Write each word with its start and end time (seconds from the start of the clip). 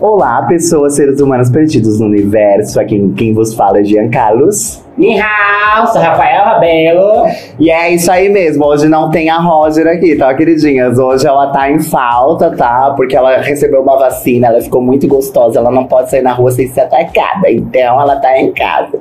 Olá, 0.00 0.42
pessoas, 0.48 0.96
seres 0.96 1.20
humanos 1.20 1.48
perdidos 1.50 2.00
no 2.00 2.06
universo. 2.06 2.80
Aqui 2.80 3.12
quem 3.18 3.34
vos 3.34 3.52
fala 3.52 3.80
é 3.80 3.84
Jean 3.84 4.08
Carlos. 4.08 4.82
Ni 4.96 5.20
hao, 5.20 5.86
sou 5.88 6.00
Rafael 6.00 6.42
Rabelo. 6.42 7.26
E 7.58 7.70
é 7.70 7.90
isso 7.90 8.10
aí 8.10 8.30
mesmo, 8.30 8.64
hoje 8.64 8.88
não 8.88 9.10
tem 9.10 9.28
a 9.28 9.36
Roger 9.36 9.86
aqui, 9.86 10.16
tá, 10.16 10.32
queridinhas? 10.32 10.98
Hoje 10.98 11.26
ela 11.26 11.48
tá 11.48 11.70
em 11.70 11.80
falta, 11.80 12.50
tá? 12.50 12.94
Porque 12.96 13.14
ela 13.14 13.42
recebeu 13.42 13.82
uma 13.82 13.98
vacina, 13.98 14.46
ela 14.46 14.62
ficou 14.62 14.80
muito 14.80 15.06
gostosa, 15.06 15.58
ela 15.58 15.70
não 15.70 15.84
pode 15.84 16.08
sair 16.08 16.22
na 16.22 16.32
rua 16.32 16.50
sem 16.50 16.66
ser 16.68 16.80
atacada, 16.80 17.50
então 17.50 18.00
ela 18.00 18.16
tá 18.16 18.38
em 18.38 18.50
casa. 18.52 18.98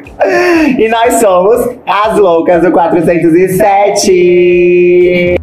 E 0.78 0.90
nós 0.90 1.14
somos 1.14 1.78
as 1.88 2.18
loucas 2.18 2.62
do 2.62 2.74
407. 2.74 5.40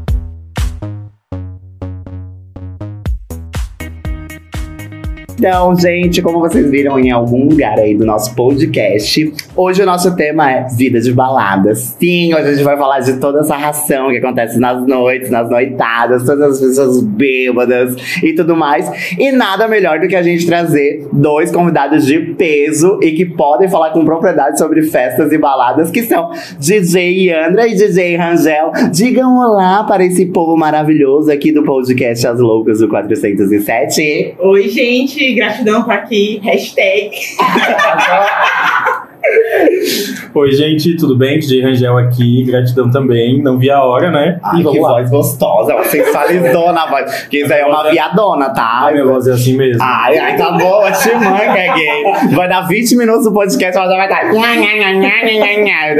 Então, 5.39 5.79
gente, 5.79 6.23
como 6.23 6.41
vocês 6.41 6.71
viram 6.71 6.99
em 6.99 7.11
algum 7.11 7.45
lugar 7.45 7.79
aí 7.79 7.95
do 7.95 8.07
nosso 8.07 8.35
podcast, 8.35 9.35
hoje 9.55 9.83
o 9.83 9.87
nosso 9.87 10.17
tema 10.17 10.51
é 10.51 10.67
vida 10.75 10.99
de 10.99 11.13
baladas. 11.13 11.95
Sim, 12.01 12.33
hoje 12.33 12.49
a 12.49 12.55
gente 12.55 12.65
vai 12.65 12.75
falar 12.79 13.01
de 13.01 13.19
toda 13.21 13.41
essa 13.41 13.55
ração 13.55 14.09
que 14.09 14.17
acontece 14.17 14.59
nas 14.59 14.87
noites, 14.87 15.31
nas 15.31 15.51
noitadas, 15.51 16.25
todas 16.25 16.53
as 16.53 16.61
pessoas 16.61 17.03
bêbadas 17.03 17.95
e 18.23 18.33
tudo 18.33 18.57
mais. 18.57 18.91
E 19.19 19.31
nada 19.31 19.69
melhor 19.69 20.01
do 20.01 20.09
que 20.09 20.17
a 20.17 20.23
gente 20.23 20.47
trazer 20.47 21.07
dois 21.13 21.53
convidados 21.53 22.07
de 22.07 22.19
peso 22.19 22.99
e 23.03 23.13
que 23.13 23.27
podem 23.27 23.69
falar 23.69 23.91
com 23.91 24.07
propriedade 24.07 24.59
sobre 24.59 24.85
festas 24.85 25.31
e 25.33 25.37
baladas, 25.37 25.91
que 25.91 26.03
são 26.03 26.31
DJ 26.59 27.29
Yandra 27.29 27.69
e 27.69 27.75
DJ 27.75 28.17
Rangel. 28.17 28.73
Digam 28.91 29.37
olá 29.37 29.85
para 29.85 30.03
esse 30.03 30.25
povo 30.25 30.57
maravilhoso 30.57 31.31
aqui 31.31 31.53
do 31.53 31.63
podcast 31.63 32.27
As 32.27 32.41
Loucas 32.41 32.79
do 32.79 32.89
407. 32.89 34.35
Oi, 34.39 34.69
gente, 34.71 35.26
gratidão 35.35 35.83
por 35.83 35.93
aqui. 35.93 36.41
Hashtag. 36.43 37.11
Oi, 40.35 40.53
gente, 40.53 40.97
tudo 40.97 41.17
bem? 41.17 41.39
DJ 41.39 41.63
Rangel 41.63 41.97
aqui, 41.97 42.45
gratidão 42.45 42.91
também. 42.91 43.43
Não 43.43 43.59
vi 43.59 43.71
a 43.71 43.83
hora, 43.83 44.11
né? 44.11 44.39
Ai, 44.43 44.63
que 44.63 44.79
voz 44.79 45.11
gostosa, 45.11 45.73
ela 45.73 45.85
sensualizou 45.85 46.73
na 46.73 46.87
voz. 46.91 47.23
Porque 47.23 47.43
isso 47.43 47.53
aí 47.53 47.61
é 47.61 47.67
uma 47.67 47.91
viadona, 47.91 48.51
tá? 48.51 48.83
Ai, 48.83 48.93
minha 48.95 49.07
voz 49.07 49.27
é 49.27 49.33
assim 49.33 49.57
mesmo. 49.57 49.83
Ai, 49.83 50.19
ai, 50.19 50.37
tá 50.37 50.53
boa, 50.53 50.91
te 50.93 51.15
manca, 51.15 51.75
gay. 51.75 52.35
Vai 52.35 52.49
dar 52.49 52.63
20 52.69 52.97
minutos 52.97 53.25
do 53.25 53.33
podcast, 53.33 53.77
ela 53.77 53.89
já 53.89 53.97
vai 53.97 54.07
estar. 54.07 54.31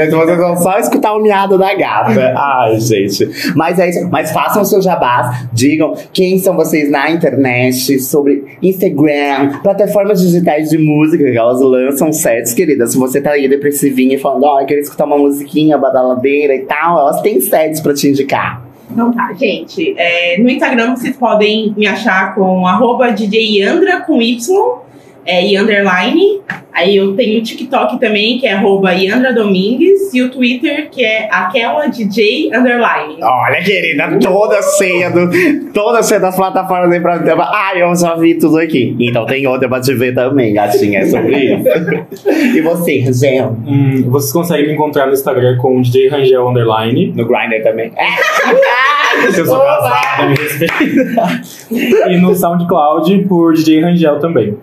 Então 0.05 0.19
vocês 0.19 0.37
vão 0.37 0.55
só 0.57 0.77
escutar 0.77 1.13
o 1.13 1.19
miado 1.19 1.57
da 1.57 1.73
gata. 1.73 2.33
Ai, 2.37 2.79
gente. 2.79 3.27
Mas 3.55 3.79
é 3.79 3.89
isso. 3.89 4.07
Mas 4.11 4.31
façam 4.31 4.61
o 4.61 4.65
seu 4.65 4.81
jabás. 4.81 5.47
Digam 5.51 5.95
quem 6.13 6.37
são 6.37 6.55
vocês 6.55 6.91
na 6.91 7.09
internet, 7.09 7.99
sobre 7.99 8.43
Instagram, 8.61 9.59
plataformas 9.63 10.21
digitais 10.21 10.69
de 10.69 10.77
música, 10.77 11.23
que 11.23 11.37
elas 11.37 11.59
lançam 11.59 12.11
sets, 12.11 12.53
querida. 12.53 12.85
Se 12.85 12.97
você 12.97 13.16
tá 13.21 13.31
aí 13.31 13.47
depressivinha 13.47 14.19
falando, 14.19 14.43
ó, 14.43 14.61
eu 14.61 14.65
queria 14.65 14.81
escutar 14.81 15.05
uma 15.05 15.17
musiquinha 15.17 15.77
badaladeira 15.77 16.55
e 16.55 16.65
tal, 16.65 16.99
elas 16.99 17.21
têm 17.21 17.39
sets 17.39 17.81
pra 17.81 17.93
te 17.93 18.07
indicar. 18.07 18.61
Então 18.89 19.11
tá, 19.11 19.33
gente. 19.33 19.93
é, 19.97 20.37
no 20.39 20.49
Instagram 20.49 20.95
vocês 20.95 21.15
podem 21.15 21.73
me 21.75 21.85
achar 21.85 22.33
com 22.35 22.65
arroba 22.65 23.11
DJ 23.11 23.63
com 24.05 24.21
Y 24.21 24.87
é, 25.27 25.45
e 25.45 25.57
underline. 25.57 26.41
Aí 26.73 26.95
eu 26.95 27.15
tenho 27.15 27.39
o 27.39 27.43
TikTok 27.43 27.99
também, 27.99 28.37
que 28.37 28.45
é 28.45 28.53
arroba 28.53 28.91
Yandra 28.93 29.33
Domingues, 29.33 30.13
e 30.13 30.21
o 30.21 30.29
Twitter, 30.29 30.89
que 30.91 31.03
é 31.03 31.27
aquela 31.31 31.87
DJ 31.87 32.51
underline. 32.53 33.17
Olha, 33.21 33.63
querida, 33.63 34.17
toda 34.21 34.61
ceia 34.61 35.09
do, 35.09 35.27
toda 35.73 36.03
ceia 36.03 36.19
das 36.19 36.35
plataformas 36.35 36.91
aí 36.91 36.99
pra 36.99 37.19
Ai, 37.51 37.81
eu 37.81 37.95
já 37.95 38.15
vi 38.15 38.35
tudo 38.35 38.59
aqui. 38.59 38.95
Então 38.99 39.25
tem 39.25 39.45
outra 39.47 39.67
pra 39.67 39.81
te 39.81 39.93
ver 39.95 40.13
também, 40.13 40.53
gatinha, 40.53 40.99
é 40.99 41.05
sobre 41.07 41.35
isso. 41.35 42.55
e 42.55 42.61
você, 42.61 42.99
Rangel? 42.99 43.57
Hum, 43.65 44.03
vocês 44.09 44.31
conseguem 44.31 44.67
me 44.67 44.73
encontrar 44.73 45.07
no 45.07 45.13
Instagram 45.13 45.57
com 45.57 45.81
DJ 45.81 46.09
Rangel 46.09 46.47
Underline. 46.47 47.11
No 47.15 47.25
Grindr 47.25 47.63
também. 47.63 47.91
Se 49.31 49.39
eu 49.39 49.45
sou 49.47 49.59
casada, 49.59 50.27
me 50.27 50.35
respeita. 50.35 52.11
e 52.11 52.17
no 52.17 52.35
SoundCloud 52.35 53.25
por 53.27 53.55
DJ 53.55 53.81
Rangel 53.81 54.19
também. 54.19 54.55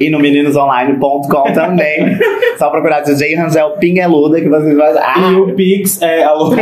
E 0.00 0.10
no 0.10 0.18
meninosonline.com 0.18 1.52
também. 1.52 2.18
Só 2.58 2.70
procurar 2.70 3.00
DJ 3.00 3.34
Rangel 3.36 3.70
Pingueluda 3.72 4.40
que 4.40 4.48
vocês 4.48 4.76
vão. 4.76 4.94
E 4.94 4.98
Ah, 4.98 5.38
o 5.38 5.52
Pix 5.54 6.00
é 6.02 6.22
alô. 6.24 6.54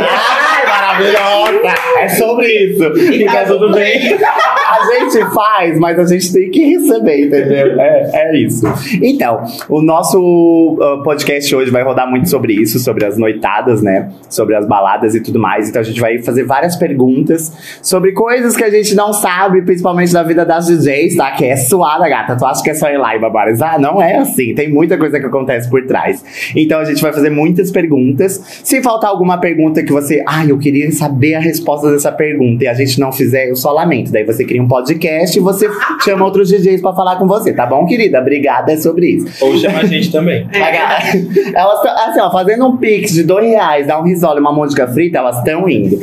Ai, 0.97 1.13
maravilhosa! 1.13 1.75
É 1.99 2.09
sobre 2.09 2.47
isso. 2.47 2.83
E 3.13 3.25
tá 3.25 3.45
tudo 3.45 3.71
bem. 3.71 4.17
A 4.67 4.83
gente 4.83 5.33
faz, 5.33 5.79
mas 5.79 5.97
a 5.97 6.05
gente 6.05 6.33
tem 6.33 6.51
que 6.51 6.59
receber, 6.59 7.27
entendeu? 7.27 7.79
É, 7.79 8.11
é 8.13 8.37
isso. 8.37 8.67
Então, 9.01 9.45
o 9.69 9.81
nosso 9.81 10.77
uh, 10.77 11.01
podcast 11.03 11.55
hoje 11.55 11.71
vai 11.71 11.83
rodar 11.83 12.09
muito 12.09 12.29
sobre 12.29 12.51
isso, 12.53 12.77
sobre 12.77 13.05
as 13.05 13.17
noitadas, 13.17 13.81
né? 13.81 14.11
Sobre 14.29 14.55
as 14.55 14.67
baladas 14.67 15.15
e 15.15 15.21
tudo 15.21 15.39
mais. 15.39 15.69
Então 15.69 15.81
a 15.81 15.85
gente 15.85 16.01
vai 16.01 16.21
fazer 16.21 16.43
várias 16.43 16.75
perguntas 16.75 17.79
sobre 17.81 18.11
coisas 18.11 18.57
que 18.57 18.63
a 18.63 18.69
gente 18.69 18.93
não 18.93 19.13
sabe, 19.13 19.61
principalmente 19.61 20.11
da 20.11 20.21
vida 20.21 20.45
das 20.45 20.67
DJs, 20.67 21.15
tá? 21.15 21.31
Que 21.31 21.45
é 21.45 21.55
suada, 21.55 22.07
gata. 22.09 22.35
Tu 22.35 22.45
acha 22.45 22.61
que 22.61 22.69
é 22.69 22.73
só 22.73 22.89
ir 22.89 22.97
lá 22.97 23.15
e 23.15 23.19
barbarizar? 23.19 23.79
Não 23.79 24.01
é 24.01 24.17
assim. 24.17 24.53
Tem 24.53 24.69
muita 24.69 24.97
coisa 24.97 25.17
que 25.17 25.25
acontece 25.25 25.69
por 25.69 25.85
trás. 25.85 26.51
Então 26.53 26.81
a 26.81 26.83
gente 26.83 27.01
vai 27.01 27.13
fazer 27.13 27.29
muitas 27.29 27.71
perguntas. 27.71 28.61
Se 28.63 28.81
faltar 28.81 29.09
alguma 29.09 29.39
pergunta 29.39 29.81
que 29.81 29.93
você, 29.93 30.21
ah, 30.27 30.45
eu 30.45 30.57
queria 30.57 30.86
saber 30.91 31.35
a 31.35 31.39
resposta 31.39 31.91
dessa 31.91 32.11
pergunta 32.11 32.63
e 32.63 32.67
a 32.67 32.73
gente 32.73 32.99
não 32.99 33.11
fizer, 33.11 33.49
eu 33.49 33.55
só 33.55 33.71
lamento. 33.71 34.11
Daí 34.11 34.23
você 34.23 34.45
cria 34.45 34.61
um 34.61 34.67
podcast 34.67 35.37
e 35.37 35.41
você 35.41 35.69
chama 36.03 36.25
outros 36.25 36.49
DJs 36.49 36.81
pra 36.81 36.93
falar 36.93 37.17
com 37.17 37.27
você, 37.27 37.53
tá 37.53 37.65
bom, 37.65 37.85
querida? 37.85 38.19
Obrigada, 38.19 38.71
é 38.71 38.77
sobre 38.77 39.07
isso. 39.07 39.45
Ou 39.45 39.57
chama 39.57 39.79
a 39.79 39.85
gente 39.85 40.11
também. 40.11 40.47
É. 40.57 41.17
Elas 41.55 41.81
tão, 41.81 41.91
assim, 41.91 42.19
ó, 42.19 42.31
fazendo 42.31 42.67
um 42.67 42.77
pix 42.77 43.13
de 43.13 43.23
dois 43.23 43.45
reais, 43.45 43.87
dá 43.87 43.99
um 43.99 44.03
risole 44.03 44.37
e 44.37 44.41
uma 44.41 44.51
mônica 44.51 44.87
frita, 44.87 45.19
elas 45.19 45.37
estão 45.37 45.67
indo. 45.69 45.97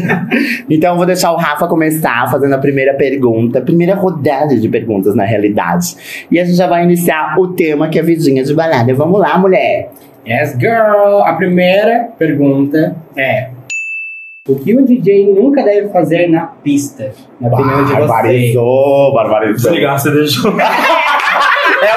então 0.68 0.92
eu 0.92 0.96
vou 0.96 1.06
deixar 1.06 1.32
o 1.32 1.36
Rafa 1.36 1.66
começar 1.66 2.30
fazendo 2.30 2.54
a 2.54 2.58
primeira 2.58 2.94
pergunta, 2.94 3.58
a 3.58 3.62
primeira 3.62 3.94
rodada 3.94 4.56
de 4.56 4.68
perguntas, 4.68 5.14
na 5.14 5.24
realidade. 5.24 5.96
E 6.30 6.38
a 6.38 6.44
gente 6.44 6.56
já 6.56 6.66
vai 6.66 6.84
iniciar 6.84 7.36
o 7.38 7.48
tema 7.48 7.88
que 7.88 7.98
é 7.98 8.02
vidinha 8.02 8.42
de 8.42 8.54
balada. 8.54 8.92
Vamos 8.94 9.20
lá, 9.20 9.38
mulher. 9.38 9.90
Yes, 10.26 10.56
girl. 10.58 11.22
A 11.24 11.34
primeira 11.34 12.10
pergunta 12.18 12.96
é: 13.16 13.50
O 14.50 14.56
que 14.56 14.76
um 14.76 14.84
DJ 14.84 15.32
nunca 15.32 15.62
deve 15.62 15.90
fazer 15.90 16.26
na 16.28 16.46
pista? 16.46 17.12
Na 17.40 17.48
opinião 17.48 17.84
de 17.84 17.92
vocês. 17.92 18.08
Barbarizou, 18.08 19.14
barbarizou. 19.14 19.70
Desligar 19.70 19.94
a 19.94 19.98
CDJ. 19.98 20.50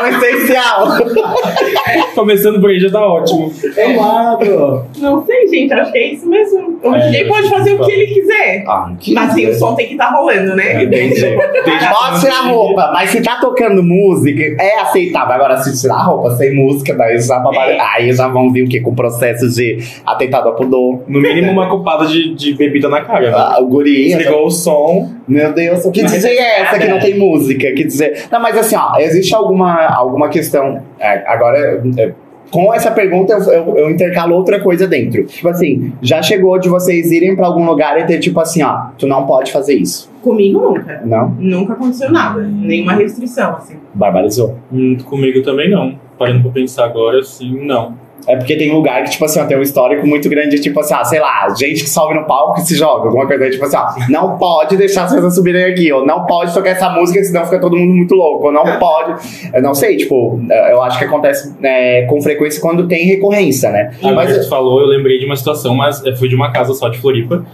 É 0.04 0.10
o 0.10 0.18
essencial. 0.24 0.88
Começando 2.16 2.60
por 2.60 2.70
aí 2.70 2.80
já 2.80 2.90
tá 2.92 3.06
ótimo. 3.06 3.52
Amado. 3.86 4.86
Não 5.00 5.26
sei, 5.26 5.48
gente, 5.48 5.74
acho 5.74 5.92
que 5.92 5.98
é 5.98 6.08
isso 6.14 6.28
mesmo. 6.30 6.80
O 6.84 6.94
É, 6.96 7.00
DJ 7.10 7.26
pode 7.26 7.50
fazer 7.50 7.74
o 7.74 7.86
que 7.86 7.92
ele 7.92 8.08
quiser. 8.14 8.64
Ah, 8.68 8.92
que 9.00 9.14
Mas 9.14 9.32
assim, 9.32 9.48
o 9.48 9.54
som 9.56 9.76
tem 9.76 9.88
que 9.88 9.94
estar 9.94 10.10
rolando, 10.10 10.56
né? 10.56 10.86
Desde- 10.86 11.32
Pode 11.38 12.20
tirar 12.22 12.40
a 12.40 12.48
roupa, 12.48 12.92
mas 12.94 13.10
se 13.10 13.22
tá 13.22 13.38
tocando 13.40 13.82
música, 13.84 14.42
é 14.60 14.80
aceitável. 14.82 15.34
Agora, 15.36 15.58
se 15.58 15.80
tirar 15.80 15.96
a 15.96 16.04
roupa 16.04 16.32
sem 16.32 16.54
música, 16.56 16.94
daí 16.94 17.20
já, 17.20 17.42
É. 17.56 17.80
aí 17.96 18.14
já 18.14 18.28
vão 18.28 18.52
vir 18.52 18.64
o 18.64 18.70
quê? 18.70 18.80
Com 18.82 18.94
processo 18.94 19.50
de 19.50 19.78
atentado 20.06 20.50
ao 20.50 20.56
pudor. 20.56 21.02
No 21.08 21.20
mínimo 21.22 21.52
uma 21.52 21.70
copada 21.70 22.06
de, 22.06 22.34
de 22.36 22.54
bebida 22.54 22.90
na 22.90 23.02
cara. 23.02 23.30
Né? 23.32 23.36
Ah, 23.36 23.58
o 23.62 23.68
guri. 23.68 24.10
Desligou 24.10 24.46
o 24.46 24.52
som. 24.52 25.10
Meu 25.28 25.54
Deus, 25.54 25.84
que 25.94 26.04
DJ 26.04 26.32
é 26.38 26.62
essa 26.62 26.78
que 26.78 26.88
não 26.88 27.00
tem 27.00 27.18
música? 27.18 27.72
Que 27.72 27.84
dizer. 27.86 28.26
Não, 28.32 28.42
mas 28.42 28.58
assim, 28.58 28.76
ó, 28.76 28.98
existe 29.00 29.34
alguma, 29.34 29.93
alguma 29.96 30.30
questão. 30.30 30.82
é, 31.00 31.24
agora, 31.28 31.82
é, 31.98 32.14
com 32.52 32.72
essa 32.72 32.92
pergunta, 32.92 33.34
eu, 33.34 33.52
eu, 33.52 33.78
eu 33.78 33.90
intercalo 33.90 34.36
outra 34.36 34.60
coisa 34.60 34.88
dentro. 34.88 35.26
Tipo 35.26 35.50
assim, 35.50 35.94
já 36.02 36.22
chegou 36.22 36.60
de 36.60 36.70
vocês 36.70 37.12
irem 37.12 37.36
pra 37.36 37.48
algum 37.48 37.66
lugar 37.66 38.00
e 38.00 38.06
ter, 38.06 38.20
tipo 38.20 38.40
assim, 38.40 38.62
ó, 38.62 38.90
tu 38.98 39.08
não 39.08 39.26
pode 39.26 39.52
fazer 39.52 39.74
isso. 39.74 40.12
Comigo 40.22 40.62
nunca. 40.62 41.02
Não? 41.04 41.30
Nunca 41.40 41.74
aconteceu 41.74 42.12
nada. 42.12 42.42
Nenhuma 42.42 42.94
restrição, 42.94 43.56
assim. 43.56 43.78
Barbarizou. 43.94 44.56
Hum, 44.72 44.98
comigo 45.04 45.42
também 45.42 45.70
não. 45.70 45.96
Parando 46.18 46.44
pra 46.44 46.52
pensar 46.52 46.86
agora, 46.86 47.24
sim, 47.24 47.66
não. 47.66 47.96
É 48.28 48.36
porque 48.36 48.56
tem 48.56 48.72
lugar 48.72 49.04
que, 49.04 49.12
tipo 49.12 49.26
assim, 49.26 49.40
ó, 49.40 49.46
tem 49.46 49.58
um 49.58 49.62
histórico 49.62 50.06
muito 50.08 50.30
grande, 50.30 50.60
tipo 50.60 50.80
assim, 50.80 50.94
ah, 50.94 51.04
sei 51.04 51.20
lá, 51.20 51.48
gente 51.58 51.84
que 51.84 51.90
sobe 51.90 52.14
no 52.14 52.26
palco 52.26 52.60
e 52.60 52.64
se 52.64 52.76
joga, 52.76 53.08
alguma 53.08 53.28
coisa, 53.28 53.50
tipo 53.50 53.66
assim, 53.66 53.78
ó, 53.78 53.88
não 54.10 54.38
pode 54.38 54.78
deixar 54.78 55.06
as 55.06 55.14
pessoas 55.14 55.36
subirem 55.36 55.66
aqui, 55.66 55.92
ou 55.92 56.06
não 56.06 56.26
pode 56.26 56.54
tocar 56.54 56.72
essa 56.72 56.90
música, 56.90 57.24
senão 57.24 57.44
fica 57.46 57.60
todo 57.60 57.76
mundo 57.76 57.94
muito 57.94 58.16
louco, 58.16 58.48
ou 58.48 58.52
não 58.52 58.64
pode. 58.80 59.22
Eu 59.54 59.62
não 59.62 59.74
sei, 59.74 59.98
tipo, 59.98 60.40
eu 60.70 60.82
acho 60.82 60.98
que 60.98 61.06
acontece 61.06 61.54
é, 61.64 62.04
com 62.04 62.22
frequência 62.22 62.62
quando 62.62 62.88
tem 62.88 63.06
recorrência, 63.06 63.70
né? 63.72 63.92
Agora 64.00 64.16
Mas 64.16 64.34
que 64.34 64.44
tu 64.44 64.50
falou, 64.50 64.82
eu 64.82 64.88
lembrei 64.88 65.20
de 65.20 65.26
uma 65.26 65.36
situação, 65.36 65.76
mas 65.76 66.06
é, 66.06 66.16
foi 66.16 66.28
de 66.28 66.36
uma 66.36 66.52
casa 66.52 66.74
só 66.74 66.90
de 66.90 67.00
Floripa, 67.00 67.46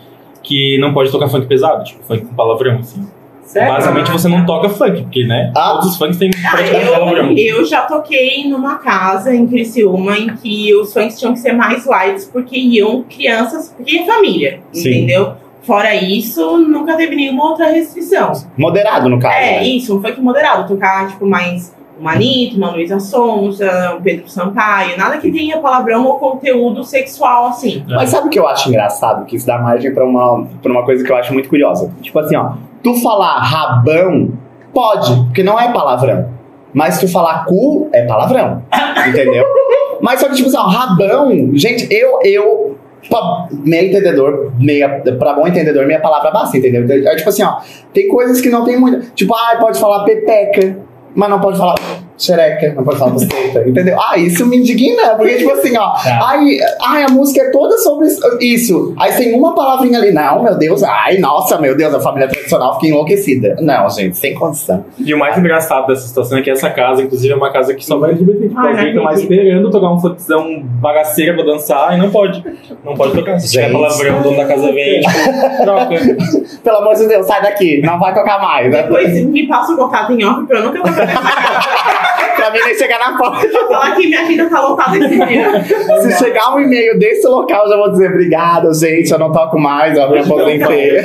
que 0.43 0.77
não 0.79 0.93
pode 0.93 1.11
tocar 1.11 1.27
funk 1.27 1.47
pesado, 1.47 1.83
tipo, 1.83 2.03
funk 2.03 2.25
com 2.25 2.35
palavrão, 2.35 2.79
assim. 2.79 3.05
Sério? 3.49 3.73
Basicamente 3.73 4.11
você 4.11 4.27
não 4.27 4.45
toca 4.45 4.69
funk, 4.69 5.01
porque, 5.01 5.25
né? 5.25 5.51
Ah. 5.57 5.71
Todos 5.71 5.87
os 5.87 5.97
funks 5.97 6.17
têm 6.17 6.29
praticamente 6.29 6.85
Eu, 6.85 6.93
palavrão. 6.93 7.33
eu 7.35 7.65
já 7.65 7.81
toquei 7.81 8.47
numa 8.47 8.77
casa 8.77 9.33
em 9.33 9.47
Criciúma 9.47 10.15
em 10.19 10.35
que 10.35 10.75
os 10.75 10.93
funks 10.93 11.17
tinham 11.17 11.33
que 11.33 11.39
ser 11.39 11.53
mais 11.53 11.83
lights 11.83 12.25
porque 12.25 12.55
iam 12.55 13.03
crianças, 13.09 13.73
porque 13.75 13.97
é 13.97 14.05
família, 14.05 14.59
Sim. 14.71 14.89
entendeu? 14.89 15.33
Fora 15.63 15.95
isso, 15.95 16.59
nunca 16.59 16.95
teve 16.95 17.15
nenhuma 17.15 17.43
outra 17.49 17.71
restrição. 17.71 18.33
Moderado, 18.55 19.09
no 19.09 19.19
caso. 19.19 19.35
É, 19.35 19.61
né? 19.61 19.63
isso, 19.63 19.97
um 19.97 20.01
funk 20.01 20.21
moderado. 20.21 20.67
Tocar, 20.67 21.07
tipo, 21.07 21.25
mais 21.25 21.75
uma 21.99 22.13
Anitta, 22.13 22.55
uma 22.55 22.69
Luísa 22.69 22.99
Sonza, 22.99 23.95
um 23.97 24.01
Pedro 24.03 24.29
Sampaio. 24.29 24.95
Nada 24.95 25.17
que 25.17 25.31
tenha 25.31 25.57
palavrão 25.57 26.05
ou 26.05 26.19
conteúdo 26.19 26.83
sexual, 26.83 27.47
assim. 27.47 27.83
Mas 27.87 28.11
sabe 28.11 28.27
o 28.27 28.29
que 28.29 28.37
eu 28.37 28.47
acho 28.47 28.69
engraçado? 28.69 29.25
Que 29.25 29.35
isso 29.35 29.47
dá 29.47 29.57
margem 29.57 29.91
pra 29.91 30.05
uma, 30.05 30.45
pra 30.61 30.71
uma 30.71 30.85
coisa 30.85 31.03
que 31.03 31.11
eu 31.11 31.15
acho 31.15 31.33
muito 31.33 31.49
curiosa. 31.49 31.91
Tipo 32.03 32.19
assim, 32.19 32.35
ó. 32.35 32.68
Tu 32.83 32.95
falar 32.95 33.39
rabão, 33.39 34.31
pode, 34.73 35.15
porque 35.25 35.43
não 35.43 35.59
é 35.59 35.71
palavrão. 35.71 36.29
Mas 36.73 36.99
tu 36.99 37.07
falar 37.07 37.45
cu, 37.45 37.89
é 37.93 38.05
palavrão. 38.05 38.63
Entendeu? 39.07 39.45
Mas 40.01 40.19
só 40.19 40.29
que, 40.29 40.35
tipo 40.35 40.47
assim, 40.47 40.57
ó, 40.57 40.67
rabão, 40.67 41.51
gente, 41.53 41.87
eu, 41.93 42.19
eu. 42.23 42.77
Pra 43.09 43.47
meio 43.51 43.89
entendedor, 43.89 44.51
meia, 44.59 45.01
pra 45.17 45.33
bom 45.33 45.47
entendedor, 45.47 45.85
minha 45.85 46.01
palavra 46.01 46.31
basta, 46.31 46.57
entendeu? 46.57 46.85
É 47.07 47.15
tipo 47.15 47.29
assim, 47.29 47.43
ó, 47.43 47.57
tem 47.93 48.09
coisas 48.09 48.41
que 48.41 48.49
não 48.49 48.65
tem 48.65 48.77
muito. 48.77 49.11
Tipo, 49.13 49.33
ah, 49.33 49.57
pode 49.57 49.79
falar 49.79 50.03
pepeca, 50.03 50.77
mas 51.15 51.29
não 51.29 51.39
pode 51.39 51.57
falar 51.57 51.75
xereca, 52.19 52.73
não 52.75 52.83
pode 52.83 52.97
falar 52.99 53.11
buceta, 53.11 53.63
entendeu? 53.67 53.97
Ah, 53.99 54.17
isso 54.17 54.45
me 54.45 54.57
indigna, 54.57 55.15
porque 55.15 55.37
tipo 55.37 55.51
assim, 55.51 55.77
ó, 55.77 55.91
Tá. 55.93 56.19
ai, 56.23 56.57
ai, 56.81 57.03
a 57.03 57.09
música 57.09 57.41
é 57.41 57.51
toda 57.51 57.77
sobre 57.77 58.07
isso. 58.41 58.93
Aí 58.99 59.13
tem 59.13 59.33
uma 59.33 59.55
palavrinha 59.55 59.97
ali, 59.99 60.11
não, 60.11 60.43
meu 60.43 60.57
Deus, 60.57 60.83
ai, 60.83 61.17
nossa, 61.17 61.57
meu 61.59 61.75
Deus, 61.75 61.93
a 61.93 61.99
família 61.99 62.27
tradicional 62.27 62.75
fica 62.75 62.87
enlouquecida. 62.87 63.55
Não, 63.61 63.89
gente, 63.89 64.17
sem 64.17 64.33
condição. 64.33 64.83
E 64.97 65.13
o 65.13 65.17
mais 65.19 65.37
engraçado 65.37 65.87
dessa 65.87 66.07
situação 66.07 66.37
é 66.37 66.41
que 66.41 66.49
essa 66.49 66.69
casa, 66.69 67.01
inclusive, 67.01 67.33
é 67.33 67.35
uma 67.35 67.51
casa 67.51 67.73
que 67.73 67.85
só 67.85 67.97
vai 67.97 68.11
LGBT. 68.11 68.47
Não 68.47 68.55
tá 68.55 68.61
lá 68.61 68.71
acredito. 68.71 69.13
esperando 69.13 69.69
tocar 69.71 69.93
um 69.93 69.99
funkzão 69.99 70.61
bagaceira 70.63 71.33
pra 71.33 71.43
dançar 71.43 71.95
e 71.95 71.97
não 72.01 72.09
pode. 72.11 72.43
Não 72.83 72.93
pode 72.95 73.13
tocar. 73.13 73.39
Se 73.39 73.49
tiver 73.51 73.63
Gente. 73.69 73.73
palavrão, 73.73 74.19
o 74.19 74.23
dono 74.23 74.37
da 74.37 74.45
casa 74.45 74.71
vem, 74.71 75.01
tipo, 75.01 75.63
troca. 75.63 75.89
Pelo 76.63 76.77
amor 76.77 76.95
de 76.95 77.07
Deus, 77.07 77.25
sai 77.25 77.41
daqui, 77.41 77.81
não 77.81 77.99
vai 77.99 78.13
tocar 78.13 78.39
mais. 78.41 78.71
Né? 78.71 78.83
Depois 78.83 79.25
me 79.25 79.47
passa 79.47 79.73
o 79.73 79.77
contato 79.77 80.11
em 80.13 80.23
off 80.25 80.45
pra 80.45 80.59
eu 80.59 80.63
nunca 80.65 80.77
tocar 80.83 80.91
nessa 80.91 81.07
casa. 81.07 82.08
Pra 82.39 82.51
mim 82.51 82.59
nem 82.65 82.75
chegar 82.75 82.99
na 82.99 83.17
porta. 83.17 83.47
Vou 83.47 83.67
falar 83.67 83.95
que 83.95 84.07
minha 84.07 84.21
agenda 84.21 84.49
tá 84.49 84.61
lotada 84.61 84.97
esse 84.97 85.25
dia. 85.27 85.63
Se 86.01 86.23
chegar 86.23 86.55
um 86.55 86.59
e-mail 86.61 86.97
desse 86.97 87.27
local, 87.27 87.65
eu 87.65 87.69
já 87.69 87.77
vou 87.77 87.91
dizer 87.91 88.09
obrigado, 88.09 88.73
gente, 88.73 89.11
eu 89.11 89.19
não 89.19 89.31
toco 89.31 89.59
mais, 89.59 89.97
eu 89.97 90.09
me 90.09 90.19
aposentei. 90.19 90.99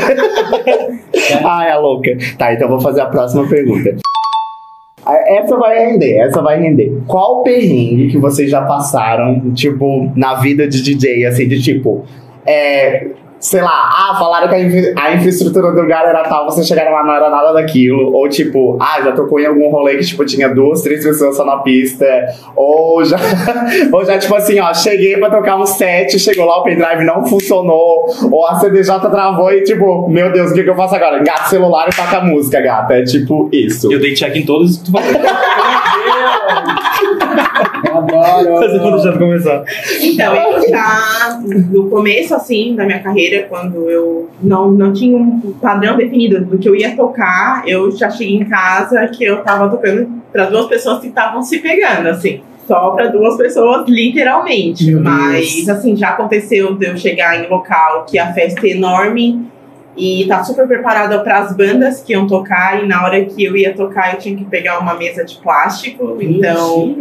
Ai, 1.45 1.71
a 1.71 1.79
louca. 1.79 2.11
Tá, 2.39 2.53
então 2.53 2.67
eu 2.67 2.71
vou 2.71 2.81
fazer 2.81 3.01
a 3.01 3.07
próxima 3.07 3.47
pergunta. 3.49 3.97
Essa 5.07 5.57
vai 5.57 5.87
render, 5.87 6.17
essa 6.19 6.41
vai 6.41 6.59
render. 6.59 7.03
Qual 7.07 7.43
perrengue 7.43 8.09
que 8.11 8.19
vocês 8.19 8.51
já 8.51 8.63
passaram, 8.63 9.53
tipo, 9.53 10.11
na 10.17 10.37
vida 10.37 10.67
de 10.67 10.83
DJ, 10.83 11.27
assim, 11.27 11.47
de 11.47 11.63
tipo, 11.63 12.07
é, 12.47 13.09
sei 13.45 13.61
lá, 13.61 13.91
ah, 13.93 14.17
falaram 14.19 14.49
que 14.49 14.55
a, 14.55 14.59
infra- 14.61 14.95
a 14.97 15.13
infraestrutura 15.15 15.71
do 15.73 15.83
lugar 15.83 16.07
era 16.09 16.23
tal, 16.23 16.47
vocês 16.47 16.67
chegaram 16.67 16.93
lá, 16.93 17.05
não 17.05 17.15
era 17.15 17.29
nada 17.29 17.53
daquilo. 17.53 18.11
Ou 18.15 18.27
tipo, 18.27 18.79
ah, 18.81 19.03
já 19.05 19.13
tocou 19.13 19.39
em 19.39 19.45
algum 19.45 19.69
rolê 19.71 19.97
que, 19.99 20.05
tipo, 20.07 20.25
tinha 20.25 20.49
duas, 20.49 20.81
três 20.81 21.05
pessoas 21.05 21.37
só 21.37 21.45
na 21.45 21.59
pista. 21.59 22.07
Ou 22.57 23.05
já, 23.05 23.19
ou 23.93 24.03
já 24.03 24.19
tipo 24.19 24.35
assim, 24.35 24.59
ó, 24.61 24.73
cheguei 24.73 25.19
pra 25.19 25.29
tocar 25.29 25.57
um 25.61 25.67
set, 25.67 26.19
chegou 26.19 26.47
lá, 26.47 26.59
o 26.61 26.63
pendrive 26.63 27.05
não 27.05 27.27
funcionou. 27.27 28.07
Ou 28.33 28.47
a 28.47 28.55
CDJ 28.59 28.99
travou 29.11 29.53
e, 29.53 29.63
tipo, 29.63 30.09
meu 30.09 30.33
Deus, 30.33 30.51
o 30.51 30.55
que, 30.55 30.63
que 30.65 30.71
eu 30.71 30.75
faço 30.77 30.95
agora? 30.95 31.21
Engata 31.21 31.45
o 31.45 31.49
celular 31.51 31.87
e 31.89 31.95
toca 31.95 32.17
a 32.17 32.25
música, 32.25 32.63
gata. 32.63 32.95
É 32.95 33.03
tipo 33.03 33.51
isso. 33.53 33.93
Eu 33.93 34.01
dei 34.01 34.15
check 34.15 34.35
em 34.35 34.47
todos 34.47 34.71
os 34.71 34.79
que 34.79 34.85
tu 34.87 34.93
falou. 34.93 35.07
Eu 35.07 36.94
adoro. 37.99 38.61
Mas 38.61 38.75
eu 38.75 38.81
vou 38.81 38.93
deixar 38.93 39.13
de 39.13 39.19
começar. 39.19 39.65
Então, 40.01 40.35
eu 40.35 40.69
já, 40.69 41.41
no 41.71 41.89
começo, 41.89 42.35
assim, 42.35 42.75
da 42.75 42.85
minha 42.85 43.01
carreira, 43.01 43.47
quando 43.49 43.91
eu 43.91 44.29
não, 44.43 44.71
não 44.71 44.93
tinha 44.93 45.17
um 45.17 45.55
padrão 45.61 45.97
definido 45.97 46.45
do 46.45 46.59
que 46.59 46.69
eu 46.69 46.75
ia 46.75 46.95
tocar, 46.97 47.63
eu 47.67 47.91
já 47.91 48.11
cheguei 48.11 48.37
em 48.37 48.45
casa 48.45 49.07
que 49.09 49.25
eu 49.25 49.43
tava 49.43 49.69
tocando 49.69 50.09
pra 50.33 50.47
duas 50.47 50.67
pessoas 50.67 51.01
que 51.01 51.09
estavam 51.09 51.43
se 51.43 51.59
pegando, 51.59 52.09
assim. 52.09 52.41
Só 52.67 52.91
pra 52.93 53.09
duas 53.09 53.37
pessoas, 53.37 53.87
literalmente. 53.87 54.87
Meu 54.87 55.03
Deus. 55.03 55.05
Mas, 55.05 55.69
assim, 55.69 55.95
já 55.95 56.11
aconteceu 56.11 56.75
de 56.75 56.87
eu 56.87 56.97
chegar 56.97 57.39
em 57.39 57.49
local 57.49 58.07
que 58.09 58.19
a 58.19 58.33
festa 58.33 58.67
é 58.67 58.71
enorme 58.71 59.47
e 59.97 60.27
tá 60.27 60.43
super 60.43 60.67
preparada 60.67 61.21
para 61.21 61.39
as 61.39 61.57
bandas 61.57 62.03
que 62.03 62.13
iam 62.13 62.27
tocar, 62.27 62.83
e 62.83 62.87
na 62.87 63.05
hora 63.05 63.25
que 63.25 63.45
eu 63.45 63.57
ia 63.57 63.75
tocar, 63.75 64.15
eu 64.15 64.19
tinha 64.19 64.37
que 64.37 64.45
pegar 64.45 64.79
uma 64.79 64.95
mesa 64.95 65.25
de 65.25 65.37
plástico. 65.37 66.19
Então. 66.21 66.97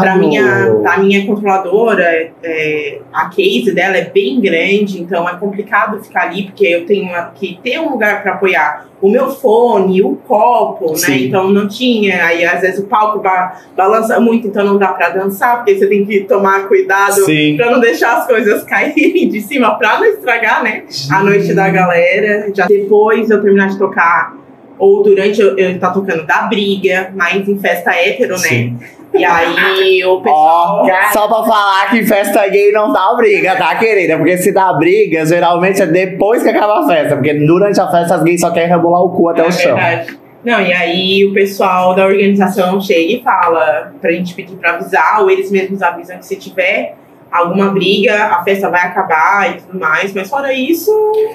Pra 0.00 0.16
minha, 0.16 0.74
pra 0.82 0.98
minha 0.98 1.26
controladora, 1.26 2.30
é, 2.42 3.00
a 3.12 3.28
case 3.28 3.72
dela 3.74 3.96
é 3.96 4.04
bem 4.04 4.40
grande, 4.40 5.00
então 5.00 5.28
é 5.28 5.36
complicado 5.36 6.02
ficar 6.02 6.22
ali, 6.22 6.44
porque 6.44 6.66
eu 6.66 6.86
tenho 6.86 7.10
que 7.34 7.58
ter 7.62 7.78
um 7.78 7.90
lugar 7.90 8.22
pra 8.22 8.34
apoiar 8.34 8.89
o 9.00 9.08
meu 9.08 9.30
fone, 9.30 10.02
o 10.02 10.16
copo, 10.16 10.90
né? 10.92 10.96
Sim. 10.96 11.26
Então 11.26 11.50
não 11.50 11.66
tinha. 11.66 12.24
Aí 12.24 12.44
às 12.44 12.60
vezes 12.60 12.80
o 12.80 12.86
palco 12.86 13.20
ba 13.20 13.60
balança 13.76 14.20
muito, 14.20 14.46
então 14.46 14.64
não 14.64 14.78
dá 14.78 14.88
pra 14.88 15.10
dançar, 15.10 15.56
porque 15.56 15.78
você 15.78 15.86
tem 15.86 16.04
que 16.04 16.20
tomar 16.20 16.68
cuidado 16.68 17.24
Sim. 17.24 17.56
pra 17.56 17.70
não 17.70 17.80
deixar 17.80 18.18
as 18.18 18.26
coisas 18.26 18.62
caírem 18.64 19.28
de 19.28 19.40
cima, 19.40 19.74
pra 19.76 19.98
não 19.98 20.06
estragar, 20.06 20.62
né? 20.62 20.84
A 21.10 21.22
noite 21.22 21.54
da 21.54 21.68
galera. 21.70 22.50
Já 22.54 22.66
depois 22.66 23.30
eu 23.30 23.40
terminar 23.40 23.68
de 23.68 23.78
tocar. 23.78 24.38
Ou 24.78 25.02
durante 25.02 25.40
eu, 25.40 25.58
eu 25.58 25.78
tá 25.78 25.90
tocando 25.90 26.26
da 26.26 26.42
briga, 26.42 27.12
mas 27.14 27.46
em 27.46 27.58
festa 27.58 27.92
hétero, 27.92 28.38
né? 28.40 28.72
E 29.12 29.24
aí 29.24 30.04
o 30.04 30.20
pessoal. 30.20 30.86
só 31.12 31.26
pra 31.26 31.42
falar 31.42 31.90
que 31.90 32.04
festa 32.04 32.46
gay 32.48 32.70
não 32.70 32.92
dá 32.92 33.12
briga, 33.16 33.56
tá, 33.56 33.74
querida? 33.74 34.16
Porque 34.16 34.38
se 34.38 34.52
dá 34.52 34.72
briga, 34.72 35.26
geralmente 35.26 35.82
é 35.82 35.86
depois 35.86 36.42
que 36.42 36.48
acaba 36.48 36.84
a 36.84 36.86
festa. 36.86 37.16
Porque 37.16 37.34
durante 37.34 37.80
a 37.80 37.90
festa 37.90 38.14
as 38.14 38.22
gays 38.22 38.40
só 38.40 38.50
querem 38.50 38.68
rebolar 38.68 39.02
o 39.02 39.10
cu 39.10 39.28
até 39.28 39.40
é 39.40 39.46
o 39.46 39.52
chão. 39.52 39.76
verdade. 39.76 40.18
Não, 40.44 40.60
e 40.60 40.72
aí 40.72 41.24
o 41.24 41.34
pessoal 41.34 41.94
da 41.94 42.06
organização 42.06 42.80
chega 42.80 43.00
e 43.00 43.22
fala 43.22 43.92
pra 44.00 44.10
gente 44.10 44.34
pedir 44.34 44.56
pra 44.56 44.74
avisar, 44.74 45.20
ou 45.20 45.30
eles 45.30 45.50
mesmos 45.50 45.82
avisam 45.82 46.16
que 46.16 46.24
se 46.24 46.36
tiver 46.36 46.94
alguma 47.30 47.70
briga, 47.70 48.26
a 48.26 48.42
festa 48.42 48.68
vai 48.68 48.80
acabar 48.80 49.50
e 49.50 49.60
tudo 49.60 49.78
mais. 49.78 50.12
Mas 50.12 50.28
fora 50.28 50.52
isso, 50.52 50.90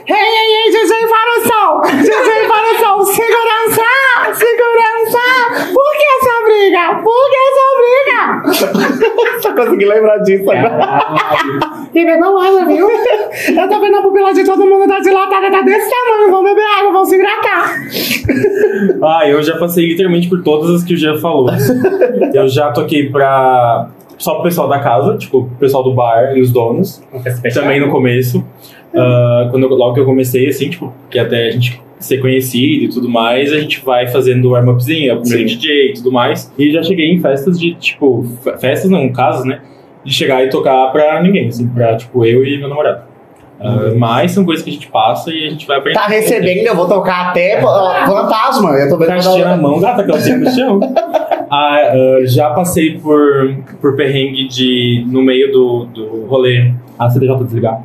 Ei, 0.08 0.16
ei, 0.16 0.66
ei, 0.66 0.72
DJ 0.72 1.08
Faroção! 1.08 1.82
DJ 1.82 2.48
Faroção, 2.48 3.06
segurança! 3.06 3.84
Segurança! 4.34 5.74
Por 5.74 5.92
que 5.92 6.06
essa 6.18 6.44
briga? 6.46 7.02
Por 7.04 7.30
que 7.30 7.38
essa 7.48 7.66
briga? 7.80 9.40
Só 9.42 9.54
consegui 9.54 9.86
lembrar 9.86 10.18
disso 10.20 10.50
agora. 10.50 11.86
E 11.94 12.06
bebeu 12.06 12.38
água, 12.38 12.66
viu? 12.66 12.90
Eu 12.90 13.70
tô 13.70 13.80
vendo 13.80 13.98
a 13.98 14.02
pupila 14.02 14.34
de 14.34 14.44
todo 14.44 14.66
mundo 14.66 14.88
tá 14.88 15.00
dilatada, 15.00 15.50
tá 15.50 15.62
desse 15.62 15.90
tamanho. 15.90 16.30
Vão 16.32 16.44
beber 16.44 16.66
água, 16.80 16.92
vão 16.92 17.06
se 17.06 17.16
hidratar. 17.16 17.74
Ah, 19.02 19.30
eu 19.30 19.42
já 19.42 19.58
passei 19.58 19.88
literalmente 19.88 20.28
por 20.28 20.44
todas 20.44 20.72
as 20.72 20.84
que 20.84 20.94
o 20.94 20.98
Jean 20.98 21.18
falou. 21.20 21.48
Eu 22.34 22.48
já 22.50 22.72
toquei 22.72 23.10
pra. 23.10 23.88
Só 24.18 24.36
pro 24.36 24.44
pessoal 24.44 24.68
da 24.68 24.80
casa, 24.80 25.18
tipo, 25.18 25.40
o 25.40 25.50
pessoal 25.60 25.84
do 25.84 25.94
bar 25.94 26.36
e 26.38 26.42
os 26.42 26.52
donos. 26.52 27.04
Também 27.54 27.80
no 27.80 27.90
começo. 27.92 28.44
Ah, 28.94 29.48
quando 29.52 29.64
eu- 29.64 29.70
logo 29.70 29.94
que 29.94 30.00
eu 30.00 30.06
comecei, 30.06 30.48
assim, 30.48 30.70
tipo, 30.70 30.94
que 31.10 31.20
até 31.20 31.48
a 31.48 31.52
gente 31.52 31.82
ser 32.00 32.20
conhecido 32.20 32.86
e 32.86 32.88
tudo 32.90 33.10
mais, 33.10 33.52
a 33.52 33.58
gente 33.60 33.84
vai 33.84 34.08
fazendo 34.08 34.52
warm-upzinho, 34.52 35.12
é 35.12 35.14
o 35.16 35.22
primeiro 35.22 35.50
Sim. 35.50 35.56
DJ 35.58 35.90
e 35.90 35.94
tudo 35.96 36.12
mais. 36.12 36.52
E 36.58 36.72
já 36.72 36.84
cheguei 36.84 37.12
em 37.12 37.20
festas 37.20 37.60
de, 37.60 37.74
tipo, 37.76 38.24
fe- 38.44 38.58
festas 38.58 38.90
não, 38.92 39.10
casos, 39.12 39.46
né? 39.46 39.62
De 40.04 40.14
chegar 40.14 40.44
e 40.46 40.50
tocar 40.50 40.92
pra 40.92 41.22
ninguém, 41.24 41.48
assim, 41.48 41.68
pra, 41.68 41.96
tipo, 41.98 42.24
eu 42.26 42.46
e 42.46 42.58
meu 42.60 42.70
namorado. 42.70 43.05
Ah, 43.60 43.94
mas 43.96 44.32
são 44.32 44.44
coisas 44.44 44.64
que 44.64 44.70
a 44.70 44.74
gente 44.74 44.88
passa 44.88 45.32
e 45.32 45.48
a 45.48 45.50
gente 45.50 45.66
vai 45.66 45.78
aprendendo. 45.78 46.02
Tá 46.02 46.08
recebendo, 46.08 46.68
eu 46.68 46.76
vou 46.76 46.88
tocar 46.88 47.30
até 47.30 47.62
ó, 47.64 48.06
fantasma. 48.06 48.72
Eu 48.72 48.90
tô 48.90 48.98
vendo 48.98 49.08
Caixinha 49.08 49.46
na 49.46 49.58
mão, 49.58 49.80
gata, 49.80 50.04
calcinha 50.04 50.38
no 50.38 50.50
chão. 50.52 50.80
Ah, 51.50 51.78
ah, 51.92 52.26
já 52.26 52.50
passei 52.50 52.98
por, 52.98 53.56
por 53.80 53.96
perrengue 53.96 54.48
de, 54.48 55.06
no 55.08 55.22
meio 55.22 55.52
do, 55.52 55.86
do 55.86 56.26
rolê, 56.26 56.72
a 57.00 57.10
CDJ 57.10 57.44
desligar. 57.44 57.82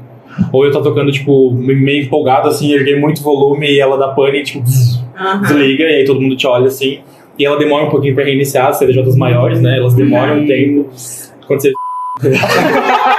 Ou 0.53 0.65
eu 0.65 0.73
tô 0.73 0.81
tocando, 0.81 1.13
tipo, 1.13 1.53
meio 1.53 2.05
empolgado, 2.05 2.49
assim, 2.49 2.73
erguei 2.73 2.99
muito 2.99 3.23
volume 3.23 3.71
e 3.71 3.81
ela 3.81 3.97
dá 3.99 4.09
pane, 4.09 4.43
tipo, 4.43 4.65
zzz, 4.65 5.05
aham. 5.19 5.43
desliga, 5.43 5.85
e 5.85 5.97
aí 5.97 6.05
todo 6.05 6.21
mundo 6.21 6.37
te 6.37 6.47
olha, 6.47 6.69
assim. 6.69 7.01
E 7.39 7.45
ela 7.45 7.59
demora 7.59 7.85
um 7.85 7.91
pouquinho 7.91 8.15
pra 8.15 8.25
reiniciar, 8.25 8.69
as 8.69 8.77
CDJs 8.79 9.17
maiores, 9.17 9.61
né? 9.61 9.77
Elas 9.79 9.95
demoram 9.95 10.41
um 10.41 10.47
tempo. 10.47 10.89
Quando 11.47 11.61
você 11.61 11.73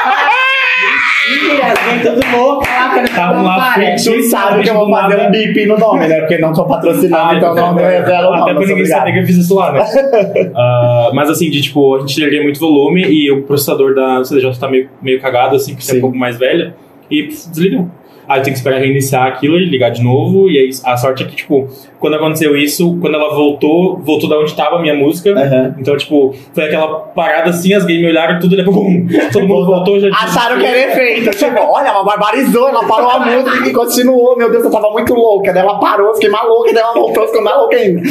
Mentira, 1.71 2.11
vem 2.11 2.21
tudo 2.21 2.37
louco 2.37 2.61
lá, 2.67 2.89
cara. 2.89 3.07
Tava 3.07 3.41
lá. 3.41 3.73
Tu 4.03 4.23
sabe 4.29 4.63
que 4.63 4.69
eu 4.69 4.73
vou 4.75 4.89
fazer 4.91 5.27
um 5.27 5.31
bip 5.31 5.65
no 5.65 5.77
nome, 5.77 6.07
né? 6.07 6.19
Porque 6.21 6.37
não 6.37 6.53
tô 6.53 6.65
patrocinando, 6.65 7.35
então 7.35 7.55
não 7.55 7.75
revelo 7.75 8.29
o 8.29 8.33
Até 8.33 8.39
nome. 8.39 8.43
pra 8.45 8.53
ninguém 8.53 8.73
obrigado. 8.73 8.99
saber 8.99 9.13
que 9.13 9.19
eu 9.19 9.25
fiz 9.25 9.37
isso 9.37 9.55
lá, 9.55 9.71
né? 9.71 9.81
Ah, 10.55 11.11
mas 11.13 11.29
assim, 11.29 11.49
de 11.49 11.61
tipo, 11.61 11.95
a 11.95 11.99
gente 11.99 12.21
erguei 12.21 12.41
muito 12.43 12.59
volume 12.59 13.03
e 13.03 13.31
o 13.31 13.43
processador 13.43 13.93
da 13.95 14.23
CDJ 14.23 14.57
tá 14.59 14.67
meio, 14.69 14.89
meio 15.01 15.19
cagado, 15.21 15.55
assim, 15.55 15.73
porque 15.75 15.89
é 15.89 15.93
Sim. 15.93 15.97
um 15.97 16.01
pouco 16.01 16.17
mais 16.17 16.37
velha, 16.37 16.73
e 17.09 17.23
pff, 17.23 17.49
desligou. 17.49 17.87
Aí 18.31 18.39
eu 18.39 18.43
tenho 18.43 18.53
que 18.53 18.59
esperar 18.59 18.79
reiniciar 18.79 19.27
aquilo 19.27 19.57
e 19.57 19.65
ligar 19.65 19.89
de 19.91 20.01
novo. 20.03 20.49
E 20.49 20.57
aí 20.57 20.69
a 20.85 20.95
sorte 20.97 21.23
é 21.23 21.25
que, 21.27 21.35
tipo, 21.35 21.67
quando 21.99 22.15
aconteceu 22.15 22.55
isso, 22.55 22.97
quando 23.01 23.15
ela 23.15 23.33
voltou, 23.35 23.97
voltou 23.99 24.29
da 24.29 24.39
onde 24.39 24.55
tava 24.55 24.77
a 24.77 24.81
minha 24.81 24.95
música. 24.95 25.31
Aham. 25.31 25.75
Então, 25.77 25.95
tipo, 25.97 26.33
foi 26.53 26.65
aquela 26.65 26.87
parada 26.99 27.49
assim, 27.49 27.73
as 27.73 27.85
gays 27.85 27.99
me 28.01 28.07
olharam 28.07 28.39
tudo, 28.39 28.55
depois, 28.55 28.75
bum, 28.75 29.07
todo 29.31 29.47
mundo 29.47 29.65
voltou, 29.65 29.99
já 29.99 30.09
tinha- 30.09 30.19
Acharam 30.23 30.59
que 30.59 30.65
era 30.65 30.91
efeito. 30.91 31.29
Tipo, 31.37 31.59
olha, 31.59 31.87
ela 31.89 32.03
barbarizou, 32.03 32.69
ela 32.69 32.85
parou 32.87 33.09
a 33.09 33.19
música 33.19 33.67
e 33.69 33.73
continuou. 33.73 34.37
Meu 34.37 34.49
Deus, 34.51 34.63
eu 34.63 34.71
tava 34.71 34.89
muito 34.91 35.13
louca. 35.13 35.53
Daí 35.53 35.61
ela 35.63 35.77
parou, 35.79 36.07
eu 36.07 36.13
fiquei 36.15 36.29
maluca, 36.29 36.73
daí 36.73 36.81
ela 36.83 36.93
voltou, 36.93 37.27
ficou 37.27 37.43
mais 37.43 37.57
louca 37.57 37.75
ainda. 37.75 38.01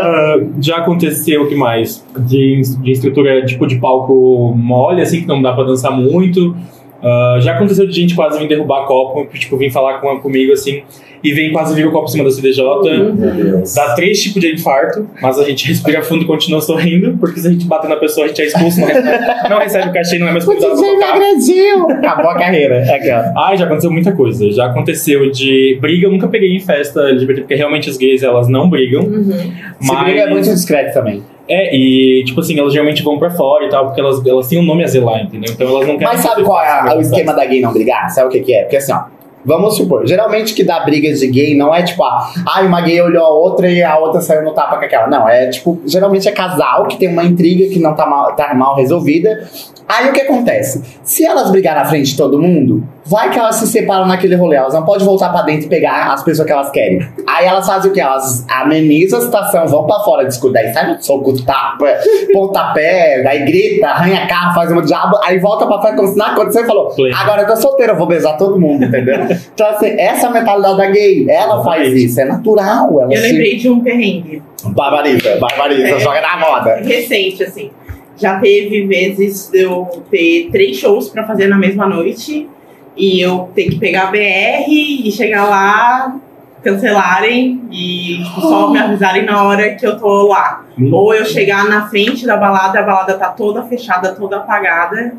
Ah, 0.00 0.36
já 0.60 0.76
aconteceu 0.78 1.42
o 1.42 1.48
que 1.48 1.54
mais? 1.54 2.04
De, 2.18 2.60
de 2.80 2.92
estrutura 2.92 3.44
tipo 3.44 3.66
de 3.66 3.76
palco 3.76 4.52
mole, 4.56 5.02
assim, 5.02 5.20
que 5.22 5.26
não 5.26 5.42
dá 5.42 5.52
pra 5.52 5.64
dançar 5.64 5.92
muito. 5.92 6.56
Ah, 7.02 7.38
já 7.40 7.54
aconteceu 7.54 7.86
de 7.86 7.92
gente 7.92 8.14
quase 8.14 8.38
vir 8.38 8.48
derrubar 8.48 8.86
copo, 8.86 9.26
tipo, 9.36 9.56
vir 9.56 9.70
falar 9.70 9.98
com, 9.98 10.20
comigo 10.20 10.52
assim, 10.52 10.82
e 11.22 11.32
vem 11.32 11.52
quase 11.52 11.74
vir 11.74 11.86
o 11.86 11.92
copo 11.92 12.06
em 12.06 12.12
cima 12.12 12.24
da 12.24 12.30
CDJ. 12.30 12.62
Meu 12.62 13.34
Deus. 13.34 13.74
Dá 13.74 13.94
três 13.94 14.22
tipos 14.22 14.40
de 14.40 14.54
infarto, 14.54 15.08
mas 15.20 15.38
a 15.38 15.44
gente 15.44 15.66
respira 15.66 16.02
fundo 16.02 16.24
e 16.24 16.26
continua 16.26 16.60
sorrindo, 16.60 17.16
porque 17.18 17.40
se 17.40 17.48
a 17.48 17.50
gente 17.50 17.66
bater 17.66 17.88
na 17.88 17.96
pessoa, 17.96 18.26
a 18.26 18.28
gente 18.28 18.42
é 18.42 18.46
expulso, 18.46 18.80
não 18.80 18.86
recebe, 18.86 19.48
não 19.50 19.58
recebe 19.58 19.88
o 19.88 19.92
cachê, 19.92 20.18
não 20.18 20.28
é 20.28 20.32
mais 20.32 20.44
convidado 20.44 20.80
pra 20.80 20.90
tocar. 20.90 21.14
agrediu. 21.14 21.90
Acabou 21.90 22.30
a 22.30 22.34
carreira. 22.38 22.82
Aqui, 22.94 23.10
ó. 23.10 23.40
Ai, 23.40 23.56
já 23.56 23.64
aconteceu 23.64 23.90
muita 23.90 24.12
coisa. 24.12 24.50
Já 24.52 24.66
aconteceu 24.66 25.30
de 25.30 25.78
briga, 25.80 26.06
eu 26.06 26.10
nunca 26.10 26.28
peguei 26.28 26.54
em 26.54 26.60
festa 26.60 27.00
LGBT, 27.00 27.42
porque 27.42 27.54
realmente 27.54 27.88
as 27.90 27.96
gays, 27.96 28.22
elas 28.22 28.48
não 28.48 28.68
brigam. 28.68 29.04
Uhum. 29.04 29.52
Se 29.80 29.96
briga 29.96 30.20
é 30.20 30.30
muito 30.30 30.48
discreto 30.48 30.94
também. 30.94 31.22
É, 31.52 31.76
e 31.76 32.24
tipo 32.24 32.40
assim, 32.40 32.58
elas 32.58 32.72
geralmente 32.72 33.02
vão 33.02 33.18
pra 33.18 33.30
fora 33.30 33.66
e 33.66 33.68
tal, 33.68 33.84
porque 33.84 34.00
elas, 34.00 34.24
elas 34.24 34.48
têm 34.48 34.58
um 34.58 34.64
nome 34.64 34.82
a 34.82 34.86
zelar, 34.86 35.22
entendeu? 35.22 35.52
Então 35.52 35.68
elas 35.68 35.86
não 35.86 35.98
querem. 35.98 36.14
Mas 36.14 36.22
sabe 36.22 36.42
qual 36.44 36.62
é 36.62 36.96
o 36.96 37.00
esquema 37.02 37.34
da 37.34 37.44
gay 37.44 37.60
não 37.60 37.74
brigar? 37.74 38.08
Sabe 38.08 38.28
o 38.28 38.30
que, 38.30 38.40
que 38.40 38.54
é? 38.54 38.62
Porque 38.62 38.78
assim, 38.78 38.92
ó. 38.92 39.02
Vamos 39.44 39.76
supor, 39.76 40.06
geralmente 40.06 40.54
que 40.54 40.62
dá 40.62 40.78
brigas 40.80 41.18
de 41.18 41.26
gay 41.26 41.56
não 41.56 41.74
é 41.74 41.82
tipo, 41.82 42.04
ah, 42.04 42.32
ai, 42.54 42.64
uma 42.64 42.80
gay 42.80 43.00
olhou 43.00 43.24
a 43.24 43.28
outra 43.28 43.68
e 43.68 43.82
a 43.82 43.98
outra 43.98 44.20
saiu 44.20 44.44
no 44.44 44.52
tapa 44.52 44.76
com 44.78 44.84
aquela. 44.84 45.08
Não, 45.08 45.28
é 45.28 45.48
tipo, 45.48 45.80
geralmente 45.84 46.28
é 46.28 46.32
casal 46.32 46.86
que 46.86 46.96
tem 46.96 47.08
uma 47.08 47.24
intriga 47.24 47.68
que 47.68 47.80
não 47.80 47.92
tá 47.92 48.06
mal, 48.06 48.36
tá 48.36 48.54
mal 48.54 48.76
resolvida. 48.76 49.50
Aí 49.88 50.08
o 50.08 50.12
que 50.12 50.20
acontece? 50.20 50.82
Se 51.02 51.26
elas 51.26 51.50
brigarem 51.50 51.82
na 51.82 51.88
frente 51.88 52.12
de 52.12 52.16
todo 52.16 52.40
mundo, 52.40 52.86
vai 53.12 53.30
que 53.30 53.38
elas 53.38 53.56
se 53.56 53.66
separam 53.66 54.06
naquele 54.06 54.34
rolê. 54.34 54.56
Elas 54.56 54.72
não 54.74 54.84
podem 54.84 55.04
voltar 55.06 55.28
pra 55.28 55.42
dentro 55.42 55.66
e 55.66 55.68
pegar 55.68 56.12
as 56.12 56.22
pessoas 56.24 56.46
que 56.46 56.52
elas 56.52 56.70
querem. 56.70 57.06
Aí 57.26 57.46
elas 57.46 57.66
fazem 57.66 57.90
o 57.90 57.94
quê? 57.94 58.00
Elas 58.00 58.44
amenizam 58.50 59.18
a 59.18 59.22
situação, 59.22 59.66
vão 59.66 59.86
pra 59.86 60.00
fora, 60.00 60.24
discutem. 60.26 60.62
Aí 60.66 60.72
sai 60.72 60.90
no 60.92 61.02
soco, 61.02 61.32
tapa, 61.44 61.86
pontapé, 62.32 63.24
aí 63.26 63.44
grita, 63.44 63.86
arranha 63.88 64.26
carro, 64.26 64.54
faz 64.54 64.72
um 64.72 64.80
diabo, 64.82 65.16
aí 65.24 65.38
volta 65.38 65.66
pra 65.66 65.80
frente 65.80 65.96
como 65.96 66.08
se 66.08 66.16
nada 66.16 66.32
aconteceu 66.32 66.64
e 66.64 66.66
falou: 66.66 66.88
Play. 66.90 67.12
Agora 67.14 67.42
eu 67.42 67.46
tô 67.46 67.56
solteiro, 67.56 67.92
eu 67.92 67.96
vou 67.98 68.06
beijar 68.06 68.36
todo 68.36 68.58
mundo, 68.58 68.84
entendeu? 68.84 69.16
então, 69.54 69.66
assim, 69.68 69.94
essa 69.98 70.26
é 70.26 70.28
a 70.30 70.32
mentalidade 70.32 70.76
da 70.78 70.86
gay. 70.86 71.26
Ela 71.28 71.62
faz 71.62 71.92
isso, 71.94 72.20
é 72.20 72.24
natural. 72.24 73.00
Ela 73.02 73.12
Eu 73.12 73.20
se... 73.20 73.28
lembrei 73.28 73.56
de 73.56 73.70
um 73.70 73.80
perrengue 73.80 74.42
Barbariza, 74.64 75.36
barbariza, 75.40 75.88
É. 75.96 75.98
joga 76.00 76.20
na 76.20 76.36
moda. 76.38 76.76
recente, 76.76 77.42
assim. 77.44 77.70
Já 78.16 78.38
teve 78.38 78.86
vezes 78.86 79.50
de 79.50 79.62
eu 79.62 79.84
ter 80.10 80.48
três 80.52 80.76
shows 80.76 81.08
pra 81.08 81.26
fazer 81.26 81.48
na 81.48 81.58
mesma 81.58 81.86
noite 81.88 82.48
e 82.96 83.20
eu 83.20 83.50
ter 83.54 83.64
que 83.70 83.76
pegar 83.78 84.08
a 84.08 84.10
BR 84.10 84.68
e 84.68 85.10
chegar 85.12 85.44
lá, 85.44 86.16
cancelarem 86.62 87.62
e 87.70 88.22
tipo, 88.24 88.40
só 88.40 88.70
me 88.70 88.78
avisarem 88.80 89.24
na 89.24 89.42
hora 89.44 89.74
que 89.74 89.86
eu 89.86 89.98
tô 89.98 90.28
lá. 90.28 90.64
Hum. 90.78 90.90
Ou 90.92 91.14
eu 91.14 91.24
chegar 91.24 91.68
na 91.68 91.88
frente 91.88 92.26
da 92.26 92.36
balada, 92.36 92.78
a 92.78 92.82
balada 92.82 93.14
tá 93.14 93.28
toda 93.28 93.62
fechada, 93.64 94.14
toda 94.14 94.36
apagada 94.38 95.14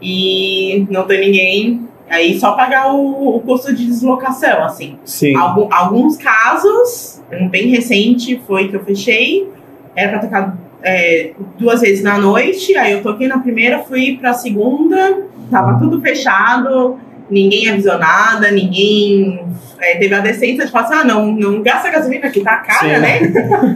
e 0.00 0.86
não 0.90 1.04
tem 1.06 1.20
ninguém. 1.20 1.88
Aí 2.08 2.38
só 2.40 2.52
pagar 2.52 2.94
o, 2.94 3.36
o 3.36 3.40
custo 3.40 3.74
de 3.74 3.84
deslocação, 3.84 4.64
assim. 4.64 4.98
Sim. 5.04 5.36
Algum- 5.36 5.68
alguns 5.70 6.16
casos, 6.16 7.20
um 7.30 7.48
bem 7.48 7.68
recente 7.68 8.40
foi 8.46 8.68
que 8.68 8.76
eu 8.76 8.84
fechei, 8.84 9.46
era 9.94 10.12
pra 10.12 10.18
tocar 10.20 10.56
é, 10.82 11.32
duas 11.58 11.80
vezes 11.82 12.02
na 12.02 12.16
noite, 12.16 12.74
aí 12.76 12.92
eu 12.92 13.02
toquei 13.02 13.28
na 13.28 13.38
primeira, 13.40 13.80
fui 13.80 14.16
pra 14.18 14.32
segunda, 14.32 15.22
tava 15.50 15.78
tudo 15.78 16.00
fechado, 16.00 16.98
ninguém 17.30 17.68
avisou 17.68 17.98
nada, 17.98 18.50
ninguém 18.50 19.46
é, 19.80 19.96
teve 19.96 20.14
a 20.14 20.20
decência 20.20 20.66
de 20.66 20.72
falar 20.72 20.84
assim, 20.84 20.94
ah, 20.94 21.04
não, 21.04 21.26
não 21.32 21.62
gasta 21.62 21.90
gasolina 21.90 22.28
que 22.30 22.40
tá 22.40 22.56
cara, 22.56 22.94
Sim. 22.94 23.00
né? 23.00 23.18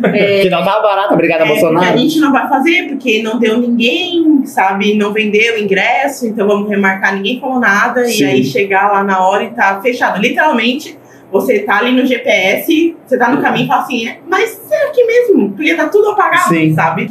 É, 0.15 0.43
Que 0.43 0.51
não 0.51 0.65
tava 0.65 0.83
barato, 0.83 1.15
obrigada, 1.15 1.45
é, 1.45 1.49
Bolsonaro. 1.49 1.95
a 1.95 1.97
gente 1.97 2.19
não 2.19 2.33
vai 2.33 2.49
fazer, 2.49 2.89
porque 2.89 3.23
não 3.23 3.39
deu 3.39 3.59
ninguém, 3.59 4.45
sabe? 4.45 4.95
Não 4.95 5.13
vendeu 5.13 5.59
ingresso, 5.59 6.27
então 6.27 6.47
vamos 6.47 6.69
remarcar, 6.69 7.15
ninguém 7.15 7.41
falou 7.41 7.61
nada. 7.61 8.05
Sim. 8.05 8.23
E 8.23 8.25
aí 8.25 8.45
chegar 8.45 8.91
lá 8.91 9.05
na 9.05 9.27
hora 9.27 9.45
e 9.45 9.51
tá 9.51 9.81
fechado. 9.81 10.21
Literalmente, 10.21 10.99
você 11.31 11.61
tá 11.61 11.79
ali 11.79 11.93
no 11.93 12.05
GPS, 12.05 12.97
você 13.07 13.17
tá 13.17 13.31
no 13.31 13.41
caminho 13.41 13.65
e 13.65 13.69
fala 13.69 13.83
assim, 13.83 14.07
é, 14.09 14.19
mas 14.29 14.61
é 14.71 14.87
aqui 14.89 15.05
mesmo, 15.05 15.53
porque 15.53 15.75
tá 15.75 15.89
tudo 15.89 16.11
apagado, 16.11 16.49
Sim. 16.49 16.75
sabe? 16.75 17.11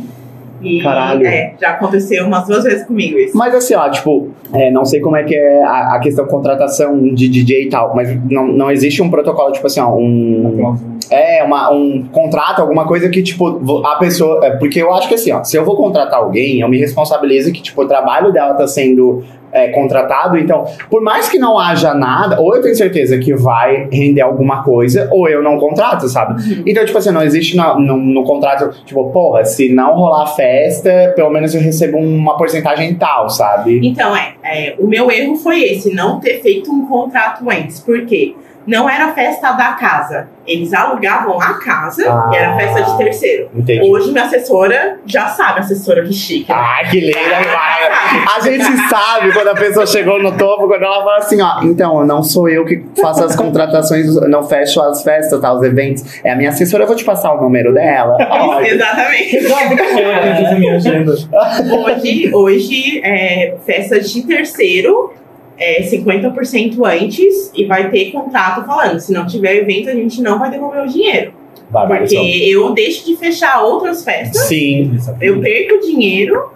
E, 0.62 0.82
Caralho. 0.82 1.25
É, 1.25 1.53
já 1.60 1.72
aconteceu 1.72 2.25
umas 2.25 2.46
duas 2.46 2.63
vezes 2.63 2.86
comigo 2.86 3.18
isso. 3.18 3.36
Mas 3.38 3.53
assim, 3.53 3.74
ó, 3.74 3.89
tipo, 3.89 4.30
é, 4.53 4.70
não 4.72 4.86
sei 4.86 5.00
como 5.00 5.18
é 5.18 5.24
que 5.24 5.36
é 5.36 5.63
a, 5.63 5.96
a 5.96 6.00
questão 6.00 6.25
de 6.25 6.32
contratação 6.32 7.13
de 7.13 7.27
DJ 7.27 7.63
e 7.63 7.70
tal, 7.70 7.96
mas 7.96 8.10
não, 8.30 8.48
não 8.48 8.72
existe 8.72 9.01
um 9.01 9.10
protocolo, 9.10 9.51
tipo 9.51 9.68
assim, 9.68 9.80
ó, 9.80 9.96
um. 9.96 10.77
É, 11.10 11.44
uma, 11.44 11.72
um 11.72 12.06
contrato, 12.12 12.62
alguma 12.62 12.86
coisa 12.86 13.10
que, 13.10 13.22
tipo, 13.22 13.86
a 13.86 13.96
pessoa. 13.96 14.46
é, 14.46 14.51
porque 14.51 14.82
eu 14.82 14.94
acho 14.94 15.08
que 15.08 15.15
assim, 15.15 15.32
ó, 15.32 15.44
se 15.44 15.58
eu 15.58 15.65
vou 15.65 15.75
contratar 15.75 16.20
alguém, 16.20 16.62
eu 16.62 16.70
me 16.70 16.77
responsabilizo 16.77 17.51
que, 17.51 17.62
tipo, 17.62 17.82
o 17.82 17.88
trabalho 17.88 18.32
dela 18.32 18.53
tá 18.53 18.68
sendo 18.68 19.24
é, 19.51 19.70
contratado, 19.70 20.38
então, 20.38 20.65
por 20.89 21.01
mais 21.01 21.29
que 21.29 21.38
não 21.38 21.58
haja 21.60 21.93
nada, 21.93 22.39
ou 22.39 22.55
eu 22.55 22.62
tenho 22.62 22.75
certeza 22.75 23.17
que 23.17 23.34
vai 23.36 23.88
render 23.91 24.22
alguma 24.22 24.63
coisa, 24.63 25.08
ou 25.12 25.27
eu 25.27 25.41
não 25.43 25.58
contrato, 25.58 26.08
sabe? 26.08 26.62
Então, 26.65 26.86
tipo 26.86 26.98
assim, 26.98 27.12
não 27.12 27.24
existe 27.24 27.55
na- 27.55 27.77
no, 27.79 27.98
no 27.98 28.24
contrato, 28.24 28.70
tipo, 28.86 29.10
porra, 29.12 29.43
se 29.46 29.74
não 29.74 29.93
rolar 29.96 30.27
festa, 30.27 31.13
pelo 31.15 31.29
menos 31.29 31.53
eu 31.53 31.62
recebo 31.62 31.98
uma 31.98 32.38
porcentagem 32.38 32.96
tal, 32.96 33.29
sabe? 33.29 33.79
Então, 33.84 34.15
é, 34.15 34.34
é, 34.43 34.75
o 34.79 34.88
meu 34.88 35.10
erro 35.12 35.36
foi 35.36 35.62
esse, 35.63 35.93
não 35.93 36.20
ter 36.20 36.41
feito 36.41 36.72
um 36.72 36.86
contrato 36.88 37.50
antes. 37.50 37.79
Por 37.79 38.05
quê? 38.05 38.36
Não 38.65 38.89
era 38.89 39.12
festa 39.13 39.51
da 39.53 39.74
casa. 39.74 40.27
Eles 40.46 40.74
alugavam 40.74 41.39
a 41.39 41.53
casa 41.60 42.03
Ah. 42.12 42.30
e 42.34 42.36
era 42.38 42.56
festa 42.56 42.82
de 42.84 42.98
terceiro. 42.98 43.50
Entendi. 43.56 43.89
Hoje 43.89 44.12
minha 44.12 44.24
assessora 44.25 44.98
já 45.06 45.27
sabe, 45.27 45.60
assessora 45.60 46.03
que 46.03 46.13
chique. 46.13 46.51
né? 46.51 46.58
Ah, 46.58 46.82
que 46.89 47.00
legal! 47.00 47.22
A 48.36 48.39
gente 48.39 48.65
sabe 48.89 49.32
quando 49.34 49.48
a 49.50 49.53
pessoa 49.56 49.86
chegou 49.86 50.22
no 50.22 50.32
topo, 50.38 50.68
quando 50.68 50.84
ela 50.84 51.03
fala 51.03 51.18
assim, 51.18 51.41
ó, 51.41 51.62
então, 51.63 52.06
não 52.06 52.24
sou 52.24 52.50
eu 52.50 52.65
que 52.65 52.84
faço 53.00 53.24
as 53.24 53.36
contratações, 53.36 54.15
não 54.27 54.44
fecho 54.44 54.82
as 54.82 55.03
festas, 55.03 55.39
tá, 55.39 55.53
os 55.53 55.63
eventos. 55.63 56.03
É 56.24 56.32
a 56.32 56.36
minha 56.36 56.50
assessora, 56.50 56.84
eu 56.84 56.88
vou 56.88 56.96
te 56.96 57.03
passar 57.03 57.34
o 57.34 57.41
número 57.41 57.74
dela. 57.74 58.18
Exatamente. 58.65 59.38
É, 59.38 60.75
agenda. 60.75 61.12
Hoje, 61.12 62.32
hoje 62.34 63.01
é, 63.03 63.56
festa 63.65 64.00
de 64.00 64.22
terceiro 64.25 65.13
é 65.62 65.82
50% 65.84 66.77
antes 66.86 67.51
e 67.56 67.65
vai 67.65 67.89
ter 67.89 68.12
contrato 68.12 68.65
falando. 68.65 69.00
Se 69.00 69.13
não 69.13 69.25
tiver 69.25 69.58
evento, 69.58 69.89
a 69.89 69.94
gente 69.94 70.22
não 70.22 70.39
vai 70.39 70.50
devolver 70.50 70.84
o 70.84 70.88
dinheiro. 70.88 71.34
Porque 71.72 71.72
Barbarização. 71.72 72.25
eu 72.27 72.74
deixo 72.74 73.06
de 73.06 73.15
fechar 73.15 73.62
outras 73.63 74.03
festas, 74.03 74.41
Sim. 74.44 74.98
eu 75.22 75.39
perco 75.39 75.80
dinheiro 75.80 76.51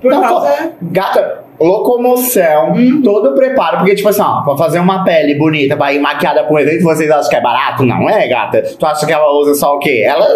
por 0.00 0.10
Não, 0.10 0.20
causa. 0.20 0.72
Gata, 0.82 1.44
locomoção, 1.58 2.72
Uhum. 2.72 3.00
todo 3.02 3.34
preparo. 3.34 3.78
Porque, 3.78 3.94
tipo 3.94 4.08
assim, 4.10 4.20
ó, 4.22 4.42
pra 4.42 4.56
fazer 4.56 4.78
uma 4.78 5.04
pele 5.04 5.34
bonita, 5.36 5.74
pra 5.76 5.92
ir 5.92 5.98
maquiada 5.98 6.44
pro 6.44 6.58
evento, 6.58 6.82
vocês 6.82 7.10
acham 7.10 7.30
que 7.30 7.36
é 7.36 7.40
barato? 7.40 7.82
Não 7.84 8.08
é, 8.10 8.28
gata? 8.28 8.62
Tu 8.78 8.86
acha 8.86 9.06
que 9.06 9.12
ela 9.12 9.32
usa 9.40 9.54
só 9.54 9.76
o 9.76 9.78
quê? 9.78 10.02
Ela 10.04 10.26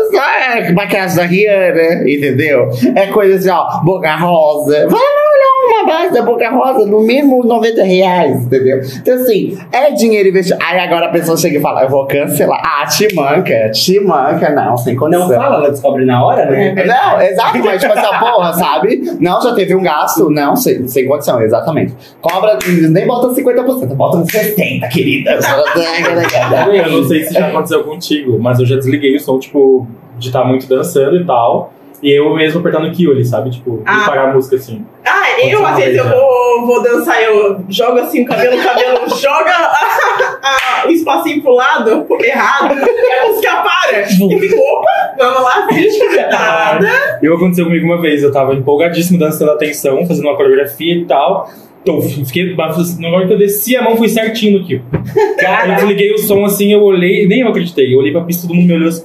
é 0.57 0.73
maquiagem 0.73 1.17
da 1.17 1.25
Rihanna, 1.25 2.09
entendeu? 2.11 2.69
É 2.97 3.07
coisa 3.09 3.37
assim, 3.37 3.50
ó, 3.50 3.83
boca 3.85 4.17
rosa. 4.17 4.88
Vai 4.88 5.00
lá 5.00 5.23
olhar 5.35 5.51
uma 5.73 5.87
base 5.87 6.12
da 6.14 6.23
boca 6.23 6.49
rosa, 6.50 6.87
no 6.87 7.00
mínimo 7.00 7.45
90 7.45 7.83
reais, 7.83 8.45
entendeu? 8.45 8.81
Então, 9.00 9.14
assim, 9.14 9.59
é 9.73 9.91
dinheiro 9.93 10.29
investido. 10.29 10.59
Aí 10.62 10.79
agora 10.81 11.07
a 11.07 11.09
pessoa 11.11 11.37
chega 11.37 11.59
e 11.59 11.61
fala, 11.61 11.83
eu 11.85 11.88
vou 11.88 12.07
cancelar. 12.07 12.61
Ah, 12.64 12.87
te 12.87 13.14
manca, 13.14 13.71
te 13.71 14.00
manca, 14.00 14.50
não, 14.50 14.76
sem 14.76 14.95
condição. 14.97 15.29
Não 15.29 15.35
fala, 15.35 15.57
ela 15.57 15.71
descobre 15.71 16.05
na 16.05 16.25
hora, 16.25 16.47
né? 16.50 16.75
Não, 16.85 17.21
exato, 17.21 17.59
mas 17.59 17.81
tipo 17.81 17.93
essa 17.93 18.19
porra, 18.19 18.52
sabe? 18.52 19.02
Não, 19.21 19.41
já 19.41 19.55
teve 19.55 19.75
um 19.75 19.83
gasto, 19.83 20.31
não, 20.31 20.55
sem, 20.57 20.87
sem 20.87 21.07
condição, 21.07 21.41
exatamente. 21.41 21.95
Cobra, 22.21 22.59
nem 22.91 23.07
bota 23.07 23.29
50%, 23.29 23.95
bota 23.95 24.19
60%, 24.19 24.88
querida. 24.91 25.38
Eu 26.73 26.91
não 26.91 27.05
sei 27.05 27.25
se 27.25 27.35
já 27.35 27.49
aconteceu 27.49 27.85
contigo, 27.85 28.38
mas 28.41 28.59
eu 28.59 28.67
já 28.67 28.76
desliguei 28.76 29.17
o 29.17 29.21
som, 29.21 29.38
tipo, 29.38 29.87
de 30.19 30.29
estar 30.29 30.45
muito 30.45 30.67
dançando 30.69 31.17
e 31.17 31.25
tal. 31.25 31.73
E 32.02 32.11
eu 32.19 32.35
mesmo 32.35 32.59
apertando 32.61 32.91
kill 32.91 33.12
ali, 33.12 33.25
sabe? 33.25 33.50
Tipo, 33.50 33.76
e 33.79 33.83
Ah. 33.87 34.02
parar 34.07 34.31
a 34.31 34.35
música 34.35 34.57
assim. 34.57 34.85
Ah, 35.07 35.22
eu 35.40 35.66
às 35.66 35.76
vezes 35.76 35.98
eu 35.98 36.08
vou, 36.08 36.66
vou 36.66 36.82
dançar, 36.82 37.22
eu 37.22 37.60
jogo 37.68 37.98
assim 38.00 38.22
o 38.22 38.26
cabelo, 38.26 38.56
o 38.60 38.62
cabelo 38.62 38.98
joga 39.20 39.50
a- 39.50 40.82
a- 40.82 40.86
o 40.86 40.90
espacinho 40.90 41.42
pro 41.42 41.54
lado, 41.54 42.06
errado, 42.22 42.74
e 42.78 43.12
a 43.12 43.26
música 43.28 43.56
para. 43.62 44.00
E 44.02 44.40
fico, 44.40 44.56
opa, 44.60 45.14
vamos 45.18 45.42
lá, 45.42 45.66
finge 45.72 45.98
nada. 46.30 47.18
E 47.22 47.26
aconteceu 47.34 47.64
comigo 47.66 47.86
uma 47.86 48.00
vez, 48.00 48.22
eu 48.22 48.32
tava 48.32 48.54
empolgadíssimo 48.54 49.18
dançando 49.18 49.50
atenção, 49.52 50.06
fazendo 50.06 50.26
uma 50.26 50.36
coreografia 50.36 50.94
e 50.94 51.04
tal. 51.04 51.48
Tô, 51.84 52.00
fiquei, 52.00 52.54
na 52.54 53.08
hora 53.08 53.26
que 53.26 53.32
eu 53.32 53.38
desci 53.38 53.76
a 53.76 53.82
mão, 53.82 53.96
fui 53.96 54.08
certinho 54.08 54.60
no 54.60 54.64
kill. 54.64 54.82
Eu 54.92 55.34
Cara, 55.36 55.74
desliguei 55.74 56.12
o 56.12 56.18
som 56.18 56.44
assim, 56.44 56.72
eu 56.72 56.80
olhei, 56.80 57.26
nem 57.26 57.40
eu 57.40 57.48
acreditei. 57.48 57.92
Eu 57.92 57.98
olhei 57.98 58.12
pra 58.12 58.20
pista, 58.20 58.46
todo 58.46 58.54
mundo 58.54 58.68
me 58.68 58.74
olhou 58.74 58.88
assim. 58.88 59.04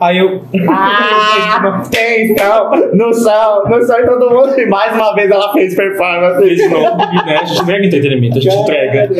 Aí 0.00 0.16
eu. 0.16 0.42
Ah, 0.66 1.82
tem, 1.92 2.30
então, 2.30 2.70
no 2.94 3.12
chão, 3.12 3.64
no 3.66 3.78
e 3.78 4.06
todo 4.06 4.30
mundo. 4.30 4.58
E 4.58 4.64
mais 4.66 4.94
uma 4.94 5.14
vez 5.14 5.30
ela 5.30 5.52
fez 5.52 5.74
performance. 5.74 6.54
De 6.54 6.68
novo, 6.68 6.96
né? 7.26 7.38
A 7.42 7.44
gente 7.44 7.60
entrega 7.60 7.86
entretenimento, 7.86 8.38
a 8.38 8.40
gente 8.40 8.56
entrega. 8.56 9.10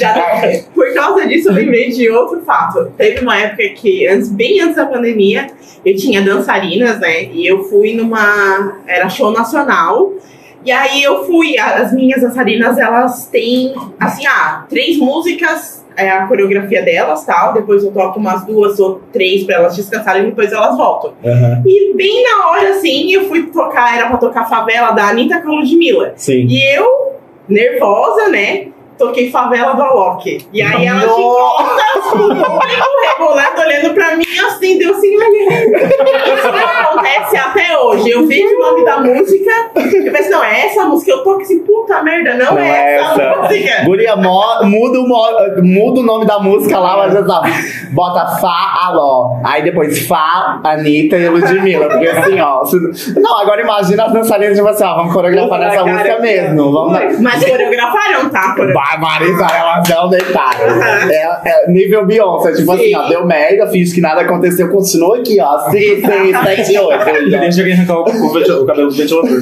Já, 0.00 0.42
por 0.74 0.92
causa 0.94 1.28
disso, 1.28 1.50
eu 1.50 1.54
lembrei 1.54 1.90
de 1.90 2.10
outro 2.10 2.40
fato. 2.40 2.92
Teve 2.96 3.20
uma 3.20 3.38
época 3.38 3.68
que, 3.76 4.08
antes, 4.08 4.28
bem 4.28 4.60
antes 4.60 4.74
da 4.74 4.86
pandemia, 4.86 5.46
eu 5.84 5.94
tinha 5.94 6.20
dançarinas, 6.20 6.98
né? 6.98 7.26
E 7.26 7.46
eu 7.46 7.62
fui 7.62 7.94
numa. 7.94 8.80
Era 8.88 9.08
show 9.08 9.30
nacional. 9.30 10.12
E 10.64 10.72
aí 10.72 11.04
eu 11.04 11.24
fui. 11.24 11.56
As 11.56 11.92
minhas 11.92 12.20
dançarinas, 12.20 12.76
elas 12.78 13.28
têm, 13.28 13.72
assim, 14.00 14.26
ah, 14.26 14.66
três 14.68 14.98
músicas. 14.98 15.75
É 15.96 16.10
a 16.10 16.26
coreografia 16.26 16.82
delas, 16.82 17.24
tal. 17.24 17.54
Depois 17.54 17.82
eu 17.82 17.90
toco 17.90 18.18
umas 18.18 18.44
duas 18.44 18.78
ou 18.78 19.00
três 19.12 19.44
pra 19.44 19.56
elas 19.56 19.74
descansarem 19.74 20.24
e 20.24 20.26
depois 20.26 20.52
elas 20.52 20.76
voltam. 20.76 21.14
E 21.64 21.94
bem 21.94 22.22
na 22.22 22.50
hora, 22.50 22.70
assim, 22.70 23.10
eu 23.12 23.28
fui 23.28 23.44
tocar, 23.46 23.96
era 23.96 24.08
pra 24.08 24.18
tocar 24.18 24.48
Favela 24.48 24.92
da 24.92 25.08
Anitta 25.08 25.40
com 25.40 25.48
a 25.48 25.54
Ludmilla. 25.54 26.12
Sim. 26.16 26.46
E 26.48 26.76
eu, 26.76 27.14
nervosa, 27.48 28.28
né? 28.28 28.68
Toquei 28.98 29.30
favela 29.30 29.74
do 29.74 29.82
Alok. 29.82 30.46
E 30.52 30.62
aí 30.62 30.86
ela 30.86 31.00
de 31.00 31.06
costas, 31.06 32.12
o 32.14 32.28
rebolando, 32.28 33.60
olhando 33.60 33.94
pra 33.94 34.16
mim 34.16 34.24
assim, 34.46 34.78
deu 34.78 34.92
assim, 34.94 35.14
Isso 35.14 36.48
acontece 36.48 37.36
até 37.36 37.78
hoje. 37.78 38.10
Eu 38.10 38.26
vejo 38.26 38.56
o 38.56 38.58
nome 38.58 38.84
da 38.84 38.98
música, 38.98 39.50
eu 39.74 40.12
penso, 40.12 40.30
não, 40.30 40.42
é 40.42 40.66
essa 40.66 40.84
música, 40.84 41.10
eu 41.12 41.22
toco 41.22 41.40
assim, 41.42 41.58
puta 41.60 42.02
merda, 42.02 42.34
não, 42.34 42.52
Não 42.54 42.58
é 42.58 42.68
é 42.68 42.96
essa, 42.96 43.22
essa. 43.22 43.42
música. 43.42 43.84
Guria, 43.84 44.16
mo- 44.16 44.64
muda, 44.64 45.00
o 45.00 45.06
mo- 45.08 45.62
muda 45.62 46.00
o 46.00 46.02
nome 46.02 46.24
da 46.26 46.38
música 46.38 46.78
lá, 46.78 46.96
mas 46.96 47.12
sabe. 47.26 47.50
Bota 47.92 48.26
Fá, 48.38 48.80
Aló. 48.86 49.36
Aí 49.44 49.62
depois 49.62 50.06
Fá, 50.06 50.60
Anitta 50.64 51.16
e 51.16 51.28
Ludmilla. 51.28 51.88
Porque 51.88 52.06
assim, 52.08 52.40
ó. 52.40 52.64
se- 52.64 53.18
Não, 53.20 53.38
agora 53.38 53.60
imagina 53.62 54.04
as 54.04 54.12
dançarinas 54.12 54.56
tipo 54.56 54.68
assim, 54.68 54.84
ó, 54.84 54.96
vamos 54.96 55.12
coreografar 55.12 55.58
nessa 55.58 55.84
música 55.84 56.18
mesmo. 56.20 56.72
Vamos. 56.72 57.20
Mas 57.20 57.44
coreografaram, 57.44 58.28
tá? 58.30 58.54
Coreografaram. 58.54 58.85
Vai, 58.86 58.98
Marisa, 59.00 59.46
elas 59.46 59.88
não 59.88 60.08
deitaram. 60.08 60.66
Aham. 60.68 61.10
É, 61.10 61.40
é 61.44 61.70
nível 61.70 62.06
Beyoncé, 62.06 62.52
tipo 62.52 62.70
assim, 62.70 62.84
Sim. 62.84 62.94
ó, 62.94 63.08
deu 63.08 63.26
merda, 63.26 63.66
finge 63.66 63.92
que 63.92 64.00
nada 64.00 64.20
aconteceu, 64.20 64.68
continua 64.70 65.18
aqui, 65.18 65.40
ó. 65.40 65.58
5, 65.70 65.74
6, 65.74 66.06
7, 66.06 66.78
8. 66.78 67.08
E 67.26 67.30
deixa 67.30 67.60
alguém 67.62 67.74
arrancar 67.74 67.98
o, 67.98 68.02
o 68.02 68.62
o 68.62 68.66
cabelo 68.66 68.88
do 68.88 68.94
ventilador. 68.94 69.38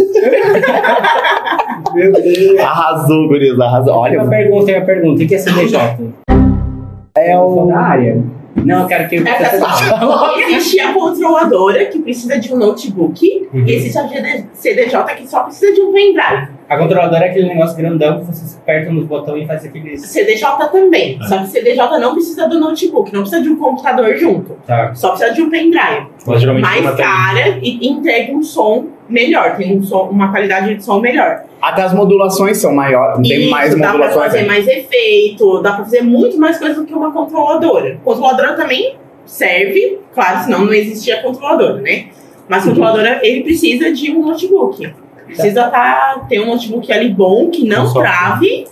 meu 1.95 2.13
Deus. 2.13 2.59
Arrasou, 2.59 3.29
Guriza, 3.29 3.63
arrasou. 3.65 3.93
Tem 3.93 4.03
Olha, 4.03 4.23
uma 4.23 4.31
pergunta, 4.31 4.67
tem 4.67 4.77
uma 4.77 4.87
pergunta. 4.87 5.23
O 5.23 5.27
que 5.27 5.35
é 5.35 5.39
CDJ? 5.39 5.79
é 7.17 7.39
o. 7.39 7.67
da 7.67 7.79
área. 7.79 8.23
Não, 8.57 8.83
eu 8.83 8.87
quero 8.87 9.09
que 9.09 9.17
É 9.17 9.59
só- 9.59 10.39
Existe 10.39 10.81
a 10.81 10.93
controladora 10.93 11.85
que 11.87 11.99
precisa 12.01 12.39
de 12.39 12.53
um 12.53 12.57
notebook 12.57 13.49
Uhum. 13.53 13.65
e 13.67 13.73
existe 13.75 13.99
a 13.99 14.09
CDJ 14.53 15.15
que 15.17 15.27
só 15.29 15.41
precisa 15.43 15.73
de 15.73 15.81
um 15.83 15.93
pendrive. 15.93 16.49
A 16.69 16.79
controladora 16.79 17.27
é 17.27 17.31
aquele 17.31 17.49
negócio 17.49 17.77
grandão 17.77 18.21
que 18.21 18.27
você 18.27 18.57
aperta 18.57 18.91
nos 18.91 19.07
botões 19.07 19.45
e 19.45 19.47
faz 19.47 19.65
aqueles. 19.65 20.01
CDJ 20.07 20.69
também. 20.73 21.19
Só 21.29 21.39
que 21.39 21.47
CDJ 21.49 21.99
não 21.99 22.15
precisa 22.15 22.49
do 22.49 22.59
notebook, 22.59 23.13
não 23.13 23.21
precisa 23.21 23.43
de 23.43 23.49
um 23.51 23.57
computador 23.57 24.17
junto. 24.17 24.57
Tá. 24.67 24.95
Só 24.95 25.11
precisa 25.11 25.33
de 25.35 25.43
um 25.43 25.51
pendrive. 25.51 26.07
Mas 26.27 26.41
geralmente 26.41 26.63
Mais 26.65 26.95
cara 26.97 27.59
e 27.63 27.87
entrega 27.89 28.33
um 28.33 28.43
som 28.43 28.87
melhor. 29.09 29.57
Tem 29.57 29.77
um 29.77 29.83
som, 29.83 30.09
uma 30.11 30.31
qualidade 30.31 30.75
de 30.75 30.85
som 30.85 31.01
melhor. 31.01 31.45
Até 31.61 31.83
as 31.83 31.95
modulações 31.95 32.59
são 32.59 32.75
maiores, 32.75 33.27
tem 33.27 33.43
Isso, 33.43 33.51
mais 33.51 33.71
dá 33.71 33.79
pra 33.79 33.93
modulações. 33.93 34.25
fazer 34.27 34.43
né? 34.43 34.47
mais 34.47 34.69
efeito, 34.69 35.63
dá 35.63 35.73
pra 35.73 35.85
fazer 35.85 36.03
muito 36.03 36.39
mais 36.39 36.59
coisa 36.59 36.75
do 36.75 36.87
que 36.87 36.95
uma 36.95 37.13
controladora. 37.13 37.99
Controladora 38.05 38.55
também 38.55 38.97
serve, 39.25 39.99
claro, 40.13 40.45
senão 40.45 40.67
não 40.67 40.73
existia 40.75 41.23
controladora, 41.23 41.81
né? 41.81 42.07
Mas 42.49 42.65
controladora, 42.65 43.21
ele 43.23 43.43
precisa 43.43 43.91
de 43.91 44.11
um 44.11 44.27
notebook. 44.27 44.93
Precisa 45.25 45.69
tá, 45.69 46.27
ter 46.29 46.41
um 46.41 46.47
notebook 46.47 46.93
ali 46.93 47.09
bom, 47.09 47.49
que 47.49 47.67
não 47.67 47.91
trave, 47.93 48.67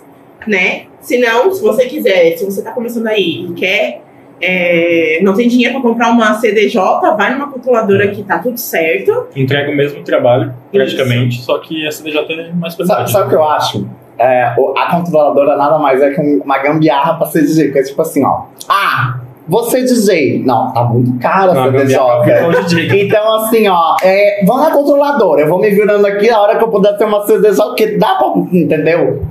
né? 0.46 0.82
Senão, 1.00 1.50
se 1.50 1.62
você 1.62 1.86
quiser, 1.86 2.36
se 2.36 2.44
você 2.44 2.62
tá 2.62 2.72
começando 2.72 3.06
aí 3.06 3.46
e 3.48 3.52
quer, 3.54 4.02
é, 4.42 5.20
não 5.22 5.32
tem 5.34 5.48
dinheiro 5.48 5.74
pra 5.80 5.82
comprar 5.90 6.10
uma 6.10 6.34
CDJ, 6.34 6.80
vai 7.16 7.32
numa 7.32 7.50
controladora 7.50 8.08
que 8.08 8.22
tá 8.22 8.38
tudo 8.38 8.58
certo. 8.58 9.28
Entrega 9.36 9.70
o 9.70 9.74
mesmo 9.76 10.02
trabalho, 10.02 10.52
praticamente, 10.72 11.40
só 11.42 11.58
que 11.58 11.86
a 11.86 11.90
CDJ 11.92 12.18
é 12.32 12.52
mais 12.52 12.74
pesada. 12.74 13.06
sabe 13.06 13.26
o 13.26 13.28
que 13.30 13.34
eu 13.36 13.44
acho? 13.44 13.86
É, 14.18 14.42
a 14.76 14.88
controladora 14.90 15.56
nada 15.56 15.78
mais 15.78 16.00
é 16.02 16.10
que 16.10 16.20
um- 16.20 16.42
uma 16.44 16.58
gambiarra 16.58 17.14
pra 17.14 17.26
ser 17.26 17.42
DJ. 17.42 17.72
Que 17.72 17.78
é 17.78 17.82
tipo 17.82 18.00
assim, 18.02 18.24
ó. 18.24 18.42
Ah, 18.68 19.18
você 19.48 19.82
DJ. 19.82 20.42
Não, 20.44 20.70
tá 20.72 20.84
muito 20.84 21.18
caro 21.18 21.50
a 21.52 21.64
CDJ. 21.64 23.02
Então, 23.06 23.34
assim, 23.36 23.66
ó, 23.68 23.96
é, 24.02 24.44
vamos 24.44 24.62
na 24.62 24.70
controladora. 24.70 25.40
Eu 25.40 25.48
vou 25.48 25.58
me 25.60 25.70
virando 25.70 26.06
aqui 26.06 26.28
a 26.30 26.40
hora 26.40 26.56
que 26.56 26.62
eu 26.62 26.68
puder 26.68 26.96
ter 26.96 27.04
uma 27.04 27.26
CDJ, 27.26 27.64
porque 27.66 27.86
dá 27.96 28.14
pra. 28.16 28.28
Entendeu? 28.52 29.22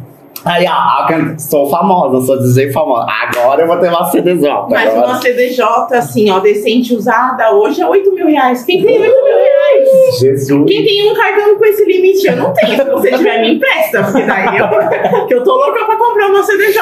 Aí, 0.44 0.66
ó, 0.68 1.38
sou 1.38 1.70
famosa, 1.70 2.26
sou 2.26 2.40
DJ 2.42 2.72
famosa. 2.72 3.06
Agora 3.10 3.62
eu 3.62 3.68
vou 3.68 3.78
ter 3.78 3.90
uma 3.90 4.06
CDJ. 4.06 4.50
Mas 4.70 4.90
agora. 4.90 5.08
uma 5.08 5.22
CDJ, 5.22 5.64
assim, 5.94 6.32
ó, 6.32 6.40
decente 6.40 6.96
usada 6.96 7.52
hoje 7.54 7.82
é 7.82 7.88
8 7.88 8.12
mil 8.14 8.28
reais. 8.28 8.64
Quem 8.64 8.84
tem 8.84 9.00
8 9.00 9.02
mil 9.02 9.36
reais? 9.36 10.20
Jesus. 10.20 10.66
Quem 10.68 10.84
tem 10.84 11.12
um 11.12 11.14
cartão 11.14 11.58
com 11.58 11.66
esse 11.66 11.86
limite? 11.86 12.26
Eu 12.26 12.38
não 12.38 12.54
tenho. 12.54 12.76
Se 12.76 12.84
você 12.86 13.12
tiver, 13.12 13.42
me 13.42 13.54
empresta. 13.54 14.04
Porque 14.04 14.24
daí 14.24 14.58
eu, 14.58 15.28
que 15.28 15.34
eu 15.36 15.44
tô 15.44 15.56
louca 15.56 15.86
pra 15.86 15.96
comprar 15.96 16.28
uma 16.28 16.42
CDJ. 16.42 16.82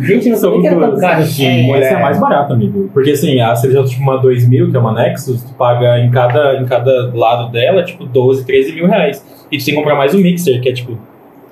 Gente, 0.00 0.30
não 0.30 0.60
que 0.60 0.66
era 0.66 0.80
tão 0.80 0.98
caro 0.98 1.20
assim. 1.20 1.72
É. 1.74 1.92
é 1.92 2.00
mais 2.00 2.18
barato, 2.18 2.54
amigo. 2.54 2.88
Porque 2.94 3.10
assim, 3.10 3.38
a 3.40 3.54
CDJ 3.54 3.84
tipo 3.84 4.02
uma 4.02 4.16
2000, 4.18 4.70
que 4.70 4.76
é 4.76 4.80
uma 4.80 4.94
Nexus, 4.94 5.42
tu 5.42 5.52
paga 5.54 5.98
em 5.98 6.10
cada, 6.10 6.54
em 6.54 6.64
cada 6.64 7.12
lado 7.14 7.52
dela, 7.52 7.84
tipo, 7.84 8.06
12, 8.06 8.46
13 8.46 8.72
mil 8.72 8.86
reais. 8.86 9.22
E 9.52 9.58
tu 9.58 9.64
tem 9.66 9.74
que 9.74 9.80
comprar 9.80 9.96
mais 9.96 10.14
um 10.14 10.18
mixer, 10.18 10.60
que 10.62 10.70
é 10.70 10.72
tipo 10.72 10.98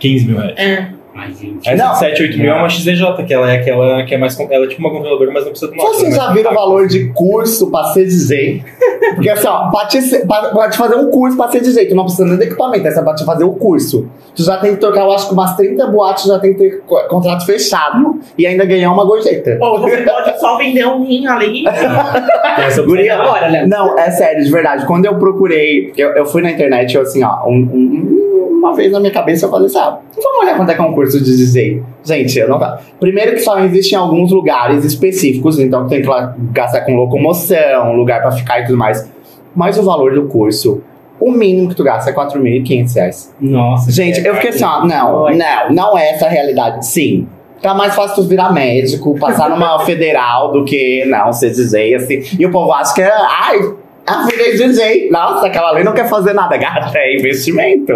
15 0.05 0.27
mil 0.27 0.37
reais. 0.37 0.55
É. 0.59 0.87
Ai, 1.17 1.33
gente. 1.33 1.69
Essa 1.69 1.93
de 1.93 1.99
7, 2.01 2.23
8 2.23 2.39
mil 2.39 2.51
é 2.53 2.55
uma 2.59 2.69
XDJ, 2.69 3.23
que 3.25 3.33
ela 3.33 3.49
é 3.53 3.59
aquela 3.59 4.03
que 4.03 4.15
é 4.17 4.19
mais. 4.19 4.37
Ela 4.51 4.65
é 4.65 4.69
tipo 4.69 4.81
uma 4.81 4.91
controladora, 4.91 5.31
mas 5.31 5.45
não 5.45 5.51
precisa 5.53 5.71
do 5.71 5.77
nosso. 5.77 5.95
Vocês 6.01 6.17
já 6.17 6.33
viram 6.33 6.51
o 6.51 6.55
valor 6.55 6.89
de 6.89 7.05
curso 7.11 7.71
pra 7.71 7.85
ser 7.93 8.05
DJ? 8.07 8.65
Porque 9.15 9.31
assim, 9.31 9.47
ó, 9.47 9.71
pra 9.71 9.87
te, 9.87 10.01
pra, 10.27 10.43
pra 10.49 10.71
te 10.71 10.77
fazer 10.77 10.97
um 10.97 11.09
curso 11.13 11.37
pra 11.37 11.47
ser 11.47 11.61
DJ, 11.61 11.87
tu 11.87 11.95
não 11.95 12.03
precisa 12.03 12.25
nem 12.27 12.37
de 12.37 12.45
equipamento, 12.47 12.89
essa 12.89 12.99
é 12.99 13.05
pra 13.05 13.15
te 13.15 13.25
fazer 13.25 13.45
o 13.45 13.53
curso. 13.53 14.09
Tu 14.35 14.43
já 14.43 14.57
tem 14.57 14.73
que 14.75 14.81
trocar, 14.81 15.03
eu 15.03 15.13
acho 15.13 15.29
que 15.29 15.35
umas 15.35 15.55
30 15.57 15.87
boates 15.87 16.25
já 16.25 16.37
tem 16.41 16.53
que 16.53 16.59
ter 16.59 16.81
co- 16.85 17.05
contrato 17.09 17.47
fechado 17.47 18.19
e 18.37 18.45
ainda 18.45 18.65
ganhar 18.65 18.91
uma 18.91 19.05
gorjeta. 19.05 19.57
Ou 19.61 19.81
você 19.83 19.99
pode 19.99 20.41
só 20.41 20.59
vender 20.59 20.85
um 20.85 21.05
rim 21.07 21.25
ali. 21.29 21.63
Essa 22.59 22.83
Guria, 22.83 23.15
Agora, 23.21 23.49
Léo. 23.49 23.69
Não, 23.69 23.97
é 23.97 24.11
sério, 24.11 24.45
de 24.45 24.51
verdade. 24.51 24.85
Quando 24.87 25.05
eu 25.07 25.15
procurei, 25.17 25.93
eu, 25.97 26.09
eu 26.11 26.27
fui 26.27 26.43
na 26.43 26.51
internet, 26.51 26.93
eu 26.97 27.03
assim, 27.03 27.23
ó, 27.23 27.47
um- 27.49 27.53
um- 27.73 28.14
uma 28.35 28.75
vez 28.75 28.91
na 28.93 29.01
minha 29.01 29.13
cabeça 29.13 29.47
eu 29.47 29.51
falei 29.51 29.67
assim, 29.67 29.79
ah, 29.79 29.99
vamos 30.15 30.41
olhar 30.41 30.57
quanto 30.57 30.71
é 30.71 30.75
que 30.75 30.81
é 30.81 30.85
um 30.85 30.93
curso 30.93 31.23
de 31.23 31.37
DJ. 31.37 31.83
Gente, 32.03 32.39
eu 32.39 32.49
não 32.49 32.59
tá. 32.59 32.81
Primeiro 32.99 33.33
que 33.33 33.41
só 33.41 33.59
existe 33.61 33.93
em 33.93 33.99
alguns 33.99 34.31
lugares 34.31 34.85
específicos, 34.85 35.59
então 35.59 35.87
tem 35.87 36.03
que 36.03 36.09
gastar 36.53 36.83
com 36.83 36.95
locomoção, 36.95 37.93
lugar 37.95 38.21
pra 38.23 38.33
ficar 38.33 38.61
e 38.61 38.67
tudo 38.67 38.79
mais. 38.79 39.09
Mas 39.55 39.79
o 39.79 39.83
valor 39.83 40.15
do 40.15 40.27
curso, 40.27 40.83
o 41.21 41.31
mínimo 41.31 41.69
que 41.69 41.75
tu 41.75 41.85
gasta 41.85 42.11
é 42.11 42.13
4.500 42.13 42.95
reais. 42.95 43.35
Nossa. 43.41 43.91
Gente, 43.91 44.25
eu 44.27 44.35
fiquei 44.35 44.51
assim, 44.51 44.65
ó, 44.65 44.85
não, 44.85 45.31
não, 45.31 45.71
não 45.71 45.99
é 45.99 46.11
essa 46.11 46.27
a 46.27 46.29
realidade. 46.29 46.85
Sim. 46.87 47.29
Tá 47.63 47.73
mais 47.73 47.95
fácil 47.95 48.17
tu 48.17 48.29
virar 48.29 48.53
médico, 48.53 49.19
passar 49.19 49.49
numa 49.49 49.79
federal 49.87 50.53
do 50.53 50.65
que 50.65 51.05
não 51.07 51.33
ser 51.33 51.51
DJ, 51.51 51.95
assim. 51.95 52.23
E 52.39 52.45
o 52.45 52.51
povo 52.51 52.73
acha 52.73 52.95
que 52.95 53.01
é, 53.01 53.11
ai, 53.11 53.75
ah, 54.07 54.27
virei 54.31 54.57
DJ. 54.57 55.09
Nossa, 55.11 55.47
aquela 55.47 55.71
ali 55.71 55.83
não 55.83 55.93
quer 55.93 56.09
fazer 56.09 56.33
nada. 56.35 56.57
Gata, 56.57 56.93
é 56.97 57.17
investimento. 57.17 57.93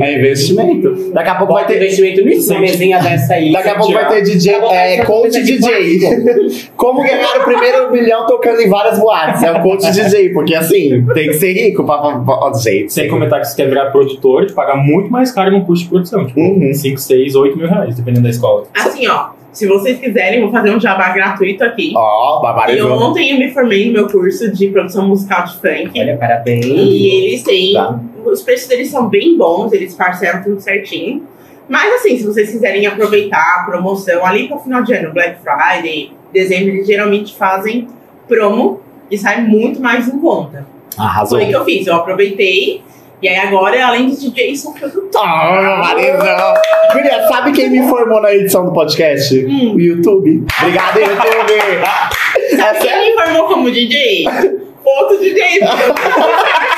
É 0.00 0.18
investimento. 0.18 1.10
Daqui 1.12 1.28
a 1.28 1.34
pouco 1.34 1.52
vai 1.52 1.62
Bota 1.64 1.74
ter. 1.74 1.82
investimento 1.82 2.24
nisso, 2.24 2.52
uma 2.52 2.60
mesinha 2.60 2.98
dessa 2.98 3.34
aí. 3.34 3.52
Daqui 3.52 3.68
a 3.68 3.74
pouco 3.74 3.92
vai 3.92 4.08
ter 4.08 4.22
DJ, 4.22 4.60
Tá 4.60 4.74
é, 4.74 5.04
coach 5.04 5.42
de 5.42 5.58
DJ. 5.58 6.70
Como 6.76 7.02
ganhar 7.02 7.40
o 7.40 7.44
primeiro 7.44 7.92
milhão 7.92 8.26
tocando 8.26 8.60
em 8.60 8.68
várias 8.68 8.98
boates? 8.98 9.42
É 9.42 9.52
o 9.52 9.60
coach 9.60 9.90
DJ, 9.90 10.30
porque 10.30 10.54
assim, 10.54 11.04
tem 11.12 11.28
que 11.28 11.34
ser 11.34 11.52
rico 11.52 11.84
pra. 11.84 11.98
pra. 11.98 12.52
Sem 12.88 13.08
comentar 13.08 13.40
que 13.40 13.48
você 13.48 13.56
quer 13.56 13.68
virar 13.68 13.90
produtor, 13.90 14.46
tu 14.46 14.54
paga 14.54 14.74
muito 14.76 15.10
mais 15.10 15.30
caro 15.32 15.50
num 15.50 15.64
curso 15.64 15.82
de 15.84 15.88
produção. 15.90 16.26
Tipo, 16.26 16.40
Uhum. 16.40 16.72
5, 16.72 16.98
6, 16.98 17.34
8 17.34 17.56
mil 17.58 17.68
reais, 17.68 17.94
dependendo 17.94 18.24
da 18.24 18.30
escola. 18.30 18.64
Assim, 18.74 19.06
ó. 19.06 19.41
Se 19.52 19.66
vocês 19.66 19.98
quiserem, 19.98 20.40
vou 20.40 20.50
fazer 20.50 20.70
um 20.74 20.80
jabá 20.80 21.10
gratuito 21.10 21.62
aqui. 21.62 21.92
Ó, 21.94 22.38
E 22.38 22.42
barbarizou. 22.42 22.90
ontem 22.92 23.32
eu 23.32 23.38
me 23.38 23.50
formei 23.52 23.86
no 23.86 23.92
meu 23.92 24.08
curso 24.08 24.50
de 24.50 24.68
produção 24.68 25.06
musical 25.06 25.44
de 25.44 25.54
funk. 25.54 25.90
Olha, 26.00 26.16
parabéns. 26.16 26.64
E 26.64 27.06
eles 27.08 27.42
têm. 27.42 27.74
Tá. 27.74 28.00
Os 28.24 28.42
preços 28.42 28.68
deles 28.68 28.88
são 28.90 29.08
bem 29.08 29.36
bons, 29.36 29.72
eles 29.72 29.94
parcelam 29.94 30.42
tudo 30.42 30.60
certinho. 30.60 31.26
Mas 31.68 31.94
assim, 31.94 32.16
se 32.18 32.24
vocês 32.24 32.50
quiserem 32.50 32.86
aproveitar 32.86 33.60
a 33.60 33.64
promoção 33.64 34.24
ali 34.24 34.48
para 34.48 34.56
o 34.56 34.60
final 34.60 34.82
de 34.82 34.94
ano, 34.94 35.12
Black 35.12 35.36
Friday, 35.42 36.12
dezembro, 36.32 36.70
eles 36.70 36.86
geralmente 36.86 37.34
fazem 37.34 37.88
promo 38.26 38.80
e 39.10 39.18
sai 39.18 39.42
muito 39.42 39.80
mais 39.80 40.08
em 40.08 40.18
conta. 40.18 40.66
Arrasou. 40.98 41.38
Foi 41.38 41.46
o 41.46 41.50
que 41.50 41.56
eu 41.56 41.64
fiz. 41.64 41.86
Eu 41.86 41.94
aproveitei 41.96 42.82
E 43.22 43.28
aí 43.28 43.36
agora, 43.36 43.86
além 43.86 44.10
de 44.10 44.16
DJ, 44.16 44.56
sou 44.56 44.72
produtora. 44.72 45.24
Ah, 45.24 45.78
Marizão. 45.78 46.54
Guria, 46.92 47.28
sabe 47.28 47.52
quem 47.52 47.70
me 47.70 47.88
formou 47.88 48.20
na 48.20 48.34
edição 48.34 48.64
do 48.64 48.72
podcast? 48.72 49.46
Hum. 49.46 49.74
O 49.76 49.80
YouTube. 49.80 50.44
Obrigado, 50.58 50.98
YouTube. 50.98 52.56
Sabe 52.56 52.78
quem 52.80 53.00
me 53.00 53.22
formou 53.22 53.46
como 53.46 53.70
DJ? 53.70 54.26
Outro 54.84 55.18
DJ. 55.20 55.60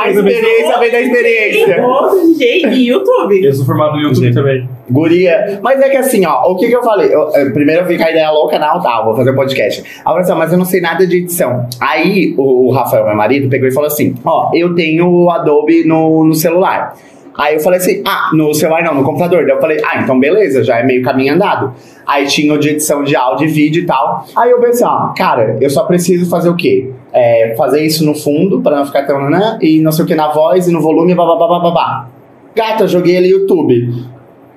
A 0.00 0.10
experiência 0.10 0.78
vem 0.78 0.90
da 0.90 1.00
experiência. 1.00 1.84
DJ 2.26 2.66
e 2.66 2.88
YouTube. 2.88 3.44
Eu 3.44 3.52
sou 3.52 3.66
formado 3.66 3.96
no 3.96 4.02
YouTube 4.02 4.28
Sim. 4.28 4.34
também. 4.34 4.68
Guria, 4.90 5.60
mas 5.62 5.80
é 5.80 5.88
que 5.88 5.96
assim, 5.96 6.26
ó, 6.26 6.42
o 6.50 6.56
que 6.56 6.68
que 6.68 6.76
eu 6.76 6.82
falei? 6.82 7.14
Eu, 7.14 7.30
eh, 7.34 7.50
primeiro 7.50 7.82
eu 7.82 7.86
vi 7.86 7.96
com 7.96 8.04
a 8.04 8.10
ideia 8.10 8.30
louca, 8.30 8.58
não, 8.58 8.80
tá, 8.80 9.02
vou 9.02 9.16
fazer 9.16 9.30
um 9.30 9.34
podcast. 9.34 9.80
Aí 9.80 10.00
eu 10.00 10.04
falei 10.04 10.22
assim, 10.22 10.34
mas 10.34 10.52
eu 10.52 10.58
não 10.58 10.64
sei 10.64 10.80
nada 10.80 11.06
de 11.06 11.16
edição. 11.16 11.66
Aí 11.80 12.34
o, 12.36 12.68
o 12.68 12.70
Rafael, 12.72 13.06
meu 13.06 13.16
marido, 13.16 13.48
pegou 13.48 13.68
e 13.68 13.72
falou 13.72 13.86
assim: 13.86 14.14
ó, 14.24 14.50
eu 14.54 14.74
tenho 14.74 15.08
o 15.08 15.30
Adobe 15.30 15.84
no, 15.86 16.24
no 16.24 16.34
celular. 16.34 16.94
Aí 17.36 17.54
eu 17.54 17.60
falei 17.60 17.78
assim, 17.78 18.02
ah, 18.06 18.30
no 18.34 18.52
celular 18.54 18.82
não, 18.82 18.94
no 18.94 19.04
computador. 19.04 19.46
Daí 19.46 19.56
eu 19.56 19.60
falei, 19.60 19.80
ah, 19.84 20.00
então 20.02 20.18
beleza, 20.18 20.62
já 20.62 20.78
é 20.78 20.82
meio 20.82 21.02
caminho 21.02 21.34
andado. 21.34 21.72
Aí 22.06 22.26
tinha 22.26 22.52
o 22.52 22.58
de 22.58 22.70
edição 22.70 23.02
de 23.02 23.16
áudio 23.16 23.46
e 23.46 23.50
vídeo 23.50 23.82
e 23.82 23.86
tal. 23.86 24.26
Aí 24.36 24.50
eu 24.50 24.60
pensei, 24.60 24.86
ó, 24.86 25.12
cara, 25.16 25.56
eu 25.60 25.70
só 25.70 25.84
preciso 25.84 26.28
fazer 26.28 26.48
o 26.48 26.56
quê? 26.56 26.90
É, 27.12 27.54
fazer 27.56 27.84
isso 27.84 28.04
no 28.04 28.14
fundo, 28.14 28.60
pra 28.60 28.76
não 28.76 28.84
ficar 28.84 29.06
tão, 29.06 29.30
né? 29.30 29.58
E 29.60 29.80
não 29.80 29.92
sei 29.92 30.04
o 30.04 30.08
que 30.08 30.14
na 30.14 30.28
voz 30.28 30.68
e 30.68 30.72
no 30.72 30.80
volume, 30.80 31.14
babá, 31.14 31.36
babá. 31.36 32.08
Gata, 32.54 32.84
eu 32.84 32.88
joguei 32.88 33.16
ali 33.16 33.30
YouTube. 33.30 34.12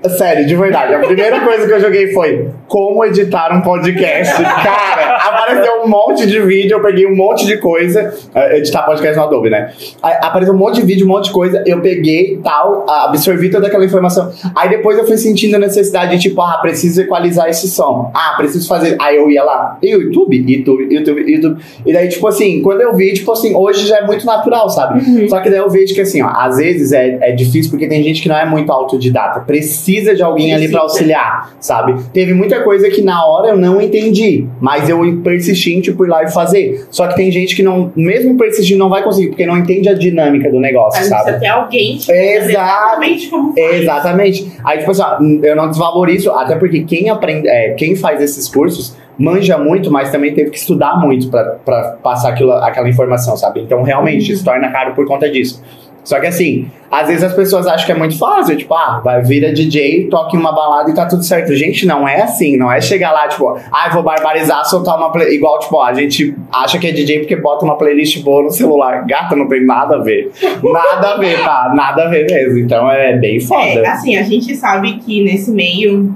Sério, 0.10 0.46
de 0.46 0.56
verdade. 0.56 0.94
A 0.96 1.00
primeira 1.00 1.40
coisa 1.42 1.66
que 1.68 1.74
eu 1.74 1.80
joguei 1.80 2.14
foi 2.14 2.50
como 2.68 3.04
editar 3.06 3.56
um 3.56 3.62
podcast. 3.62 4.42
Cara, 4.42 5.16
apareceu 5.18 5.84
um 5.84 5.88
monte 5.88 6.26
de 6.26 6.40
vídeo, 6.42 6.76
eu 6.78 6.82
peguei 6.82 7.06
um 7.06 7.16
monte 7.16 7.46
de 7.46 7.58
coisa. 7.58 8.14
eh, 8.34 8.58
Editar 8.58 8.84
podcast 8.86 9.18
no 9.18 9.24
Adobe, 9.24 9.50
né? 9.50 9.72
Apareceu 10.02 10.54
um 10.54 10.58
monte 10.58 10.76
de 10.76 10.86
vídeo, 10.86 11.06
um 11.06 11.10
monte 11.10 11.26
de 11.26 11.32
coisa. 11.32 11.64
Eu 11.66 11.82
peguei 11.82 12.40
tal, 12.44 12.86
absorvi 12.90 13.50
toda 13.50 13.68
aquela 13.68 13.86
informação. 13.86 14.32
Aí 14.56 14.70
depois 14.70 14.98
eu 14.98 15.06
fui 15.06 15.18
sentindo 15.18 15.56
a 15.56 15.60
necessidade 15.60 16.16
de, 16.16 16.22
tipo, 16.30 16.42
ah, 16.42 16.60
preciso 16.62 17.02
equalizar 17.02 17.50
esse 17.50 17.68
som. 17.68 18.12
Ah, 18.14 18.34
preciso 18.38 18.68
fazer. 18.68 18.96
Aí 19.00 19.16
eu 19.18 19.30
ia 19.30 19.44
lá, 19.44 19.78
e 19.82 19.96
o 19.96 20.02
YouTube, 20.02 20.36
YouTube, 20.38 20.94
YouTube, 20.94 21.32
YouTube. 21.32 21.62
E 21.86 21.94
daí, 21.94 22.08
tipo 22.08 22.28
assim, 22.28 22.62
quando 22.62 22.82
eu 22.82 22.94
vi, 22.96 23.14
tipo 23.14 23.32
assim, 23.32 23.56
hoje 23.56 23.88
já 23.88 23.98
é 24.00 24.06
muito 24.06 24.26
natural, 24.26 24.70
sabe? 24.70 25.28
Só 25.30 25.40
que 25.40 25.50
daí 25.50 25.60
eu 25.60 25.70
vejo 25.70 25.94
que, 25.94 26.02
assim, 26.02 26.22
ó, 26.22 26.28
às 26.30 26.58
vezes 26.58 26.92
é, 26.92 27.18
é 27.22 27.32
difícil 27.32 27.72
porque 27.72 27.88
tem 27.88 28.04
gente 28.04 28.22
que 28.22 28.30
não 28.30 28.38
é 28.38 28.46
muito 28.46 28.72
autodidata. 28.72 29.40
Precisa 29.42 29.95
de 30.04 30.22
alguém 30.22 30.54
ali 30.54 30.64
Precisa. 30.64 30.80
auxiliar, 30.80 31.54
sabe? 31.60 31.96
Teve 32.12 32.34
muita 32.34 32.62
coisa 32.64 32.90
que 32.90 33.02
na 33.02 33.26
hora 33.26 33.50
eu 33.50 33.58
não 33.58 33.82
entendi, 33.82 34.48
mas 34.60 34.90
eu 34.90 35.00
persisti 35.24 35.76
em, 35.76 35.82
tipo, 35.82 36.06
ir 36.06 36.10
lá 36.10 36.24
e 36.24 36.32
fazer. 36.32 36.86
Só 36.92 37.08
que 37.08 37.16
tem 37.16 37.32
gente 37.32 37.56
que 37.56 37.64
não, 37.64 37.92
mesmo 37.96 38.38
persistindo, 38.38 38.80
não 38.80 38.90
vai 38.90 39.04
conseguir, 39.04 39.30
porque 39.30 39.46
não 39.46 39.58
entende 39.58 39.88
a 39.88 39.94
dinâmica 39.94 40.50
do 40.52 40.60
negócio, 40.60 41.00
Mas 41.00 41.10
sabe? 41.10 41.32
precisa 41.32 41.54
alguém 41.54 41.98
exatamente 42.10 43.28
como 43.30 43.54
faz. 43.54 43.82
Exatamente. 43.82 44.52
Aí, 44.64 44.80
tipo 44.80 44.92
assim, 44.92 45.02
ó, 45.02 45.18
eu 45.44 45.56
não 45.56 45.70
desvalorizo, 45.70 46.32
até 46.32 46.56
porque 46.56 46.84
quem 46.84 47.10
aprende, 47.10 47.48
é, 47.48 47.70
quem 47.72 47.96
faz 47.96 48.22
esses 48.22 48.48
cursos 48.50 48.96
manja 49.18 49.58
muito, 49.58 49.90
mas 49.90 50.12
também 50.12 50.34
teve 50.34 50.50
que 50.52 50.58
estudar 50.58 51.00
muito 51.00 51.30
pra 51.30 51.98
passar 52.04 52.30
aquilo, 52.30 52.52
aquela 52.52 52.90
informação, 52.90 53.38
sabe? 53.38 53.62
Então, 53.62 53.82
realmente, 53.82 54.36
se 54.36 54.44
torna 54.44 54.70
caro 54.72 54.94
por 54.94 55.08
conta 55.08 55.30
disso. 55.30 55.64
Só 56.06 56.20
que 56.20 56.28
assim, 56.28 56.68
às 56.90 57.08
vezes 57.08 57.24
as 57.24 57.34
pessoas 57.34 57.66
acham 57.68 57.86
que 57.86 57.92
é 57.92 57.96
muito 57.96 58.18
fácil, 58.18 58.56
tipo, 58.56 58.74
ah, 58.76 59.02
vai 59.04 59.22
vira 59.24 59.52
DJ, 59.52 60.08
toque 60.08 60.38
uma 60.38 60.54
balada 60.54 60.90
e 60.90 60.94
tá 60.94 61.06
tudo 61.08 61.24
certo. 61.24 61.54
Gente, 61.56 61.86
não 61.86 62.08
é 62.08 62.22
assim, 62.22 62.56
não 62.56 62.72
é 62.72 62.80
chegar 62.80 63.12
lá, 63.12 63.28
tipo, 63.28 63.58
ah, 63.72 63.90
vou 63.92 64.04
barbarizar, 64.04 64.64
soltar 64.66 64.96
uma 64.98 65.12
play... 65.12 65.34
Igual, 65.36 65.58
tipo, 65.60 65.82
a 65.82 65.94
gente 65.96 66.36
acha 66.54 66.78
que 66.78 66.86
é 66.88 66.92
DJ 66.92 67.20
porque 67.22 67.36
bota 67.36 67.66
uma 67.66 67.76
playlist 67.76 68.22
boa 68.24 68.44
no 68.44 68.52
celular. 68.52 69.04
Gata, 69.08 69.36
não 69.36 69.48
tem 69.50 69.66
nada 69.66 69.96
a 69.96 70.00
ver. 70.04 70.32
Nada 70.64 71.14
a 71.16 71.18
ver, 71.18 71.44
tá? 71.44 71.74
Nada 71.76 72.04
a 72.04 72.08
ver 72.08 72.26
mesmo. 72.30 72.60
Então 72.60 72.90
é 72.92 73.18
bem 73.18 73.40
foda. 73.40 73.66
É, 73.80 73.88
assim, 73.88 74.16
a 74.16 74.22
gente 74.24 74.56
sabe 74.56 74.94
que 75.00 75.24
nesse 75.24 75.50
meio 75.50 76.14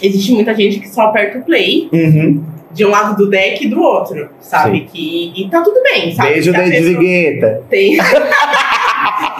existe 0.00 0.30
muita 0.32 0.54
gente 0.54 0.78
que 0.78 0.88
só 0.88 1.02
aperta 1.06 1.38
o 1.38 1.42
play 1.42 1.88
Uhum. 1.92 2.40
de 2.72 2.84
um 2.84 2.90
lado 2.90 3.16
do 3.16 3.28
deck 3.30 3.64
e 3.64 3.68
do 3.68 3.80
outro, 3.80 4.28
sabe? 4.40 4.80
Que, 4.92 5.32
e 5.36 5.48
tá 5.48 5.60
tudo 5.60 5.80
bem, 5.82 6.12
sabe? 6.14 6.34
Beijo, 6.34 6.50
Se 6.52 6.56
a 6.56 6.60
David 6.60 6.82
pessoa 6.82 7.02
Guetta. 7.02 7.62
tem, 7.70 7.96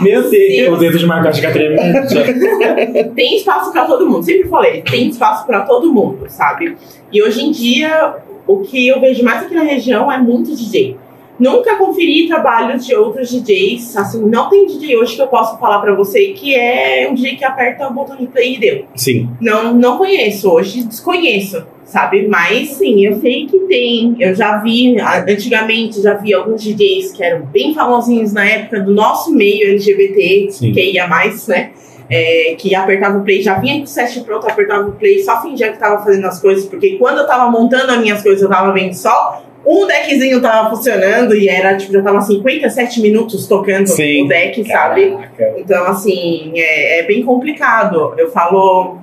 Meu 0.05 0.31
Deus, 0.31 0.75
o 0.75 0.77
dedo 0.77 0.99
de 0.99 1.07
marcar 1.07 1.33
de 1.33 1.41
tremendo. 1.41 3.15
tem 3.15 3.37
espaço 3.37 3.73
pra 3.73 3.85
todo 3.85 4.09
mundo. 4.09 4.23
Sempre 4.23 4.49
falei, 4.49 4.83
tem 4.83 5.09
espaço 5.09 5.47
pra 5.47 5.63
todo 5.63 5.93
mundo, 5.93 6.27
sabe? 6.29 6.77
E 7.13 7.23
hoje 7.23 7.45
em 7.45 7.51
dia, 7.51 8.15
o 8.47 8.59
que 8.59 8.87
eu 8.87 9.01
vejo 9.01 9.25
mais 9.25 9.45
aqui 9.45 9.55
na 9.55 9.63
região 9.63 10.11
é 10.11 10.19
muito 10.19 10.55
DJ. 10.55 10.97
Nunca 11.45 11.77
conferi 11.77 12.27
trabalhos 12.27 12.87
de 12.87 12.95
outros 12.95 13.31
DJs. 13.31 13.99
Assim, 13.99 14.25
não 14.25 14.49
tem 14.49 14.67
DJ 14.67 14.97
hoje 14.97 15.15
que 15.15 15.21
eu 15.21 15.27
possa 15.27 15.59
falar 15.59 15.79
pra 15.81 15.95
você 15.95 16.29
que 16.29 16.55
é 16.55 17.07
um 17.11 17.15
DJ 17.15 17.37
que 17.37 17.45
aperta 17.45 17.87
o 17.87 17.93
botão 17.93 18.17
de 18.17 18.27
play 18.27 18.55
e 18.55 18.59
deu. 18.59 18.85
Sim. 18.95 19.29
Não, 19.43 19.75
não 19.75 19.99
conheço 19.99 20.51
hoje, 20.51 20.85
desconheço, 20.85 21.63
sabe? 21.85 22.27
Mas 22.29 22.69
sim, 22.69 23.05
eu 23.05 23.21
sei 23.21 23.47
que 23.47 23.59
tem. 23.67 24.17
Eu 24.19 24.35
já 24.35 24.57
vi, 24.57 24.99
antigamente, 24.99 26.01
já 26.01 26.15
vi 26.15 26.33
alguns 26.33 26.63
DJs 26.63 27.13
que 27.13 27.23
eram 27.23 27.45
bem 27.45 27.75
famosinhos 27.75 28.33
na 28.33 28.47
época 28.47 28.81
do 28.81 28.95
nosso 28.95 29.31
meio 29.31 29.69
LGBT, 29.73 30.49
Sim. 30.51 30.73
que 30.73 30.93
ia 30.93 31.07
mais, 31.07 31.47
né? 31.47 31.73
É, 32.09 32.55
que 32.59 32.75
apertava 32.75 33.19
o 33.19 33.23
play, 33.23 33.43
já 33.43 33.59
vinha 33.59 33.77
com 33.79 33.85
o 33.85 33.87
set 33.87 34.19
pronto, 34.21 34.47
apertava 34.49 34.89
o 34.89 34.93
play, 34.93 35.23
só 35.23 35.43
fingia 35.43 35.73
que 35.73 35.79
tava 35.79 36.03
fazendo 36.03 36.27
as 36.27 36.41
coisas, 36.41 36.67
porque 36.67 36.97
quando 36.97 37.19
eu 37.19 37.27
tava 37.27 37.51
montando 37.51 37.93
as 37.93 37.99
minhas 37.99 38.23
coisas, 38.23 38.43
eu 38.43 38.49
tava 38.49 38.73
vendo 38.73 38.93
só 38.93 39.43
um 39.67 39.87
deckzinho 39.87 40.41
tava 40.41 40.71
funcionando 40.71 41.35
e 41.35 41.49
era, 41.49 41.77
tipo, 41.77 41.93
já 41.93 42.03
tava 42.03 42.21
57 42.21 43.01
minutos 43.01 43.47
tocando 43.47 43.87
Sim. 43.87 44.25
o 44.25 44.29
deck, 44.29 44.65
sabe? 44.67 45.17
Então, 45.57 45.87
assim, 45.87 46.53
é, 46.55 47.01
é 47.01 47.03
bem 47.07 47.23
complicado. 47.23 48.15
Eu 48.19 48.31
falo 48.31 48.99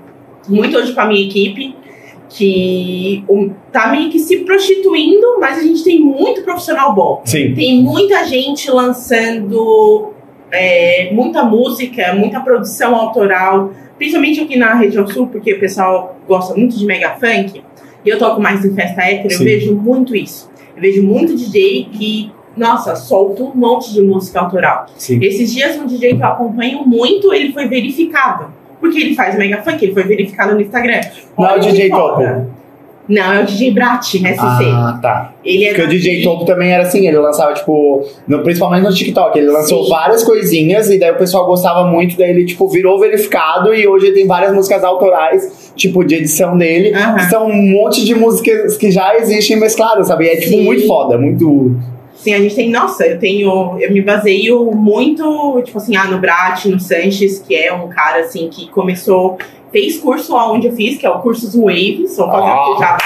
muito 0.48 0.78
hoje 0.78 0.94
com 0.94 1.02
a 1.02 1.06
minha 1.06 1.26
equipe 1.26 1.76
que 2.30 3.24
o, 3.28 3.50
tá 3.72 3.88
meio 3.88 4.10
que 4.10 4.20
se 4.20 4.38
prostituindo, 4.38 5.40
mas 5.40 5.58
a 5.58 5.62
gente 5.62 5.84
tem 5.84 6.00
muito 6.00 6.44
profissional 6.44 6.94
bom. 6.94 7.22
Sim. 7.26 7.54
Tem 7.54 7.82
muita 7.82 8.24
gente 8.26 8.70
lançando 8.72 10.14
é, 10.52 11.10
muita 11.12 11.44
música, 11.44 12.14
muita 12.14 12.40
produção 12.40 12.96
autoral, 12.96 13.72
principalmente 13.98 14.42
aqui 14.42 14.58
na 14.58 14.74
região 14.76 15.08
sul, 15.08 15.28
porque 15.28 15.54
o 15.54 15.60
pessoal 15.60 16.18
gosta 16.28 16.54
muito 16.56 16.78
de 16.78 16.86
mega 16.86 17.12
funk, 17.12 17.64
e 18.04 18.10
eu 18.10 18.18
toco 18.18 18.42
mais 18.42 18.66
em 18.66 18.74
festa 18.74 19.02
hétero, 19.02 19.34
eu 19.34 19.38
Sim. 19.38 19.44
vejo 19.44 19.76
muito 19.76 20.16
isso. 20.16 20.51
Eu 20.76 20.82
vejo 20.82 21.04
muito 21.04 21.36
DJ 21.36 21.90
que, 21.92 22.32
nossa, 22.56 22.96
solta 22.96 23.44
um 23.44 23.54
monte 23.54 23.94
de 23.94 24.02
música 24.02 24.40
autoral. 24.40 24.86
Sim. 24.96 25.20
Esses 25.24 25.54
dias, 25.54 25.78
um 25.78 25.86
DJ 25.86 26.16
que 26.16 26.22
eu 26.22 26.28
acompanho 26.28 26.86
muito, 26.86 27.34
ele 27.34 27.54
foi 27.54 27.68
verificado. 27.68 28.48
Porque 28.80 29.00
ele 29.00 29.16
faz 29.16 29.38
mega 29.38 29.62
funk, 29.62 29.84
ele 29.84 29.94
foi 29.94 30.04
verificado 30.04 30.56
no 30.56 30.62
Instagram. 30.62 31.02
Não 31.38 31.46
é 31.46 31.56
o 31.56 31.60
DJ. 31.60 31.90
Topo. 31.90 32.61
Não, 33.10 33.34
é 33.34 33.42
o 33.42 33.46
DJ 33.46 33.72
Brat, 33.72 34.04
SC. 34.06 34.22
Ah, 34.40 35.00
tá. 35.02 35.34
ele 35.44 35.66
é 35.66 35.70
Porque 35.70 35.82
o 35.82 35.86
daqui. 35.86 35.98
DJ 35.98 36.24
Topo 36.24 36.46
também 36.46 36.72
era 36.72 36.84
assim, 36.84 37.08
ele 37.08 37.18
lançava, 37.18 37.54
tipo, 37.54 38.06
no- 38.28 38.42
principalmente 38.44 38.84
no 38.84 38.94
TikTok, 38.94 39.38
ele 39.38 39.48
lançou 39.50 39.84
Sim. 39.84 39.90
várias 39.90 40.24
coisinhas 40.24 40.90
e 40.90 40.98
daí 41.00 41.12
o 41.12 41.18
pessoal 41.18 41.46
gostava 41.46 41.84
muito, 41.86 42.16
daí 42.18 42.30
ele, 42.30 42.46
tipo, 42.46 42.68
virou 42.70 43.00
verificado 43.00 43.74
e 43.74 43.86
hoje 43.88 44.06
ele 44.08 44.16
tem 44.16 44.28
várias 44.28 44.54
músicas 44.54 44.84
autorais, 44.84 45.74
tipo, 45.76 46.04
de 46.06 46.16
edição 46.16 46.58
dele, 46.58 46.94
Aham. 46.94 47.16
que 47.16 47.24
são 47.26 47.48
um 47.48 47.72
monte 47.72 48.06
de 48.06 48.16
músicas 48.16 48.78
que 48.78 48.92
já 48.92 49.16
existem 49.18 49.58
mescladas, 49.58 50.08
sabe? 50.08 50.26
E 50.26 50.30
é, 50.30 50.36
tipo, 50.38 50.50
Sim. 50.52 50.64
muito 50.64 50.86
foda, 50.88 51.18
muito... 51.18 51.76
Sim, 52.16 52.36
a 52.36 52.40
gente 52.40 52.54
tem, 52.54 52.70
nossa, 52.70 53.04
eu 53.08 53.18
tenho, 53.18 53.78
eu 53.80 53.92
me 53.92 54.00
baseio 54.00 54.72
muito, 54.76 55.60
tipo 55.66 55.80
assim, 55.80 55.96
ah, 55.96 56.06
no 56.06 56.20
Brat, 56.20 56.66
no 56.66 56.80
Sanches, 56.80 57.40
que 57.40 57.56
é 57.56 57.74
um 57.74 57.90
cara, 57.90 58.20
assim, 58.22 58.48
que 58.48 58.70
começou, 58.70 59.40
fez 59.72 59.98
curso 60.00 60.36
onde 60.36 60.68
eu 60.68 60.74
fiz, 60.74 60.98
que 60.98 61.06
é 61.06 61.10
o 61.10 61.20
Cursos 61.20 61.56
Wave, 61.56 62.08
só 62.08 62.30
fazer 62.30 62.50
aqui 62.50 62.80
já 62.80 62.98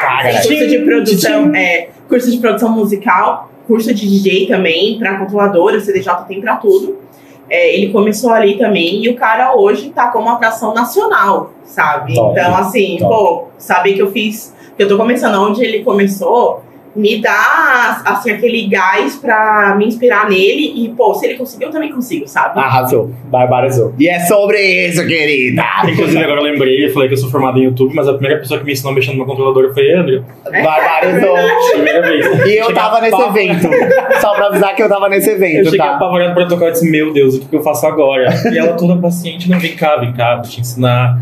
Cara, 0.00 0.30
Tem 0.30 0.42
curso 0.42 0.66
de 0.66 0.78
produção, 0.78 1.54
é, 1.54 1.88
curso 2.08 2.30
de 2.30 2.38
produção 2.38 2.70
musical, 2.70 3.50
curso 3.66 3.92
de 3.92 4.08
DJ 4.08 4.46
também, 4.46 4.98
pra 4.98 5.18
controladora, 5.18 5.76
o 5.76 5.80
CDJ 5.80 6.24
tem 6.26 6.40
pra 6.40 6.56
tudo. 6.56 6.98
É, 7.50 7.74
ele 7.76 7.92
começou 7.92 8.30
ali 8.30 8.56
também 8.56 9.04
e 9.04 9.08
o 9.10 9.16
cara 9.16 9.54
hoje 9.54 9.90
tá 9.90 10.08
como 10.08 10.30
atração 10.30 10.72
nacional, 10.72 11.52
sabe? 11.64 12.14
Top, 12.14 12.32
então, 12.32 12.56
assim, 12.56 12.96
top. 12.98 13.10
pô, 13.10 13.44
saber 13.58 13.94
que 13.94 14.00
eu 14.00 14.10
fiz, 14.10 14.54
que 14.76 14.82
eu 14.82 14.88
tô 14.88 14.96
começando 14.96 15.34
onde 15.34 15.62
ele 15.62 15.84
começou, 15.84 16.62
me 16.94 17.20
dá, 17.20 18.02
assim, 18.04 18.32
aquele 18.32 18.66
gás 18.66 19.16
pra 19.16 19.74
me 19.78 19.86
inspirar 19.86 20.28
nele 20.28 20.72
e, 20.84 20.88
pô, 20.88 21.14
se 21.14 21.26
ele 21.26 21.34
conseguiu, 21.36 21.68
eu 21.68 21.72
também 21.72 21.92
consigo, 21.92 22.26
sabe? 22.26 22.58
arrasou, 22.58 23.10
barbarizou. 23.24 23.94
E 23.98 24.08
é 24.08 24.20
sobre 24.20 24.60
isso, 24.60 25.06
querida! 25.06 25.62
Inclusive, 25.88 26.22
agora 26.22 26.40
eu 26.40 26.44
lembrei, 26.44 26.86
eu 26.86 26.92
falei 26.92 27.08
que 27.08 27.14
eu 27.14 27.18
sou 27.18 27.30
formado 27.30 27.58
em 27.58 27.64
YouTube, 27.64 27.94
mas 27.94 28.08
a 28.08 28.12
primeira 28.14 28.38
pessoa 28.38 28.58
que 28.58 28.66
me 28.66 28.72
ensinou 28.72 28.92
mexendo 28.92 29.16
no 29.16 29.26
controlador 29.26 29.72
foi 29.72 29.92
a 29.92 30.00
Andrea. 30.00 30.24
Barbarizou. 30.44 31.36
Primeira 31.72 32.02
vez. 32.02 32.46
E 32.46 32.56
eu 32.56 32.74
tava 32.74 33.00
nesse 33.00 33.20
evento. 33.20 33.68
Só 34.20 34.34
pra 34.34 34.46
avisar 34.46 34.74
que 34.74 34.82
eu 34.82 34.88
tava 34.88 35.08
nesse 35.08 35.30
Eu 35.30 35.36
evento, 35.36 35.64
cheguei 35.66 35.78
tá? 35.78 35.94
apavorado 35.94 36.34
pra 36.34 36.46
tocar 36.46 36.68
e 36.68 36.72
disse, 36.72 36.90
meu 36.90 37.12
Deus, 37.12 37.36
o 37.36 37.40
que 37.40 37.46
que 37.46 37.56
eu 37.56 37.62
faço 37.62 37.86
agora? 37.86 38.28
E 38.52 38.58
ela 38.58 38.72
toda 38.74 38.96
paciente, 38.96 39.48
não, 39.48 39.58
vem 39.58 39.74
cá, 39.74 39.96
vem 39.96 40.12
cá, 40.12 40.36
vou 40.36 40.44
te 40.44 40.60
ensinar. 40.60 41.18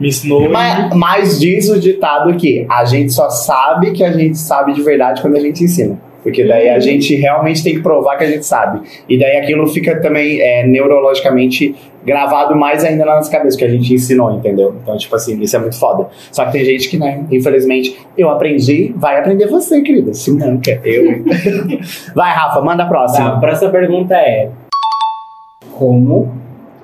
Me 0.00 0.08
ensinou. 0.08 0.48
Mas, 0.48 0.94
mas 0.96 1.38
diz 1.38 1.68
o 1.68 1.78
ditado 1.78 2.34
que 2.36 2.66
a 2.68 2.84
gente 2.84 3.12
só 3.12 3.28
sabe 3.28 3.92
que 3.92 4.02
a 4.02 4.10
gente 4.12 4.38
sabe 4.38 4.72
de 4.72 4.82
verdade 4.82 5.20
quando 5.20 5.36
a 5.36 5.40
gente 5.40 5.62
ensina. 5.62 5.98
Porque 6.22 6.44
daí 6.44 6.68
a 6.68 6.78
gente 6.78 7.14
realmente 7.16 7.62
tem 7.64 7.74
que 7.74 7.80
provar 7.80 8.16
que 8.18 8.24
a 8.24 8.26
gente 8.26 8.44
sabe. 8.44 8.80
E 9.08 9.18
daí 9.18 9.38
aquilo 9.38 9.66
fica 9.66 9.98
também 10.02 10.38
é, 10.38 10.66
neurologicamente 10.66 11.74
gravado 12.04 12.54
mais 12.54 12.84
ainda 12.84 13.06
na 13.06 13.16
nossa 13.16 13.30
cabeça, 13.30 13.56
que 13.56 13.64
a 13.64 13.68
gente 13.68 13.92
ensinou, 13.94 14.30
entendeu? 14.32 14.74
Então, 14.82 14.96
tipo 14.98 15.14
assim, 15.16 15.40
isso 15.40 15.56
é 15.56 15.58
muito 15.58 15.78
foda. 15.78 16.08
Só 16.30 16.44
que 16.44 16.52
tem 16.52 16.64
gente 16.64 16.90
que, 16.90 16.98
né, 16.98 17.24
infelizmente, 17.30 17.96
eu 18.18 18.28
aprendi, 18.28 18.92
vai 18.96 19.18
aprender 19.18 19.46
você, 19.46 19.80
querida. 19.80 20.12
Se 20.12 20.30
não 20.32 20.58
quer, 20.58 20.80
eu. 20.84 21.24
vai, 22.14 22.32
Rafa, 22.34 22.60
manda 22.60 22.82
a 22.82 22.86
Tá, 22.86 22.90
próxima. 22.90 23.28
a 23.36 23.40
próxima 23.40 23.70
pergunta 23.70 24.14
é: 24.14 24.50
Como 25.72 26.32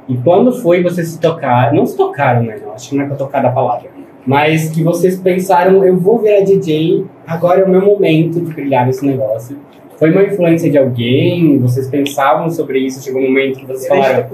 e 0.09 0.17
quando 0.17 0.53
foi 0.53 0.83
vocês 0.83 1.09
se 1.09 1.21
tocar? 1.21 1.73
Não 1.73 1.85
se 1.85 1.97
tocaram, 1.97 2.43
né? 2.43 2.59
Não, 2.65 2.73
acho 2.73 2.91
que 2.91 2.97
não 2.97 3.05
é 3.05 3.07
pra 3.07 3.17
tocar 3.17 3.43
da 3.43 3.51
palavra. 3.51 3.91
Mas 4.27 4.71
que 4.71 4.83
vocês 4.83 5.19
pensaram, 5.19 5.85
eu 5.85 5.97
vou 5.97 6.19
virar 6.19 6.41
DJ, 6.41 7.05
agora 7.27 7.61
é 7.61 7.65
o 7.65 7.69
meu 7.69 7.81
momento 7.81 8.41
de 8.41 8.53
brilhar 8.53 8.87
nesse 8.87 9.07
negócio. 9.07 9.57
Foi 9.99 10.11
uma 10.11 10.23
influência 10.23 10.71
de 10.71 10.77
alguém? 10.77 11.59
Vocês 11.59 11.89
pensavam 11.89 12.51
sobre 12.51 12.81
isso? 12.81 13.03
Chegou 13.03 13.23
um 13.23 13.29
momento 13.29 13.61
que 13.61 13.67
vocês 13.67 13.89
falaram, 13.89 14.27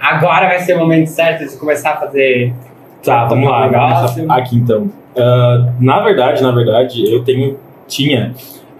agora 0.00 0.46
vai 0.46 0.60
ser 0.60 0.74
o 0.74 0.78
momento 0.78 1.08
certo 1.08 1.46
de 1.46 1.56
começar 1.56 1.92
a 1.92 1.96
fazer. 1.96 2.54
Tá, 3.02 3.26
vamos 3.26 3.50
lá. 3.50 3.66
Negócio. 3.66 4.30
Aqui 4.30 4.56
então. 4.56 4.90
Ah, 5.16 5.72
na 5.80 6.00
verdade, 6.00 6.42
na 6.42 6.52
verdade, 6.52 7.12
eu 7.12 7.22
tenho, 7.24 7.56
tinha 7.86 8.32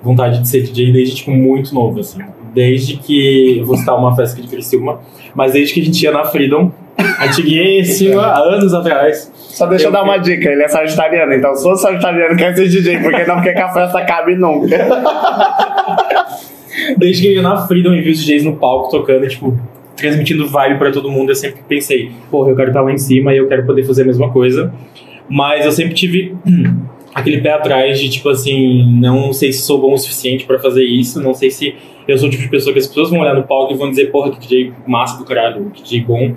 vontade 0.03 0.41
de 0.41 0.49
ser 0.49 0.63
DJ 0.63 0.93
desde 0.93 1.17
tipo 1.17 1.31
muito 1.31 1.75
novo, 1.75 2.01
assim. 2.01 2.21
Desde 2.53 2.97
que 2.97 3.59
eu 3.59 3.67
vou 3.67 3.77
citar 3.77 3.97
uma 3.97 4.15
festa 4.15 4.37
aqui 4.39 4.47
de 4.47 4.55
Criciúma, 4.55 5.01
mas 5.35 5.53
desde 5.53 5.75
que 5.75 5.81
a 5.81 5.85
gente 5.85 6.03
ia 6.03 6.11
na 6.11 6.25
Freedom, 6.25 6.73
antiguíssima, 7.21 8.39
anos 8.39 8.75
atrás. 8.75 9.31
Só 9.37 9.67
deixa 9.67 9.85
eu, 9.85 9.89
Eu 9.89 9.93
dar 9.93 10.03
uma 10.03 10.19
dica, 10.19 10.49
ele 10.49 10.63
é 10.63 10.69
sagitariano, 10.69 11.33
então 11.33 11.55
se 11.55 11.63
fosse 11.63 11.83
sagitariano 11.83 12.37
quer 12.37 12.55
ser 12.57 12.69
DJ, 12.69 12.99
porque 12.99 13.25
não 13.25 13.41
quer 13.41 13.55
que 13.55 13.61
a 13.61 13.69
festa 13.69 13.99
acabe 13.99 14.35
nunca. 14.37 14.77
Desde 16.97 17.23
que 17.23 17.29
eu 17.29 17.33
ia 17.35 17.43
na 17.43 17.67
Freedom 17.67 17.93
e 17.93 18.01
vi 18.01 18.11
os 18.11 18.25
DJs 18.25 18.45
no 18.45 18.57
palco 18.57 18.91
tocando, 18.91 19.27
tipo, 19.29 19.59
transmitindo 19.97 20.49
vibe 20.49 20.79
pra 20.79 20.91
todo 20.91 21.11
mundo, 21.11 21.31
eu 21.31 21.35
sempre 21.35 21.61
pensei, 21.69 22.11
porra, 22.31 22.51
eu 22.51 22.57
quero 22.57 22.69
estar 22.69 22.81
lá 22.81 22.93
em 22.93 22.99
cima 22.99 23.35
e 23.35 23.39
eu 23.39 23.49
quero 23.49 23.67
poder 23.67 23.85
fazer 23.85 24.03
a 24.03 24.07
mesma 24.07 24.31
coisa. 24.31 24.73
Mas 25.29 25.65
eu 25.65 25.73
sempre 25.73 25.95
tive 25.95 26.35
aquele 27.14 27.40
pé 27.40 27.51
atrás 27.53 27.99
de, 28.01 28.09
tipo 28.09 28.29
assim, 28.29 28.85
não 29.01 29.33
sei 29.33 29.53
se 29.53 29.62
sou 29.62 29.81
bom 29.81 29.92
o 29.94 29.99
suficiente 29.99 30.44
pra 30.44 30.59
fazer 30.59 30.85
isso, 30.85 31.20
não 31.20 31.35
sei 31.35 31.51
se 31.51 31.75
eu 32.07 32.16
sou 32.18 32.29
o 32.29 32.31
tipo 32.31 32.42
de 32.42 32.49
pessoa 32.51 32.73
que 32.73 32.79
as 32.79 32.87
pessoas 32.87 33.11
vão 33.11 33.20
olhar 33.20 33.35
no 33.35 33.42
palco 33.42 33.73
e 33.73 33.77
vão 33.77 33.90
dizer, 33.90 34.11
porra, 34.11 34.31
que 34.31 34.40
DJ 34.40 34.73
massa 34.87 35.18
do 35.18 35.25
caralho, 35.25 35.70
que 35.75 35.83
DJ 35.83 36.01
bom. 36.03 36.35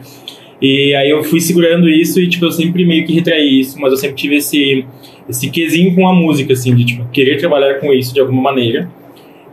E 0.62 0.93
aí 0.95 1.09
eu 1.09 1.23
fui 1.23 1.39
segurando 1.41 1.89
isso 1.89 2.19
e, 2.21 2.27
tipo, 2.29 2.45
eu 2.45 2.51
sempre 2.51 2.86
meio 2.86 3.05
que 3.05 3.13
retraí 3.13 3.59
isso, 3.59 3.79
mas 3.79 3.91
eu 3.91 3.97
sempre 3.97 4.15
tive 4.15 4.36
esse, 4.38 4.86
esse 5.27 5.49
quesinho 5.49 5.93
com 5.93 6.07
a 6.07 6.13
música, 6.13 6.53
assim, 6.53 6.73
de, 6.75 6.86
tipo, 6.86 7.05
querer 7.12 7.38
trabalhar 7.38 7.79
com 7.79 7.91
isso 7.91 8.13
de 8.13 8.19
alguma 8.21 8.41
maneira. 8.41 8.89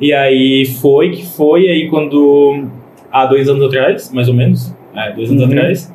E 0.01 0.13
aí 0.13 0.65
foi 0.81 1.11
que 1.11 1.27
foi, 1.27 1.69
aí 1.69 1.89
quando, 1.89 2.67
há 3.11 3.27
dois 3.27 3.49
anos 3.49 3.65
atrás, 3.65 4.13
mais 4.13 4.29
ou 4.29 4.35
menos, 4.35 4.75
é, 4.95 5.13
dois 5.13 5.31
anos 5.31 5.43
Uhum. 5.43 5.49
atrás, 5.49 5.93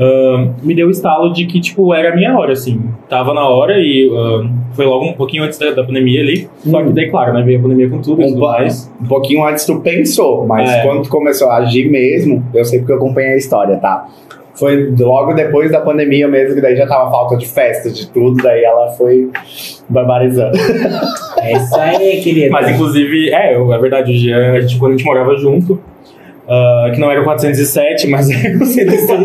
ahn, 0.00 0.52
me 0.62 0.74
deu 0.74 0.86
o 0.86 0.90
estalo 0.90 1.32
de 1.32 1.44
que, 1.46 1.60
tipo, 1.60 1.92
era 1.94 2.12
a 2.12 2.16
minha 2.16 2.36
hora, 2.38 2.52
assim. 2.52 2.80
Tava 3.08 3.34
na 3.34 3.46
hora 3.46 3.74
e 3.78 4.08
ahn, 4.10 4.48
foi 4.72 4.86
logo 4.86 5.04
um 5.04 5.12
pouquinho 5.12 5.44
antes 5.44 5.58
da, 5.58 5.70
da 5.72 5.84
pandemia 5.84 6.20
ali. 6.22 6.48
Só 6.64 6.82
que 6.82 6.90
daí, 6.92 7.10
claro, 7.10 7.34
né, 7.34 7.42
veio 7.42 7.58
a 7.58 7.62
pandemia 7.62 7.88
com 7.90 8.00
tudo 8.00 8.22
e 8.22 8.24
Um, 8.24 8.28
tudo 8.28 8.40
mais. 8.40 8.90
um 9.02 9.06
pouquinho 9.06 9.44
antes 9.44 9.66
tu 9.66 9.78
pensou, 9.80 10.46
mas 10.46 10.68
É. 10.70 10.82
quando 10.82 11.02
tu 11.02 11.08
começou 11.10 11.50
a 11.50 11.56
agir 11.58 11.90
mesmo, 11.90 12.42
eu 12.54 12.64
sei 12.64 12.78
porque 12.78 12.92
eu 12.92 12.96
acompanhei 12.96 13.34
a 13.34 13.36
história, 13.36 13.76
tá? 13.76 14.06
Foi 14.54 14.92
logo 14.98 15.32
depois 15.32 15.70
da 15.70 15.80
pandemia 15.80 16.28
mesmo, 16.28 16.54
que 16.54 16.60
daí 16.60 16.76
já 16.76 16.86
tava 16.86 17.10
falta 17.10 17.36
de 17.36 17.46
festa, 17.48 17.88
de 17.90 18.10
tudo, 18.10 18.42
daí 18.42 18.62
ela 18.62 18.88
foi 18.92 19.30
barbarizando. 19.88 20.56
É 21.38 21.52
isso 21.56 21.74
aí, 21.76 22.20
querido. 22.20 22.50
Mas, 22.52 22.68
inclusive, 22.68 23.30
é, 23.30 23.54
eu- 23.56 23.72
é 23.72 23.78
verdade, 23.78 24.12
hoje 24.12 24.32
a 24.32 24.60
gente, 24.60 24.78
quando 24.78 24.92
a 24.92 24.96
gente 24.96 25.06
morava 25.06 25.34
junto, 25.36 25.80
ah, 26.50 26.90
que 26.92 26.98
não 26.98 27.08
era 27.08 27.20
o 27.20 27.24
407, 27.24 28.08
mas 28.08 28.28
era 28.28 28.58
o 28.58 28.66
107. 28.66 29.20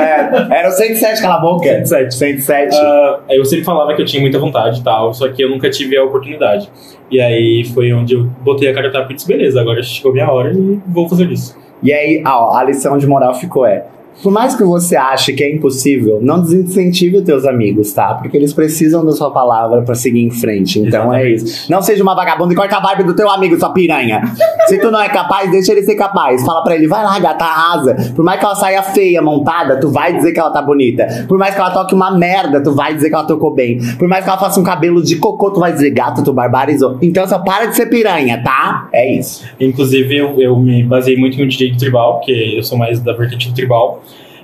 É, 0.00 0.58
era 0.58 0.68
o 0.68 0.72
107, 0.72 1.20
cala 1.20 1.34
a 1.34 1.38
boca. 1.38 1.64
107. 1.64 2.14
107. 2.14 2.74
Ah, 2.74 3.20
eu 3.28 3.44
sempre 3.44 3.62
falava 3.62 3.94
que 3.94 4.00
eu 4.00 4.06
tinha 4.06 4.22
muita 4.22 4.38
vontade 4.38 4.80
e 4.80 4.82
tal, 4.82 5.12
só 5.12 5.28
que 5.28 5.44
eu 5.44 5.50
nunca 5.50 5.68
tive 5.68 5.98
a 5.98 6.02
oportunidade. 6.02 6.70
E 7.10 7.20
aí 7.20 7.62
foi 7.74 7.92
onde 7.92 8.14
eu 8.14 8.24
botei 8.40 8.70
a 8.70 8.74
cara 8.74 8.90
tapa 8.90 9.12
e 9.12 9.14
disse, 9.14 9.28
beleza, 9.28 9.60
agora 9.60 9.82
chegou 9.82 10.12
minha 10.12 10.32
hora 10.32 10.50
e 10.50 10.80
vou 10.86 11.06
fazer 11.06 11.30
isso. 11.30 11.54
E 11.82 11.92
aí, 11.92 12.22
ó, 12.24 12.56
a 12.56 12.64
lição 12.64 12.96
de 12.96 13.06
moral 13.06 13.34
ficou 13.34 13.66
é. 13.66 13.84
Por 14.22 14.32
mais 14.32 14.54
que 14.54 14.62
você 14.62 14.96
ache 14.96 15.32
que 15.32 15.42
é 15.42 15.54
impossível, 15.54 16.18
não 16.22 16.40
desincentive 16.40 17.18
os 17.18 17.22
teus 17.24 17.44
amigos, 17.44 17.92
tá? 17.92 18.14
Porque 18.14 18.36
eles 18.36 18.52
precisam 18.52 19.04
da 19.04 19.12
sua 19.12 19.30
palavra 19.30 19.82
pra 19.82 19.94
seguir 19.94 20.20
em 20.20 20.30
frente. 20.30 20.78
Então 20.78 21.12
é 21.12 21.28
Exatamente. 21.30 21.44
isso. 21.44 21.70
Não 21.70 21.82
seja 21.82 22.02
uma 22.02 22.14
vagabunda 22.14 22.52
e 22.52 22.56
corta 22.56 22.76
a 22.76 22.80
vibe 22.80 23.04
do 23.04 23.14
teu 23.14 23.28
amigo, 23.30 23.58
sua 23.58 23.70
piranha. 23.70 24.22
Se 24.66 24.78
tu 24.78 24.90
não 24.90 25.00
é 25.00 25.08
capaz, 25.08 25.50
deixa 25.50 25.72
ele 25.72 25.82
ser 25.82 25.94
capaz. 25.94 26.44
Fala 26.44 26.62
pra 26.62 26.74
ele, 26.74 26.86
vai 26.86 27.02
lá, 27.02 27.18
gata, 27.18 27.44
arrasa. 27.44 28.12
Por 28.14 28.24
mais 28.24 28.38
que 28.38 28.44
ela 28.46 28.54
saia 28.54 28.82
feia, 28.82 29.20
montada, 29.22 29.78
tu 29.80 29.88
vai 29.90 30.12
dizer 30.14 30.32
que 30.32 30.40
ela 30.40 30.50
tá 30.50 30.62
bonita. 30.62 31.06
Por 31.28 31.38
mais 31.38 31.54
que 31.54 31.60
ela 31.60 31.70
toque 31.70 31.94
uma 31.94 32.10
merda, 32.16 32.62
tu 32.62 32.72
vai 32.72 32.94
dizer 32.94 33.08
que 33.08 33.14
ela 33.14 33.24
tocou 33.26 33.52
bem. 33.54 33.78
Por 33.98 34.08
mais 34.08 34.24
que 34.24 34.30
ela 34.30 34.38
faça 34.38 34.60
um 34.60 34.64
cabelo 34.64 35.02
de 35.02 35.16
cocô, 35.16 35.50
tu 35.50 35.60
vai 35.60 35.72
dizer, 35.72 35.90
gata, 35.90 36.22
tu 36.22 36.32
barbarizou. 36.32 36.98
Então 37.02 37.26
só 37.26 37.38
para 37.38 37.66
de 37.66 37.76
ser 37.76 37.86
piranha, 37.86 38.42
tá? 38.42 38.88
É 38.92 39.14
isso. 39.14 39.44
Inclusive, 39.58 40.16
eu, 40.16 40.40
eu 40.40 40.58
me 40.58 40.82
baseei 40.84 41.16
muito 41.16 41.36
DJ 41.36 41.72
de 41.72 41.78
tribal, 41.78 42.18
porque 42.18 42.54
eu 42.56 42.62
sou 42.62 42.78
mais 42.78 43.00
da 43.00 43.12
vertente 43.12 43.48
do 43.48 43.54
tribal, 43.54 44.02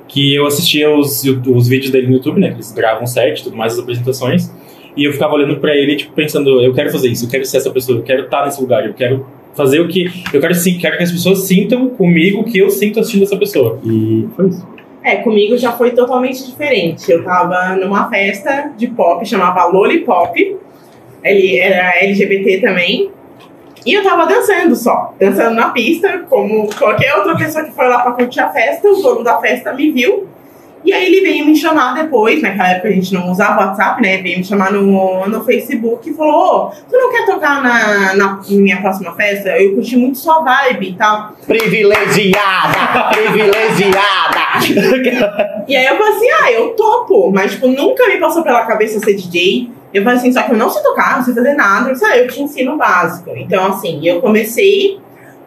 que 0.08 0.34
eu 0.34 0.46
assistia 0.46 0.90
os, 0.90 1.22
os 1.22 1.68
vídeos 1.68 1.92
dele 1.92 2.06
no 2.06 2.14
YouTube, 2.14 2.40
né? 2.40 2.48
Que 2.48 2.54
eles 2.54 2.72
gravam 2.72 3.06
set 3.06 3.44
tudo 3.44 3.56
mais, 3.56 3.74
as 3.74 3.78
apresentações. 3.78 4.50
E 4.96 5.04
eu 5.04 5.12
ficava 5.12 5.34
olhando 5.34 5.60
pra 5.60 5.76
ele, 5.76 5.94
tipo, 5.94 6.12
pensando, 6.12 6.60
eu 6.60 6.74
quero 6.74 6.90
fazer 6.90 7.08
isso, 7.08 7.26
eu 7.26 7.30
quero 7.30 7.44
ser 7.44 7.58
essa 7.58 7.70
pessoa, 7.70 7.98
eu 7.98 8.02
quero 8.02 8.24
estar 8.24 8.44
nesse 8.44 8.60
lugar, 8.60 8.84
eu 8.84 8.94
quero 8.94 9.24
fazer 9.54 9.80
o 9.80 9.88
que. 9.88 10.10
Eu 10.32 10.40
quero 10.40 10.54
sim, 10.54 10.78
quero 10.78 10.96
que 10.96 11.02
as 11.02 11.12
pessoas 11.12 11.40
sintam 11.40 11.88
comigo 11.90 12.40
o 12.40 12.44
que 12.44 12.58
eu 12.58 12.70
sinto 12.70 12.98
assistindo 12.98 13.22
essa 13.22 13.36
pessoa. 13.36 13.78
E 13.84 14.26
foi 14.34 14.48
isso. 14.48 14.66
É, 15.02 15.16
comigo 15.16 15.56
já 15.56 15.72
foi 15.72 15.92
totalmente 15.92 16.44
diferente. 16.44 17.10
Eu 17.10 17.22
tava 17.22 17.76
numa 17.76 18.08
festa 18.08 18.72
de 18.76 18.88
pop, 18.88 19.24
chamava 19.26 19.66
Lollipop. 19.66 20.56
Ele 21.22 21.58
era 21.58 21.96
LGBT 22.04 22.60
também. 22.60 23.10
E 23.88 23.94
eu 23.94 24.02
tava 24.02 24.26
dançando 24.26 24.76
só. 24.76 25.14
Dançando 25.18 25.54
na 25.54 25.70
pista, 25.70 26.26
como 26.28 26.68
qualquer 26.76 27.14
outra 27.14 27.34
pessoa 27.34 27.64
que 27.64 27.72
foi 27.72 27.88
lá 27.88 28.02
pra 28.02 28.12
curtir 28.12 28.38
a 28.38 28.50
festa. 28.50 28.86
O 28.86 29.00
dono 29.00 29.24
da 29.24 29.38
festa 29.38 29.72
me 29.72 29.90
viu. 29.90 30.28
E 30.84 30.92
aí 30.92 31.06
ele 31.06 31.22
veio 31.22 31.46
me 31.46 31.56
chamar 31.56 31.94
depois, 31.94 32.42
naquela 32.42 32.68
época 32.68 32.88
a 32.88 32.92
gente 32.92 33.14
não 33.14 33.30
usava 33.30 33.64
WhatsApp, 33.64 34.02
né? 34.02 34.18
Veio 34.18 34.38
me 34.38 34.44
chamar 34.44 34.72
no, 34.72 35.26
no 35.26 35.42
Facebook 35.42 36.08
e 36.08 36.12
falou, 36.12 36.34
ô, 36.34 36.68
tu 36.68 36.98
não 36.98 37.10
quer 37.10 37.24
tocar 37.24 37.62
na, 37.62 38.14
na 38.14 38.40
minha 38.50 38.76
próxima 38.76 39.14
festa? 39.14 39.58
Eu 39.58 39.74
curti 39.74 39.96
muito 39.96 40.18
sua 40.18 40.40
vibe 40.40 40.90
e 40.90 40.92
tal. 40.92 41.32
Privilegiada! 41.46 43.08
privilegiada! 43.10 44.38
E 45.66 45.76
aí 45.76 45.84
eu 45.84 45.98
falei 45.98 46.14
assim, 46.14 46.30
ah, 46.42 46.52
eu 46.52 46.70
topo, 46.70 47.30
mas 47.30 47.52
tipo, 47.52 47.68
nunca 47.68 48.06
me 48.06 48.16
passou 48.18 48.42
pela 48.42 48.64
cabeça 48.64 48.98
ser 49.00 49.14
DJ. 49.14 49.70
Eu 49.92 50.02
falei 50.02 50.18
assim, 50.18 50.32
só 50.32 50.42
que 50.42 50.52
eu 50.52 50.56
não 50.56 50.68
sei 50.68 50.82
tocar, 50.82 51.16
não 51.16 51.24
sei 51.24 51.34
fazer 51.34 51.54
nada. 51.54 51.88
Eu 51.88 51.92
disse, 51.94 52.04
ah, 52.04 52.16
eu 52.16 52.28
te 52.28 52.42
ensino 52.42 52.74
o 52.74 52.76
básico. 52.76 53.30
Então, 53.36 53.66
assim, 53.66 54.06
eu 54.06 54.20
comecei 54.20 55.00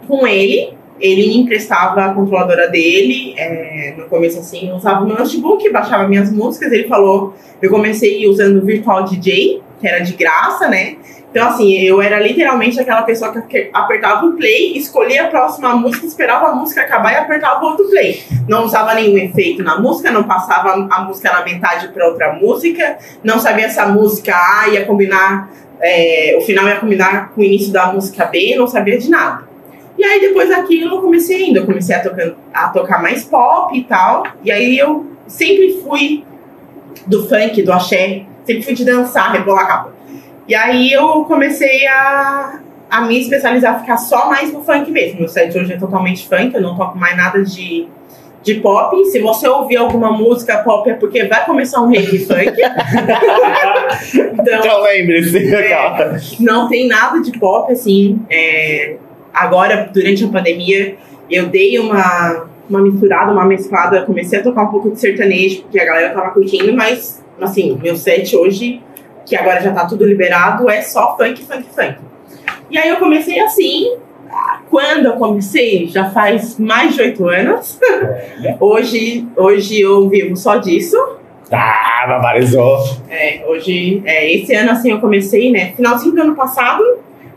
com 0.07 0.25
ele, 0.25 0.73
ele 0.99 1.27
me 1.27 1.37
emprestava 1.39 2.05
a 2.05 2.13
controladora 2.13 2.67
dele. 2.69 3.33
é, 3.37 3.93
no 3.97 4.05
começo, 4.05 4.39
assim, 4.39 4.69
eu 4.69 4.75
usava 4.75 5.03
o 5.03 5.07
meu 5.07 5.17
notebook, 5.17 5.69
baixava 5.71 6.07
minhas 6.07 6.31
músicas. 6.31 6.71
Ele 6.71 6.87
falou, 6.87 7.35
eu 7.61 7.69
comecei 7.69 8.27
usando 8.27 8.57
o 8.57 8.65
Virtual 8.65 9.03
DJ, 9.03 9.61
que 9.79 9.87
era 9.87 9.99
de 9.99 10.13
graça, 10.13 10.67
né? 10.67 10.95
Então, 11.31 11.47
assim, 11.47 11.73
eu 11.79 12.01
era 12.01 12.19
literalmente 12.19 12.77
aquela 12.77 13.03
pessoa 13.03 13.31
que 13.31 13.69
apertava 13.71 14.25
o 14.25 14.33
play, 14.33 14.77
escolhia 14.77 15.23
a 15.23 15.27
próxima 15.27 15.73
música, 15.73 16.05
esperava 16.05 16.47
a 16.47 16.55
música 16.55 16.81
acabar 16.81 17.13
e 17.13 17.15
apertava 17.15 17.63
o 17.63 17.69
outro 17.69 17.89
play. 17.89 18.21
Não 18.49 18.65
usava 18.65 18.93
nenhum 18.93 19.17
efeito 19.17 19.63
na 19.63 19.79
música, 19.79 20.11
não 20.11 20.23
passava 20.23 20.73
a 20.91 21.01
música 21.03 21.31
na 21.31 21.41
metade 21.41 21.87
para 21.87 22.05
outra 22.05 22.33
música, 22.33 22.97
não 23.23 23.39
sabia 23.39 23.69
se 23.69 23.79
a 23.79 23.87
música 23.87 24.35
A 24.35 24.67
ia 24.67 24.85
combinar, 24.85 25.49
é, 25.79 26.35
o 26.37 26.41
final 26.41 26.67
ia 26.67 26.75
combinar 26.75 27.29
com 27.29 27.39
o 27.39 27.43
início 27.45 27.71
da 27.71 27.93
música 27.93 28.25
B, 28.25 28.55
não 28.57 28.67
sabia 28.67 28.97
de 28.97 29.09
nada. 29.09 29.49
E 29.97 30.03
aí, 30.03 30.19
depois 30.19 30.49
daquilo, 30.49 30.97
eu 30.97 31.01
comecei 31.01 31.45
ainda, 31.45 31.59
eu 31.59 31.65
comecei 31.65 31.95
a, 31.95 32.01
tocar 32.01 32.33
a 32.53 32.67
tocar 32.69 33.01
mais 33.01 33.23
pop 33.23 33.77
e 33.77 33.83
tal, 33.85 34.27
e 34.43 34.51
aí 34.51 34.77
eu 34.77 35.05
sempre 35.27 35.79
fui 35.81 36.25
do 37.07 37.25
funk, 37.29 37.61
do 37.63 37.71
axé, 37.71 38.23
sempre 38.45 38.63
fui 38.63 38.73
de 38.73 38.83
dançar, 38.83 39.31
rebolar 39.31 39.63
a 39.63 39.67
capa. 39.67 40.00
E 40.47 40.55
aí 40.55 40.91
eu 40.91 41.23
comecei 41.25 41.87
a, 41.87 42.59
a 42.89 43.01
me 43.01 43.19
especializar, 43.19 43.79
ficar 43.79 43.97
só 43.97 44.27
mais 44.29 44.51
no 44.51 44.63
funk 44.63 44.89
mesmo. 44.91 45.19
Meu 45.19 45.29
set 45.29 45.57
hoje 45.57 45.73
é 45.73 45.77
totalmente 45.77 46.27
funk, 46.27 46.53
eu 46.53 46.61
não 46.61 46.75
toco 46.75 46.97
mais 46.97 47.15
nada 47.15 47.41
de, 47.43 47.87
de 48.43 48.55
pop. 48.55 48.95
Se 49.05 49.19
você 49.19 49.47
ouvir 49.47 49.77
alguma 49.77 50.11
música 50.11 50.57
pop 50.57 50.89
é 50.89 50.93
porque 50.95 51.23
vai 51.25 51.45
começar 51.45 51.79
um 51.81 51.87
rave 51.89 52.19
funk. 52.25 52.51
então, 54.33 54.59
Então 54.59 54.81
lembre-se, 54.81 55.53
É. 55.53 55.69
cara. 55.69 56.17
não 56.39 56.67
tem 56.67 56.87
nada 56.87 57.21
de 57.21 57.31
pop, 57.39 57.71
assim. 57.71 58.19
é, 58.29 58.97
agora, 59.33 59.89
durante 59.93 60.23
a 60.25 60.27
pandemia, 60.27 60.95
eu 61.29 61.47
dei 61.47 61.79
uma, 61.79 62.45
uma 62.69 62.81
misturada, 62.81 63.31
uma 63.31 63.45
mesclada. 63.45 64.01
Comecei 64.03 64.39
a 64.39 64.43
tocar 64.43 64.63
um 64.63 64.67
pouco 64.67 64.91
de 64.91 64.99
sertanejo, 64.99 65.61
porque 65.63 65.79
a 65.79 65.85
galera 65.85 66.13
tava 66.13 66.31
curtindo, 66.31 66.73
mas, 66.73 67.23
assim, 67.39 67.79
meu 67.81 67.95
set 67.95 68.35
hoje, 68.35 68.81
que 69.25 69.35
agora 69.35 69.61
já 69.61 69.71
tá 69.71 69.85
tudo 69.85 70.05
liberado, 70.05 70.69
é 70.69 70.81
só 70.81 71.15
funk, 71.15 71.43
funk, 71.43 71.65
funk. 71.73 71.95
E 72.69 72.77
aí 72.77 72.89
eu 72.89 72.97
comecei 72.97 73.39
assim. 73.39 73.97
Quando 74.69 75.07
eu 75.07 75.13
comecei, 75.13 75.87
já 75.87 76.09
faz 76.09 76.57
mais 76.57 76.95
de 76.95 77.01
oito 77.01 77.27
anos. 77.27 77.77
Hoje, 78.59 79.27
hoje 79.35 79.81
eu 79.81 80.07
vivo 80.07 80.37
só 80.37 80.55
disso. 80.55 80.95
Ah, 81.51 82.05
barbarizou. 82.07 82.77
É, 83.09 83.43
hoje, 83.45 84.01
é, 84.05 84.33
esse 84.33 84.55
ano 84.55 84.71
assim 84.71 84.91
eu 84.91 85.01
comecei, 85.01 85.51
né? 85.51 85.73
Finalzinho 85.75 86.15
do 86.15 86.21
ano 86.21 86.35
passado, 86.35 86.81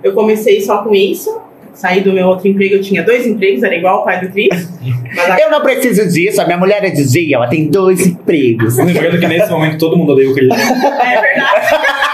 eu 0.05 0.13
comecei 0.13 0.61
só 0.61 0.85
com 0.85 0.95
isso. 0.95 1.41
Saí 1.73 2.01
do 2.01 2.13
meu 2.13 2.29
outro 2.29 2.47
emprego, 2.47 2.77
eu 2.77 2.81
tinha 2.81 3.03
dois 3.03 3.27
empregos, 3.27 3.65
era 3.65 3.75
igual 3.75 4.03
o 4.03 4.05
pai 4.05 4.21
do 4.21 4.31
Cris. 4.31 4.73
Mas 5.15 5.41
Eu 5.41 5.51
não 5.51 5.61
preciso 5.61 6.09
disso, 6.09 6.41
a 6.41 6.45
minha 6.45 6.59
mulher 6.59 6.85
é 6.85 6.91
DJ, 6.91 7.35
ela 7.35 7.47
tem 7.47 7.69
dois 7.69 8.07
empregos. 8.07 8.77
Lembrando 8.79 9.19
que 9.19 9.27
nesse 9.27 9.51
momento 9.51 9.79
todo 9.79 9.97
mundo 9.97 10.13
odeia 10.13 10.31
o 10.31 10.35
Cris. 10.35 10.51
é 10.51 11.21
verdade. 11.21 12.05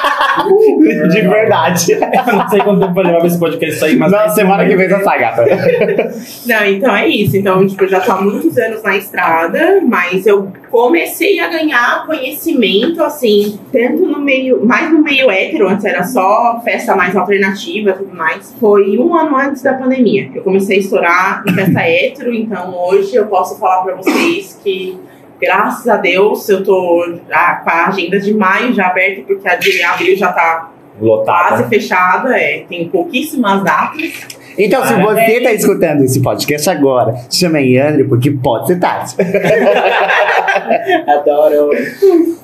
De 1.11 1.21
verdade. 1.23 1.93
Eu 1.93 2.33
não 2.37 2.49
sei 2.49 2.61
quanto 2.61 2.81
tempo 2.81 2.95
vai 2.95 3.05
levar 3.05 3.19
pra 3.19 3.27
esse 3.27 3.39
podcast 3.39 3.79
sair, 3.79 3.97
mas. 3.97 4.13
Não, 4.13 4.29
semana 4.29 4.67
que 4.67 4.77
vem 4.77 4.89
já 4.89 5.01
sai, 5.03 5.21
gata. 5.21 5.45
Não, 6.47 6.67
então 6.67 6.97
é 6.97 7.09
isso. 7.09 7.37
Então, 7.37 7.67
tipo, 7.67 7.85
eu 7.85 7.89
já 7.89 8.01
tô 8.01 8.13
há 8.13 8.21
muitos 8.21 8.57
anos 8.57 8.83
na 8.83 8.97
estrada, 8.97 9.81
mas 9.87 10.27
eu 10.27 10.51
comecei 10.71 11.41
a 11.41 11.49
ganhar 11.49 12.07
conhecimento, 12.07 13.03
assim, 13.03 13.59
tanto 13.73 14.07
no 14.07 14.21
meio, 14.21 14.65
mais 14.65 14.91
no 14.93 15.03
meio 15.03 15.31
hétero, 15.31 15.69
antes 15.69 15.85
era 15.85 16.03
só 16.05 16.61
festa 16.65 16.95
mais 16.95 17.17
alternativa 17.17 17.91
e 17.91 17.95
tudo 17.95 18.15
mais. 18.15 18.55
Foi 18.59 18.99
um 18.99 19.15
ano 19.15 19.37
antes 19.37 19.63
da 19.63 19.75
pandemia. 19.75 20.31
Eu 20.35 20.43
comecei 20.43 20.77
a 20.77 20.81
estourar 20.81 21.43
em 21.47 21.55
festa 21.55 21.81
hétero, 21.83 22.33
então 22.35 22.73
hoje 22.91 23.15
eu 23.15 23.27
posso 23.27 23.59
falar 23.59 23.83
pra 23.83 23.97
vocês 23.97 24.59
que. 24.63 24.99
Graças 25.41 25.89
a 25.89 25.97
Deus, 25.97 26.47
eu 26.51 26.63
tô 26.63 27.15
já 27.27 27.57
com 27.65 27.71
a 27.71 27.87
agenda 27.87 28.21
de 28.21 28.35
maio 28.35 28.75
já 28.75 28.89
aberta, 28.89 29.23
porque 29.27 29.49
a 29.49 29.57
de 29.57 29.83
abril 29.83 30.15
já 30.15 30.31
tá 30.31 30.71
quase 30.99 31.01
Lotada. 31.01 31.69
fechada, 31.69 32.39
é, 32.39 32.65
tem 32.69 32.87
pouquíssimas 32.91 33.65
datas. 33.65 34.27
Então, 34.59 34.85
se 34.85 34.93
você 34.95 35.41
tá 35.41 35.53
escutando 35.53 36.05
esse 36.05 36.21
podcast 36.21 36.69
agora, 36.69 37.15
chame 37.31 37.79
a 37.79 37.89
André, 37.89 38.05
porque 38.05 38.31
pode 38.31 38.67
ser 38.67 38.79
tarde. 38.79 39.15
Adoro. 41.09 41.71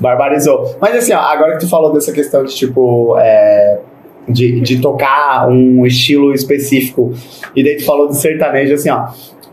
Barbarizou. 0.01 0.77
Mas 0.81 0.97
assim, 0.97 1.13
ó, 1.13 1.21
agora 1.21 1.53
que 1.53 1.61
tu 1.61 1.69
falou 1.69 1.93
dessa 1.93 2.13
questão 2.13 2.45
de 2.45 2.55
tipo. 2.55 3.15
é, 3.19 3.79
de, 4.29 4.61
de 4.61 4.81
tocar 4.81 5.49
um 5.49 5.87
estilo 5.87 6.33
específico, 6.33 7.13
e 7.55 7.63
daí 7.63 7.77
tu 7.77 7.85
falou 7.85 8.09
do 8.09 8.15
sertanejo, 8.15 8.75
assim, 8.75 8.91
ó. 8.91 9.07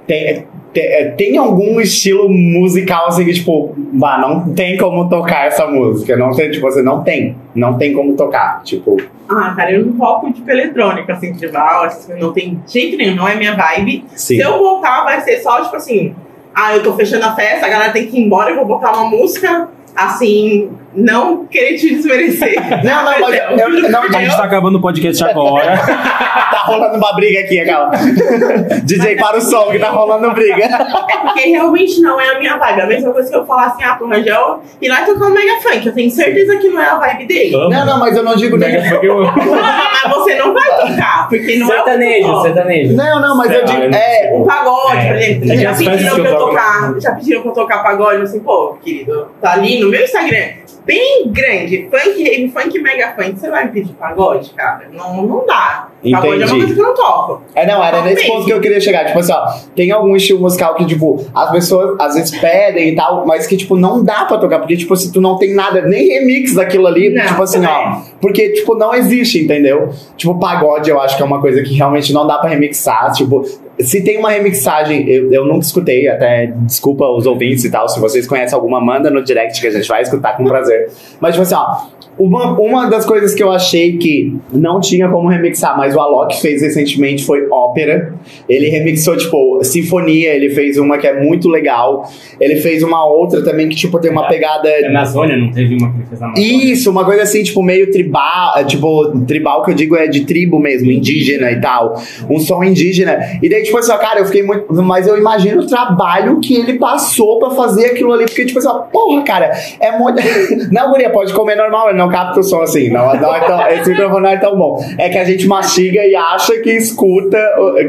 Tem, 0.08 0.46
tem, 0.74 0.84
é, 0.84 1.06
tem 1.12 1.38
algum 1.38 1.80
estilo 1.80 2.28
musical 2.30 3.08
assim 3.08 3.26
que, 3.26 3.34
tipo, 3.34 3.74
vá, 3.94 4.18
não 4.18 4.54
tem 4.54 4.78
como 4.78 5.08
tocar 5.08 5.48
essa 5.48 5.66
música. 5.68 6.18
Não 6.18 6.32
tem, 6.32 6.52
tipo, 6.52 6.66
você 6.70 6.82
não 6.82 7.04
tem. 7.04 7.36
Não 7.56 7.78
tem 7.78 7.94
como 7.94 8.16
tocar. 8.16 8.62
Tipo, 8.64 8.98
Ah, 9.30 9.54
cara, 9.56 9.72
eu 9.72 9.86
não 9.86 9.94
toco 9.94 10.32
tipo 10.34 10.50
eletrônico, 10.50 11.12
assim, 11.12 11.34
tribal, 11.34 11.84
assim, 11.86 12.14
não 12.20 12.34
tem 12.34 12.60
jeito 12.68 12.98
nenhum, 12.98 13.16
não 13.16 13.28
é 13.28 13.36
minha 13.36 13.56
vibe. 13.56 14.06
sim. 14.16 14.36
Se 14.36 14.42
eu 14.42 14.58
voltar, 14.58 15.04
vai 15.04 15.22
ser 15.22 15.38
só, 15.40 15.64
tipo 15.64 15.76
assim, 15.76 16.14
ah, 16.54 16.76
eu 16.76 16.84
tô 16.84 16.94
fechando 16.94 17.26
a 17.26 17.34
festa, 17.36 17.66
a 17.66 17.70
galera 17.70 17.92
tem 17.94 18.06
que 18.08 18.18
ir 18.18 18.26
embora, 18.26 18.50
eu 18.52 18.56
vou 18.58 18.66
botar 18.66 18.92
uma 18.92 19.10
música, 19.10 19.70
assim, 19.96 20.72
não 20.96 21.46
querer 21.48 21.76
te 21.78 21.90
desmerecer. 21.96 22.56
Não, 22.84 23.04
não, 23.04 23.20
mas 23.22 23.36
eu- 23.36 23.58
eu- 23.58 23.90
não, 23.90 24.02
A 24.04 24.12
gente 24.24 24.38
tá 24.38 24.44
acabando 24.44 24.78
o 24.78 24.82
podcast 24.82 25.24
agora. 25.24 25.76
tá 25.78 26.64
rolando 26.66 26.98
uma 26.98 27.14
briga 27.16 27.40
aqui, 27.40 27.60
aquela. 27.60 27.90
DJ 28.84 29.16
para 29.16 29.38
o 29.38 29.42
som, 29.42 29.70
que 29.72 29.80
tá 29.80 29.90
rolando 29.90 30.32
briga. 30.34 30.66
É 30.66 31.18
porque 31.22 31.42
realmente 31.50 32.00
não 32.02 32.20
é 32.22 32.36
a 32.36 32.40
minha 32.40 32.58
vibe. 32.58 32.82
A 32.82 32.86
mesma 32.86 33.12
coisa 33.12 33.30
que 33.30 33.36
eu 33.36 33.46
falar 33.46 33.68
assim, 33.68 33.84
ah, 33.84 33.96
pro 33.96 34.08
Rangel, 34.08 34.62
e 34.82 34.88
lá 34.88 34.98
tocar 35.04 35.26
um 35.28 35.34
mega 35.34 35.60
funk. 35.62 35.88
Eu 35.88 35.94
tenho 35.94 36.12
certeza 36.12 36.58
que 36.58 36.70
não 36.70 36.80
é 36.82 36.86
a 36.90 36.96
vibe 37.00 37.26
dele. 37.26 37.52
Não, 37.52 37.86
não, 37.86 38.00
mas 38.00 38.16
eu 38.16 38.24
não 38.24 38.36
digo 38.36 38.58
nem. 38.58 38.72
Mega 38.72 38.90
funk 38.90 39.06
eu- 39.06 39.22
Mas 39.24 40.14
você 40.16 40.36
não 40.36 40.54
vai 40.54 40.70
tocar, 40.80 41.28
porque 41.30 41.56
não 41.58 41.72
é 41.72 41.72
o 41.72 41.84
Sertanejo, 41.84 42.42
sertanejo. 42.42 42.94
Não, 42.96 43.22
não, 43.22 43.38
mas 43.38 43.52
eu 43.52 43.62
Ah, 43.62 43.66
digo. 43.66 43.82
eu 43.84 43.90
não 43.92 43.98
É, 43.98 44.32
Um 44.34 44.44
pagode, 44.46 44.98
É, 44.98 45.08
por 45.08 45.16
exemplo. 45.18 45.52
é 45.52 45.58
Já 45.58 45.74
pediram 45.74 46.16
que 46.16 46.22
pra 46.22 46.30
eu 46.32 46.38
tocar. 46.38 46.94
Já 47.00 47.12
pediram 47.14 47.42
pra 47.42 47.52
eu 47.52 47.56
tocar 47.56 47.84
pagode, 47.84 48.22
assim, 48.22 48.40
pô, 48.42 48.78
querido, 48.84 49.28
tá 49.42 49.54
ali 49.54 49.83
no 49.84 49.90
meu 49.90 50.04
Instagram. 50.04 50.64
Bem 50.86 51.32
grande, 51.32 51.88
funk, 51.90 52.22
rave, 52.22 52.50
funk, 52.50 52.80
mega 52.82 53.14
funk. 53.16 53.40
Você 53.40 53.50
vai 53.50 53.66
me 53.68 53.72
pedir 53.72 53.94
pagode, 53.94 54.50
cara? 54.50 54.90
Não, 54.92 55.26
não 55.26 55.46
dá. 55.46 55.88
Pagode 56.12 56.44
é 56.44 56.46
uma 56.46 56.46
Entendi. 56.46 56.50
coisa 56.60 56.74
que 56.74 56.80
eu 56.82 56.84
não 56.86 56.94
toco. 56.94 57.42
É, 57.56 57.66
não, 57.66 57.82
era 57.82 58.00
Não 58.00 58.04
nesse 58.04 58.24
mesmo. 58.24 58.34
ponto 58.34 58.46
que 58.46 58.52
eu 58.52 58.60
queria 58.60 58.82
chegar. 58.82 59.06
Tipo 59.06 59.20
assim, 59.20 59.32
ó, 59.32 59.48
tem 59.74 59.92
algum 59.92 60.14
estilo 60.14 60.42
musical 60.42 60.76
que, 60.76 60.86
tipo, 60.86 61.26
as 61.34 61.52
pessoas 61.52 61.96
às 62.02 62.16
vezes 62.16 62.38
pedem 62.38 62.90
e 62.90 62.96
tal, 62.98 63.26
mas 63.26 63.48
que, 63.48 63.56
tipo, 63.56 63.78
não 63.78 64.04
dá 64.04 64.26
pra 64.26 64.38
tocar. 64.38 64.60
Porque, 64.60 64.76
tipo, 64.76 64.94
se 64.98 65.10
tu 65.14 65.22
não 65.22 65.38
tem 65.38 65.54
nada, 65.56 65.84
nem 65.84 66.06
remix 66.06 66.54
daquilo 66.54 66.86
ali, 66.86 67.10
Não, 67.12 67.26
tipo 67.28 67.42
assim, 67.42 67.66
ó. 67.66 68.02
Porque, 68.20 68.50
tipo, 68.50 68.76
não 68.76 68.94
existe, 68.94 69.40
entendeu? 69.42 69.90
Tipo, 70.18 70.38
pagode 70.38 70.90
eu 70.90 71.00
acho 71.00 71.16
que 71.16 71.22
é 71.24 71.26
uma 71.26 71.40
coisa 71.40 71.64
que 71.64 71.74
realmente 71.76 72.12
não 72.12 72.28
dá 72.28 72.40
pra 72.40 72.50
remixar. 72.50 73.10
Tipo, 73.14 73.46
se 73.80 74.04
tem 74.04 74.18
uma 74.18 74.30
remixagem, 74.30 75.10
eu, 75.10 75.32
eu 75.32 75.46
nunca 75.46 75.66
escutei, 75.66 76.08
até 76.08 76.48
desculpa 76.48 77.06
os 77.10 77.26
ouvintes 77.26 77.64
e 77.64 77.72
tal. 77.72 77.88
Se 77.90 78.00
vocês 78.00 78.28
conhecem 78.28 78.56
alguma, 78.56 78.80
manda 78.80 79.10
no 79.10 79.24
direct 79.24 79.60
que 79.60 79.68
a 79.68 79.72
gente 79.72 79.88
vai 79.88 80.02
escutar 80.02 80.38
com 80.38 80.44
prazer. 80.46 80.92
Mas, 81.20 81.34
tipo 81.34 81.44
assim, 81.44 81.56
ó. 81.56 82.03
Uma, 82.18 82.60
uma 82.60 82.86
das 82.90 83.06
coisas 83.06 83.34
que 83.34 83.42
eu 83.42 83.52
achei 83.52 83.98
que 83.98 84.36
não 84.52 84.80
tinha 84.80 85.10
como 85.10 85.28
remixar, 85.28 85.76
mas 85.78 85.96
o 85.96 86.00
Alok 86.00 86.40
fez 86.40 86.62
recentemente 86.62 87.26
foi 87.26 87.48
ópera. 87.50 88.14
Ele 88.48 88.70
remixou, 88.70 89.18
tipo, 89.18 89.64
sinfonia, 89.64 90.34
ele 90.34 90.50
fez 90.52 90.78
uma 90.78 90.98
que 90.98 91.08
é 91.08 91.20
muito 91.20 91.50
legal. 91.50 92.08
Ele 92.40 92.58
fez 92.58 92.84
uma 92.84 93.06
outra 93.06 93.44
também 93.44 93.68
que, 93.68 93.76
tipo, 93.76 94.00
tem 94.00 94.12
uma 94.12 94.28
pegada. 94.28 94.70
Na 94.84 95.02
Amazônia 95.02 95.36
não 95.36 95.52
teve 95.52 95.76
uma 95.76 95.92
que 95.92 95.98
ele 95.98 96.06
fez 96.06 96.20
na 96.20 96.28
Amazônia? 96.28 96.74
Isso, 96.74 96.92
uma 96.92 97.06
coisa 97.06 97.24
assim, 97.24 97.44
tipo, 97.44 97.64
meio 97.64 97.92
tribal, 97.92 98.58
é, 98.58 98.64
tipo, 98.64 99.20
tribal 99.26 99.64
que 99.64 99.72
eu 99.72 99.76
digo 99.76 99.96
é 99.96 100.08
de 100.08 100.26
tribo 100.26 100.60
mesmo, 100.60 100.92
indígena 100.92 101.52
e 101.52 101.60
tal. 101.60 101.96
Um 102.30 102.40
som 102.40 102.64
indígena. 102.64 103.18
E 103.42 103.50
daí, 103.50 103.64
tipo 103.64 103.78
assim, 103.78 103.92
ó, 103.92 103.98
cara, 103.98 104.20
eu 104.20 104.26
fiquei 104.26 104.44
muito. 104.44 104.72
Mas 104.84 105.08
eu 105.08 105.18
imagino 105.18 105.62
o 105.62 105.68
trabalho 105.68 106.40
que 106.40 106.56
ele 106.56 106.74
passou 106.78 107.40
pra 107.40 107.50
fazer 107.52 107.88
aquilo 107.88 108.14
ali, 108.14 108.26
porque, 108.26 108.46
tipo 108.46 108.60
assim, 108.60 108.68
ó, 108.68 108.80
porra, 108.80 109.24
cara, 109.24 109.52
é 109.80 109.98
muito. 109.98 110.22
Não, 110.72 110.90
Guria, 110.90 111.10
pode 111.10 111.34
comer 111.34 111.56
normal, 111.56 111.90
ele 111.90 111.98
não 112.04 112.10
capta 112.12 112.40
o 112.40 112.44
som 112.44 112.62
assim. 112.62 112.90
Não, 112.90 113.06
não 113.16 113.36
é 113.36 113.40
tão, 113.40 113.68
esse 113.70 113.90
microfone 113.90 114.22
não 114.24 114.30
é 114.30 114.38
tão 114.38 114.58
bom. 114.58 114.84
É 114.98 115.10
que 115.10 115.18
a 115.18 115.24
gente 115.24 115.48
mastiga 115.48 116.06
e 116.06 116.16
acha 116.16 116.60
que 116.60 116.72
escuta, 116.72 117.38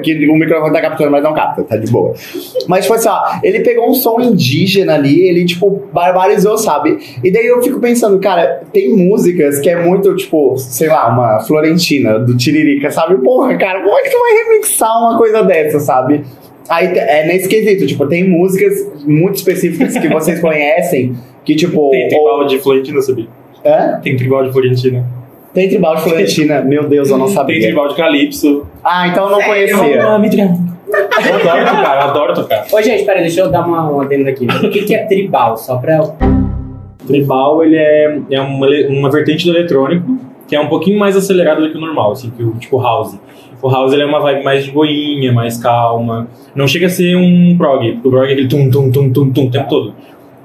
que 0.02 0.28
o 0.28 0.34
microfone 0.36 0.72
tá 0.72 0.80
captando, 0.80 1.10
mas 1.10 1.22
não 1.22 1.34
capta, 1.34 1.62
tá 1.64 1.76
de 1.76 1.90
boa. 1.90 2.14
Mas, 2.68 2.84
tipo 2.84 2.94
assim, 2.94 3.08
ó, 3.08 3.20
ele 3.42 3.60
pegou 3.60 3.88
um 3.90 3.94
som 3.94 4.20
indígena 4.20 4.94
ali, 4.94 5.26
ele, 5.26 5.44
tipo, 5.44 5.82
barbarizou, 5.92 6.56
sabe? 6.58 6.98
E 7.22 7.30
daí 7.30 7.46
eu 7.46 7.62
fico 7.62 7.80
pensando, 7.80 8.18
cara, 8.18 8.62
tem 8.72 8.90
músicas 8.96 9.60
que 9.60 9.68
é 9.68 9.82
muito, 9.82 10.14
tipo, 10.16 10.56
sei 10.58 10.88
lá, 10.88 11.08
uma 11.08 11.40
Florentina, 11.40 12.18
do 12.18 12.36
Tiririca, 12.36 12.90
sabe? 12.90 13.16
Porra, 13.22 13.56
cara, 13.56 13.82
como 13.82 13.98
é 13.98 14.02
que 14.02 14.10
tu 14.10 14.18
vai 14.18 14.32
remixar 14.44 14.98
uma 15.00 15.16
coisa 15.18 15.42
dessa, 15.42 15.80
sabe? 15.80 16.22
Aí 16.68 16.86
é 16.96 17.26
nesse 17.26 17.48
quesito, 17.48 17.86
tipo, 17.86 18.06
tem 18.06 18.28
músicas 18.28 18.72
muito 19.04 19.36
específicas 19.36 19.98
que 19.98 20.08
vocês 20.08 20.40
conhecem, 20.40 21.14
que, 21.44 21.54
tipo. 21.54 21.90
Tem 21.90 22.04
ou- 22.04 22.08
tribal 22.08 22.46
de 22.46 22.58
Florentina, 22.58 23.02
sabia? 23.02 23.26
Hã? 23.64 24.00
Tem 24.02 24.16
tribal 24.16 24.44
de 24.44 24.52
Florentina. 24.52 25.04
Tem 25.52 25.68
tribal 25.68 25.94
de 25.96 26.02
Florentina, 26.02 26.60
meu 26.62 26.88
Deus, 26.88 27.08
eu 27.10 27.16
não 27.16 27.26
Tem 27.26 27.34
sabia. 27.34 27.60
tribal 27.60 27.88
de 27.88 27.94
Calypso. 27.94 28.66
Ah, 28.82 29.06
então 29.08 29.24
eu 29.26 29.30
não 29.30 29.38
Sério? 29.38 29.78
conhecia. 29.78 30.00
Eu 30.00 30.10
adoro 30.10 31.64
tocar, 31.66 31.96
eu 31.96 32.02
adoro 32.10 32.34
tocar. 32.34 32.66
Ô, 32.72 32.82
gente, 32.82 33.04
peraí, 33.04 33.22
deixa 33.22 33.40
eu 33.40 33.50
dar 33.50 33.66
uma, 33.66 33.88
uma 33.88 34.04
adenda 34.04 34.30
aqui. 34.30 34.46
O 34.46 34.70
que, 34.70 34.82
que 34.82 34.94
é 34.94 35.04
tribal? 35.06 35.56
Só 35.56 35.76
pra. 35.76 36.00
Tribal, 37.06 37.62
ele 37.62 37.76
é, 37.76 38.18
é 38.30 38.40
uma, 38.40 38.66
uma 38.88 39.10
vertente 39.10 39.44
do 39.44 39.56
eletrônico, 39.56 40.16
que 40.48 40.56
é 40.56 40.60
um 40.60 40.68
pouquinho 40.68 40.98
mais 40.98 41.16
acelerado 41.16 41.60
do 41.62 41.70
que 41.70 41.76
o 41.76 41.80
normal, 41.80 42.12
assim, 42.12 42.30
que 42.30 42.42
o 42.42 42.52
tipo 42.54 42.80
house. 42.80 43.18
O 43.62 43.68
house 43.70 43.92
ele 43.92 44.02
é 44.02 44.06
uma 44.06 44.20
vibe 44.20 44.42
mais 44.44 44.64
de 44.64 44.70
boinha, 44.70 45.32
mais 45.32 45.56
calma. 45.58 46.26
Não 46.54 46.66
chega 46.66 46.86
a 46.86 46.90
ser 46.90 47.16
um 47.16 47.56
prog, 47.56 47.92
porque 47.92 48.08
o 48.08 48.10
prog 48.10 48.28
é 48.28 48.32
aquele 48.32 48.48
tum, 48.48 48.70
tum, 48.70 48.90
tum, 48.90 49.10
tum, 49.10 49.30
tum, 49.30 49.46
o 49.46 49.50
tempo 49.50 49.68
todo. 49.68 49.94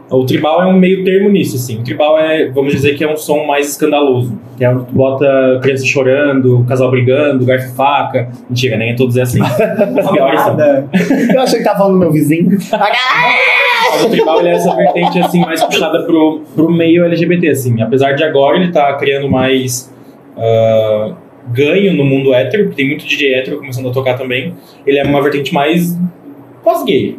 O 0.09 0.25
tribal 0.25 0.63
é 0.63 0.65
um 0.65 0.73
meio 0.73 1.03
termo 1.03 1.29
nisso, 1.29 1.55
assim. 1.55 1.79
O 1.79 1.83
tribal 1.83 2.17
é, 2.17 2.49
vamos 2.49 2.73
dizer 2.73 2.95
que 2.95 3.03
é 3.03 3.11
um 3.11 3.15
som 3.15 3.45
mais 3.45 3.69
escandaloso. 3.69 4.39
Que 4.57 4.65
é 4.65 4.69
onde 4.69 4.85
tu 4.85 4.93
bota 4.93 5.59
criança 5.61 5.85
chorando, 5.85 6.65
casal 6.67 6.89
brigando, 6.89 7.45
garfo 7.45 7.71
e 7.71 7.75
faca. 7.75 8.29
Mentira, 8.49 8.75
nem 8.77 8.95
todos 8.95 9.15
é 9.17 9.21
assim. 9.21 9.39
Os 9.43 10.11
piores 10.11 10.41
são. 10.41 10.57
Eu 11.33 11.41
achei 11.41 11.59
que 11.59 11.65
tava 11.65 11.77
falando 11.77 11.93
do 11.93 11.99
meu 11.99 12.11
vizinho. 12.11 12.57
O 14.03 14.09
tribal 14.09 14.39
ele 14.39 14.49
é 14.49 14.53
essa 14.53 14.75
vertente 14.75 15.19
assim, 15.19 15.41
mais 15.41 15.63
puxada 15.63 16.03
pro, 16.03 16.41
pro 16.55 16.71
meio 16.71 17.05
LGBT, 17.05 17.49
assim. 17.49 17.81
Apesar 17.81 18.13
de 18.13 18.23
agora 18.23 18.57
ele 18.57 18.71
tá 18.71 18.93
criando 18.93 19.29
mais 19.29 19.93
ah, 20.37 21.13
ganho 21.51 21.93
no 21.93 22.03
mundo 22.03 22.33
hétero, 22.33 22.65
porque 22.65 22.77
tem 22.77 22.87
muito 22.87 23.05
DJ 23.05 23.33
hétero 23.35 23.57
começando 23.57 23.89
a 23.89 23.91
tocar 23.91 24.17
também. 24.17 24.55
Ele 24.85 24.97
é 24.97 25.03
uma 25.03 25.21
vertente 25.21 25.53
mais 25.53 25.97
pós-gay. 26.63 27.17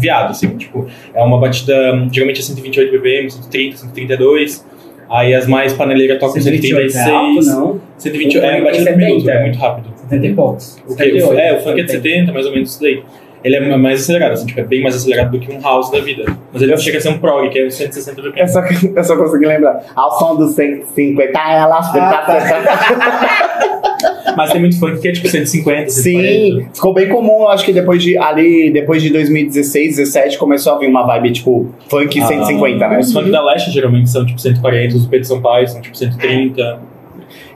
Viado, 0.00 0.30
assim, 0.30 0.48
tipo, 0.56 0.86
é 1.14 1.22
uma 1.22 1.38
batida, 1.38 1.74
geralmente 2.12 2.40
é 2.40 2.42
128 2.42 2.92
BPM, 2.92 3.30
130, 3.30 3.76
132. 3.78 4.66
Aí 5.10 5.34
as 5.34 5.46
mais 5.46 5.72
paneleiras 5.72 6.18
tocam 6.18 6.40
128 6.40 6.92
136. 6.92 7.06
é 7.06 7.10
alto, 7.10 7.66
não? 7.74 7.80
128 7.96 8.42
O 8.44 8.46
é 8.46 8.60
batida 8.62 8.90
é 8.90 8.92
por 8.92 8.98
minuto, 8.98 9.20
70. 9.22 9.38
é 9.38 9.42
muito 9.42 9.58
rápido. 9.58 9.88
70 9.96 10.26
e 10.26 10.34
poucos. 10.34 10.76
O 10.86 10.96
que- 10.96 11.04
78, 11.04 11.38
é, 11.38 11.52
o 11.56 11.60
funk 11.60 11.80
é 11.80 11.82
de 11.84 11.90
70. 11.90 12.08
70, 12.10 12.32
mais 12.32 12.46
ou 12.46 12.52
menos 12.52 12.70
isso 12.70 12.82
daí. 12.82 13.02
Ele 13.44 13.56
é 13.56 13.76
mais 13.76 14.02
acelerado, 14.02 14.32
assim, 14.32 14.46
tipo, 14.46 14.60
é 14.60 14.64
bem 14.64 14.82
mais 14.82 14.96
acelerado 14.96 15.30
do 15.30 15.38
que 15.38 15.52
um 15.52 15.60
house 15.60 15.90
da 15.90 16.00
vida. 16.00 16.24
Mas 16.52 16.62
ele 16.62 16.76
chega 16.78 16.98
a 16.98 17.00
ser 17.00 17.10
um 17.10 17.18
prog, 17.18 17.48
que 17.50 17.58
é 17.58 17.70
160 17.70 18.20
Eu 18.20 18.24
BPM. 18.24 18.48
só, 18.48 18.60
eu 18.96 19.04
só 19.04 19.16
consegui 19.16 19.46
lembrar. 19.46 19.80
Ao 19.94 20.18
som 20.18 20.36
dos 20.36 20.54
150, 20.54 21.38
ela 21.38 21.80
Mas 24.36 24.52
tem 24.52 24.60
muito 24.60 24.78
funk 24.78 25.00
que 25.00 25.08
é 25.08 25.12
tipo 25.12 25.26
150, 25.28 25.90
140. 25.90 25.90
Sim, 25.90 26.68
ficou 26.72 26.94
bem 26.94 27.08
comum, 27.08 27.42
eu 27.42 27.48
acho 27.48 27.64
que 27.64 27.72
depois 27.72 28.02
de 28.02 28.16
ali, 28.16 28.70
depois 28.70 29.02
de 29.02 29.10
2016, 29.10 29.96
17, 29.96 30.38
começou 30.38 30.74
a 30.74 30.78
vir 30.78 30.88
uma 30.88 31.04
vibe 31.06 31.32
tipo 31.32 31.68
funk 31.88 32.20
Ah, 32.20 32.26
150, 32.26 32.88
né? 32.88 32.98
Os 32.98 33.12
funk 33.12 33.30
da 33.30 33.44
Leste 33.44 33.70
geralmente 33.70 34.08
são 34.10 34.24
tipo 34.24 34.40
140, 34.40 34.96
os 34.96 35.04
do 35.04 35.08
Pedro 35.08 35.26
Sampaio 35.26 35.66
são 35.66 35.80
tipo 35.80 35.96
130. 35.96 36.80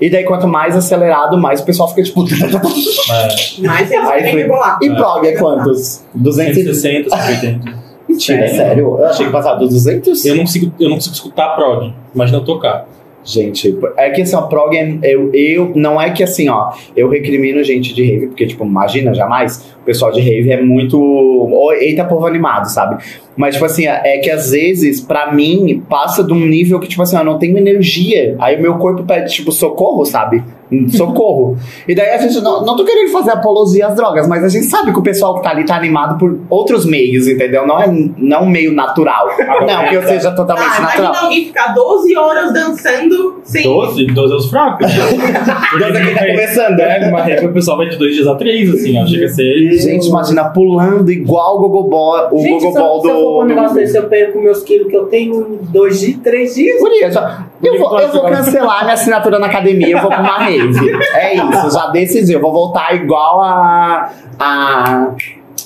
E 0.03 0.11
daí 0.11 0.25
quanto 0.25 0.49
mais 0.49 0.77
acelerado, 0.77 1.39
mais 1.39 1.61
o 1.61 1.65
pessoal 1.65 1.89
fica 1.89 2.03
tipo. 2.03 2.25
É, 2.25 3.65
Mas 3.65 3.89
eles 3.89 4.09
Aí 4.09 4.49
rolar. 4.49 4.79
E 4.83 4.91
prog 4.91 5.25
é 5.25 5.37
quantos? 5.37 6.05
200 6.13 6.57
e... 6.57 6.65
160, 6.75 7.11
180. 7.11 7.83
Mentira, 8.09 8.39
Sério? 8.49 8.57
sério? 8.57 8.85
Eu 8.99 9.05
achei 9.07 9.27
que 9.27 9.33
passava 9.33 9.61
dos 9.61 9.69
200? 9.69 10.25
Eu 10.27 10.35
não 10.35 10.43
consigo, 10.43 10.73
eu 10.81 10.89
não 10.89 10.97
consigo 10.97 11.15
escutar 11.15 11.55
prog, 11.55 11.95
imagina 12.13 12.39
eu 12.39 12.45
tocar. 12.45 12.87
Gente, 13.25 13.79
é 13.97 14.11
que 14.11 14.23
assim, 14.23 14.35
ó, 14.35 14.43
prog, 14.43 14.77
é- 14.77 14.99
eu, 15.05 15.33
eu, 15.33 15.73
não 15.77 16.03
é 16.03 16.11
que 16.11 16.25
assim, 16.25 16.49
ó, 16.49 16.73
eu 16.97 17.09
recrimino 17.09 17.63
gente 17.63 17.95
de 17.95 18.05
rave, 18.05 18.27
porque, 18.27 18.45
tipo, 18.47 18.65
imagina, 18.65 19.15
jamais, 19.15 19.73
o 19.81 19.85
pessoal 19.85 20.11
de 20.11 20.21
rave 20.21 20.51
é 20.51 20.61
muito, 20.61 21.49
eita 21.81 22.05
povo 22.05 22.27
animado, 22.27 22.65
sabe? 22.69 23.03
Mas, 23.37 23.55
tipo 23.55 23.65
assim, 23.65 23.87
é 23.87 24.19
que 24.19 24.31
às 24.31 24.51
vezes, 24.51 25.01
pra 25.01 25.33
mim, 25.33 25.83
passa 25.89 26.23
de 26.23 26.33
um 26.33 26.47
nível 26.47 26.79
que, 26.79 26.89
tipo 26.89 27.03
assim, 27.03 27.17
eu 27.17 27.25
não 27.25 27.39
tenho 27.39 27.57
energia, 27.57 28.37
aí 28.39 28.57
o 28.57 28.63
meu 28.63 28.75
corpo 28.77 29.05
pede, 29.05 29.33
tipo, 29.33 29.51
socorro, 29.51 30.05
sabe? 30.05 30.43
Socorro. 30.91 31.57
e 31.87 31.95
daí 31.95 32.11
a 32.11 32.19
gente, 32.19 32.41
não, 32.41 32.65
não 32.65 32.77
tô 32.77 32.85
querendo 32.85 33.11
fazer 33.11 33.31
apologia 33.31 33.89
às 33.89 33.95
drogas, 33.95 34.27
mas 34.27 34.43
a 34.43 34.49
gente 34.49 34.65
sabe 34.67 34.93
que 34.93 34.99
o 34.99 35.03
pessoal 35.03 35.35
que 35.35 35.43
tá 35.43 35.51
ali 35.51 35.65
tá 35.67 35.77
animado 35.77 36.19
por 36.19 36.39
outros 36.49 36.87
meios, 36.87 37.29
entendeu? 37.29 37.67
Não 37.67 37.81
é 37.81 37.87
não 38.17 38.45
um 38.45 38.49
meio 38.49 38.73
natural. 38.73 39.29
Não, 39.67 39.89
que 39.89 39.95
eu 39.95 40.03
seja 40.03 40.31
totalmente 40.33 40.71
Ah, 40.79 40.81
natural. 40.81 41.05
imagina 41.05 41.25
alguém 41.27 41.45
ficar 41.47 41.75
12 41.75 42.17
horas 42.17 42.53
dançando 42.55 43.41
sem. 43.45 43.63
12? 43.63 44.07
12 44.07 44.33
é 44.33 44.37
os 44.37 44.51
fracos. 44.51 44.87
Deus 45.79 45.97
aqui 45.97 46.15
tá 46.15 46.27
começando, 46.27 46.77
né? 46.77 47.05
É, 47.05 47.09
uma 47.09 47.23
rave 47.23 47.47
o 47.47 47.53
pessoal 47.53 47.77
vai 47.77 47.89
de 47.89 47.97
dois 47.97 48.15
dias 48.15 48.27
a 48.27 48.35
três, 48.35 48.73
assim, 48.73 48.99
ó. 48.99 49.07
Chega 49.07 49.27
a 49.27 49.29
ser. 49.29 49.73
Gente, 49.73 50.09
imagina 50.09 50.45
pulando 50.45 51.11
igual 51.11 51.57
o 51.57 51.61
Gogobol, 51.61 52.29
o 52.33 52.41
Gente, 52.41 52.65
Gogobol 52.65 53.03
se 53.03 53.09
eu 53.23 53.29
for 53.29 53.45
um 53.45 53.47
do. 53.47 53.55
negócio 53.55 53.75
desse, 53.77 53.97
eu 53.97 54.09
perco 54.09 54.41
meus 54.41 54.63
quilos 54.63 54.89
que 54.89 54.97
eu 54.97 55.07
tenho 55.07 55.41
em 55.55 55.59
dois 55.71 56.01
dias, 56.01 56.19
três 56.23 56.55
dias. 56.55 56.81
Guria, 56.81 57.11
já- 57.11 57.45
Eu 57.63 57.79
vou, 57.79 57.99
eu 58.01 58.09
vou 58.09 58.23
cancelar 58.25 58.83
minha 58.83 58.95
assinatura 58.95 59.39
na 59.39 59.47
academia, 59.47 59.91
eu 59.97 60.01
vou 60.01 60.09
pra 60.11 60.21
uma 60.21 60.39
rave. 60.39 60.93
É 61.15 61.35
isso, 61.35 61.71
já 61.71 61.87
decidi. 61.89 62.33
Eu 62.33 62.41
vou 62.41 62.53
voltar 62.53 62.95
igual 62.95 63.41
a. 63.43 64.11
a 64.39 65.09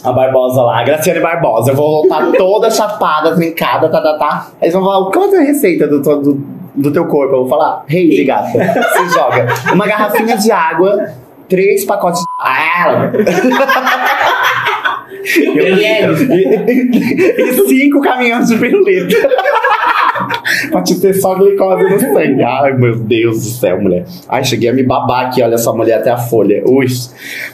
a 0.05 0.13
Barbosa 0.13 0.63
lá, 0.63 0.81
a 0.81 0.85
Graciane 0.85 1.19
Barbosa. 1.21 1.73
Eu 1.73 1.75
vou 1.77 2.03
voltar 2.03 2.31
toda 2.37 2.71
chapada, 2.71 3.35
trincada, 3.35 3.89
tá, 3.89 4.01
tá, 4.01 4.17
tá. 4.19 4.47
Eles 4.63 4.73
vão 4.75 4.85
falar, 4.85 5.11
qual 5.11 5.35
é 5.35 5.39
a 5.39 5.43
receita 5.43 5.89
do, 5.89 6.01
do, 6.01 6.41
do 6.77 6.93
teu 6.93 7.07
corpo? 7.07 7.35
Eu 7.35 7.41
vou 7.41 7.49
falar, 7.49 7.83
rei, 7.89 8.23
gata. 8.25 8.51
Se 8.53 9.09
joga. 9.15 9.47
Uma 9.73 9.85
garrafinha 9.87 10.37
de 10.37 10.53
água, 10.53 11.09
três 11.49 11.85
pacotes 11.85 12.21
de. 12.21 12.27
Ah, 12.39 13.11
e, 16.67 17.43
e 17.43 17.69
cinco 17.69 18.01
caminhões 18.01 18.49
de 18.49 18.57
pirulito. 18.57 19.17
pra 20.71 20.83
te 20.83 21.01
ter 21.01 21.15
só 21.15 21.35
glicose 21.35 21.83
no 21.85 21.99
sangue. 21.99 22.43
Ai, 22.43 22.73
meu 22.75 22.97
Deus 22.97 23.43
do 23.43 23.51
céu, 23.51 23.81
mulher. 23.81 24.05
Ai, 24.29 24.45
cheguei 24.45 24.71
a 24.71 24.73
me 24.73 24.83
babar 24.83 25.27
aqui, 25.27 25.43
olha 25.43 25.59
só, 25.59 25.77
mulher, 25.77 25.99
até 25.99 26.11
a 26.11 26.17
folha. 26.17 26.63
Ui. 26.67 26.87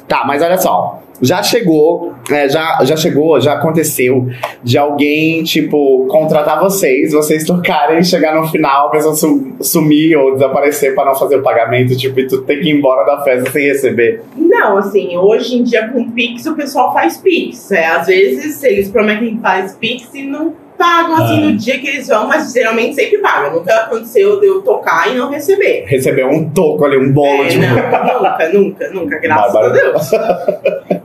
Tá, 0.07 0.25
mas 0.27 0.43
olha 0.43 0.59
só. 0.59 1.03
Já 1.23 1.43
chegou, 1.43 2.13
é, 2.31 2.49
já, 2.49 2.79
já 2.83 2.97
chegou, 2.97 3.41
já 3.41 3.53
aconteceu 3.55 4.27
de 4.63 4.77
alguém, 4.77 5.43
tipo, 5.45 6.07
contratar 6.09 6.61
vocês, 6.61 7.13
vocês 7.13 7.45
tocarem, 7.47 8.03
chegar 8.03 8.35
no 8.35 8.49
final, 8.49 8.89
a 8.89 8.91
pessoa 8.91 9.15
su- 9.15 9.53
sumir 9.61 10.17
ou 10.17 10.33
desaparecer 10.35 10.95
pra 10.95 11.05
não 11.05 11.15
fazer 11.15 11.37
o 11.37 11.43
pagamento, 11.43 11.97
tipo, 11.97 12.19
e 12.19 12.27
tu 12.27 12.43
ter 12.43 12.57
que 12.57 12.69
ir 12.69 12.77
embora 12.77 13.05
da 13.07 13.23
festa 13.23 13.51
sem 13.51 13.67
receber. 13.67 14.23
Não, 14.37 14.77
assim, 14.79 15.17
hoje 15.17 15.57
em 15.57 15.63
dia 15.63 15.89
com 15.89 16.11
Pix 16.11 16.45
o 16.47 16.55
pessoal 16.57 16.93
faz 16.93 17.17
Pix. 17.17 17.71
É, 17.73 17.87
às 17.87 18.07
vezes 18.09 18.63
eles 18.63 18.89
prometem 18.91 19.37
que 19.37 19.41
faz 19.43 19.75
Pix 19.77 20.09
e 20.15 20.25
não 20.25 20.53
pagam 20.79 21.17
assim 21.17 21.39
Ah. 21.39 21.47
no 21.47 21.57
dia 21.57 21.79
que 21.79 21.89
eles 21.89 22.09
vão, 22.09 22.27
mas 22.27 22.53
geralmente 22.53 22.95
sempre 22.95 23.19
pagam. 23.19 23.53
Nunca 23.55 23.75
aconteceu 23.75 24.41
de 24.41 24.47
eu 24.47 24.63
tocar 24.63 25.11
e 25.11 25.15
não 25.17 25.31
receber. 25.31 25.85
Receber 25.87 26.27
um 26.27 26.49
toco 26.51 26.85
ali, 26.85 26.97
um 26.99 27.13
bolo, 27.13 27.45
É, 27.45 27.49
tipo. 27.49 27.63
não, 27.63 28.23
nunca, 28.23 28.49
nunca, 28.53 28.91
nunca, 28.91 29.19
graças 29.19 29.53
Bárbara. 29.53 29.67
a 29.67 29.91
Deus. 29.93 30.11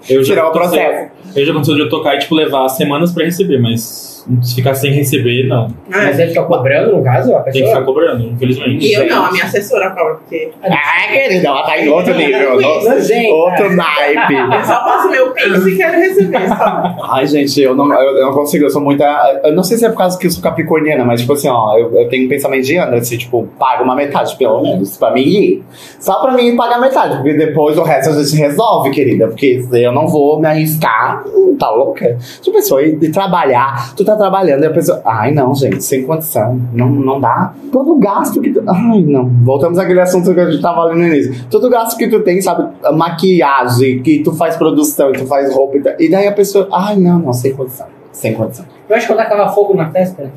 Eu 0.09 0.24
já 0.24 0.34
Tirar 0.34 0.47
o 0.47 0.51
processo. 0.51 1.11
Eu 1.36 1.45
já 1.45 1.51
aconteceu 1.51 1.76
de 1.76 1.82
eu 1.82 1.89
tocar 1.89 2.15
e, 2.15 2.20
tipo, 2.20 2.34
levar 2.36 2.68
semanas 2.70 3.11
pra 3.11 3.26
receber, 3.26 3.59
mas 3.61 4.16
se 4.41 4.55
ficar 4.55 4.73
sem 4.73 4.91
receber, 4.91 5.47
não. 5.47 5.67
Mas 5.89 6.19
É. 6.19 6.23
ele 6.23 6.30
fica 6.34 6.43
cobrando, 6.43 6.95
no 6.97 7.03
caso, 7.03 7.36
a 7.36 7.41
Tem 7.41 7.53
que 7.53 7.59
ficar 7.59 7.80
pessoa? 7.80 7.86
cobrando, 7.86 8.23
infelizmente. 8.23 8.86
E 8.86 8.93
eu 8.93 9.07
não, 9.07 9.25
a 9.25 9.32
minha 9.32 9.43
assessora 9.45 9.89
cobra, 9.91 10.15
porque 10.15 10.51
Ah, 10.63 11.11
querida, 11.11 11.47
ela 11.47 11.63
tá 11.63 11.78
em 11.80 11.88
outro 11.89 12.13
nível. 12.15 12.59
Isso, 12.59 12.89
no- 12.89 13.01
gente. 13.01 13.30
outro 13.32 13.75
naipe. 13.75 14.34
eu 14.34 14.63
só 14.65 14.84
faço 14.84 15.09
meu 15.09 15.32
Pix 15.32 15.65
e 15.65 15.75
quero 15.78 15.97
receber, 15.99 16.47
só. 16.49 16.95
Ai, 17.11 17.28
gente, 17.28 17.61
eu 17.61 17.75
não, 17.75 17.91
eu, 17.93 18.17
eu 18.17 18.25
não 18.25 18.34
consigo, 18.34 18.65
eu 18.65 18.69
sou 18.69 18.82
muita. 18.82 19.05
Eu 19.43 19.53
não 19.53 19.63
sei 19.63 19.78
se 19.78 19.86
é 19.86 19.89
por 19.89 19.97
causa 19.97 20.17
que 20.17 20.28
eu 20.28 20.32
sou 20.32 20.41
capricorniana, 20.43 21.03
mas, 21.05 21.21
tipo 21.21 21.34
assim, 21.34 21.47
ó, 21.49 21.78
eu, 21.78 21.93
eu 21.97 22.09
tenho 22.09 22.25
um 22.25 22.30
pensamento 22.30 22.63
de 22.65 22.78
Andra, 22.78 22.97
assim, 22.97 23.17
tipo, 23.17 23.47
paga 23.57 23.84
uma 23.84 23.95
metade, 23.95 24.36
pelo 24.36 24.61
menos, 24.61 24.97
pra 24.97 25.11
mim 25.11 25.21
ir. 25.21 25.63
Só 25.99 26.21
pra 26.21 26.32
mim 26.34 26.55
pagar 26.55 26.80
metade, 26.80 27.15
porque 27.17 27.34
depois 27.34 27.78
o 27.78 27.84
resto 27.84 28.09
a 28.11 28.23
gente 28.23 28.36
resolve, 28.36 28.89
querida, 28.91 29.28
porque 29.28 29.63
eu 29.73 29.91
não 29.91 30.07
vou 30.07 30.39
me 30.39 30.47
arriscar, 30.47 31.23
tá 31.59 31.69
louca? 31.71 32.17
Tipo, 32.41 32.57
pessoa, 32.57 32.82
e, 32.84 32.97
e 33.01 33.11
trabalhar, 33.11 33.93
tu 33.95 34.03
tá 34.03 34.16
trabalhando, 34.18 34.63
e 34.63 34.65
a 34.65 34.72
pessoa, 34.72 35.01
ai, 35.05 35.32
não, 35.32 35.53
gente, 35.53 35.84
sem 35.84 36.03
condição, 36.03 36.59
não, 36.74 36.89
não 36.89 37.20
dá. 37.20 37.53
Todo 37.72 37.95
gasto 37.95 38.41
que 38.41 38.51
tu. 38.51 38.63
Ai, 38.68 39.01
não, 39.01 39.26
voltamos 39.43 39.78
àquele 39.78 40.01
assunto 40.01 40.34
que 40.34 40.39
a 40.39 40.49
gente 40.49 40.61
tava 40.61 40.82
ali 40.82 40.99
no 40.99 41.07
início. 41.07 41.45
Todo 41.49 41.70
gasto 41.70 41.97
que 41.97 42.07
tu 42.07 42.22
tem, 42.22 42.41
sabe, 42.41 42.68
maquiagem, 42.93 44.01
que 44.01 44.20
tu 44.20 44.34
faz 44.34 44.55
produção, 44.57 45.11
que 45.11 45.20
tu 45.20 45.28
faz 45.28 45.53
roupa 45.53 45.78
e 45.78 45.82
tal. 45.82 45.93
E 45.99 46.09
daí 46.09 46.28
a 46.28 46.32
pessoa, 46.32 46.68
ai, 46.72 46.97
não, 46.97 47.20
não, 47.20 47.34
sem 47.34 47.53
condição, 47.53 47.88
sem 48.11 48.34
condição. 48.34 48.65
Eu 48.89 48.95
acho 48.95 49.05
que 49.05 49.11
eu 49.11 49.18
tacava 49.18 49.49
fogo 49.53 49.74
na 49.74 49.91
festa. 49.91 50.24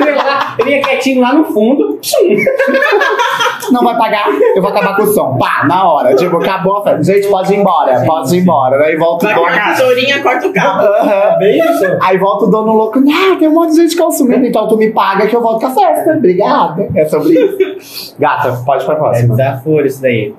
eu, 0.00 0.06
ia 0.06 0.16
lá, 0.16 0.56
eu 0.58 0.66
ia 0.66 0.82
quietinho 0.82 1.20
lá 1.20 1.32
no 1.32 1.44
fundo. 1.44 1.98
Não 3.72 3.82
vai 3.82 3.96
pagar, 3.96 4.26
eu 4.54 4.62
vou 4.62 4.70
acabar 4.70 4.96
com 4.96 5.02
o 5.02 5.06
som. 5.06 5.36
Pá, 5.38 5.64
na 5.66 5.84
hora. 5.84 6.14
Tipo, 6.16 6.36
acabou 6.38 6.78
a 6.78 6.82
festa. 6.84 7.02
Gente, 7.04 7.28
pode 7.28 7.52
ir 7.52 7.58
embora, 7.58 8.02
pode 8.06 8.36
ir 8.36 8.40
embora. 8.40 8.78
Daí 8.78 8.96
volta 8.96 9.26
o 9.28 9.34
dono. 9.34 9.46
a 9.46 9.68
tesourinha, 9.74 10.22
corta 10.22 10.46
o 10.48 10.52
cabo. 10.52 10.82
Aham. 10.86 11.38
Bem 11.38 11.58
isso. 11.58 11.84
Aí 12.02 12.18
volta 12.18 12.44
o 12.46 12.50
dono 12.50 12.72
louco. 12.72 13.00
Não, 13.00 13.38
tem 13.38 13.48
um 13.48 13.54
monte 13.54 13.70
de 13.74 13.82
gente 13.82 13.96
consumindo, 13.96 14.44
então 14.46 14.66
tu 14.68 14.76
me 14.76 14.90
paga 14.90 15.26
que 15.26 15.34
eu 15.36 15.42
volto 15.42 15.60
com 15.60 15.66
a 15.66 15.70
festa. 15.70 16.12
Obrigada. 16.16 16.88
É 16.94 17.04
sobre 17.06 17.32
isso. 17.34 18.14
Gata, 18.18 18.52
pode 18.64 18.82
ir 18.82 18.86
pra 18.86 18.94
É 18.94 18.98
próxima. 18.98 19.36
desaforo 19.36 19.86
isso 19.86 20.02
daí. 20.02 20.34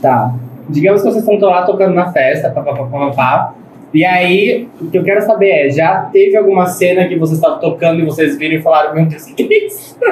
Tá. 0.00 0.32
Digamos 0.68 1.00
que 1.02 1.10
vocês 1.10 1.26
estão 1.28 1.48
lá 1.48 1.62
tocando 1.62 1.94
na 1.94 2.10
festa, 2.12 2.50
pá, 2.50 2.60
pá, 2.60 2.74
pá, 2.74 2.84
pá, 2.84 3.10
pá. 3.14 3.52
E 3.96 4.04
aí, 4.04 4.68
o 4.78 4.90
que 4.90 4.98
eu 4.98 5.02
quero 5.02 5.22
saber 5.22 5.48
é, 5.48 5.70
já 5.70 6.02
teve 6.12 6.36
alguma 6.36 6.66
cena 6.66 7.08
que 7.08 7.16
vocês 7.18 7.38
estavam 7.38 7.58
tocando 7.58 8.00
e 8.00 8.04
vocês 8.04 8.36
viram 8.36 8.56
e 8.56 8.62
falaram, 8.62 8.94
meu 8.94 9.06
Deus, 9.06 9.24
que 9.24 9.42
é 9.42 9.66
isso? 9.66 9.96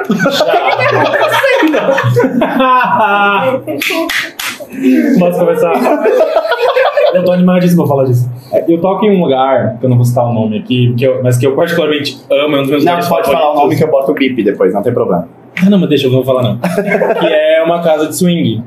Posso 5.19 5.39
começar? 5.39 5.73
eu 7.13 7.23
tô 7.23 7.31
animadíssimo 7.31 7.83
pra 7.83 7.89
falar 7.95 8.05
disso. 8.05 8.29
Eu 8.67 8.79
toco 8.81 9.05
em 9.05 9.15
um 9.17 9.23
lugar, 9.23 9.77
que 9.79 9.85
eu 9.85 9.89
não 9.89 9.97
vou 9.97 10.05
citar 10.05 10.25
o 10.25 10.33
nome 10.33 10.59
aqui, 10.59 10.93
que 10.97 11.03
eu- 11.05 11.21
mas 11.23 11.37
que 11.37 11.45
eu 11.45 11.55
particularmente 11.55 12.17
amo, 12.31 12.55
é 12.55 12.59
um 12.59 12.61
dos 12.63 12.71
meus 12.71 12.85
Não, 12.85 12.93
pode 12.93 13.07
falar 13.07 13.21
o 13.21 13.31
favoritos. 13.31 13.61
nome 13.63 13.75
que 13.77 13.83
eu 13.83 13.91
boto 13.91 14.11
o 14.11 14.15
bip 14.15 14.43
depois, 14.43 14.73
não 14.73 14.81
tem 14.81 14.93
problema. 14.93 15.27
Ah, 15.63 15.69
não, 15.69 15.77
mas 15.79 15.89
deixa, 15.89 16.07
eu 16.07 16.11
não 16.11 16.23
vou 16.23 16.25
falar 16.25 16.43
não. 16.43 16.57
que 17.19 17.25
é 17.27 17.63
uma 17.63 17.81
casa 17.81 18.07
de 18.07 18.15
swing. 18.15 18.63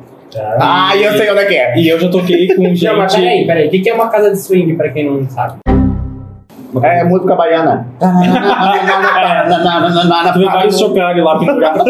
Ah, 0.60 0.96
e 0.96 1.04
eu 1.04 1.12
sei 1.12 1.30
onde 1.30 1.40
é 1.40 1.44
que 1.46 1.54
é. 1.54 1.78
E 1.78 1.88
eu 1.88 1.98
já 1.98 2.08
toquei 2.08 2.54
com 2.54 2.64
gente... 2.74 2.84
Não, 2.84 2.96
mas 2.96 3.14
peraí, 3.14 3.46
peraí. 3.46 3.68
O 3.68 3.70
que 3.70 3.88
é 3.88 3.94
uma 3.94 4.08
casa 4.08 4.30
de 4.30 4.38
swing, 4.38 4.74
pra 4.74 4.90
quem 4.90 5.10
não 5.10 5.28
sabe? 5.28 5.58
É 6.82 7.02
música 7.02 7.34
baiana. 7.34 7.86
Tu 10.32 10.38
vê 10.38 10.44
vários 10.44 10.78
chocalhos 10.78 11.24
lá 11.24 11.38
pendurados. 11.38 11.82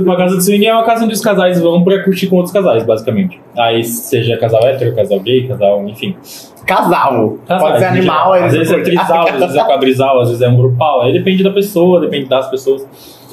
uma 0.00 0.16
casa 0.16 0.36
de 0.36 0.44
swing 0.44 0.66
é 0.66 0.74
uma 0.74 0.84
casa 0.84 1.04
onde 1.04 1.14
os 1.14 1.20
casais 1.20 1.60
vão 1.60 1.84
pra 1.84 2.02
curtir 2.02 2.26
com 2.26 2.36
outros 2.36 2.52
casais, 2.52 2.84
basicamente. 2.84 3.40
Aí 3.56 3.84
seja 3.84 4.36
casal 4.36 4.66
hétero, 4.66 4.96
casal 4.96 5.20
gay, 5.20 5.46
casal, 5.46 5.86
enfim. 5.86 6.16
Casal. 6.66 7.38
Casais, 7.46 7.70
Pode 7.70 7.78
ser 7.78 7.86
animal. 7.86 8.32
Às 8.32 8.52
vezes 8.52 8.72
é 8.72 8.80
trisal, 8.80 9.28
às 9.28 9.38
vezes 9.38 9.56
é 9.56 9.64
quadrisal, 9.64 10.20
às 10.20 10.28
vezes 10.28 10.42
é 10.42 10.48
um 10.48 10.56
grupal. 10.56 11.02
Aí 11.02 11.12
depende 11.12 11.44
da 11.44 11.50
pessoa, 11.50 12.00
depende 12.00 12.28
das 12.28 12.50
pessoas. 12.50 12.84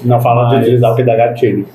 Não 0.05 0.19
fala 0.21 0.49
de 0.49 0.55
Mas- 0.55 0.65
trisal 0.67 0.95
que 0.95 1.03
dá 1.03 1.15
gatilho. 1.15 1.67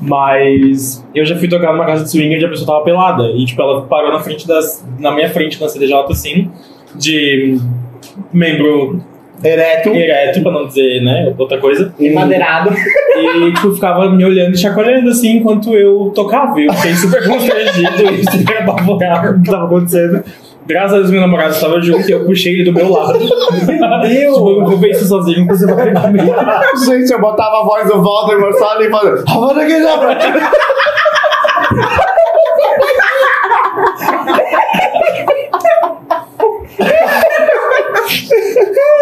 Mas 0.00 1.04
eu 1.14 1.24
já 1.24 1.36
fui 1.36 1.48
tocar 1.48 1.72
numa 1.72 1.84
casa 1.84 2.04
de 2.04 2.10
swing 2.10 2.34
onde 2.36 2.44
a 2.44 2.48
pessoa 2.48 2.66
tava 2.66 2.84
pelada. 2.84 3.24
E, 3.34 3.44
tipo, 3.44 3.60
ela 3.60 3.82
parou 3.82 4.12
na 4.12 4.20
frente 4.20 4.46
das. 4.46 4.84
Na 4.98 5.10
minha 5.12 5.28
frente, 5.28 5.60
na 5.60 5.68
CDJ, 5.68 5.94
assim, 6.10 6.50
de 6.94 7.58
membro 8.32 9.00
Ereto. 9.42 9.90
ereto, 9.90 10.40
pra 10.42 10.52
não 10.52 10.66
dizer, 10.66 11.02
né, 11.02 11.32
outra 11.36 11.58
coisa. 11.58 11.92
Madeirado. 12.14 12.70
E, 13.16 13.52
tipo, 13.54 13.72
ficava 13.74 14.08
me 14.10 14.24
olhando 14.24 14.54
e 14.54 14.58
chacoalhando 14.58 15.10
assim 15.10 15.36
enquanto 15.38 15.74
eu 15.74 16.12
tocava. 16.14 16.60
Eu 16.60 16.72
fiquei 16.74 16.94
super 16.94 17.26
constrangido 17.26 18.14
e 18.14 18.24
super 18.30 18.58
apavorado 18.62 19.34
com 19.34 19.40
o 19.40 19.42
que 19.42 19.50
tava 19.50 19.66
acontecendo. 19.66 20.22
Graças 20.68 20.92
a 20.92 20.98
Deus, 20.98 21.10
meu 21.10 21.22
namorado 21.22 21.54
estava 21.54 21.80
junto 21.80 22.06
e 22.06 22.12
eu 22.12 22.26
puxei 22.26 22.52
ele 22.52 22.64
do 22.64 22.74
meu 22.74 22.92
lado. 22.92 23.18
Meu 23.66 24.00
Deus! 24.02 24.34
tipo, 24.34 24.50
eu 24.50 24.60
não 24.60 24.66
vou 24.66 24.76
ver 24.76 24.90
isso 24.90 25.06
sozinho, 25.06 25.46
você 25.46 25.64
vai. 25.66 25.94
Gente, 26.84 27.10
eu 27.10 27.20
botava 27.20 27.60
a 27.60 27.64
voz 27.64 27.88
do 27.88 28.02
Voldemort 28.02 28.52
só 28.58 28.72
ali 28.72 28.90
falando. 28.90 29.24
"Havana 29.26 29.66
Kedavra." 29.66 30.18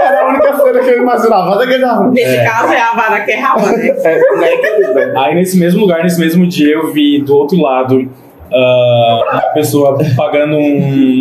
Era 0.00 0.20
a 0.20 0.28
única 0.28 0.56
cena 0.56 0.80
que 0.80 0.90
eu 0.90 0.98
imaginava. 0.98 1.42
Havana 1.42 1.66
Kedavra. 1.66 2.10
Nesse 2.10 2.44
caso 2.44 2.72
é 2.72 2.80
a 2.80 2.94
vara 2.94 3.20
que 3.24 3.32
é 3.32 3.40
raba, 3.40 3.72
né? 3.72 3.88
É, 3.88 4.36
né, 4.36 4.56
querida? 4.56 5.20
Aí 5.20 5.34
nesse 5.34 5.58
mesmo 5.58 5.80
lugar, 5.80 6.04
nesse 6.04 6.20
mesmo 6.20 6.46
dia, 6.46 6.74
eu 6.74 6.92
vi 6.92 7.20
do 7.20 7.34
outro 7.34 7.60
lado 7.60 8.08
ah, 8.53 9.20
uma 9.32 9.40
pessoa 9.55 9.99
pagando 10.16 10.57
um, 10.57 11.20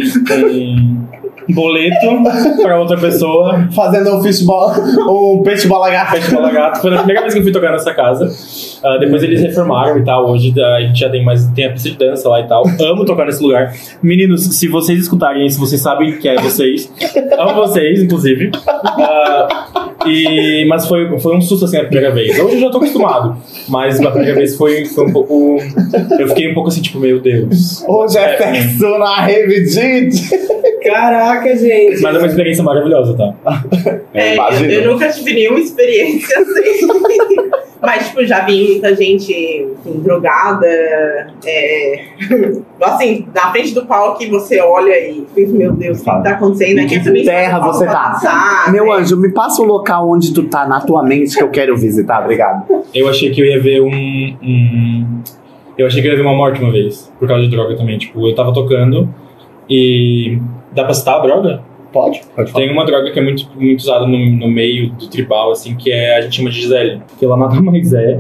um 1.50 1.54
boleto 1.54 2.08
pra 2.62 2.80
outra 2.80 2.98
pessoa. 2.98 3.68
Fazendo 3.72 4.16
um 4.16 4.22
fishball, 4.22 4.72
um. 5.08 5.44
Peixe 5.44 5.68
Bola 5.68 5.90
Gato. 5.90 6.82
Foi 6.82 6.94
a 6.94 6.98
primeira 6.98 7.22
vez 7.22 7.34
que 7.34 7.40
eu 7.40 7.44
fui 7.44 7.52
tocar 7.52 7.72
nessa 7.72 7.94
casa. 7.94 8.30
Ah, 8.84 8.98
depois 8.98 9.24
eles 9.24 9.42
reformaram 9.42 9.98
e 9.98 10.04
tal. 10.04 10.30
Hoje 10.30 10.54
a 10.60 10.82
gente 10.82 11.00
já 11.00 11.10
tem 11.10 11.24
mais 11.24 11.46
tem 11.50 11.66
a 11.66 11.72
pista 11.72 11.90
de 11.90 11.98
dança 11.98 12.28
lá 12.30 12.42
e 12.42 12.48
tal. 12.48 12.64
Amo 12.82 13.06
tocar 13.06 13.26
nesse 13.26 13.44
lugar. 13.44 13.74
Meninos, 14.02 14.44
se 14.44 14.68
vocês 14.68 15.00
escutarem 15.00 15.46
isso, 15.46 15.60
vocês 15.60 15.82
sabem 15.82 16.18
que 16.18 16.28
é 16.28 16.36
vocês. 16.36 16.92
Amo 17.38 17.56
vocês, 17.56 18.02
inclusive. 18.02 18.52
Ah, 18.66 19.85
e, 20.08 20.66
mas 20.68 20.88
foi, 20.88 21.20
foi 21.20 21.36
um 21.36 21.42
susto 21.42 21.66
assim 21.66 21.78
a 21.78 21.86
primeira 21.86 22.12
vez. 22.12 22.40
Hoje 22.40 22.56
eu 22.56 22.62
já 22.62 22.70
tô 22.70 22.78
acostumado. 22.78 23.38
Mas 23.68 24.00
a 24.02 24.12
primeira 24.12 24.36
vez 24.36 24.56
foi, 24.56 24.86
foi 24.86 25.06
um 25.06 25.12
pouco. 25.12 25.58
Eu 26.20 26.28
fiquei 26.30 26.52
um 26.52 26.54
pouco 26.54 26.70
assim, 26.70 26.82
tipo, 26.82 27.00
meu 27.00 27.20
Deus. 27.20 27.84
Hoje 27.88 28.18
é 28.18 28.38
sexo 28.38 28.98
na 28.98 29.28
gente. 29.28 30.30
Caraca, 30.84 31.56
gente. 31.56 32.02
Mas 32.02 32.16
é 32.16 32.18
uma 32.20 32.28
experiência 32.28 32.64
maravilhosa, 32.64 33.16
tá? 33.16 33.64
É, 34.14 34.38
eu, 34.38 34.66
eu 34.66 34.92
nunca 34.94 35.10
tive 35.10 35.34
nenhuma 35.34 35.60
experiência 35.60 36.40
assim. 36.40 36.88
Mas, 37.82 38.08
tipo, 38.08 38.26
já 38.26 38.46
vi 38.46 38.72
muita 38.72 38.96
gente 38.96 39.32
enfim, 39.34 40.00
drogada. 40.00 40.66
é, 41.46 42.06
assim, 42.82 43.28
na 43.34 43.52
frente 43.52 43.74
do 43.74 43.86
palco 43.86 44.18
que 44.20 44.28
você 44.28 44.60
olha 44.62 44.92
e 45.10 45.26
pensa, 45.34 45.54
meu 45.54 45.72
Deus, 45.74 46.00
o 46.02 46.04
que 46.04 46.06
tá 46.24 46.30
acontecendo? 46.32 46.80
Em 46.80 46.86
Aqui 46.86 47.00
que 47.00 47.04
também 47.06 47.24
terra 47.26 47.60
você 47.60 47.86
tá? 47.86 48.10
dançar, 48.14 48.72
Meu 48.72 48.86
né? 48.86 48.92
anjo, 48.94 49.18
me 49.18 49.32
passa 49.34 49.62
o 49.62 49.66
local 49.66 50.10
onde 50.10 50.34
tu 50.34 50.44
tá 50.44 50.68
na 50.68 50.80
tua 50.82 51.04
mente 51.04 51.36
que 51.36 51.44
eu 51.44 51.50
quero 51.50 51.76
visitar, 51.78 52.22
obrigado. 52.24 52.66
Eu 52.94 53.08
achei 53.10 53.32
que 53.32 53.42
eu 53.42 53.46
ia 53.46 53.62
ver 53.62 53.82
um, 53.82 53.88
um- 53.90 55.22
Eu 55.78 55.88
achei 55.88 56.02
que 56.02 56.08
eu 56.08 56.12
ia 56.12 56.18
ver 56.18 56.24
uma 56.26 56.36
morte 56.36 56.62
uma 56.62 56.72
vez, 56.72 57.12
por 57.20 57.28
causa 57.28 57.44
de 57.44 57.50
droga 57.50 57.76
também. 57.76 57.98
Tipo, 57.98 58.28
eu 58.28 58.34
tava 58.36 58.54
tocando 58.54 59.10
e. 59.70 60.40
Dá 60.74 60.84
pra 60.84 60.94
citar 60.94 61.16
a 61.16 61.20
droga? 61.22 61.62
Pode? 61.96 62.22
Pode 62.36 62.52
Tem 62.52 62.70
uma 62.70 62.86
droga 62.86 63.10
que 63.10 63.18
é 63.18 63.24
muito, 63.24 63.48
muito 63.56 63.80
usada 63.80 64.06
no, 64.06 64.18
no 64.18 64.50
meio 64.50 64.90
do 64.90 65.08
tribal, 65.08 65.52
assim, 65.52 65.78
que 65.78 65.90
é, 65.90 66.18
a 66.18 66.22
gente 66.22 66.36
chama 66.36 66.50
de 66.50 66.60
Gisele. 66.60 67.02
Que 67.18 67.24
ela 67.24 67.38
nada 67.38 67.62
mais 67.62 67.94
é 67.94 68.20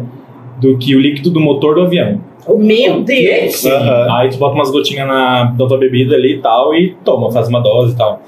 do 0.61 0.77
que 0.77 0.95
o 0.95 1.01
líquido 1.01 1.29
do 1.29 1.41
motor 1.41 1.75
do 1.75 1.81
avião. 1.81 2.21
Meu 2.57 3.01
Deus! 3.01 3.65
Aham. 3.65 4.15
Aí 4.15 4.29
tu 4.29 4.37
bota 4.37 4.55
umas 4.55 4.71
gotinhas 4.71 5.05
na, 5.05 5.53
na 5.59 5.67
tua 5.67 5.77
bebida 5.77 6.15
ali 6.15 6.35
e 6.35 6.37
tal, 6.37 6.73
e 6.73 6.95
toma, 7.03 7.29
faz 7.33 7.49
uma 7.49 7.59
dose 7.59 7.95
e 7.95 7.97
tal. 7.97 8.21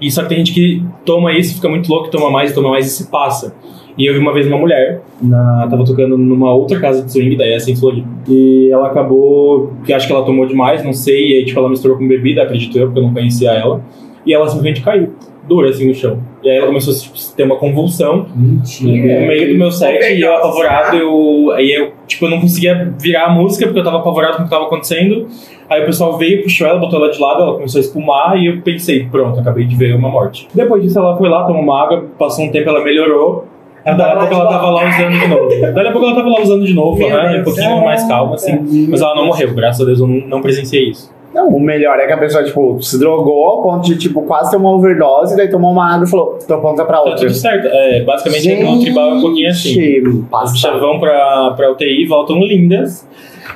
E 0.00 0.10
só 0.10 0.22
que 0.22 0.30
tem 0.30 0.38
gente 0.38 0.54
que 0.54 0.82
toma 1.04 1.34
isso, 1.34 1.56
fica 1.56 1.68
muito 1.68 1.86
louco, 1.90 2.08
toma 2.08 2.30
mais, 2.30 2.54
toma 2.54 2.70
mais 2.70 2.86
e 2.86 2.88
se 2.88 3.10
passa. 3.10 3.54
E 3.98 4.06
eu 4.06 4.14
vi 4.14 4.20
uma 4.20 4.32
vez 4.32 4.46
uma 4.46 4.56
mulher, 4.56 5.02
na, 5.20 5.68
tava 5.68 5.84
tocando 5.84 6.16
numa 6.16 6.54
outra 6.54 6.80
casa 6.80 7.02
de 7.02 7.12
swing, 7.12 7.36
daí 7.36 7.52
essa 7.52 7.70
em 7.70 7.76
Floripa. 7.76 8.08
E 8.26 8.70
ela 8.72 8.86
acabou, 8.86 9.74
que 9.84 9.92
acho 9.92 10.06
que 10.06 10.12
ela 10.14 10.24
tomou 10.24 10.46
demais, 10.46 10.82
não 10.82 10.94
sei, 10.94 11.28
e 11.28 11.34
aí 11.34 11.44
tipo 11.44 11.60
ela 11.60 11.68
misturou 11.68 11.98
com 11.98 12.08
bebida, 12.08 12.42
acredito 12.42 12.78
eu, 12.78 12.86
porque 12.86 13.00
eu 13.00 13.02
não 13.02 13.12
conhecia 13.12 13.50
ela. 13.50 13.82
E 14.26 14.32
ela 14.32 14.46
simplesmente 14.46 14.80
caiu, 14.80 15.14
dura 15.48 15.68
assim 15.68 15.88
no 15.88 15.94
chão. 15.94 16.18
E 16.42 16.50
aí 16.50 16.56
ela 16.56 16.66
começou 16.66 16.92
a 16.92 16.96
tipo, 16.96 17.36
ter 17.36 17.42
uma 17.42 17.56
convulsão 17.56 18.26
no 18.34 18.52
Mentira. 18.52 19.26
meio 19.26 19.52
do 19.52 19.58
meu 19.58 19.70
set 19.70 20.02
e 20.14 20.20
eu 20.20 20.34
apavorado, 20.34 20.96
eu, 20.96 21.50
aí 21.52 21.72
eu, 21.72 21.92
tipo, 22.06 22.24
eu 22.26 22.30
não 22.30 22.40
conseguia 22.40 22.92
virar 23.00 23.26
a 23.26 23.30
música 23.30 23.66
porque 23.66 23.80
eu 23.80 23.84
tava 23.84 23.98
apavorado 23.98 24.36
com 24.36 24.42
o 24.42 24.44
que 24.44 24.50
tava 24.50 24.64
acontecendo. 24.64 25.28
Aí 25.68 25.82
o 25.82 25.86
pessoal 25.86 26.18
veio, 26.18 26.42
puxou 26.42 26.66
ela, 26.66 26.78
botou 26.78 27.02
ela 27.02 27.10
de 27.10 27.18
lado, 27.20 27.42
ela 27.42 27.54
começou 27.54 27.78
a 27.78 27.82
espumar 27.82 28.38
e 28.38 28.46
eu 28.46 28.62
pensei, 28.62 29.06
pronto, 29.06 29.40
acabei 29.40 29.64
de 29.64 29.74
ver 29.74 29.94
uma 29.94 30.08
morte. 30.08 30.48
Depois 30.54 30.82
disso 30.82 30.98
ela 30.98 31.16
foi 31.16 31.28
lá, 31.28 31.44
tomou 31.44 31.62
uma 31.62 31.82
água, 31.82 32.04
passou 32.18 32.44
um 32.44 32.50
tempo, 32.50 32.68
ela 32.68 32.82
melhorou. 32.82 33.46
Daí 33.84 34.12
a 34.12 34.16
pouco 34.16 34.34
ela 34.34 34.48
tava 34.48 34.70
lá 34.70 34.88
usando 34.88 35.20
de 35.20 35.28
novo. 35.28 35.48
Daí 35.74 35.86
a 35.86 35.92
pouco 35.92 36.06
ela 36.06 36.16
tava 36.16 36.28
lá 36.28 36.40
usando 36.40 36.64
de 36.64 36.74
novo, 36.74 36.98
Meu 36.98 37.10
né? 37.10 37.28
Deus. 37.28 37.40
Um 37.40 37.44
pouquinho 37.44 37.84
mais 37.84 38.08
calma, 38.08 38.34
assim. 38.34 38.86
Mas 38.88 39.02
ela 39.02 39.14
não 39.14 39.26
morreu, 39.26 39.52
graças 39.54 39.82
a 39.82 39.84
Deus 39.84 40.00
eu 40.00 40.06
não, 40.06 40.26
não 40.26 40.40
presenciei 40.42 40.90
isso. 40.90 41.12
Não, 41.34 41.48
o 41.48 41.60
melhor 41.60 41.98
é 41.98 42.06
que 42.06 42.12
a 42.12 42.16
pessoa, 42.16 42.44
tipo, 42.44 42.80
se 42.80 42.98
drogou 42.98 43.44
ao 43.44 43.62
ponto 43.62 43.84
de, 43.86 43.98
tipo, 43.98 44.22
quase 44.22 44.50
ter 44.52 44.56
uma 44.56 44.70
overdose, 44.70 45.36
daí 45.36 45.50
tomou 45.50 45.72
uma 45.72 45.92
água 45.94 46.06
e 46.06 46.10
falou, 46.10 46.38
tô 46.46 46.58
pronta 46.58 46.84
pra 46.84 46.96
Tá 46.98 47.02
outra. 47.02 47.16
tudo 47.16 47.34
certo. 47.34 47.66
É, 47.66 48.02
basicamente 48.04 48.80
tribal 48.80 49.10
é 49.10 49.14
um 49.14 49.20
pouquinho 49.20 49.50
assim. 49.50 49.68
Gente, 49.74 50.08
As 50.08 50.28
passa. 50.30 50.52
bichas 50.52 50.80
vão 50.80 51.00
pra, 51.00 51.52
pra 51.56 51.72
UTI, 51.72 52.06
voltam 52.06 52.38
lindas. 52.38 53.06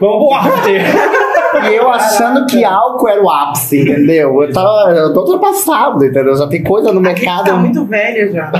Vamos 0.00 0.28
pro 0.28 0.34
after. 0.36 0.82
E 1.70 1.74
eu 1.76 1.88
achando 1.90 2.44
que 2.46 2.62
álcool 2.62 3.08
era 3.08 3.22
o 3.24 3.28
ápice, 3.30 3.80
entendeu? 3.80 4.42
Eu, 4.42 4.52
tava, 4.52 4.90
eu 4.94 5.14
tô 5.14 5.20
ultrapassado, 5.20 6.04
entendeu? 6.04 6.36
Já 6.36 6.46
tem 6.46 6.62
coisa 6.62 6.92
no 6.92 7.00
A 7.00 7.08
gente 7.08 7.22
mercado. 7.24 7.46
tá 7.46 7.54
muito 7.56 7.84
velha 7.86 8.30
já. 8.30 8.50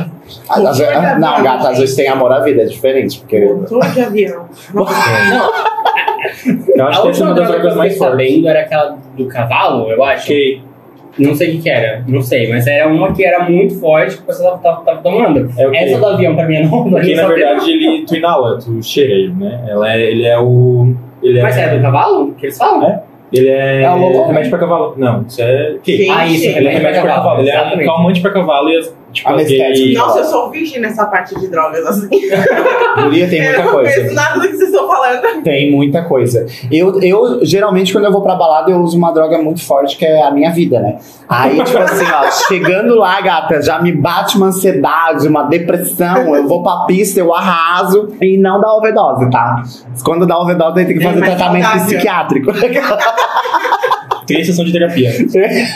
Ah, 0.48 0.54
às 0.70 0.78
vezes- 0.78 0.94
não, 1.20 1.42
gata, 1.42 1.68
às 1.68 1.78
vezes 1.78 1.94
tem 1.94 2.08
amor 2.08 2.32
à 2.32 2.40
vida, 2.40 2.62
é 2.62 2.64
diferente. 2.64 3.20
Porque 3.20 3.40
Motor 3.44 3.90
de 3.90 4.00
avião. 4.00 4.46
Eu 6.78 6.86
acho 6.86 6.98
A 6.98 7.02
que 7.02 7.08
essa 7.08 7.22
é 7.22 7.26
última 7.26 7.26
uma 7.26 7.34
das 7.34 7.48
droga 7.48 7.48
que 7.48 7.66
eu 7.66 7.70
drogas 7.70 7.76
mais 7.76 7.92
fiquei 7.92 8.08
fortes. 8.08 8.26
sabendo 8.28 8.48
era 8.48 8.60
aquela 8.60 8.98
do 9.16 9.26
cavalo, 9.26 9.90
eu 9.90 10.04
acho. 10.04 10.26
Que 10.28 10.60
Não 11.18 11.34
sei 11.34 11.48
o 11.48 11.52
que, 11.52 11.58
que 11.62 11.70
era, 11.70 12.04
não 12.06 12.22
sei, 12.22 12.48
mas 12.48 12.66
era 12.66 12.86
uma 12.86 13.12
que 13.12 13.24
era 13.24 13.42
muito 13.42 13.74
forte 13.80 14.16
que 14.18 14.24
você 14.26 14.42
tava, 14.42 14.58
tava, 14.58 14.80
tava 14.82 14.98
tomando. 15.02 15.50
É? 15.58 15.84
Essa 15.84 15.98
do 15.98 16.06
avião 16.06 16.36
pra 16.36 16.46
mim 16.46 16.54
é 16.56 16.62
nova. 16.64 16.88
Porque 16.90 17.14
na 17.14 17.22
não 17.22 17.28
verdade 17.28 17.70
ele, 17.72 18.04
tu 18.06 18.14
inala, 18.14 18.58
tu 18.58 18.80
cheira 18.82 19.12
ele, 19.12 19.32
né? 19.34 19.64
Ela 19.68 19.92
é, 19.94 20.00
ele 20.00 20.24
é 20.24 20.38
o. 20.38 20.94
Ele 21.20 21.42
Mas 21.42 21.56
é 21.58 21.74
do 21.76 21.82
cavalo 21.82 22.32
que 22.38 22.46
eles 22.46 22.56
falam? 22.56 22.88
É. 22.88 23.02
Ele 23.32 23.48
é, 23.48 23.82
É 23.82 23.90
lobo? 23.90 24.26
remédio 24.26 24.48
pra 24.50 24.58
cavalo. 24.60 24.94
Não, 24.96 25.22
isso 25.26 25.42
é. 25.42 25.74
Que? 25.82 26.08
Ah, 26.08 26.26
isso. 26.26 26.46
Ele 26.48 26.68
é 26.68 26.70
remédio 26.70 27.02
pra 27.02 27.14
cavalo. 27.14 27.40
Ele 27.40 27.50
é 27.50 27.62
um 27.74 27.84
calmante 27.84 28.20
pra 28.20 28.30
cavalo 28.30 28.70
e 28.70 28.76
as, 28.78 28.96
tipo, 29.12 29.28
Anestésico. 29.28 29.86
gay- 29.86 29.94
Nossa, 29.94 30.18
eu 30.20 30.24
sou 30.24 30.50
virgem 30.50 30.80
nessa 30.80 31.06
parte 31.06 31.38
de 31.38 31.48
drogas, 31.48 31.84
assim. 31.86 32.08
Guria 33.02 33.28
tem 33.28 33.38
eu 33.42 33.44
muita 33.46 33.64
não 33.64 33.72
coisa. 33.72 33.94
conheço 33.94 34.14
nada 34.14 34.34
do 34.40 34.48
que 34.48 34.56
vocês 34.56 34.68
estão 34.70 34.86
falando. 34.88 35.42
Tem 35.42 35.70
muita 35.70 36.02
coisa. 36.04 36.46
Eu, 36.70 37.00
eu, 37.02 37.44
geralmente, 37.44 37.92
quando 37.92 38.04
eu 38.04 38.12
vou 38.12 38.22
pra 38.22 38.34
balada, 38.34 38.70
eu 38.70 38.78
uso 38.80 38.96
uma 38.96 39.12
droga 39.12 39.38
muito 39.38 39.62
forte, 39.64 39.96
que 39.96 40.04
é 40.04 40.22
a 40.22 40.30
minha 40.30 40.50
vida, 40.50 40.80
né? 40.80 40.98
Aí, 41.28 41.62
tipo 41.62 41.78
assim, 41.78 42.04
ó, 42.10 42.30
chegando 42.48 42.94
lá, 42.94 43.20
gata, 43.20 43.60
já 43.62 43.80
me 43.80 43.92
bate 43.92 44.36
uma 44.36 44.46
ansiedade, 44.46 45.28
uma 45.28 45.42
depressão, 45.44 46.34
eu 46.34 46.46
vou 46.48 46.62
pra 46.62 46.84
pista, 46.86 47.20
eu 47.20 47.34
arraso 47.34 48.14
e 48.20 48.36
não 48.38 48.60
dá 48.60 48.72
overdose, 48.74 49.30
tá? 49.30 49.62
Quando 50.04 50.26
dá 50.26 50.38
overdose, 50.38 50.78
aí 50.80 50.86
tem 50.86 50.96
que 50.98 51.04
É 51.04 51.08
fazer 51.08 51.20
mais 51.20 51.34
tratamento 51.36 51.64
saudável. 51.64 51.86
psiquiátrico. 51.86 52.52
Três 54.28 54.46
sessão 54.46 54.62
de 54.62 54.72
terapia. 54.72 55.10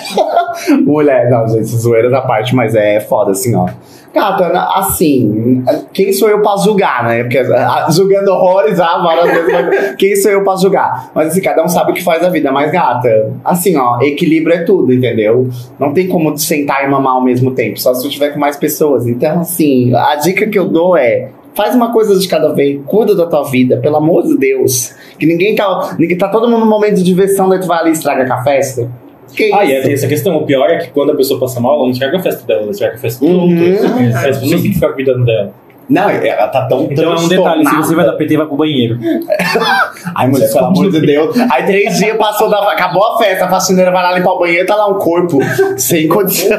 Mulher, 0.85 1.31
não, 1.31 1.49
gente, 1.49 1.65
zoeiras 1.65 2.13
à 2.13 2.21
parte, 2.21 2.55
mas 2.55 2.75
é 2.75 3.01
foda, 3.01 3.33
assim, 3.33 3.55
ó. 3.55 3.67
Gata, 4.15 4.47
assim, 4.75 5.65
quem 5.95 6.13
sou 6.13 6.29
eu 6.29 6.43
pra 6.43 6.55
julgar, 6.59 7.05
né? 7.05 7.23
Porque 7.23 7.39
ah, 7.39 7.89
julgando 7.91 8.31
horrores, 8.31 8.79
ah, 8.79 9.03
vezes, 9.25 9.51
mas 9.51 9.97
quem 9.97 10.15
sou 10.17 10.31
eu 10.31 10.45
pra 10.45 10.55
julgar? 10.57 11.11
Mas 11.15 11.29
assim, 11.29 11.41
cada 11.41 11.65
um 11.65 11.69
sabe 11.69 11.93
o 11.93 11.95
que 11.95 12.05
faz 12.05 12.23
a 12.23 12.29
vida. 12.29 12.53
Mas, 12.53 12.71
gata, 12.71 13.33
assim, 13.43 13.75
ó, 13.79 14.03
equilíbrio 14.03 14.55
é 14.55 14.65
tudo, 14.65 14.93
entendeu? 14.93 15.49
Não 15.79 15.95
tem 15.95 16.09
como 16.09 16.37
sentar 16.37 16.85
e 16.85 16.89
mamar 16.89 17.15
ao 17.15 17.25
mesmo 17.25 17.53
tempo, 17.53 17.81
só 17.81 17.95
se 17.95 18.07
eu 18.07 18.11
tiver 18.11 18.35
com 18.35 18.39
mais 18.39 18.59
pessoas. 18.59 19.07
Então, 19.07 19.41
assim, 19.41 19.95
a 19.95 20.17
dica 20.17 20.47
que 20.47 20.59
eu 20.59 20.69
dou 20.69 20.95
é. 20.95 21.31
Faz 21.55 21.75
uma 21.75 21.93
coisa 21.93 22.19
de 22.19 22.27
cada 22.29 22.53
vez, 22.53 22.81
cuida 22.87 23.15
da 23.15 23.27
tua 23.27 23.43
vida, 23.45 23.77
pelo 23.77 23.97
amor 23.97 24.23
de 24.23 24.37
Deus. 24.39 24.95
Que 25.19 25.27
ninguém 25.27 25.55
tá. 25.55 25.95
Ninguém 25.99 26.17
tá 26.17 26.29
todo 26.29 26.49
mundo 26.49 26.61
num 26.61 26.71
momento 26.71 26.95
de 26.97 27.03
diversão, 27.03 27.49
daí 27.49 27.61
tu 27.61 27.67
vai 27.67 27.79
ali 27.81 27.91
e 27.91 27.93
estraga 27.93 28.27
com 28.27 28.33
a 28.33 28.43
festa. 28.43 28.89
Que 29.37 29.53
Ah, 29.53 29.65
e 29.65 29.73
isso? 29.75 29.83
tem 29.85 29.93
essa 29.95 30.07
questão. 30.07 30.37
O 30.37 30.45
pior 30.47 30.69
é 30.71 30.79
que 30.79 30.91
quando 30.91 31.13
a 31.13 31.15
pessoa 31.17 31.39
passa 31.41 31.61
mal, 31.61 31.75
ela 31.75 31.83
não 31.85 31.91
estraga 31.91 32.19
a 32.19 32.21
festa 32.23 32.47
dela, 32.47 32.63
ela 32.63 32.71
estraga 32.71 32.95
a 32.95 32.99
festa 32.99 33.25
do 33.25 33.31
Uhum. 33.31 33.43
outro. 33.43 34.23
Pessoas 34.23 34.39
têm 34.51 34.63
que 34.63 34.75
ficar 34.75 34.93
cuidando 34.93 35.25
dela. 35.25 35.53
Não, 35.89 36.09
ela 36.09 36.47
tá 36.49 36.67
tão 36.69 36.85
Então 36.91 37.13
é 37.13 37.17
um 37.19 37.29
detalhe, 37.29 37.67
se 37.69 37.77
você 37.77 37.95
vai 37.95 38.07
dar 38.07 38.13
PT, 38.13 38.37
vai 38.37 38.47
pro 38.47 38.57
banheiro. 38.57 38.99
Ai, 40.15 40.29
mulher, 40.29 40.51
pelo 40.51 40.67
amor 40.67 40.91
de 40.91 41.01
Deus. 41.01 41.37
Aí 41.51 41.65
três 41.67 41.99
dias 41.99 42.17
passou, 42.17 42.49
da... 42.49 42.73
acabou 42.73 43.05
a 43.15 43.19
festa, 43.19 43.45
a 43.45 43.49
faxineira 43.49 43.91
vai 43.91 44.03
lá 44.03 44.17
limpar 44.17 44.33
o 44.33 44.39
banheiro, 44.39 44.67
tá 44.67 44.77
lá 44.77 44.89
um 44.89 44.95
corpo 44.99 45.39
sem 45.77 46.09
condição. 46.09 46.59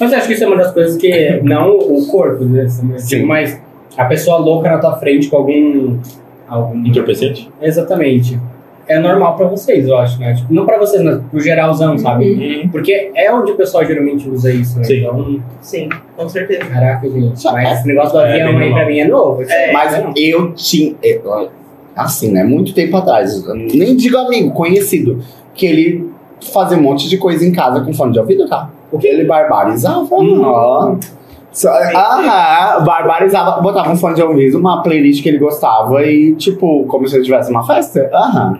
Mas 0.00 0.12
eu 0.12 0.18
acho 0.18 0.26
que 0.28 0.32
isso 0.34 0.44
é 0.44 0.46
uma 0.46 0.56
das 0.56 0.72
coisas 0.72 0.96
que. 0.96 1.40
Não 1.42 1.76
o 1.76 2.06
corpo, 2.06 2.44
né? 2.44 2.66
Sim. 2.98 3.24
Mas 3.24 3.60
a 3.96 4.04
pessoa 4.06 4.38
louca 4.38 4.70
na 4.70 4.78
tua 4.78 4.96
frente 4.96 5.28
com 5.28 5.36
algum. 5.36 5.98
algum 6.48 6.86
Entorpecente? 6.86 7.50
Exatamente. 7.60 8.38
é 8.88 8.98
normal 8.98 9.36
pra 9.36 9.46
vocês, 9.46 9.86
eu 9.86 9.96
acho, 9.96 10.18
né? 10.20 10.34
Tipo, 10.34 10.52
não 10.52 10.66
pra 10.66 10.76
vocês, 10.78 11.02
mas 11.02 11.20
pro 11.30 11.40
geralzão, 11.40 11.96
sabe? 11.96 12.30
Uhum. 12.64 12.68
Porque 12.68 13.10
é 13.14 13.32
onde 13.32 13.52
o 13.52 13.54
pessoal 13.56 13.84
geralmente 13.86 14.28
usa 14.28 14.52
isso, 14.52 14.76
né? 14.78 14.84
Sim. 14.84 14.98
Então, 14.98 15.40
Sim, 15.60 15.88
com 16.16 16.28
certeza. 16.28 16.64
caraca, 16.66 17.08
gente. 17.08 17.40
Só- 17.40 17.52
Mas 17.52 17.78
esse 17.78 17.88
negócio 17.88 18.12
do 18.12 18.20
É, 18.20 18.42
avião 18.42 18.58
aí 18.58 18.72
pra 18.72 18.86
mim 18.86 18.98
é 18.98 19.08
novo. 19.08 19.40
isso 19.42 19.52
aí, 19.52 19.72
Mas 19.72 19.92
né? 19.92 20.12
eu 20.16 20.52
tinha. 20.52 20.94
eu- 21.02 21.48
Assim, 21.94 22.32
né? 22.32 22.42
Muito 22.42 22.74
tempo 22.74 22.96
atrás. 22.96 23.44
Nem 23.74 23.94
digo 23.96 24.16
amigo, 24.16 24.50
conhecido. 24.52 25.22
Que 25.54 25.66
ele 25.66 26.10
fazia 26.52 26.76
um 26.78 26.82
monte 26.82 27.06
de 27.08 27.18
coisa 27.18 27.46
em 27.46 27.52
casa 27.52 27.82
com 27.82 27.92
fone 27.92 28.12
de 28.12 28.18
ouvido, 28.18 28.48
tá? 28.48 28.70
Porque 28.90 29.06
ele 29.06 29.24
barbarizava. 29.24 30.06
ó. 30.10 30.96
Aham, 31.96 32.84
barbarizava. 32.84 33.60
Botava 33.60 33.90
um 33.90 33.96
fone 33.96 34.14
de 34.14 34.22
ouvido, 34.22 34.58
uma 34.58 34.82
playlist 34.82 35.22
que 35.22 35.28
ele 35.28 35.38
gostava 35.38 36.02
e, 36.04 36.34
tipo, 36.36 36.84
como 36.86 37.06
se 37.06 37.16
ele 37.16 37.24
tivesse 37.24 37.50
uma 37.50 37.64
festa. 37.66 38.10
Aham. 38.12 38.58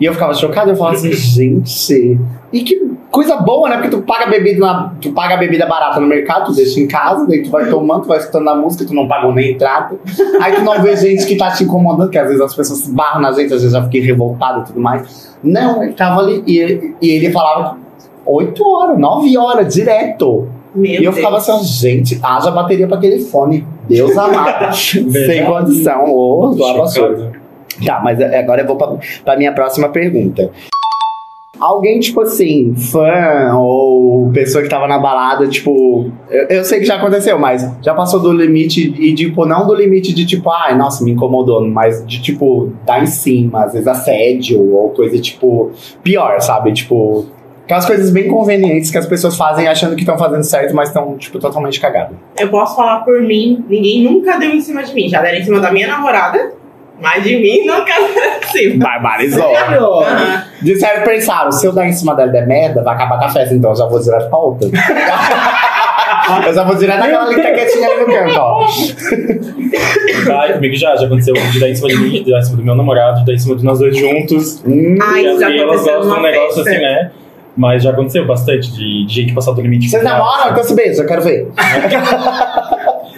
E 0.00 0.04
eu 0.06 0.12
ficava 0.12 0.34
chocado, 0.34 0.70
eu 0.70 0.76
falava 0.76 0.96
assim, 0.96 1.10
gente. 1.14 2.18
E 2.52 2.62
que 2.64 2.92
coisa 3.12 3.36
boa, 3.36 3.68
né? 3.68 3.76
Porque 3.76 3.90
tu 3.90 4.02
paga 4.02 4.26
bebida, 4.26 4.58
na- 4.58 4.92
tu 5.00 5.12
paga 5.12 5.36
bebida 5.36 5.66
barata 5.66 6.00
no 6.00 6.06
mercado, 6.08 6.46
tu 6.46 6.52
deixa 6.56 6.80
em 6.80 6.88
casa, 6.88 7.26
daí 7.28 7.42
tu 7.44 7.50
vai 7.50 7.68
tomando, 7.70 8.02
tu 8.02 8.08
vai 8.08 8.18
escutando 8.18 8.48
a 8.50 8.56
música, 8.56 8.84
tu 8.84 8.92
não 8.92 9.06
pagou 9.06 9.32
nem 9.32 9.52
entrada. 9.52 9.94
Aí 10.42 10.54
tu 10.56 10.62
não 10.62 10.82
vê 10.82 10.96
gente 10.96 11.24
que 11.26 11.36
tá 11.36 11.52
te 11.52 11.62
incomodando, 11.62 12.10
que 12.10 12.18
às 12.18 12.26
vezes 12.26 12.40
as 12.42 12.54
pessoas 12.54 12.88
barram 12.88 13.20
na 13.20 13.30
gente, 13.30 13.44
às 13.54 13.62
vezes 13.62 13.72
eu 13.72 13.80
já 13.80 13.82
fiquei 13.84 14.00
revoltada 14.00 14.60
e 14.60 14.64
tudo 14.64 14.80
mais. 14.80 15.32
Não, 15.42 15.82
ele 15.84 15.92
tava 15.92 16.20
ali 16.22 16.42
e, 16.46 16.94
e 17.00 17.10
ele 17.10 17.30
falava 17.30 17.78
oito 18.26 18.66
horas, 18.66 18.98
nove 18.98 19.38
horas, 19.38 19.72
direto. 19.72 20.48
Meu 20.74 20.90
e 20.90 20.96
eu 20.96 21.02
Deus. 21.02 21.16
ficava 21.16 21.36
assim, 21.36 22.02
haja 22.22 22.50
bateria 22.50 22.86
pra 22.86 22.96
aquele 22.96 23.20
fone. 23.20 23.64
Deus 23.88 24.16
amado. 24.16 24.74
Sem 24.74 25.44
condição. 25.44 26.54
Doava 26.56 26.86
surdo. 26.86 27.16
Chocado. 27.16 27.44
Tá, 27.84 28.00
mas 28.02 28.20
agora 28.20 28.62
eu 28.62 28.66
vou 28.66 28.76
pra, 28.76 28.96
pra 29.24 29.36
minha 29.36 29.52
próxima 29.52 29.88
pergunta. 29.88 30.50
Alguém, 31.58 32.00
tipo 32.00 32.20
assim, 32.20 32.74
fã 32.74 33.54
ou 33.54 34.28
pessoa 34.32 34.62
que 34.62 34.68
tava 34.68 34.88
na 34.88 34.98
balada, 34.98 35.46
tipo. 35.46 36.10
Eu, 36.28 36.46
eu 36.48 36.64
sei 36.64 36.80
que 36.80 36.84
já 36.84 36.96
aconteceu, 36.96 37.38
mas 37.38 37.68
já 37.80 37.94
passou 37.94 38.20
do 38.20 38.32
limite 38.32 38.92
e, 38.98 39.14
tipo, 39.14 39.46
não 39.46 39.66
do 39.66 39.74
limite 39.74 40.12
de 40.12 40.26
tipo, 40.26 40.50
ai, 40.50 40.76
nossa, 40.76 41.04
me 41.04 41.12
incomodou, 41.12 41.64
mas 41.66 42.04
de 42.06 42.20
tipo, 42.20 42.72
dar 42.84 43.02
em 43.02 43.06
cima, 43.06 43.64
às 43.64 43.72
vezes 43.72 43.86
assédio 43.86 44.74
ou 44.74 44.90
coisa 44.90 45.18
tipo. 45.18 45.70
Pior, 46.02 46.40
sabe? 46.40 46.72
Tipo. 46.72 47.24
Aquelas 47.64 47.86
coisas 47.86 48.10
bem 48.10 48.28
convenientes 48.28 48.90
que 48.90 48.98
as 48.98 49.06
pessoas 49.06 49.36
fazem 49.36 49.66
achando 49.66 49.94
que 49.94 50.02
estão 50.02 50.18
fazendo 50.18 50.42
certo, 50.42 50.74
mas 50.74 50.88
estão, 50.88 51.16
tipo, 51.16 51.38
totalmente 51.38 51.80
cagadas. 51.80 52.14
Eu 52.38 52.48
posso 52.50 52.76
falar 52.76 53.00
por 53.00 53.20
mim, 53.22 53.64
ninguém 53.68 54.02
nunca 54.02 54.36
deu 54.38 54.50
em 54.50 54.60
cima 54.60 54.82
de 54.82 54.92
mim. 54.94 55.08
Já 55.08 55.22
deram 55.22 55.38
em 55.38 55.44
cima 55.44 55.60
da 55.60 55.72
minha 55.72 55.88
namorada, 55.88 56.52
mas 57.00 57.24
de 57.24 57.36
mim 57.36 57.64
nunca 57.64 57.94
deram 58.14 58.38
em 58.38 58.46
cima. 58.52 58.84
Barbarizou. 58.84 59.48
Sério? 59.48 59.82
Aham. 59.82 60.44
Disseram, 60.60 61.04
pensaram, 61.04 61.50
se 61.52 61.66
eu 61.66 61.72
dar 61.72 61.86
em 61.86 61.92
cima 61.92 62.14
dela 62.14 62.30
der 62.30 62.46
merda, 62.46 62.82
vai 62.82 62.94
acabar 62.94 63.18
com 63.18 63.24
a 63.24 63.28
festa, 63.30 63.54
então 63.54 63.70
eu 63.70 63.76
já 63.76 63.86
vou 63.86 63.98
direto 63.98 64.28
pra 64.28 64.38
outra. 64.38 64.68
eu 66.46 66.52
já 66.54 66.64
vou 66.64 66.76
direto 66.76 66.98
naquela 66.98 67.24
ali 67.24 67.34
que 67.34 67.40
tá 67.42 67.50
quietinha 67.52 67.88
ali 67.88 68.00
no 68.00 68.06
canto, 68.06 68.38
ó. 68.38 68.66
Ah, 70.30 70.52
comigo 70.52 70.74
já, 70.76 70.94
já 70.96 71.06
aconteceu 71.06 71.34
de 71.34 71.60
dar 71.60 71.68
em 71.70 71.74
cima 71.74 71.88
de 71.88 71.96
mim, 71.96 72.22
de 72.22 72.30
dar 72.30 72.38
em 72.40 72.42
cima 72.42 72.56
do 72.58 72.62
meu 72.62 72.74
namorado, 72.74 73.20
de 73.20 73.26
dar 73.26 73.32
em 73.32 73.38
cima 73.38 73.56
de 73.56 73.64
nós 73.64 73.78
dois 73.78 73.96
juntos. 73.96 74.62
Hum, 74.66 74.98
Ah, 75.02 75.18
e 75.18 75.26
isso 75.26 75.40
já 75.40 75.50
elas 75.50 75.62
aconteceu 75.62 75.94
gostam 75.96 76.12
de 76.14 76.18
um 76.18 76.22
negócio 76.22 76.60
assim, 76.62 76.78
né? 76.78 77.10
Mas 77.56 77.82
já 77.84 77.90
aconteceu 77.90 78.26
bastante 78.26 78.72
de, 78.72 79.06
de 79.06 79.14
gente 79.14 79.32
passar 79.32 79.52
do 79.52 79.60
limite. 79.60 79.88
Vocês 79.88 80.02
com 80.02 80.08
namoram? 80.08 80.50
Então 80.50 80.64
se 80.64 80.74
beija, 80.74 81.02
eu 81.02 81.06
quero 81.06 81.22
ver. 81.22 81.48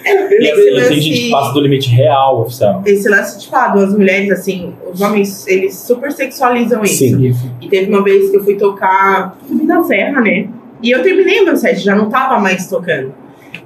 E 0.09 0.45
Esse 0.45 0.55
vezes 0.55 0.65
tem 0.65 0.75
lance- 0.75 1.01
gente 1.01 1.21
que 1.23 1.31
passa 1.31 1.53
do 1.53 1.61
limite 1.61 1.89
real, 1.91 2.41
oficial. 2.43 2.83
Esse 2.87 3.09
lance 3.09 3.41
de 3.41 3.49
falar 3.49 3.69
duas 3.69 3.93
mulheres, 3.93 4.31
assim, 4.31 4.73
os 4.93 5.01
homens, 5.01 5.47
eles 5.49 5.75
super 5.77 6.13
sexualizam 6.13 6.83
isso. 6.85 6.99
Sim. 6.99 7.35
E 7.61 7.69
teve 7.69 7.91
uma 7.91 8.05
vez 8.05 8.31
que 8.31 8.37
eu 8.37 8.45
fui 8.45 8.55
tocar 8.57 9.37
na 9.51 9.83
Serra, 9.83 10.21
né? 10.21 10.47
E 10.81 10.91
eu 10.93 11.03
terminei 11.03 11.41
o 11.41 11.45
meu 11.47 11.57
set, 11.57 11.81
já 11.81 11.97
não 11.97 12.09
tava 12.09 12.39
mais 12.39 12.69
tocando. 12.69 13.13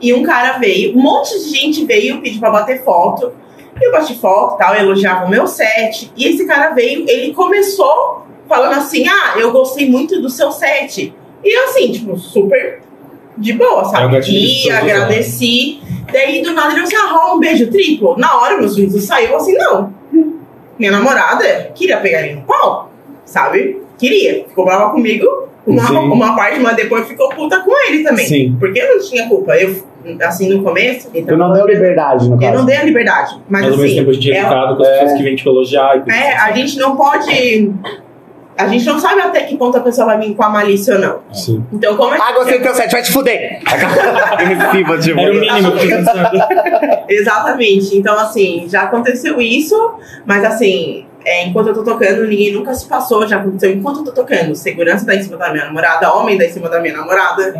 E 0.00 0.14
um 0.14 0.22
cara 0.22 0.56
veio, 0.58 0.96
um 0.96 1.02
monte 1.02 1.30
de 1.42 1.50
gente 1.50 1.84
veio 1.84 2.22
pedir 2.22 2.38
pra 2.38 2.50
bater 2.50 2.82
foto. 2.84 3.32
E 3.78 3.84
eu 3.84 3.92
bati 3.92 4.14
foto 4.14 4.54
e 4.54 4.58
tal, 4.58 4.74
elogiava 4.74 5.26
o 5.26 5.28
meu 5.28 5.46
set. 5.46 6.10
E 6.16 6.26
esse 6.26 6.46
cara 6.46 6.70
veio, 6.70 7.04
ele 7.08 7.34
começou 7.34 8.24
falando 8.50 8.76
assim: 8.76 9.06
Ah, 9.08 9.38
eu 9.38 9.52
gostei 9.52 9.88
muito 9.88 10.20
do 10.20 10.28
seu 10.28 10.50
set. 10.50 11.14
E 11.42 11.56
eu, 11.58 11.64
assim, 11.64 11.92
tipo, 11.92 12.18
super 12.18 12.82
de 13.38 13.52
boa, 13.54 13.84
sabe? 13.84 14.18
E 14.28 14.70
agradeci. 14.70 15.80
Daí 16.12 16.42
do 16.42 16.52
nada 16.52 16.74
ele 16.74 16.86
falou 16.86 17.06
assim: 17.06 17.14
Ah, 17.30 17.34
um 17.34 17.38
beijo 17.38 17.70
triplo. 17.70 18.16
Na 18.18 18.36
hora, 18.38 18.58
meus 18.58 18.74
filhos 18.74 19.02
saiu 19.04 19.36
assim: 19.36 19.54
Não. 19.56 19.94
Minha 20.78 20.92
namorada 20.92 21.70
queria 21.74 21.98
pegar 21.98 22.22
ele 22.26 22.36
no 22.36 22.42
pau, 22.42 22.90
sabe? 23.24 23.80
Queria. 23.96 24.44
Ficou 24.48 24.64
brava 24.64 24.90
comigo. 24.90 25.48
Uma, 25.66 25.86
Sim. 25.86 25.94
uma 25.94 26.34
parte, 26.34 26.58
mas 26.58 26.74
depois 26.74 27.06
ficou 27.06 27.28
puta 27.28 27.60
com 27.60 27.70
ele 27.86 28.02
também. 28.02 28.26
Sim. 28.26 28.56
Porque 28.58 28.80
eu 28.80 28.96
não 28.96 28.98
tinha 29.06 29.28
culpa. 29.28 29.54
Eu, 29.56 29.76
assim, 30.22 30.48
no 30.48 30.62
começo. 30.64 31.10
Tu 31.10 31.36
não 31.36 31.52
deu 31.52 31.66
liberdade, 31.66 32.28
no 32.28 32.36
Eu 32.36 32.40
caso. 32.40 32.58
não 32.58 32.64
dei 32.64 32.76
a 32.76 32.82
liberdade. 32.82 33.34
Mas, 33.48 33.62
Mas 33.62 33.64
ao 33.64 33.70
mesmo 33.72 33.84
assim, 33.84 33.94
tempo 33.96 34.10
a 34.10 34.12
gente 34.14 34.32
é 34.32 34.36
é- 34.36 34.40
educado 34.40 34.76
com 34.76 34.82
as 34.82 34.88
é. 34.88 34.92
pessoas 34.92 35.18
que 35.18 35.22
vêm 35.22 35.36
te 35.36 35.46
elogiar 35.46 36.02
e 36.06 36.10
é, 36.10 36.36
a 36.36 36.52
gente 36.52 36.78
não 36.78 36.96
pode. 36.96 37.72
A 38.56 38.68
gente 38.68 38.84
não 38.84 38.98
sabe 38.98 39.20
até 39.20 39.44
que 39.44 39.56
ponto 39.56 39.76
a 39.78 39.80
pessoa 39.80 40.06
vai 40.06 40.18
vir 40.18 40.34
com 40.34 40.42
a 40.42 40.50
malícia 40.50 40.94
ou 40.94 41.00
não. 41.00 41.20
Sim. 41.32 41.64
Então, 41.72 41.96
como 41.96 42.14
é 42.14 42.18
que. 42.18 42.22
Ah, 42.22 42.32
gostei 42.32 42.58
do 42.58 42.62
teu 42.64 42.74
set, 42.74 42.90
vai 42.90 43.02
te 43.02 43.12
fuder. 43.12 43.60
Agressiva, 43.64 44.98
tipo. 44.98 45.20
Era 45.20 45.32
o 45.32 45.40
mínimo 45.40 45.72
que. 45.72 45.88
Exatamente. 47.14 47.96
Então, 47.96 48.18
assim, 48.18 48.66
já 48.68 48.82
aconteceu 48.82 49.40
isso, 49.40 49.94
mas 50.26 50.44
assim, 50.44 51.06
é, 51.24 51.46
enquanto 51.46 51.68
eu 51.68 51.74
tô 51.74 51.82
tocando, 51.82 52.26
ninguém 52.26 52.52
nunca 52.52 52.74
se 52.74 52.86
passou, 52.86 53.26
já 53.26 53.36
aconteceu 53.36 53.70
enquanto 53.72 53.98
eu 53.98 54.04
tô 54.04 54.12
tocando. 54.12 54.54
Segurança 54.54 55.04
tá 55.04 55.14
em 55.14 55.22
cima 55.22 55.36
da 55.36 55.50
minha 55.50 55.66
namorada, 55.66 56.12
homem 56.14 56.38
tá 56.38 56.44
em 56.44 56.50
cima 56.50 56.68
da 56.68 56.80
minha 56.80 56.96
namorada, 56.96 57.54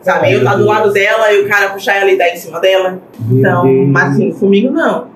sabe? 0.00 0.32
Eu 0.32 0.44
tá 0.44 0.54
do 0.54 0.64
lado 0.64 0.92
dela 0.92 1.32
e 1.32 1.42
o 1.42 1.48
cara 1.48 1.70
puxar 1.70 1.96
ela 1.96 2.10
e 2.10 2.16
dar 2.16 2.28
em 2.28 2.36
cima 2.36 2.58
dela. 2.60 2.98
Então, 3.30 3.66
mas 3.86 4.14
assim, 4.14 4.32
comigo 4.32 4.70
não. 4.70 5.11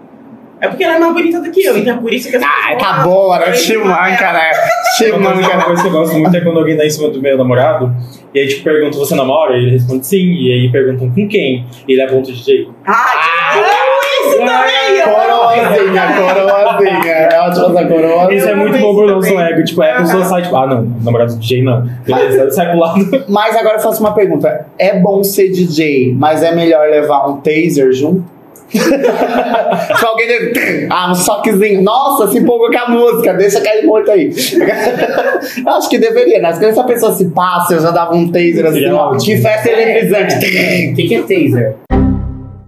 É 0.60 0.68
porque 0.68 0.84
ela 0.84 0.96
é 0.96 0.98
mais 0.98 1.12
bonita 1.12 1.40
do 1.40 1.50
que 1.50 1.62
eu, 1.64 1.76
então 1.76 1.94
é 1.94 1.98
por 1.98 2.12
isso 2.12 2.30
que 2.30 2.36
as 2.36 2.42
Ah, 2.42 2.76
tá 2.78 2.98
né? 2.98 3.02
em 3.50 3.54
cima 3.54 3.82
Chimanca, 3.84 4.16
dela. 4.16 4.32
né? 4.32 4.50
Uma 4.96 5.04
coisa, 5.04 5.16
uma 5.16 5.42
Chimanca, 5.42 5.64
coisa 5.64 5.82
que 5.82 5.88
eu 5.88 5.92
gosto 5.92 6.14
muito 6.18 6.36
é 6.36 6.40
quando 6.40 6.58
alguém 6.58 6.76
dá 6.76 6.86
em 6.86 6.90
cima 6.90 7.10
do 7.10 7.20
meu 7.20 7.36
namorado, 7.36 7.94
e 8.34 8.38
aí 8.40 8.48
tipo, 8.48 8.64
pergunta, 8.64 8.96
você 8.96 9.14
namora? 9.14 9.54
E 9.54 9.62
ele 9.62 9.70
responde 9.72 10.06
sim, 10.06 10.16
e 10.32 10.52
aí 10.52 10.72
perguntam 10.72 11.10
com 11.10 11.28
quem? 11.28 11.66
E 11.86 11.92
ele 11.92 12.00
aponta 12.02 12.30
o 12.30 12.32
DJ. 12.32 12.68
Ah, 12.86 13.52
eu 13.54 13.62
amo 13.62 14.00
isso 14.22 14.38
também! 14.38 14.98
eu. 14.98 15.04
Coroazinha, 15.06 16.06
coroazinha. 16.16 17.12
É 17.12 17.40
ótima 17.40 17.66
essa 17.78 17.88
coroa. 17.88 18.34
Isso 18.34 18.48
é 18.48 18.54
muito 18.54 18.78
bom 18.78 18.94
pro 18.94 19.06
nosso 19.06 19.38
ego, 19.38 19.64
tipo, 19.64 19.82
é 19.82 19.92
a 19.92 19.96
pessoa 19.96 20.24
sai, 20.24 20.42
tipo, 20.42 20.56
ah 20.56 20.66
não, 20.66 20.82
namorado 21.02 21.34
do 21.34 21.38
DJ 21.38 21.62
não. 21.62 21.86
Beleza, 22.06 22.50
sai 22.50 22.70
pro 22.70 22.78
lado. 22.78 23.24
Mas 23.28 23.54
agora 23.56 23.76
eu 23.76 23.80
faço 23.80 24.00
uma 24.00 24.14
pergunta. 24.14 24.66
É 24.78 24.98
bom 24.98 25.22
ser 25.22 25.50
DJ, 25.50 26.14
mas 26.14 26.42
é 26.42 26.54
melhor 26.54 26.88
levar 26.88 27.26
um 27.28 27.36
taser 27.42 27.92
junto? 27.92 28.35
Se 28.72 30.04
alguém 30.04 30.26
der, 30.26 30.88
ah, 30.90 31.10
um 31.10 31.14
soquezinho. 31.14 31.82
Nossa, 31.82 32.28
se 32.30 32.38
empolgou 32.38 32.70
com 32.70 32.78
a 32.78 32.88
música, 32.88 33.34
deixa 33.34 33.60
cair 33.60 33.84
muito 33.86 34.10
aí. 34.10 34.30
Eu 35.64 35.72
Acho 35.72 35.88
que 35.88 35.98
deveria, 35.98 36.40
né? 36.40 36.52
Se 36.52 36.64
essa 36.64 36.84
pessoa 36.84 37.12
se 37.12 37.26
passa, 37.30 37.74
eu 37.74 37.80
já 37.80 37.90
dava 37.90 38.14
um 38.14 38.30
taser 38.30 38.66
assim, 38.66 38.90
ó. 38.90 39.16
Que 39.16 39.36
festa 39.36 39.70
eletrizante. 39.70 40.36
O 40.36 40.94
que, 40.94 41.08
que 41.08 41.14
é 41.14 41.22
taser? 41.22 41.76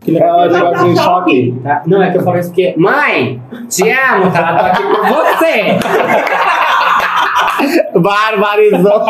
É 0.06 0.32
um 0.32 0.50
negócio 0.50 0.94
de 0.94 1.00
choque. 1.00 1.54
Tá? 1.62 1.82
Não, 1.86 2.02
é 2.02 2.10
que 2.10 2.18
eu 2.18 2.22
falo 2.22 2.38
isso 2.38 2.48
porque. 2.48 2.74
Mãe, 2.76 3.40
te 3.68 3.90
amo, 3.90 4.30
tá? 4.30 4.58
Tô 4.58 4.66
aqui 4.66 4.82
por 4.82 5.06
você! 5.06 5.78
Barbarizou. 7.98 9.04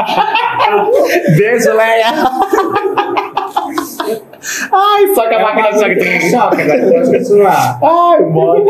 Beijo, 1.36 1.72
Leia. 1.74 2.12
Ai, 4.72 5.14
só 5.14 5.28
que 5.28 5.34
a 5.34 5.42
máquina 5.42 5.70
de 5.72 5.78
choque. 5.80 6.30
choque, 6.30 6.62
agora 6.62 6.90
pode 6.92 7.18
continuar. 7.18 7.78
Ai, 7.82 8.20
mano. 8.20 8.64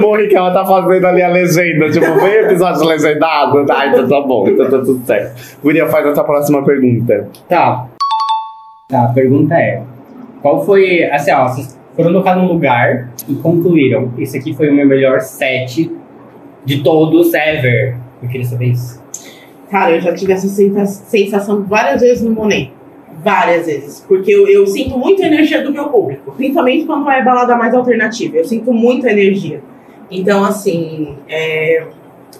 Morri 0.00 0.28
que 0.28 0.36
ela 0.36 0.52
tá 0.52 0.64
fazendo 0.64 1.06
ali 1.06 1.22
a 1.22 1.28
legenda. 1.28 1.90
Tipo, 1.90 2.06
vem 2.20 2.32
episódio 2.34 2.86
legendado. 2.86 3.66
Ah, 3.70 3.86
então 3.86 4.08
tá 4.08 4.20
bom, 4.20 4.48
então 4.48 4.64
tá 4.70 4.78
tudo 4.78 5.04
certo. 5.04 5.58
Guria, 5.62 5.86
faz 5.88 6.06
essa 6.06 6.24
próxima 6.24 6.64
pergunta. 6.64 7.28
Tá. 7.48 7.86
Tá, 8.88 9.04
a 9.04 9.08
pergunta 9.08 9.54
é: 9.54 9.82
Qual 10.40 10.64
foi. 10.64 11.04
Assim, 11.04 11.32
ó, 11.32 11.46
vocês 11.48 11.78
foram 11.94 12.12
tocar 12.12 12.36
num 12.36 12.46
lugar 12.46 13.10
e 13.28 13.34
concluíram. 13.34 14.10
Esse 14.18 14.38
aqui 14.38 14.54
foi 14.54 14.70
o 14.70 14.74
meu 14.74 14.86
melhor 14.86 15.20
set 15.20 15.90
de 16.64 16.82
todos 16.82 17.34
ever. 17.34 17.96
Eu 18.22 18.28
queria 18.28 18.46
saber 18.46 18.66
isso. 18.68 19.02
Cara, 19.70 19.90
eu 19.90 20.00
já 20.00 20.14
tive 20.14 20.32
essa 20.32 20.48
sensa- 20.48 20.86
sensação 20.86 21.62
várias 21.64 22.00
vezes 22.00 22.22
no 22.24 22.30
Monet. 22.30 22.72
Várias 23.22 23.66
vezes. 23.66 24.04
Porque 24.06 24.30
eu, 24.30 24.46
eu 24.46 24.66
sinto 24.66 24.96
muita 24.96 25.26
energia 25.26 25.62
do 25.62 25.72
meu 25.72 25.88
público. 25.88 26.32
Principalmente 26.32 26.84
quando 26.84 27.08
é 27.10 27.22
balada 27.22 27.56
mais 27.56 27.74
alternativa. 27.74 28.36
Eu 28.36 28.44
sinto 28.44 28.72
muita 28.72 29.10
energia. 29.10 29.60
Então, 30.10 30.44
assim. 30.44 31.16
É... 31.28 31.84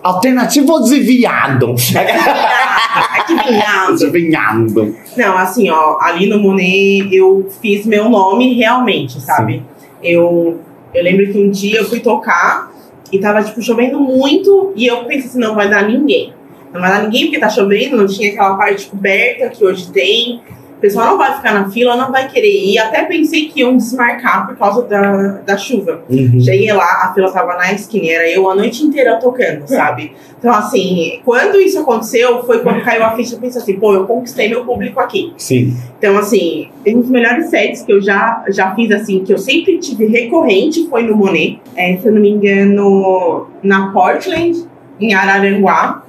Alternativo 0.02 0.72
ou 0.72 0.82
desviado? 0.82 1.74
Ai, 1.96 3.24
que 3.26 3.34
vinhado. 3.34 3.96
Desviado. 3.96 4.96
Não, 5.16 5.36
assim, 5.36 5.68
ó, 5.70 5.98
ali 6.00 6.28
no 6.28 6.38
Monet 6.38 7.08
eu 7.12 7.48
fiz 7.60 7.84
meu 7.84 8.08
nome 8.08 8.54
realmente, 8.54 9.20
sabe? 9.20 9.62
Eu, 10.00 10.60
eu 10.94 11.02
lembro 11.02 11.32
que 11.32 11.38
um 11.38 11.50
dia 11.50 11.80
eu 11.80 11.84
fui 11.84 11.98
tocar 11.98 12.72
E 13.10 13.18
tava, 13.18 13.42
tipo, 13.42 13.60
chovendo 13.60 13.98
muito. 13.98 14.72
E 14.76 14.86
eu 14.86 14.98
pensei 14.98 15.30
assim, 15.30 15.40
não 15.40 15.56
vai 15.56 15.68
dar 15.68 15.88
ninguém. 15.88 16.32
Não 16.72 16.80
vai 16.80 16.90
dar 16.90 17.02
ninguém 17.02 17.24
porque 17.24 17.38
tá 17.38 17.48
chovendo, 17.48 17.96
não 17.96 18.06
tinha 18.06 18.30
aquela 18.30 18.56
parte 18.56 18.86
coberta 18.86 19.48
que 19.48 19.64
hoje 19.64 19.90
tem. 19.90 20.40
O 20.78 20.80
pessoal 20.80 21.08
não 21.08 21.18
vai 21.18 21.34
ficar 21.34 21.54
na 21.54 21.68
fila, 21.68 21.96
não 21.96 22.12
vai 22.12 22.28
querer 22.28 22.52
ir. 22.52 22.78
Até 22.78 23.04
pensei 23.04 23.48
que 23.48 23.60
iam 23.60 23.76
desmarcar 23.76 24.46
por 24.46 24.56
causa 24.56 24.82
da, 24.82 25.40
da 25.44 25.56
chuva. 25.56 26.02
Uhum. 26.08 26.40
Cheguei 26.40 26.72
lá, 26.72 27.06
a 27.06 27.12
fila 27.12 27.32
tava 27.32 27.56
na 27.56 27.72
esquina, 27.72 28.06
era 28.12 28.30
eu 28.30 28.48
a 28.48 28.54
noite 28.54 28.84
inteira 28.84 29.16
tocando, 29.16 29.66
sabe? 29.66 30.12
Então, 30.38 30.54
assim, 30.54 31.20
quando 31.24 31.60
isso 31.60 31.80
aconteceu, 31.80 32.44
foi 32.44 32.60
quando 32.60 32.84
caiu 32.84 33.02
a 33.02 33.16
ficha, 33.16 33.34
eu 33.34 33.40
pensei 33.40 33.60
assim, 33.60 33.74
pô, 33.74 33.92
eu 33.92 34.06
conquistei 34.06 34.48
meu 34.48 34.64
público 34.64 35.00
aqui. 35.00 35.32
Sim. 35.36 35.76
Então, 35.98 36.16
assim, 36.16 36.68
um 36.86 37.00
dos 37.00 37.10
melhores 37.10 37.50
sets 37.50 37.82
que 37.82 37.92
eu 37.92 38.00
já, 38.00 38.44
já 38.48 38.72
fiz, 38.76 38.92
assim, 38.92 39.24
que 39.24 39.32
eu 39.32 39.38
sempre 39.38 39.78
tive 39.78 40.06
recorrente 40.06 40.88
foi 40.88 41.02
no 41.02 41.16
Monet. 41.16 41.60
É, 41.74 41.96
se 41.96 42.06
eu 42.06 42.12
não 42.12 42.20
me 42.20 42.30
engano, 42.30 43.48
na 43.64 43.90
Portland, 43.90 44.64
em 45.00 45.12
Araranguá. 45.12 46.04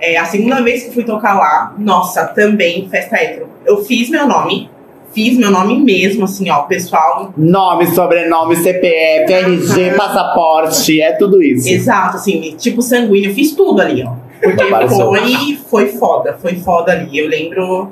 É, 0.00 0.16
a 0.16 0.24
segunda 0.24 0.62
vez 0.62 0.84
que 0.84 0.94
fui 0.94 1.04
tocar 1.04 1.34
lá, 1.34 1.74
nossa, 1.78 2.24
também 2.26 2.88
festa 2.88 3.16
hétero. 3.16 3.48
Eu 3.66 3.84
fiz 3.84 4.08
meu 4.08 4.26
nome, 4.26 4.70
fiz 5.12 5.36
meu 5.36 5.50
nome 5.50 5.78
mesmo, 5.78 6.24
assim, 6.24 6.48
ó, 6.50 6.62
pessoal. 6.62 7.32
Nome, 7.36 7.86
sobrenome, 7.88 8.56
CPF, 8.56 9.32
RG, 9.32 9.94
passaporte, 9.96 11.00
é 11.00 11.12
tudo 11.12 11.42
isso. 11.42 11.68
Exato, 11.68 12.16
assim, 12.16 12.54
tipo 12.56 12.80
sanguíneo, 12.80 13.30
eu 13.30 13.34
fiz 13.34 13.52
tudo 13.54 13.80
ali, 13.80 14.02
ó. 14.02 14.12
Porque 14.40 14.64
foi, 14.88 15.58
foi 15.68 15.86
foda, 15.88 16.32
foi 16.40 16.54
foda 16.56 16.92
ali. 16.92 17.18
Eu 17.18 17.28
lembro. 17.28 17.90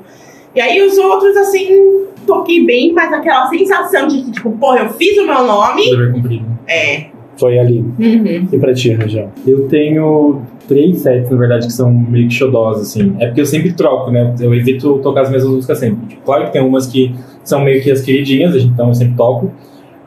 E 0.55 0.59
aí 0.59 0.81
os 0.81 0.97
outros, 0.97 1.37
assim, 1.37 2.07
toquei 2.25 2.65
bem, 2.65 2.91
mas 2.91 3.13
aquela 3.13 3.47
sensação 3.47 4.07
de 4.07 4.23
que, 4.23 4.31
tipo, 4.31 4.51
porra, 4.51 4.79
eu 4.79 4.89
fiz 4.89 5.17
o 5.19 5.25
meu 5.27 5.43
nome. 5.45 5.89
Dever 5.91 6.11
cumprido. 6.11 6.45
É. 6.67 7.05
Foi 7.37 7.57
ali. 7.57 7.79
Uhum. 7.99 8.47
E 8.51 8.57
pra 8.57 8.73
ti, 8.73 8.91
Rangel? 8.93 9.31
Eu 9.45 9.67
tenho 9.67 10.41
três 10.69 10.99
sets, 10.99 11.29
na 11.29 11.37
verdade, 11.37 11.65
que 11.65 11.73
são 11.73 11.91
meio 11.91 12.27
que 12.27 12.33
xodós, 12.33 12.79
assim. 12.79 13.15
É 13.19 13.25
porque 13.25 13.41
eu 13.41 13.45
sempre 13.45 13.73
troco, 13.73 14.11
né? 14.11 14.33
Eu 14.39 14.53
evito 14.53 14.99
tocar 14.99 15.21
as 15.21 15.31
mesmas 15.31 15.51
músicas 15.51 15.79
sempre. 15.79 16.07
Tipo, 16.07 16.21
claro 16.21 16.45
que 16.45 16.53
tem 16.53 16.61
umas 16.61 16.87
que 16.87 17.13
são 17.43 17.61
meio 17.61 17.81
que 17.81 17.91
as 17.91 18.01
queridinhas, 18.01 18.55
então 18.63 18.87
eu 18.87 18.93
sempre 18.93 19.15
toco. 19.17 19.51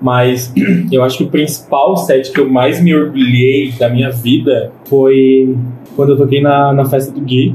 Mas 0.01 0.55
eu 0.91 1.03
acho 1.03 1.19
que 1.19 1.25
o 1.25 1.29
principal 1.29 1.97
set 1.97 2.33
que 2.33 2.41
eu 2.41 2.49
mais 2.49 2.81
me 2.81 2.95
orgulhei 2.95 3.73
da 3.73 3.89
minha 3.89 4.11
vida 4.11 4.73
foi 4.85 5.57
quando 5.97 6.13
eu 6.13 6.17
toquei 6.17 6.41
na, 6.41 6.73
na 6.73 6.85
festa 6.85 7.13
do 7.13 7.21
Gui, 7.21 7.55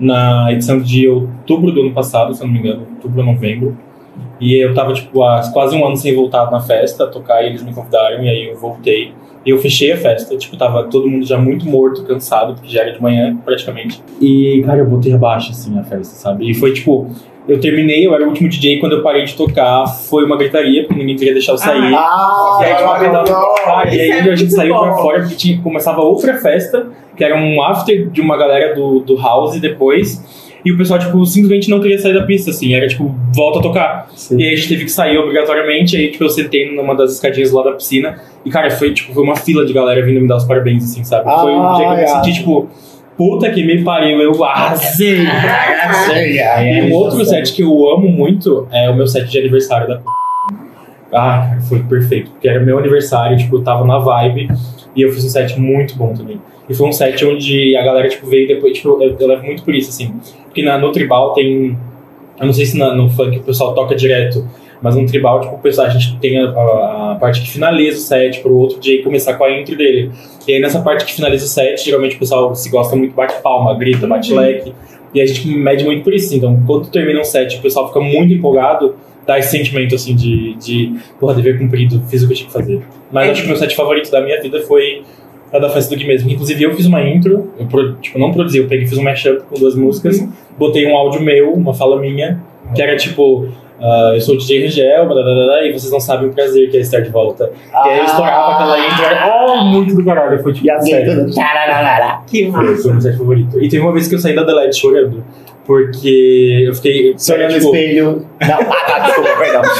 na 0.00 0.52
edição 0.52 0.80
de 0.80 1.08
outubro 1.08 1.70
do 1.70 1.82
ano 1.82 1.92
passado, 1.92 2.34
se 2.34 2.42
eu 2.42 2.46
não 2.46 2.54
me 2.54 2.60
engano, 2.60 2.86
outubro 2.94 3.20
ou 3.20 3.26
novembro. 3.26 3.76
E 4.40 4.54
eu 4.54 4.72
tava, 4.72 4.92
tipo, 4.92 5.22
há 5.22 5.42
quase 5.52 5.76
um 5.76 5.84
ano 5.86 5.96
sem 5.96 6.14
voltar 6.14 6.50
na 6.50 6.60
festa, 6.60 7.06
tocar, 7.06 7.42
e 7.42 7.48
eles 7.48 7.62
me 7.62 7.74
convidaram, 7.74 8.22
e 8.22 8.28
aí 8.28 8.48
eu 8.48 8.56
voltei. 8.56 9.12
E 9.46 9.50
eu 9.50 9.58
fechei 9.58 9.92
a 9.92 9.96
festa, 9.96 10.36
tipo, 10.36 10.56
tava 10.56 10.84
todo 10.84 11.08
mundo 11.08 11.24
já 11.24 11.38
muito 11.38 11.66
morto, 11.66 12.04
cansado, 12.04 12.54
porque 12.54 12.68
já 12.68 12.82
era 12.82 12.92
de 12.92 13.00
manhã, 13.00 13.36
praticamente. 13.44 14.02
E, 14.20 14.62
cara, 14.66 14.80
eu 14.80 14.86
botei 14.86 15.12
abaixo, 15.12 15.52
assim, 15.52 15.78
a 15.78 15.82
festa, 15.84 16.14
sabe? 16.16 16.50
E 16.50 16.54
foi, 16.54 16.72
tipo, 16.72 17.08
eu 17.48 17.58
terminei, 17.58 18.06
eu 18.06 18.14
era 18.14 18.24
o 18.24 18.28
último 18.28 18.48
DJ, 18.48 18.78
quando 18.78 18.92
eu 18.96 19.02
parei 19.02 19.24
de 19.24 19.34
tocar, 19.34 19.86
foi 19.86 20.24
uma 20.24 20.36
gritaria, 20.36 20.84
porque 20.84 21.00
ninguém 21.00 21.16
queria 21.16 21.32
deixar 21.32 21.52
eu 21.52 21.58
sair. 21.58 21.94
Ah, 21.94 22.58
E 22.60 22.64
aí, 22.64 22.72
tipo, 23.22 23.94
e 23.94 24.00
aí 24.00 24.28
é 24.28 24.32
a 24.32 24.36
gente 24.36 24.52
saiu 24.52 24.74
bom. 24.74 24.82
pra 24.82 24.96
fora 24.96 25.20
porque 25.20 25.34
tinha, 25.34 25.62
começava 25.62 26.00
outra 26.02 26.34
festa, 26.34 26.88
que 27.16 27.24
era 27.24 27.34
um 27.36 27.62
after 27.62 28.10
de 28.10 28.20
uma 28.20 28.36
galera 28.36 28.74
do, 28.74 29.00
do 29.00 29.16
house 29.16 29.58
depois. 29.58 30.47
E 30.64 30.72
o 30.72 30.76
pessoal, 30.76 30.98
tipo, 30.98 31.24
simplesmente 31.24 31.70
não 31.70 31.80
queria 31.80 31.98
sair 31.98 32.14
da 32.14 32.22
pista, 32.24 32.50
assim. 32.50 32.74
Era 32.74 32.86
tipo, 32.88 33.14
volta 33.34 33.60
a 33.60 33.62
tocar. 33.62 34.08
E 34.32 34.42
aí 34.44 34.52
a 34.52 34.56
gente 34.56 34.68
teve 34.68 34.84
que 34.84 34.90
sair 34.90 35.16
obrigatoriamente. 35.16 35.96
Aí, 35.96 36.10
tipo, 36.10 36.24
eu 36.24 36.28
sentei 36.28 36.74
numa 36.74 36.94
das 36.96 37.14
escadinhas 37.14 37.52
lá 37.52 37.62
da 37.62 37.72
piscina. 37.72 38.20
E, 38.44 38.50
cara, 38.50 38.70
foi, 38.70 38.92
tipo, 38.92 39.12
foi 39.14 39.22
uma 39.22 39.36
fila 39.36 39.64
de 39.64 39.72
galera 39.72 40.04
vindo 40.04 40.20
me 40.20 40.26
dar 40.28 40.36
os 40.36 40.44
parabéns, 40.44 40.84
assim, 40.84 41.04
sabe? 41.04 41.24
foi 41.40 41.52
um 41.54 41.74
dia 41.76 41.86
que 41.86 41.92
eu 41.92 41.96
me 41.96 42.02
Ah, 42.04 42.06
senti, 42.22 42.38
tipo, 42.38 42.68
puta 43.16 43.50
que 43.50 43.62
me 43.64 43.82
pariu, 43.84 44.20
eu 44.20 44.44
arrasei. 44.44 45.20
E 46.78 46.82
um 46.82 46.92
outro 46.94 47.24
set 47.24 47.52
que 47.52 47.62
eu 47.62 47.90
amo 47.90 48.08
muito 48.08 48.66
é 48.72 48.90
o 48.90 48.96
meu 48.96 49.06
set 49.06 49.28
de 49.30 49.38
aniversário 49.38 49.86
da 49.88 50.00
Ah, 51.12 51.46
cara, 51.50 51.60
foi 51.62 51.80
perfeito. 51.84 52.30
Porque 52.32 52.48
era 52.48 52.60
meu 52.60 52.78
aniversário, 52.78 53.36
tipo, 53.36 53.56
eu 53.56 53.62
tava 53.62 53.84
na 53.86 53.98
vibe 53.98 54.48
e 54.94 55.02
eu 55.02 55.12
fiz 55.12 55.24
um 55.24 55.28
set 55.28 55.58
muito 55.58 55.96
bom 55.96 56.12
também. 56.12 56.40
E 56.68 56.74
foi 56.74 56.86
um 56.88 56.92
set 56.92 57.24
onde 57.24 57.74
a 57.76 57.82
galera, 57.82 58.08
tipo, 58.08 58.26
veio 58.26 58.46
depois, 58.46 58.74
tipo, 58.76 59.02
eu, 59.02 59.16
eu 59.18 59.26
levo 59.28 59.44
muito 59.44 59.62
por 59.62 59.74
isso, 59.74 59.90
assim. 59.90 60.12
Porque 60.44 60.62
na, 60.62 60.76
no 60.78 60.92
tribal 60.92 61.32
tem. 61.32 61.76
Eu 62.38 62.46
não 62.46 62.52
sei 62.52 62.66
se 62.66 62.78
na- 62.78 62.94
no 62.94 63.08
funk 63.10 63.38
o 63.38 63.42
pessoal 63.42 63.74
toca 63.74 63.94
direto, 63.96 64.46
mas 64.82 64.94
no 64.94 65.04
tribal, 65.06 65.40
tipo, 65.40 65.54
o 65.56 65.58
pessoal, 65.58 65.86
a 65.86 65.90
gente 65.90 66.16
tem 66.18 66.38
a, 66.38 66.50
a- 66.50 67.12
a 67.12 67.14
parte 67.16 67.40
que 67.40 67.50
finaliza 67.50 67.96
o 67.98 68.00
set 68.00 68.40
pro 68.40 68.54
outro 68.54 68.78
DJ 68.78 69.02
começar 69.02 69.34
com 69.34 69.44
a 69.44 69.58
intro 69.58 69.76
dele. 69.76 70.10
E 70.46 70.52
aí 70.52 70.60
nessa 70.60 70.80
parte 70.80 71.04
que 71.04 71.12
finaliza 71.14 71.44
o 71.46 71.48
set, 71.48 71.84
geralmente 71.84 72.16
o 72.16 72.18
pessoal 72.18 72.54
se 72.54 72.68
gosta 72.70 72.94
muito, 72.94 73.14
bate 73.14 73.40
palma, 73.42 73.74
grita, 73.74 74.06
bate 74.06 74.32
Uhum. 74.32 74.38
leque. 74.40 74.72
E 75.14 75.20
a 75.22 75.26
gente 75.26 75.48
mede 75.48 75.84
muito 75.84 76.04
por 76.04 76.12
isso. 76.14 76.34
Então, 76.36 76.62
quando 76.66 76.90
termina 76.90 77.18
um 77.20 77.24
set, 77.24 77.56
o 77.58 77.62
pessoal 77.62 77.88
fica 77.88 77.98
muito 78.00 78.32
empolgado, 78.34 78.94
dá 79.26 79.38
esse 79.38 79.50
sentimento 79.50 79.94
assim 79.94 80.14
de, 80.14 80.54
de 80.56 80.94
porra, 81.18 81.34
dever 81.34 81.58
cumprido, 81.58 82.00
fiz 82.08 82.22
o 82.22 82.26
que 82.26 82.34
eu 82.34 82.36
tinha 82.36 82.46
que 82.46 82.52
fazer. 82.52 82.80
Mas 83.10 83.28
É. 83.28 83.30
acho 83.32 83.40
que 83.40 83.46
o 83.46 83.50
meu 83.50 83.56
set 83.58 83.74
favorito 83.74 84.10
da 84.10 84.20
minha 84.20 84.40
vida 84.40 84.60
foi 84.62 85.02
a 85.52 85.58
da 85.58 85.68
festa 85.70 85.94
do 85.94 85.98
Gui 85.98 86.06
mesmo. 86.06 86.30
Inclusive, 86.30 86.62
eu 86.62 86.74
fiz 86.74 86.86
uma 86.86 87.02
intro, 87.02 87.50
eu 87.58 87.66
pro- 87.66 87.94
tipo, 87.94 88.18
não 88.18 88.32
produzi, 88.32 88.58
eu 88.58 88.66
peguei 88.68 88.84
e 88.84 88.88
fiz 88.88 88.98
um 88.98 89.02
mashup 89.02 89.42
com 89.48 89.54
duas 89.58 89.74
músicas, 89.74 90.22
botei 90.58 90.86
um 90.86 90.96
áudio 90.96 91.22
meu, 91.22 91.52
uma 91.52 91.72
fala 91.74 91.98
minha, 92.00 92.40
que 92.74 92.82
era 92.82 92.96
tipo. 92.96 93.48
ah, 93.80 94.12
eu 94.14 94.20
sou 94.20 94.34
o 94.34 94.38
DJ 94.38 94.62
Rigel, 94.62 95.06
blá, 95.06 95.22
blá, 95.22 95.34
blá, 95.34 95.62
e 95.64 95.72
vocês 95.72 95.90
não 95.92 96.00
sabem 96.00 96.28
o 96.28 96.32
prazer 96.32 96.70
que 96.70 96.76
é 96.76 96.80
estar 96.80 97.00
de 97.00 97.10
volta. 97.10 97.50
E 97.72 97.88
aí 97.88 97.98
eu 97.98 98.04
estourava 98.04 98.52
aquela 98.54 98.78
intro, 98.78 99.04
era 99.04 99.46
oh, 99.46 99.64
muito 99.64 99.94
do 99.94 100.04
caralho. 100.04 100.42
Foi 100.42 100.52
tipo, 100.52 100.66
E 100.66 100.70
assim, 100.70 100.90
sério. 100.90 101.26
Que 102.26 102.48
massa. 102.48 102.82
foi 102.82 102.92
meu 102.92 103.00
set 103.00 103.16
favorito. 103.16 103.62
E 103.62 103.68
teve 103.68 103.82
uma 103.82 103.92
vez 103.92 104.06
que 104.08 104.14
eu 104.14 104.18
saí 104.18 104.34
da 104.34 104.42
Delete 104.42 104.76
chorando, 104.76 105.24
porque 105.64 106.64
eu 106.66 106.74
fiquei. 106.74 107.14
Se 107.16 107.32
olhando 107.32 107.52
no 107.52 107.58
tipo, 107.58 107.74
espelho. 107.74 108.26
Não, 108.40 108.48
ah, 108.48 108.84
tá, 108.86 108.98
desculpa, 108.98 109.30
perdão. 109.38 109.62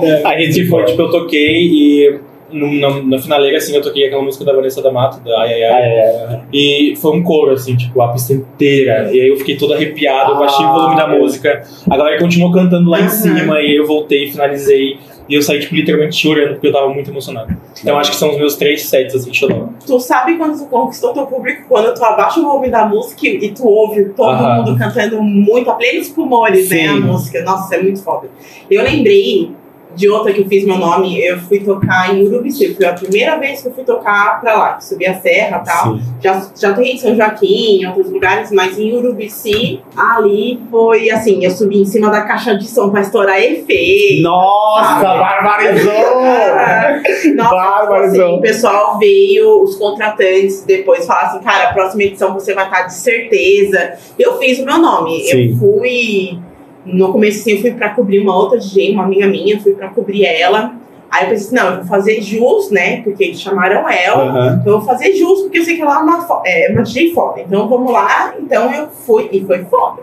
Beth. 0.00 0.26
A 0.26 0.36
gente 0.40 0.66
foi, 0.66 0.84
tipo, 0.84 1.02
eu 1.02 1.10
toquei 1.10 1.64
e 1.66 2.20
no- 2.50 2.72
na, 2.80 3.02
na 3.02 3.18
finaleira, 3.18 3.56
assim, 3.56 3.74
eu 3.74 3.82
toquei 3.82 4.06
aquela 4.06 4.22
música 4.22 4.44
da 4.44 4.52
Vanessa 4.52 4.80
da 4.82 4.92
Mato, 4.92 5.20
da 5.24 5.40
Ai 5.40 5.62
Ai 5.64 6.00
Ai. 6.28 6.40
E 6.52 6.94
foi 7.00 7.16
um 7.16 7.22
coro, 7.22 7.52
assim, 7.52 7.76
tipo, 7.76 8.00
a 8.02 8.08
pista 8.12 8.32
inteira. 8.32 9.10
E 9.12 9.20
aí 9.20 9.28
eu 9.28 9.36
fiquei 9.36 9.56
todo 9.56 9.72
arrepiado, 9.74 10.32
eu 10.32 10.38
baixei 10.38 10.64
o 10.64 10.72
volume 10.72 10.96
da 10.96 11.04
Ah. 11.04 11.08
música. 11.08 11.62
A 11.90 11.96
galera 11.96 12.18
continuou 12.18 12.52
cantando 12.52 12.88
lá 12.90 13.00
em 13.00 13.08
cima, 13.08 13.56
e 13.60 13.66
aí 13.66 13.76
eu 13.76 13.86
voltei, 13.86 14.30
finalizei. 14.30 14.98
E 15.26 15.34
eu 15.34 15.40
saí, 15.40 15.58
tipo, 15.58 15.74
literalmente 15.74 16.16
chorando, 16.16 16.52
porque 16.52 16.66
eu 16.66 16.72
tava 16.72 16.88
muito 16.90 17.10
emocionado. 17.10 17.56
Então 17.80 17.98
acho 17.98 18.10
que 18.10 18.16
são 18.18 18.30
os 18.30 18.36
meus 18.36 18.56
três 18.56 18.82
sets, 18.82 19.14
assim, 19.14 19.32
chorando. 19.32 19.70
Tu 19.86 19.98
sabe 19.98 20.36
quando 20.36 20.58
tu 20.58 20.66
conquistou 20.66 21.14
teu 21.14 21.24
público, 21.26 21.64
quando 21.66 21.94
tu 21.94 22.04
abaixa 22.04 22.40
o 22.40 22.42
volume 22.42 22.68
da 22.70 22.84
música 22.84 23.26
e 23.26 23.50
tu 23.50 23.66
ouve 23.66 24.04
todo 24.10 24.28
Aham. 24.28 24.56
mundo 24.66 24.78
cantando 24.78 25.22
muito, 25.22 25.70
a 25.70 25.74
plenos 25.76 26.10
pulmões, 26.10 26.68
né? 26.68 26.88
A 26.88 26.92
Sim. 26.92 27.00
música. 27.00 27.42
Nossa, 27.42 27.74
é 27.74 27.82
muito 27.82 28.02
foda. 28.02 28.28
Eu 28.70 28.82
lembrei 28.82 29.50
de 29.94 30.08
outra 30.08 30.32
que 30.32 30.40
eu 30.42 30.46
fiz 30.48 30.64
meu 30.64 30.76
nome, 30.78 31.18
eu 31.24 31.38
fui 31.38 31.60
tocar 31.60 32.14
em 32.14 32.24
Urubici. 32.26 32.74
Foi 32.74 32.86
a 32.86 32.92
primeira 32.92 33.36
vez 33.38 33.62
que 33.62 33.68
eu 33.68 33.72
fui 33.72 33.84
tocar 33.84 34.40
pra 34.40 34.54
lá, 34.56 34.72
que 34.74 34.84
subi 34.84 35.06
a 35.06 35.14
serra 35.20 35.60
e 35.62 35.66
tal. 35.66 35.98
Já, 36.22 36.46
já 36.58 36.72
toquei 36.74 36.92
em 36.92 36.98
São 36.98 37.14
Joaquim, 37.14 37.80
em 37.82 37.86
outros 37.86 38.10
lugares, 38.10 38.50
mas 38.50 38.78
em 38.78 38.92
Urubici, 38.92 39.80
ali 39.96 40.60
foi 40.70 41.10
assim, 41.10 41.44
eu 41.44 41.50
subi 41.50 41.80
em 41.80 41.84
cima 41.84 42.10
da 42.10 42.22
caixa 42.22 42.56
de 42.56 42.66
som 42.66 42.90
pra 42.90 43.00
estourar 43.00 43.38
efeito. 43.40 44.22
Nossa, 44.22 45.08
Ah, 45.08 45.18
barbarizou! 45.42 47.34
Nossa, 47.34 47.54
Barbarizou. 47.54 48.24
assim, 48.26 48.36
o 48.36 48.40
pessoal 48.40 48.98
veio, 48.98 49.62
os 49.62 49.76
contratantes 49.76 50.62
depois 50.64 51.06
falaram 51.06 51.28
assim, 51.28 51.40
cara, 51.44 51.70
a 51.70 51.72
próxima 51.72 52.02
edição 52.04 52.32
você 52.34 52.54
vai 52.54 52.64
estar 52.64 52.82
de 52.82 52.94
certeza. 52.94 53.94
Eu 54.18 54.38
fiz 54.38 54.58
o 54.58 54.64
meu 54.64 54.78
nome. 54.78 55.20
Sim. 55.24 55.50
Eu 55.52 55.56
fui. 55.58 56.38
No 56.84 57.12
começo, 57.12 57.40
assim, 57.40 57.52
eu 57.52 57.60
fui 57.60 57.72
pra 57.72 57.90
cobrir 57.90 58.20
uma 58.20 58.36
outra 58.36 58.58
DJ, 58.58 58.92
uma 58.92 59.04
amiga 59.04 59.26
minha, 59.26 59.60
fui 59.60 59.72
pra 59.72 59.88
cobrir 59.88 60.24
ela. 60.24 60.74
Aí 61.10 61.24
eu 61.24 61.30
pensei 61.30 61.46
assim, 61.46 61.54
não, 61.54 61.70
eu 61.70 61.76
vou 61.76 61.84
fazer 61.86 62.20
jus, 62.20 62.70
né? 62.70 63.00
Porque 63.02 63.24
eles 63.24 63.40
chamaram 63.40 63.88
ela. 63.88 64.24
Aham. 64.24 64.58
Então 64.60 64.72
eu 64.72 64.78
vou 64.80 64.88
fazer 64.88 65.12
jus, 65.14 65.42
porque 65.42 65.58
eu 65.58 65.64
sei 65.64 65.76
que 65.76 65.82
ela 65.82 66.00
é 66.00 66.02
uma, 66.02 66.42
é, 66.44 66.72
uma 66.72 66.82
DJ 66.82 67.14
foda. 67.14 67.40
Então 67.40 67.68
vamos 67.68 67.92
lá. 67.92 68.34
Então 68.38 68.72
eu 68.72 68.88
fui, 68.88 69.28
e 69.32 69.44
foi 69.44 69.64
foda. 69.64 70.02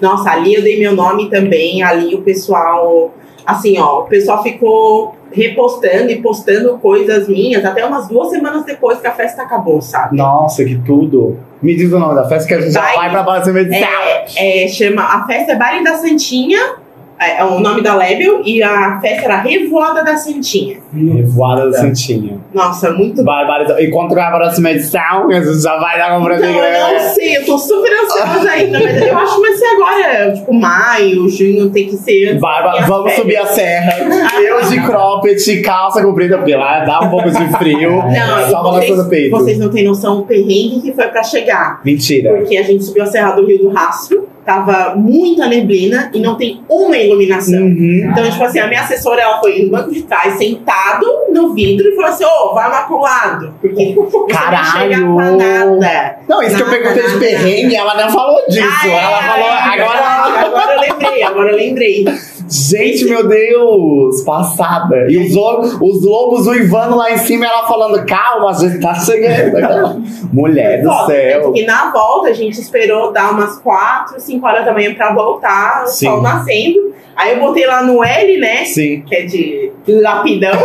Nossa, 0.00 0.30
ali 0.30 0.54
eu 0.54 0.62
dei 0.62 0.78
meu 0.78 0.94
nome 0.94 1.28
também. 1.28 1.82
Ali 1.82 2.14
o 2.14 2.22
pessoal, 2.22 3.12
assim, 3.48 3.78
ó, 3.78 4.00
o 4.00 4.04
pessoal 4.04 4.42
ficou 4.42 5.16
repostando 5.32 6.10
e 6.10 6.20
postando 6.20 6.76
coisas 6.78 7.26
minhas 7.28 7.64
até 7.64 7.82
umas 7.84 8.06
duas 8.06 8.28
semanas 8.28 8.62
depois 8.64 9.00
que 9.00 9.06
a 9.06 9.12
festa 9.12 9.42
acabou, 9.42 9.80
sabe? 9.80 10.16
Nossa, 10.16 10.62
que 10.64 10.78
tudo. 10.84 11.38
Me 11.62 11.74
diz 11.74 11.90
o 11.90 11.98
nome 11.98 12.14
da 12.14 12.28
festa 12.28 12.46
que 12.46 12.54
a 12.54 12.60
gente 12.60 12.72
já 12.72 12.82
Vai. 12.82 12.94
vai 12.96 13.10
pra 13.10 13.24
próxima 13.24 13.60
edição. 13.60 13.88
É, 14.36 14.64
é, 14.64 14.68
chama, 14.68 15.02
a 15.02 15.26
festa 15.26 15.52
é 15.52 15.56
Baile 15.56 15.82
da 15.82 15.94
Santinha 15.94 16.76
É, 17.20 17.40
é 17.40 17.44
o 17.44 17.58
nome 17.58 17.82
da 17.82 17.94
label 17.94 18.42
e 18.44 18.62
a 18.62 19.00
festa 19.00 19.24
era 19.24 19.40
Revoada 19.40 20.04
da 20.04 20.16
Santinha. 20.16 20.78
Revoada 20.92 21.70
da 21.70 21.78
Santinha. 21.78 22.38
Nossa, 22.54 22.92
muito 22.92 23.24
Bárbara, 23.24 23.82
e 23.82 23.90
quando 23.90 24.16
a 24.18 24.30
próxima 24.30 24.70
edição, 24.70 25.28
a 25.28 25.40
gente 25.40 25.60
já 25.60 25.78
vai 25.78 25.98
dar 25.98 26.18
uma 26.18 26.34
Então, 26.34 26.48
eu 26.48 26.92
não 26.94 27.14
sei, 27.14 27.36
eu 27.36 27.44
tô 27.44 27.58
super 27.58 27.92
ansiosa 27.92 28.50
ainda, 28.50 28.78
mas 28.80 29.02
eu 29.02 29.18
acho 29.18 29.34
que 29.34 29.40
vai 29.40 29.52
ser 29.52 29.66
agora, 29.66 30.32
tipo, 30.32 30.54
maio, 30.54 31.28
junho, 31.28 31.70
tem 31.70 31.88
que 31.88 31.96
ser. 31.96 32.38
Bárbara, 32.38 32.86
vamos 32.86 33.12
férias. 33.12 33.20
subir 33.20 33.36
a 33.36 33.46
serra. 33.46 33.92
Eu 34.40 34.68
de 34.68 34.80
cropped, 34.82 35.62
calça 35.62 36.02
comprida, 36.02 36.38
porque 36.38 36.54
lá 36.54 36.84
dá 36.84 37.00
um 37.00 37.10
pouco 37.10 37.30
de 37.30 37.58
frio. 37.58 37.90
Não, 37.90 38.50
só 38.50 38.62
vocês, 38.62 38.86
coisa 38.86 39.04
do 39.04 39.10
peito. 39.10 39.30
vocês 39.30 39.58
não 39.58 39.68
têm 39.68 39.84
noção 39.84 40.20
o 40.20 40.26
perrengue 40.26 40.80
que 40.80 40.92
foi 40.92 41.06
pra 41.08 41.22
chegar. 41.22 41.80
Mentira. 41.84 42.34
Porque 42.34 42.56
a 42.56 42.62
gente 42.62 42.84
subiu 42.84 43.02
a 43.02 43.06
Serra 43.06 43.32
do 43.32 43.46
Rio 43.46 43.58
do 43.58 43.68
Rastro, 43.70 44.27
tava 44.48 44.94
muita 44.96 45.46
neblina 45.46 46.10
e 46.14 46.20
não 46.20 46.34
tem 46.34 46.62
uma 46.66 46.96
iluminação. 46.96 47.60
Uhum. 47.60 48.08
Então, 48.10 48.30
tipo 48.30 48.42
assim, 48.42 48.58
a 48.60 48.66
minha 48.66 48.80
assessora, 48.80 49.20
ela 49.20 49.38
foi 49.40 49.62
no 49.62 49.70
banco 49.70 49.92
de 49.92 50.00
trás, 50.04 50.38
sentado 50.38 51.06
no 51.30 51.52
vidro 51.52 51.86
e 51.86 51.94
falou 51.94 52.10
assim, 52.10 52.24
ô, 52.24 52.54
vai 52.54 52.70
lá 52.70 52.84
pro 52.84 52.98
lado. 52.98 53.54
Porque 53.60 53.92
você 54.10 54.32
Caralho! 54.32 54.56
não 54.56 54.72
chega 54.72 55.14
pra 55.14 55.30
nada. 55.32 56.18
Não, 56.26 56.42
isso 56.42 56.56
que 56.56 56.62
eu 56.62 56.66
Nada, 56.66 56.78
perguntei 56.78 57.02
de 57.02 57.08
nada, 57.08 57.20
perrengue, 57.20 57.76
ela 57.76 57.94
não 57.94 58.10
falou 58.10 58.40
disso. 58.48 58.62
Ah, 58.82 58.88
é, 58.88 59.04
ela 59.04 59.22
falou, 59.22 59.48
é, 59.48 59.82
agora. 59.82 60.46
Agora 60.46 60.74
eu 60.74 60.80
lembrei, 60.80 61.22
agora 61.22 61.50
eu 61.50 61.56
lembrei. 61.56 62.04
Gente, 62.48 63.04
meu 63.04 63.28
Deus, 63.28 64.22
passada. 64.22 65.06
E 65.08 65.18
os, 65.18 65.34
os 65.80 66.04
lobos 66.04 66.46
uivando 66.46 66.96
lá 66.96 67.12
em 67.12 67.18
cima, 67.18 67.46
ela 67.46 67.66
falando, 67.66 68.04
calma, 68.06 68.50
a 68.50 68.54
gente 68.54 68.80
tá 68.80 68.94
chegando. 68.94 70.02
Mulher 70.32 70.82
do 70.82 70.88
Volta, 70.88 71.12
céu. 71.12 71.52
E 71.54 71.66
na 71.66 71.90
volta 71.90 72.28
a 72.28 72.32
gente 72.32 72.58
esperou 72.58 73.12
dar 73.12 73.32
umas 73.32 73.58
4, 73.58 74.18
5 74.18 74.46
horas 74.46 74.64
da 74.64 74.72
manhã 74.72 74.94
pra 74.94 75.14
voltar, 75.14 75.84
o 75.84 75.88
Sim. 75.88 76.06
sol 76.06 76.22
nascendo. 76.22 76.88
Aí 77.14 77.32
eu 77.32 77.40
botei 77.40 77.66
lá 77.66 77.82
no 77.82 78.04
L, 78.04 78.38
né? 78.38 78.64
Sim. 78.64 79.02
Que 79.02 79.16
é 79.16 79.22
de 79.22 79.72
lapidão. 79.88 80.52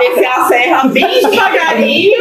descer 0.00 0.26
a 0.26 0.44
serra 0.44 0.88
bem 0.88 1.06
devagarinho. 1.06 2.20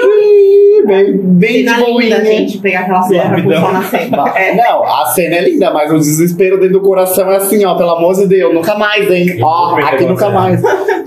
Bem, 0.86 1.18
bem 1.18 1.64
de 1.64 1.70
Cena 1.70 1.88
linda, 1.88 2.26
gente, 2.26 2.58
pegar 2.60 2.82
aquela 2.82 3.02
serra 3.04 3.42
com 3.42 3.48
o 3.48 3.56
sol 3.56 3.74
nascendo. 3.74 4.28
É. 4.36 4.56
Não, 4.56 4.84
a 4.84 5.06
cena 5.08 5.36
é 5.36 5.42
linda, 5.42 5.72
mas 5.72 5.92
o 5.92 5.98
desespero 5.98 6.60
dentro 6.60 6.80
do 6.80 6.82
coração 6.82 7.32
é 7.32 7.38
assim, 7.38 7.66
ó, 7.66 7.76
pelo 7.90 7.98
amor 7.98 8.14
de 8.14 8.28
Deus, 8.28 8.54
nunca 8.54 8.76
mais, 8.76 9.10
hein? 9.10 9.38
Ó, 9.42 9.76
ver 9.76 9.84
aqui 9.84 10.06
nunca 10.06 10.30
mais. 10.30 10.62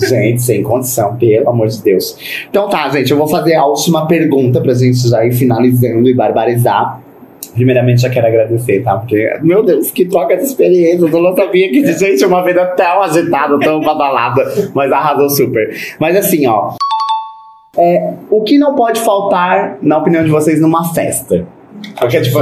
Gente, 0.09 0.43
sem 0.43 0.63
condição, 0.63 1.17
pelo 1.17 1.49
amor 1.49 1.69
de 1.69 1.81
Deus. 1.81 2.17
Então 2.51 2.69
tá, 2.69 2.89
gente, 2.89 3.11
eu 3.11 3.17
vou 3.17 3.29
fazer 3.29 3.55
a 3.55 3.65
última 3.65 4.07
pergunta 4.07 4.61
pra 4.61 4.75
gente 4.75 5.09
já 5.09 5.25
ir 5.25 5.33
finalizando 5.33 6.09
e 6.09 6.15
barbarizar. 6.15 7.01
Primeiramente, 7.55 8.01
já 8.01 8.09
quero 8.09 8.27
agradecer, 8.27 8.83
tá? 8.83 8.97
Porque, 8.97 9.31
meu 9.43 9.63
Deus, 9.63 9.91
que 9.91 10.07
troca 10.07 10.37
de 10.37 10.43
experiências. 10.43 11.13
Eu 11.13 11.23
não 11.23 11.37
sabia 11.37 11.71
que, 11.71 11.93
gente, 11.93 12.25
uma 12.25 12.43
vida 12.43 12.65
tão 12.67 13.03
agitada, 13.03 13.59
tão 13.61 13.81
badalada, 13.81 14.43
mas 14.75 14.91
arrasou 14.91 15.29
super. 15.29 15.77
Mas 16.01 16.17
assim, 16.17 16.47
ó. 16.47 16.73
É, 17.77 18.15
o 18.31 18.43
que 18.43 18.59
não 18.59 18.75
pode 18.75 19.01
faltar, 19.01 19.79
na 19.83 19.99
opinião 19.99 20.25
de 20.25 20.31
vocês, 20.31 20.61
numa 20.61 20.93
festa? 20.93 21.47
Porque, 21.99 22.21
tipo, 22.21 22.39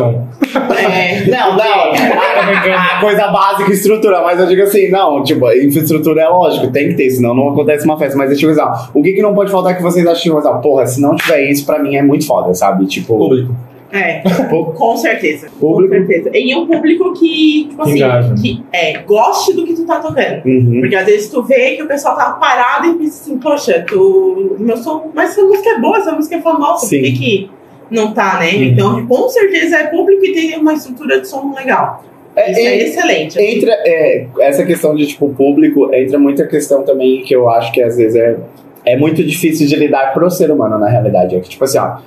É. 0.55 1.27
não, 1.29 1.57
não. 1.57 2.75
A, 2.75 2.97
a 2.97 3.01
coisa 3.01 3.29
básica, 3.29 3.73
estrutura. 3.73 4.21
Mas 4.23 4.41
eu 4.41 4.47
digo 4.47 4.63
assim, 4.63 4.89
não, 4.89 5.23
tipo, 5.23 5.51
infraestrutura 5.53 6.23
é 6.23 6.29
lógico, 6.29 6.71
tem 6.71 6.89
que 6.89 6.95
ter, 6.95 7.11
senão 7.11 7.35
não 7.35 7.51
acontece 7.51 7.85
uma 7.85 7.99
festa. 7.99 8.17
Mas 8.17 8.31
eu 8.31 8.37
digo 8.37 8.53
assim, 8.53 8.89
o 8.95 9.03
que, 9.03 9.13
que 9.13 9.23
não 9.23 9.35
pode 9.35 9.51
faltar 9.51 9.77
que 9.77 9.83
vocês 9.83 10.07
acham, 10.07 10.23
tipo, 10.23 10.39
assim, 10.39 10.49
ó, 10.49 10.59
porra, 10.59 10.87
se 10.87 11.01
não 11.01 11.17
tiver 11.17 11.51
isso, 11.51 11.65
pra 11.67 11.79
mim 11.79 11.97
é 11.97 12.03
muito 12.03 12.27
foda, 12.27 12.55
sabe? 12.55 12.87
Tipo, 12.87 13.17
Público. 13.17 13.55
É, 13.93 14.23
com 14.51 14.97
certeza. 14.97 15.49
Público. 15.59 15.95
Com 15.95 16.07
certeza. 16.07 16.31
E 16.33 16.55
um 16.55 16.67
público 16.67 17.13
que, 17.13 17.67
tipo 17.71 17.83
assim, 17.83 17.97
Engaja. 17.97 18.35
que 18.35 18.63
é, 18.73 18.99
goste 18.99 19.53
do 19.53 19.65
que 19.65 19.75
tu 19.75 19.85
tá 19.85 19.99
tocando. 19.99 20.45
uhum. 20.45 20.79
Porque 20.81 20.95
às 20.95 21.07
vezes 21.07 21.29
tu 21.29 21.43
vê 21.43 21.77
que 21.77 21.83
o 21.83 21.89
pessoal 21.89 22.17
tá 22.17 22.31
parado 22.33 22.87
e 22.89 22.95
pensa 22.95 23.23
assim, 23.23 23.39
poxa, 23.39 23.85
tu. 23.87 24.57
Meu 24.59 24.77
som, 24.77 25.11
mas 25.15 25.31
essa 25.31 25.43
música 25.43 25.71
é 25.71 25.81
boa, 25.81 25.99
essa 25.99 26.13
música 26.13 26.37
é 26.37 26.41
famosa, 26.41 26.87
Sim. 26.87 26.99
por 26.99 27.05
que, 27.07 27.13
que 27.13 27.51
não 27.91 28.13
tá, 28.13 28.39
né? 28.39 28.53
Uhum. 28.53 28.63
Então, 28.63 29.07
com 29.07 29.29
certeza 29.29 29.77
é 29.77 29.87
público 29.89 30.25
e 30.25 30.33
tem 30.33 30.59
uma 30.59 30.75
estrutura 30.75 31.21
de 31.21 31.29
som 31.29 31.53
legal. 31.55 32.05
É, 32.37 32.51
Isso 32.53 32.61
é, 32.61 32.77
e- 32.77 32.83
excelente. 32.85 33.39
Entra 33.41 33.73
é, 33.85 34.27
essa 34.41 34.65
questão 34.65 34.95
de 34.95 35.07
tipo 35.07 35.29
público, 35.31 35.93
entra 35.93 36.19
muita 36.19 36.47
questão 36.47 36.83
também 36.85 37.23
que 37.23 37.35
eu 37.35 37.51
acho 37.51 37.73
que 37.73 37.83
às 37.83 37.97
vezes 37.97 38.17
é, 38.17 38.37
é 38.85 38.97
muito 38.97 39.23
difícil 39.25 39.67
de 39.67 39.77
lidar 39.77 40.13
pro 40.15 40.31
ser 40.31 40.51
humano, 40.51 40.79
na 40.79 40.89
realidade. 40.89 41.37
É 41.37 41.41
que, 41.41 41.49
tipo 41.49 41.65
assim, 41.65 41.79
ó, 41.79 41.99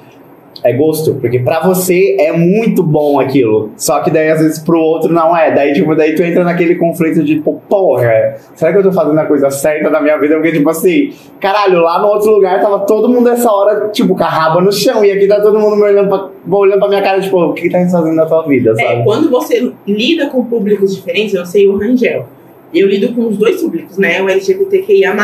é 0.64 0.74
gosto, 0.74 1.16
porque 1.16 1.39
pra 1.39 1.62
você 1.62 2.18
é 2.20 2.32
muito 2.32 2.84
bom 2.84 3.20
aquilo, 3.20 3.72
só 3.78 3.99
que 4.01 4.12
daí 4.12 4.30
às 4.30 4.39
vezes 4.39 4.60
pro 4.60 4.80
outro 4.80 5.12
não 5.12 5.36
é. 5.36 5.51
Daí, 5.51 5.74
tipo, 5.74 5.95
daí 5.95 6.16
tu 6.16 6.24
entra 6.24 6.43
naquele 6.43 6.76
conflito 6.76 7.24
de, 7.24 7.36
tipo, 7.36 7.62
porra, 7.70 8.36
será 8.56 8.72
que 8.72 8.78
eu 8.78 8.84
tô 8.84 8.91
fazendo 8.91 9.20
a 9.20 9.26
coisa 9.26 9.49
certa 9.49 9.89
na 9.89 10.01
minha 10.01 10.18
vida? 10.18 10.36
Porque, 10.36 10.51
tipo 10.51 10.70
assim, 10.70 11.14
caralho, 11.39 11.82
lá 11.82 11.99
no 11.99 12.08
outro 12.08 12.32
lugar 12.32 12.62
tava 12.62 12.80
todo 12.80 13.10
mundo 13.10 13.30
essa 13.30 13.51
hora, 13.51 13.89
tipo, 13.89 14.16
com 14.16 14.24
a 14.24 14.30
raba 14.30 14.62
no 14.62 14.72
chão, 14.72 15.04
e 15.04 15.12
aqui 15.12 15.28
tá 15.28 15.41
todo 15.41 15.60
mundo 15.60 15.76
me 15.76 15.84
olhando 15.84 16.10
pra, 16.10 16.58
olhando 16.58 16.80
pra 16.80 16.89
minha 16.89 17.01
cara, 17.01 17.22
tipo, 17.22 17.38
o 17.38 17.54
que, 17.54 17.64
que 17.64 17.70
tá 17.70 17.80
fazendo 17.89 18.16
na 18.16 18.26
tua 18.26 18.43
vida, 18.43 18.76
sabe? 18.76 19.01
É, 19.01 19.04
quando 19.04 19.30
você 19.30 19.72
lida 19.88 20.28
com 20.28 20.45
públicos 20.45 20.95
diferentes, 20.95 21.34
eu 21.34 21.45
sei 21.45 21.68
o 21.68 21.78
Rangel. 21.78 22.26
Eu 22.74 22.88
lido 22.88 23.13
com 23.13 23.28
os 23.28 23.38
dois 23.38 23.61
públicos, 23.61 23.97
né? 23.97 24.21
O 24.21 24.28
LGBTQIA+, 24.30 25.15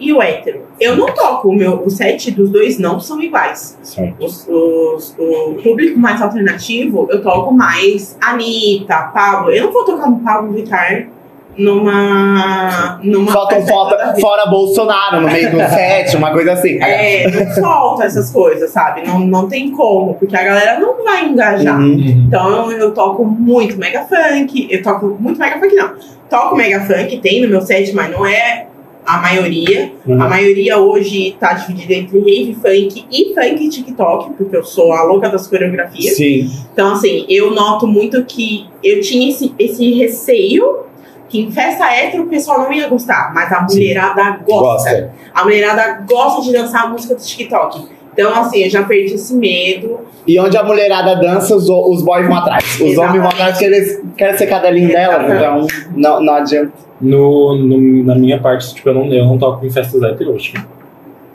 e 0.00 0.12
o 0.12 0.22
hétero. 0.22 0.62
Eu 0.80 0.96
não 0.96 1.06
toco, 1.06 1.48
o, 1.48 1.54
meu, 1.54 1.82
o 1.84 1.90
set 1.90 2.30
dos 2.30 2.50
dois 2.50 2.78
não 2.78 2.98
são 2.98 3.22
iguais. 3.22 3.78
Os, 4.18 4.48
os- 4.48 5.14
o 5.18 5.54
público 5.62 5.98
mais 5.98 6.20
alternativo, 6.22 7.06
eu 7.10 7.22
toco 7.22 7.52
mais 7.52 8.16
Anitta, 8.22 9.10
Pablo. 9.14 9.50
Eu 9.52 9.64
não 9.66 9.72
vou 9.72 9.84
tocar 9.84 10.06
um 10.08 10.18
Pablo 10.20 10.52
Vittar 10.52 11.08
numa. 11.56 12.98
numa 13.02 13.32
Falta 13.32 13.56
um 13.58 13.66
foto, 13.66 14.20
fora 14.20 14.46
Bolsonaro 14.46 15.20
no 15.20 15.28
meio 15.28 15.50
do 15.50 15.58
set, 15.68 16.16
uma 16.16 16.32
coisa 16.32 16.52
assim. 16.52 16.78
É, 16.82 17.30
não 17.30 17.54
solta 17.54 18.04
essas 18.04 18.30
coisas, 18.30 18.70
sabe? 18.70 19.06
Não, 19.06 19.20
não 19.20 19.48
tem 19.48 19.70
como, 19.70 20.14
porque 20.14 20.36
a 20.36 20.42
galera 20.42 20.80
não 20.80 21.02
vai 21.04 21.26
engajar. 21.26 21.78
Uhum. 21.80 22.24
Então 22.26 22.70
eu 22.72 22.92
toco 22.92 23.24
muito 23.24 23.76
mega 23.78 24.02
funk, 24.04 24.66
eu 24.70 24.82
toco 24.82 25.16
muito 25.20 25.38
mega 25.38 25.58
funk 25.58 25.74
não. 25.74 25.90
Toco 26.28 26.56
mega 26.56 26.80
funk, 26.80 27.18
tem 27.18 27.42
no 27.42 27.48
meu 27.48 27.60
set, 27.60 27.92
mas 27.92 28.10
não 28.10 28.26
é 28.26 28.66
a 29.06 29.18
maioria. 29.18 29.92
Uhum. 30.06 30.22
A 30.22 30.28
maioria 30.28 30.78
hoje 30.78 31.36
tá 31.38 31.52
dividida 31.52 31.94
entre 31.94 32.18
rave 32.18 32.54
funk 32.54 33.06
e 33.10 33.34
funk 33.34 33.68
TikTok, 33.68 34.34
porque 34.34 34.56
eu 34.56 34.64
sou 34.64 34.92
a 34.92 35.02
louca 35.02 35.28
das 35.28 35.46
coreografias. 35.46 36.16
Sim. 36.16 36.50
Então 36.72 36.92
assim, 36.92 37.26
eu 37.28 37.50
noto 37.50 37.86
muito 37.86 38.24
que 38.24 38.66
eu 38.82 39.00
tinha 39.00 39.28
esse, 39.30 39.54
esse 39.58 39.92
receio 39.94 40.84
que 41.28 41.40
em 41.40 41.50
festa 41.50 41.92
hétero 41.92 42.24
o 42.24 42.26
pessoal 42.28 42.60
não 42.60 42.72
ia 42.72 42.88
gostar, 42.88 43.32
mas 43.34 43.52
a 43.52 43.62
mulherada 43.62 44.38
gosta. 44.46 45.12
A 45.34 45.42
mulherada 45.42 46.04
gosta 46.08 46.42
de 46.42 46.52
dançar 46.52 46.84
a 46.84 46.88
música 46.88 47.14
do 47.14 47.20
TikTok. 47.20 47.88
Então, 48.14 48.32
assim, 48.34 48.62
eu 48.64 48.70
já 48.70 48.82
perdi 48.84 49.14
esse 49.14 49.34
medo. 49.34 49.98
E 50.26 50.40
onde 50.40 50.56
a 50.56 50.62
mulherada 50.62 51.16
dança, 51.16 51.54
os, 51.54 51.68
os 51.68 52.02
boys 52.02 52.26
vão 52.26 52.36
atrás. 52.36 52.64
Os 52.76 52.80
Exatamente. 52.80 52.98
homens 53.00 53.20
vão 53.22 53.28
atrás 53.30 53.50
porque 53.52 53.64
eles 53.66 54.02
querem 54.16 54.38
ser 54.38 54.46
cadelinho 54.46 54.88
delas, 54.88 55.30
então 55.30 55.66
não, 55.94 56.22
não 56.22 56.34
adianta. 56.34 56.72
No, 57.00 57.54
no- 57.56 58.04
na 58.04 58.14
minha 58.14 58.38
parte, 58.40 58.72
tipo, 58.74 58.88
eu 58.88 58.94
não, 58.94 59.12
eu 59.12 59.24
não 59.26 59.36
toco 59.36 59.66
em 59.66 59.70
festas 59.70 60.02
hétero, 60.02 60.34
acho 60.34 60.52
que. 60.52 60.60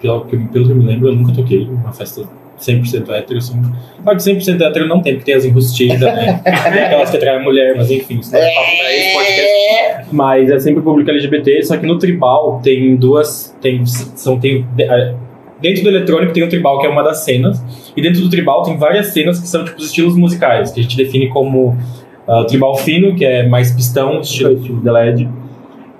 Pelo 0.01 0.21
que, 0.25 0.37
pelo 0.37 0.65
que 0.65 0.71
eu 0.71 0.75
me 0.75 0.85
lembro, 0.85 1.09
eu 1.09 1.15
nunca 1.15 1.33
toquei 1.33 1.63
em 1.63 1.69
uma 1.69 1.91
festa 1.91 2.23
100% 2.59 3.09
hétero. 3.09 3.37
Assim. 3.37 3.61
Claro 4.01 4.17
que 4.17 4.23
100% 4.23 4.61
hétero 4.61 4.87
não 4.87 5.01
tem, 5.01 5.13
porque 5.15 5.25
tem 5.31 5.35
as 5.35 5.45
enrustidas, 5.45 5.99
né? 5.99 6.39
tem 6.73 6.83
aquelas 6.83 7.09
que 7.11 7.17
atraem 7.17 7.39
a 7.39 7.43
mulher, 7.43 7.75
mas 7.75 7.91
enfim, 7.91 8.19
isso 8.19 8.31
não 8.31 8.39
é 8.39 8.53
papo 8.55 8.77
pra 8.79 8.93
esse 8.95 9.13
podcast. 9.13 10.15
Mas 10.15 10.49
é 10.49 10.59
sempre 10.59 10.81
público 10.81 11.11
LGBT, 11.11 11.61
só 11.63 11.77
que 11.77 11.85
no 11.85 11.99
tribal 11.99 12.59
tem 12.63 12.95
duas. 12.95 13.53
Tem, 13.61 13.85
são, 13.85 14.39
tem, 14.39 14.65
é, 14.79 15.13
dentro 15.61 15.83
do 15.83 15.89
eletrônico 15.89 16.33
tem 16.33 16.43
o 16.43 16.49
tribal, 16.49 16.79
que 16.79 16.87
é 16.87 16.89
uma 16.89 17.03
das 17.03 17.23
cenas, 17.23 17.63
e 17.95 18.01
dentro 18.01 18.21
do 18.21 18.29
tribal 18.29 18.63
tem 18.63 18.77
várias 18.77 19.07
cenas 19.07 19.39
que 19.39 19.47
são 19.47 19.63
tipo 19.63 19.77
os 19.77 19.85
estilos 19.87 20.15
musicais, 20.15 20.71
que 20.71 20.79
a 20.79 20.83
gente 20.83 20.97
define 20.97 21.27
como 21.29 21.77
ah, 22.27 22.45
tribal 22.45 22.75
fino, 22.75 23.15
que 23.15 23.25
é 23.25 23.47
mais 23.47 23.71
pistão, 23.71 24.21
estilo, 24.21 24.53
estilo 24.53 24.81
The 24.81 24.91
LED. 24.91 25.29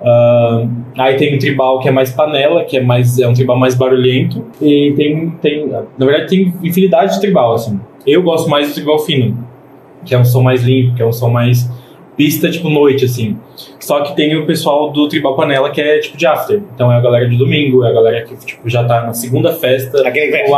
Ah, 0.02 0.66
aí 0.98 1.16
tem 1.16 1.34
o 1.34 1.38
tribal 1.38 1.80
que 1.80 1.88
é 1.88 1.90
mais 1.90 2.12
panela, 2.12 2.64
que 2.64 2.76
é 2.76 2.80
mais 2.80 3.18
é 3.18 3.26
um 3.26 3.34
tribal 3.34 3.58
mais 3.58 3.74
barulhento. 3.74 4.44
E 4.62 4.92
tem, 4.96 5.30
tem 5.42 5.66
na 5.66 6.06
verdade 6.06 6.28
tem 6.28 6.54
infinidade 6.62 7.14
de 7.14 7.20
tribal 7.20 7.54
assim. 7.54 7.80
Eu 8.06 8.22
gosto 8.22 8.48
mais 8.48 8.68
do 8.68 8.74
tribal 8.74 8.98
fino, 9.00 9.36
que 10.04 10.14
é 10.14 10.18
um 10.18 10.24
som 10.24 10.42
mais 10.42 10.62
limpo, 10.62 10.94
que 10.94 11.02
é 11.02 11.06
um 11.06 11.12
som 11.12 11.30
mais 11.30 11.68
pista 12.20 12.50
tipo 12.50 12.68
noite 12.68 13.06
assim. 13.06 13.34
Só 13.78 14.02
que 14.02 14.14
tem 14.14 14.36
o 14.36 14.44
pessoal 14.44 14.90
do 14.92 15.08
tribal 15.08 15.34
panela 15.34 15.70
que 15.70 15.80
é 15.80 15.98
tipo 16.00 16.18
de 16.18 16.26
after. 16.26 16.60
Então 16.74 16.92
é 16.92 16.96
a 16.96 17.00
galera 17.00 17.26
de 17.26 17.34
domingo, 17.38 17.82
é 17.82 17.88
a 17.88 17.92
galera 17.92 18.22
que 18.26 18.36
tipo 18.44 18.68
já 18.68 18.84
tá 18.84 19.00
na 19.06 19.14
segunda 19.14 19.54
festa. 19.54 20.06
Aquele 20.06 20.30
que. 20.30 20.50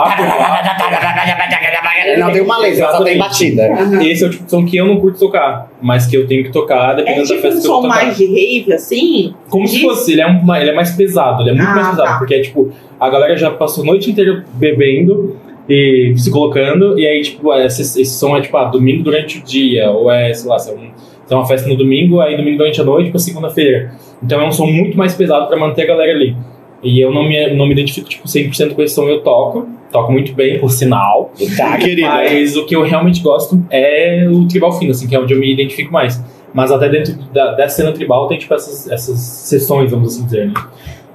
Não 2.19 2.33
tem 2.33 2.43
uma 2.43 2.59
letra, 2.59 2.91
só 2.91 3.05
tem 3.05 3.17
batida. 3.19 3.63
Esse 4.03 4.25
é 4.25 4.27
o 4.27 4.31
tipo 4.31 4.45
de 4.45 4.51
som 4.51 4.65
que 4.67 4.77
eu 4.77 4.87
não 4.87 4.97
curto 5.01 5.21
tocar, 5.21 5.71
mas 5.81 6.05
que 6.07 6.17
eu 6.17 6.27
tenho 6.27 6.43
que 6.43 6.51
tocar 6.51 6.95
É 6.95 6.97
dependendo 6.97 7.29
da 7.29 7.35
tipo 7.37 7.39
um 7.39 7.43
festa 7.43 7.61
que 7.61 7.67
eu 7.67 7.71
vou 7.73 7.83
som 7.83 7.89
tocar. 7.89 8.05
mais 8.05 8.17
de 8.17 8.27
rave, 8.27 8.73
assim. 8.73 9.35
Como 9.49 9.69
se 9.69 9.81
fosse, 9.81 10.13
ele 10.13 10.21
é, 10.21 10.27
uma, 10.27 10.61
ele 10.61 10.71
é 10.71 10.75
mais 10.75 10.91
pesado, 10.91 11.43
ele 11.43 11.51
é 11.51 11.55
muito 11.55 11.69
Ah, 11.69 11.75
mais 11.77 11.89
pesado, 11.91 12.09
tá. 12.09 12.19
porque 12.19 12.35
é 12.35 12.41
tipo, 12.41 12.73
a 12.99 13.09
galera 13.09 13.37
já 13.37 13.53
passou 13.53 13.85
a 13.85 13.87
noite 13.87 14.11
inteira 14.11 14.45
bebendo 14.55 15.37
e 15.69 16.13
se 16.17 16.29
colocando, 16.29 16.99
e 16.99 17.07
aí, 17.07 17.23
tipo, 17.23 17.55
esse, 17.55 17.83
esse 17.83 18.19
som 18.19 18.37
é 18.37 18.41
tipo, 18.41 18.57
ah, 18.57 18.65
domingo 18.65 19.05
durante 19.05 19.39
o 19.39 19.43
dia, 19.43 19.91
ou 19.93 20.11
é, 20.11 20.35
sei 20.35 20.51
lá, 20.51 20.59
se 20.59 20.71
é 20.71 20.75
um 20.75 20.91
Então, 21.25 21.39
uma 21.39 21.47
festa 21.47 21.69
no 21.69 21.77
domingo, 21.77 22.21
aí 22.21 22.37
domingo 22.37 22.59
durante 22.59 22.81
a 22.81 22.85
noite 22.85 23.11
pra 23.11 23.19
segunda-feira. 23.19 23.93
Então, 24.23 24.41
é 24.41 24.47
um 24.47 24.53
som 24.53 24.67
muito 24.67 24.97
mais 24.97 25.15
pesado 25.15 25.47
pra 25.47 25.57
manter 25.57 25.83
a 25.83 25.87
galera 25.87 26.13
ali. 26.13 26.37
E 26.83 27.01
eu 27.01 27.13
não 27.13 27.23
me, 27.23 27.55
não 27.55 27.67
me 27.67 27.73
identifico, 27.73 28.09
tipo, 28.09 28.27
100% 28.27 28.75
com 28.75 28.83
esse 28.83 28.95
som, 28.95 29.05
eu 29.05 29.21
toco. 29.21 29.69
Toco 29.91 30.11
muito 30.11 30.33
bem, 30.35 30.59
por 30.59 30.71
sinal. 30.71 31.33
Tá, 31.57 31.77
querida. 31.79 32.09
Mas 32.09 32.57
o 32.57 32.67
que 32.67 32.75
eu 32.75 32.83
realmente 32.83 33.23
gosto 33.23 33.63
é 33.71 34.27
o 34.29 34.47
tribal 34.49 34.73
fino, 34.73 34.91
assim, 34.91 35.07
que 35.07 35.15
é 35.15 35.21
onde 35.21 35.33
eu 35.33 35.39
me 35.39 35.53
identifico 35.53 35.93
mais. 35.93 36.23
Mas 36.53 36.73
até 36.73 36.89
dentro 36.89 37.15
da, 37.33 37.53
da 37.53 37.69
cena 37.69 37.93
tribal 37.93 38.27
tem, 38.27 38.37
tipo, 38.37 38.53
essas, 38.53 38.91
essas 38.91 39.19
sessões, 39.19 39.91
vamos 39.91 40.15
assim 40.15 40.25
dizer, 40.25 40.49
né? 40.49 40.55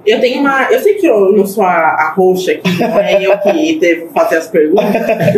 Eu 0.08 0.22
tenho 0.22 0.40
uma. 0.40 0.72
Eu 0.72 0.80
sei 0.80 0.94
que 0.94 1.06
eu 1.06 1.34
não 1.34 1.46
sou 1.46 1.64
a, 1.64 1.70
a 1.70 2.14
roxa 2.16 2.54
aqui, 2.54 2.80
não 2.80 2.98
é 2.98 3.22
eu 3.24 3.38
que 3.40 3.78
devo 3.78 4.08
fazer 4.14 4.38
as 4.38 4.48
perguntas. 4.48 4.86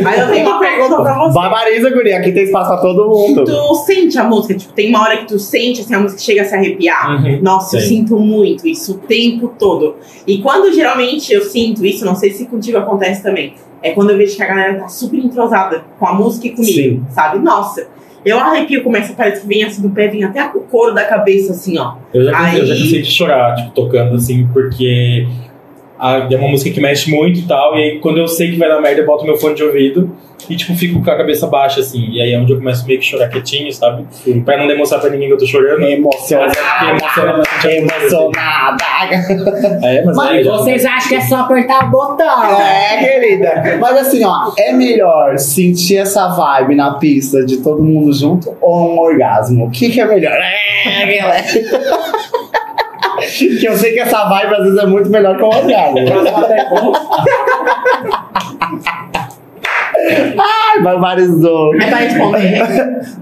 Mas 0.04 0.20
eu 0.20 0.30
tenho 0.30 0.48
uma 0.48 0.60
pergunta 0.60 1.02
pra 1.02 1.18
você. 1.18 1.34
Barbariza, 1.34 1.90
guria. 1.90 2.20
Aqui 2.20 2.32
tem 2.32 2.44
espaço 2.44 2.70
pra 2.70 2.78
todo 2.78 3.10
mundo. 3.10 3.44
Tu 3.44 3.76
sente 3.86 4.18
a 4.20 4.24
música, 4.24 4.54
tipo, 4.54 4.72
tem 4.74 4.90
uma 4.90 5.02
hora 5.02 5.18
que 5.18 5.26
tu 5.26 5.40
sente 5.40 5.82
assim, 5.82 5.96
a 5.96 6.00
música 6.00 6.22
chega 6.22 6.44
a 6.44 6.46
se 6.46 6.56
arrepiar. 6.56 7.24
Uhum. 7.24 7.42
Nossa, 7.42 7.78
eu 7.78 7.82
Sim. 7.82 7.88
sinto 7.88 8.18
muito 8.18 8.68
isso 8.68 8.94
o 8.94 8.98
tempo 9.00 9.54
todo. 9.58 9.96
E 10.28 10.38
quando 10.40 10.72
geralmente 10.72 11.34
eu 11.34 11.42
sinto 11.42 11.86
isso, 11.86 12.06
não 12.06 12.16
sei 12.16 12.32
se 12.32 12.46
contigo 12.46 12.78
acontece 12.78 13.24
também, 13.24 13.56
é 13.82 13.92
quando 13.92 14.12
eu 14.12 14.18
vejo 14.18 14.36
que 14.36 14.44
a 14.44 14.48
galera 14.48 14.80
tá 14.80 14.88
super 14.88 15.18
entrosada 15.18 15.84
com 15.98 16.06
a 16.06 16.14
música 16.14 16.48
e 16.48 16.52
comigo, 16.52 16.74
Sim. 16.74 17.06
sabe? 17.12 17.40
Nossa, 17.40 17.88
eu 18.26 18.40
arrepio, 18.40 18.84
começa, 18.84 19.14
parece 19.14 19.42
que 19.42 19.48
vem 19.48 19.64
assim 19.64 19.82
do 19.82 19.90
pé, 19.90 20.08
vem 20.08 20.24
até 20.24 20.44
o 20.46 20.62
couro 20.62 20.94
da 20.94 21.06
cabeça, 21.06 21.54
assim, 21.54 21.78
ó. 21.78 21.96
Eu 22.14 22.26
já, 22.26 22.32
cansei- 22.32 22.62
eu 22.62 22.66
já 22.66 22.74
Aí- 22.74 22.80
cansei 22.82 23.02
de 23.02 23.12
chorar, 23.12 23.56
tipo, 23.56 23.72
tocando, 23.72 24.16
assim, 24.16 24.48
porque 24.54 25.28
a- 26.00 26.28
é 26.32 26.36
uma 26.38 26.48
música 26.48 26.72
que 26.74 26.80
mexe 26.82 27.12
muito 27.12 27.40
e 27.40 27.44
tal, 27.44 27.76
e 27.78 27.84
aí 27.84 28.00
quando 28.00 28.18
eu 28.18 28.28
sei 28.28 28.50
que 28.52 28.58
vai 28.58 28.70
dar 28.70 28.80
merda, 28.82 29.02
eu 29.02 29.06
boto 29.06 29.26
meu 29.26 29.38
fone 29.38 29.56
de 29.56 29.64
ouvido 29.64 30.10
e, 30.50 30.56
tipo, 30.56 30.74
fico 30.74 31.04
com 31.04 31.12
a 31.12 31.16
cabeça 31.18 31.46
baixa, 31.46 31.80
assim, 31.82 32.08
e 32.10 32.20
aí 32.22 32.32
é 32.34 32.40
onde 32.40 32.52
eu 32.54 32.58
começo 32.58 32.88
meio 32.88 33.00
que 33.00 33.06
chorar 33.06 33.28
quietinho, 33.30 33.72
sabe? 33.72 34.06
Pra 34.44 34.58
não 34.58 34.66
demonstrar 34.66 35.00
pra 35.00 35.10
ninguém 35.12 35.28
que 35.28 35.34
eu 35.34 35.38
tô 35.38 35.46
chorando. 35.46 35.84
Emocionada. 35.84 36.48
Música, 36.94 37.72
Emocionada. 37.72 38.84
É, 39.84 40.04
mas 40.06 40.16
Mas 40.16 40.30
aí 40.32 40.44
já- 40.44 40.52
Vocês 40.52 40.86
acham 40.86 41.10
que 41.10 41.16
é 41.16 41.22
só 41.22 41.36
apertar 41.42 41.86
o 41.86 41.92
botão? 41.92 42.60
É, 42.60 42.98
querida. 42.98 43.78
Mas 43.80 43.98
assim, 43.98 44.24
ó, 44.26 44.52
é 44.58 44.72
melhor 44.74 45.38
sentir 45.38 45.98
essa 45.98 46.28
vibe 46.30 46.74
na 46.76 46.94
pista 46.96 47.46
de 47.46 47.58
todo 47.58 47.84
mundo 47.84 48.12
junto 48.14 48.56
ou 48.62 48.94
um 48.94 48.98
orgasmo? 49.00 49.66
O 49.68 49.70
que, 49.72 49.90
que 49.90 50.02
é 50.02 50.06
melhor? 50.06 50.38
É, 50.86 51.18
galera. 51.18 51.44
Que 53.38 53.66
eu 53.66 53.76
sei 53.78 53.94
que 53.94 54.00
essa 54.00 54.26
vibe 54.26 54.54
às 54.56 54.64
vezes 54.64 54.80
é 54.80 54.86
muito 54.86 55.10
melhor 55.10 55.38
que 55.38 55.44
um 55.44 55.48
orgasmo. 55.48 56.00
Ai, 60.38 60.82
barbarizou. 60.82 61.76
É 61.76 61.88
pra 61.88 61.98
responder. 61.98 62.60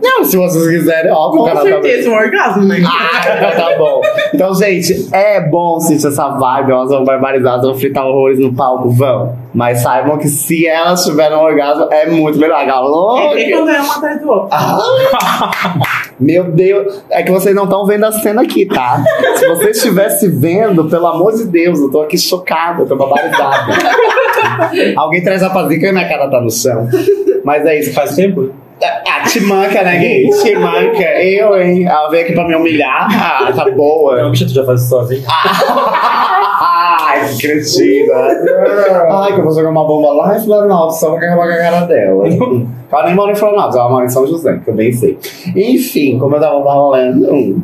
Não, 0.02 0.24
se 0.24 0.38
vocês 0.38 0.68
quiserem, 0.68 1.12
óbvio. 1.12 1.40
Com 1.40 1.46
o 1.46 1.48
canal 1.48 1.64
tá- 1.64 1.70
certeza, 1.70 2.10
um 2.10 2.14
orgasmo, 2.14 2.64
né? 2.64 2.78
Ah, 2.86 3.22
então 3.36 3.52
tá 3.52 3.78
bom. 3.78 4.02
Então, 4.34 4.54
gente, 4.54 5.10
é 5.14 5.42
bom 5.42 5.80
sentir 5.80 6.08
essa 6.08 6.28
vibe. 6.30 6.72
Elas 6.72 6.90
vão 6.90 7.04
barbarizar, 7.04 7.54
elas 7.54 7.66
vão 7.66 7.76
fritar 7.76 8.06
horrores 8.06 8.40
no 8.40 8.54
palco, 8.54 8.90
vão. 8.90 9.36
Mas 9.54 9.80
saibam 9.82 10.18
que 10.18 10.28
se 10.28 10.68
elas 10.68 11.04
tiverem 11.04 11.38
um 11.38 11.42
orgasmo, 11.42 11.88
é 11.92 12.06
muito 12.08 12.38
melhor. 12.38 12.66
Galô! 12.66 13.18
É 13.18 13.36
que 13.36 13.52
quando 13.52 13.70
é 13.70 13.82
um 13.82 13.92
atrás 13.92 14.22
do 14.22 14.30
outro. 14.30 14.50
Ah, 14.52 16.04
meu 16.20 16.46
Deus, 16.46 17.04
é 17.10 17.22
que 17.22 17.32
vocês 17.32 17.56
não 17.56 17.66
estão 17.66 17.86
vendo 17.86 18.06
a 18.06 18.12
cena 18.12 18.42
aqui, 18.42 18.66
tá? 18.66 19.04
Se 19.36 19.48
vocês 19.48 19.78
estivessem 19.78 20.30
vendo, 20.40 20.86
pelo 20.86 21.08
amor 21.08 21.36
de 21.36 21.46
Deus, 21.46 21.80
eu 21.80 21.92
tô 21.92 22.02
aqui 22.02 22.18
chocado, 22.18 22.84
eu 22.84 22.88
tô 22.88 22.96
barbarizado. 22.96 23.72
Alguém 24.96 25.24
traz 25.24 25.44
a 25.44 25.50
pazica 25.50 25.88
e 25.88 25.92
minha 25.92 26.08
cara 26.08 26.28
tá 26.30 26.42
no 26.42 26.50
chão. 26.50 26.88
Mas 27.44 27.66
é 27.66 27.80
isso. 27.80 27.94
Faz 27.94 28.16
tempo? 28.16 28.50
Ah, 28.84 29.24
te 29.28 29.40
manca, 29.42 29.82
né, 29.82 29.98
gay? 29.98 30.30
Te 30.30 30.56
manca. 30.56 31.24
Eu, 31.24 31.60
hein? 31.60 31.86
Ela 31.86 32.10
veio 32.10 32.24
aqui 32.24 32.34
pra 32.34 32.48
me 32.48 32.56
humilhar. 32.56 33.08
Ah, 33.12 33.52
tá 33.52 33.70
boa. 33.72 34.22
Não, 34.22 34.32
bicho, 34.32 34.46
tu 34.46 34.54
já 34.54 34.66
faz 34.66 34.82
isso 34.82 34.90
sozinho. 34.90 35.24
Ai, 35.28 36.37
cretina. 37.40 38.14
Ai, 39.10 39.34
que 39.34 39.40
eu 39.40 39.44
vou 39.44 39.54
jogar 39.54 39.70
uma 39.70 39.86
bomba 39.86 40.14
lá 40.14 40.38
em 40.38 40.44
Florianópolis 40.44 41.00
só 41.00 41.12
pra 41.12 41.28
acabar 41.28 41.48
com 41.48 41.54
a 41.54 41.58
cara 41.58 41.86
dela. 41.86 42.24
Ela 42.90 43.06
nem 43.06 43.16
mora 43.16 43.34
em 43.34 43.36
Florianópolis, 43.36 43.76
ela 43.76 43.90
mora 43.90 44.06
em 44.06 44.10
São 44.10 44.26
José, 44.26 44.62
que 44.64 44.70
eu 44.70 44.74
bem 44.74 44.94
sei. 44.94 45.18
Enfim, 45.56 46.18
como 46.18 46.36
eu 46.36 46.40
tava 46.40 46.64
falando. 46.64 47.62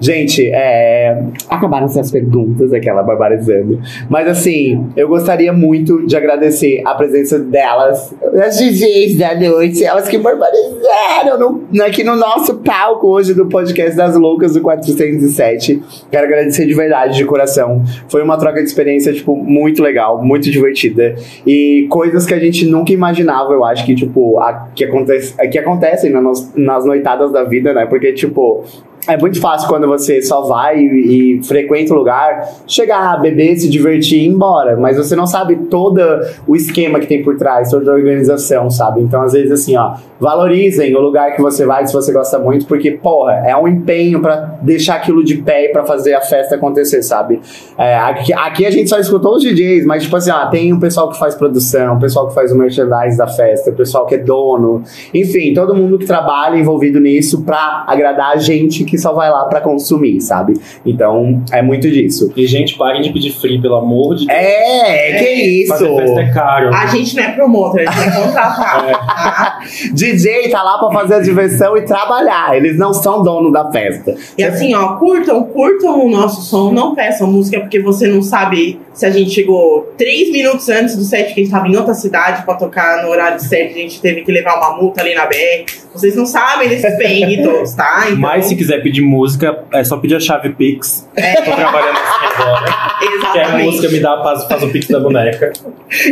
Gente, 0.00 0.50
é... 0.52 1.22
acabaram-se 1.48 2.00
as 2.00 2.10
perguntas, 2.10 2.72
aquela 2.72 3.02
barbarizando. 3.02 3.78
Mas 4.08 4.26
assim, 4.26 4.86
eu 4.96 5.06
gostaria 5.06 5.52
muito 5.52 6.06
de 6.06 6.16
agradecer 6.16 6.82
a 6.84 6.94
presença 6.94 7.38
delas, 7.38 8.14
as 8.42 8.58
DJs 8.58 9.18
da 9.18 9.34
noite, 9.34 9.84
elas 9.84 10.08
que 10.08 10.16
barbarizaram 10.16 11.62
no, 11.70 11.84
aqui 11.84 12.02
no 12.02 12.16
nosso 12.16 12.54
palco 12.56 13.08
hoje 13.08 13.34
do 13.34 13.46
podcast 13.46 13.94
das 13.94 14.16
Loucas 14.16 14.54
do 14.54 14.62
407. 14.62 15.82
Quero 16.10 16.26
agradecer 16.26 16.66
de 16.66 16.74
verdade, 16.74 17.16
de 17.16 17.24
coração. 17.26 17.82
Foi 18.08 18.22
uma 18.22 18.38
troca 18.38 18.62
de 18.62 18.68
experiência, 18.68 18.93
tipo, 19.12 19.36
muito 19.36 19.82
legal, 19.82 20.22
muito 20.24 20.50
divertida. 20.50 21.14
E 21.46 21.86
coisas 21.90 22.24
que 22.26 22.34
a 22.34 22.38
gente 22.38 22.66
nunca 22.66 22.92
imaginava, 22.92 23.52
eu 23.52 23.64
acho 23.64 23.84
que, 23.84 23.94
tipo, 23.94 24.38
a, 24.40 24.68
que, 24.74 24.84
acontece, 24.84 25.34
que 25.50 25.58
acontecem 25.58 26.10
na 26.10 26.20
nos- 26.20 26.52
nas 26.54 26.84
noitadas 26.84 27.32
da 27.32 27.44
vida, 27.44 27.72
né? 27.72 27.86
Porque, 27.86 28.12
tipo, 28.12 28.64
é 29.06 29.16
muito 29.16 29.40
fácil 29.40 29.68
quando 29.68 29.86
você 29.86 30.22
só 30.22 30.42
vai 30.42 30.78
e, 30.78 31.38
e 31.38 31.42
frequenta 31.42 31.92
o 31.92 31.96
lugar, 31.96 32.48
chegar, 32.66 33.20
beber, 33.20 33.56
se 33.56 33.68
divertir 33.68 34.18
e 34.18 34.24
ir 34.24 34.28
embora. 34.28 34.76
Mas 34.76 34.96
você 34.96 35.14
não 35.14 35.26
sabe 35.26 35.56
todo 35.56 36.00
o 36.46 36.56
esquema 36.56 36.98
que 36.98 37.06
tem 37.06 37.22
por 37.22 37.36
trás, 37.36 37.70
toda 37.70 37.90
a 37.90 37.94
organização, 37.94 38.70
sabe? 38.70 39.00
Então, 39.00 39.22
às 39.22 39.32
vezes, 39.32 39.52
assim, 39.52 39.76
ó, 39.76 39.94
valorizem 40.18 40.94
o 40.94 41.00
lugar 41.00 41.34
que 41.34 41.42
você 41.42 41.66
vai 41.66 41.86
se 41.86 41.92
você 41.92 42.12
gosta 42.12 42.38
muito, 42.38 42.66
porque, 42.66 42.92
porra, 42.92 43.42
é 43.46 43.56
um 43.56 43.68
empenho 43.68 44.20
pra 44.20 44.58
deixar 44.62 44.96
aquilo 44.96 45.22
de 45.22 45.36
pé 45.36 45.66
e 45.66 45.68
pra 45.68 45.84
fazer 45.84 46.14
a 46.14 46.20
festa 46.20 46.54
acontecer, 46.54 47.02
sabe? 47.02 47.40
É, 47.76 47.96
aqui, 47.96 48.32
aqui 48.32 48.66
a 48.66 48.70
gente 48.70 48.88
só 48.88 48.98
escutou 48.98 49.36
os 49.36 49.42
DJs, 49.42 49.84
mas, 49.84 50.02
tipo 50.02 50.16
assim, 50.16 50.30
ó, 50.30 50.46
tem 50.46 50.72
o 50.72 50.80
pessoal 50.80 51.10
que 51.10 51.18
faz 51.18 51.34
produção, 51.34 51.96
o 51.96 52.00
pessoal 52.00 52.28
que 52.28 52.34
faz 52.34 52.52
o 52.52 52.56
merchandise 52.56 53.18
da 53.18 53.26
festa, 53.26 53.70
o 53.70 53.74
pessoal 53.74 54.06
que 54.06 54.14
é 54.14 54.18
dono, 54.18 54.82
enfim, 55.12 55.52
todo 55.52 55.74
mundo 55.74 55.98
que 55.98 56.06
trabalha 56.06 56.56
envolvido 56.56 57.00
nisso 57.00 57.42
pra 57.42 57.84
agradar 57.86 58.32
a 58.32 58.36
gente 58.36 58.84
que 58.84 58.93
só 58.98 59.12
vai 59.12 59.30
lá 59.30 59.44
pra 59.46 59.60
consumir, 59.60 60.20
sabe? 60.20 60.54
Então, 60.84 61.42
é 61.52 61.62
muito 61.62 61.90
disso. 61.90 62.32
E, 62.36 62.46
gente, 62.46 62.76
parem 62.76 63.02
de 63.02 63.12
pedir 63.12 63.32
free, 63.32 63.60
pelo 63.60 63.76
amor 63.76 64.16
de 64.16 64.26
Deus. 64.26 64.38
É, 64.38 65.18
que 65.18 65.30
isso! 65.62 65.72
Fazer 65.72 65.96
festa 65.96 66.20
é 66.20 66.32
caro. 66.32 66.74
A 66.74 66.86
gente 66.86 67.16
não 67.16 67.22
é 67.22 67.32
promotor, 67.32 67.80
a 67.80 67.90
gente 67.90 68.08
é 68.08 68.20
contratar. 68.20 68.88
É. 68.88 68.92
tá? 68.92 69.58
DJ 69.92 70.50
tá 70.50 70.62
lá 70.62 70.78
pra 70.78 71.00
fazer 71.00 71.14
a 71.14 71.20
diversão 71.20 71.76
e 71.76 71.82
trabalhar. 71.82 72.56
Eles 72.56 72.78
não 72.78 72.92
são 72.92 73.22
dono 73.22 73.50
da 73.50 73.70
festa. 73.70 74.14
E 74.36 74.44
assim, 74.44 74.74
ó, 74.74 74.96
curtam, 74.96 75.44
curtam 75.44 76.06
o 76.06 76.10
nosso 76.10 76.42
som, 76.42 76.72
não 76.72 76.94
peçam 76.94 77.26
música 77.26 77.60
porque 77.60 77.80
você 77.80 78.06
não 78.06 78.22
sabe 78.22 78.80
se 78.94 79.04
a 79.04 79.10
gente 79.10 79.30
chegou 79.30 79.92
três 79.98 80.30
minutos 80.30 80.68
antes 80.68 80.96
do 80.96 81.02
set, 81.04 81.34
que 81.34 81.40
a 81.40 81.42
gente 81.44 81.50
tava 81.50 81.68
em 81.68 81.76
outra 81.76 81.92
cidade 81.94 82.44
pra 82.44 82.54
tocar 82.54 83.02
no 83.02 83.10
horário 83.10 83.40
certo, 83.40 83.72
a 83.74 83.78
gente 83.78 84.00
teve 84.00 84.22
que 84.22 84.32
levar 84.32 84.56
uma 84.56 84.76
multa 84.80 85.00
ali 85.02 85.14
na 85.14 85.26
BR. 85.26 85.64
Vocês 85.92 86.16
não 86.16 86.24
sabem 86.26 86.68
desses 86.68 86.96
perrengues 86.96 87.44
todos, 87.44 87.72
tá? 87.74 88.04
Então, 88.06 88.18
Mas 88.18 88.46
se 88.46 88.56
quiser 88.56 88.82
pedir 88.82 89.02
música, 89.02 89.64
é 89.72 89.84
só 89.84 89.96
pedir 89.96 90.16
a 90.16 90.20
chave 90.20 90.50
Pix. 90.50 91.08
Tô 91.44 91.52
trabalhando 91.52 91.96
assim 91.98 92.42
agora. 92.42 92.64
Que 92.98 93.06
a 93.06 93.42
exatamente. 93.42 93.64
música 93.64 93.88
me 93.90 94.00
dá 94.00 94.22
faz, 94.22 94.44
faz 94.44 94.62
o 94.62 94.68
Pix 94.70 94.88
da 94.88 95.00
boneca. 95.00 95.52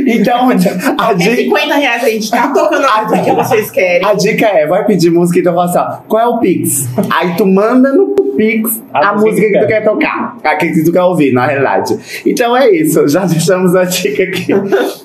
Então, 0.06 0.48
a 0.50 0.52
É 1.12 1.14
dica, 1.14 1.36
50 1.36 1.74
reais, 1.74 2.04
a 2.04 2.08
gente 2.10 2.30
tá 2.30 2.48
tocando 2.48 2.84
a 2.86 3.02
música 3.02 3.22
que 3.24 3.30
vocês 3.32 3.70
querem. 3.70 4.06
a 4.06 4.14
dica 4.14 4.46
é: 4.46 4.66
vai 4.66 4.84
pedir 4.84 5.10
música 5.10 5.38
e 5.38 5.42
tu 5.42 5.46
fala 5.52 5.64
assim, 5.64 5.78
ó, 5.78 5.96
qual 6.08 6.22
é 6.22 6.26
o 6.26 6.38
Pix? 6.38 6.88
Aí 7.10 7.36
tu 7.36 7.46
manda 7.46 7.92
no 7.92 8.14
Pix 8.36 8.82
a, 8.92 9.10
A 9.10 9.14
música 9.14 9.34
que 9.34 9.52
tu 9.52 9.60
que 9.60 9.66
quer 9.66 9.84
tocar. 9.84 10.36
A 10.42 10.56
que 10.56 10.84
tu 10.84 10.92
quer 10.92 11.02
ouvir, 11.02 11.32
na 11.32 11.46
realidade. 11.46 11.98
Então 12.26 12.56
é 12.56 12.70
isso, 12.70 13.06
já 13.08 13.24
deixamos 13.24 13.74
a 13.74 13.84
dica 13.84 14.22
aqui. 14.22 14.52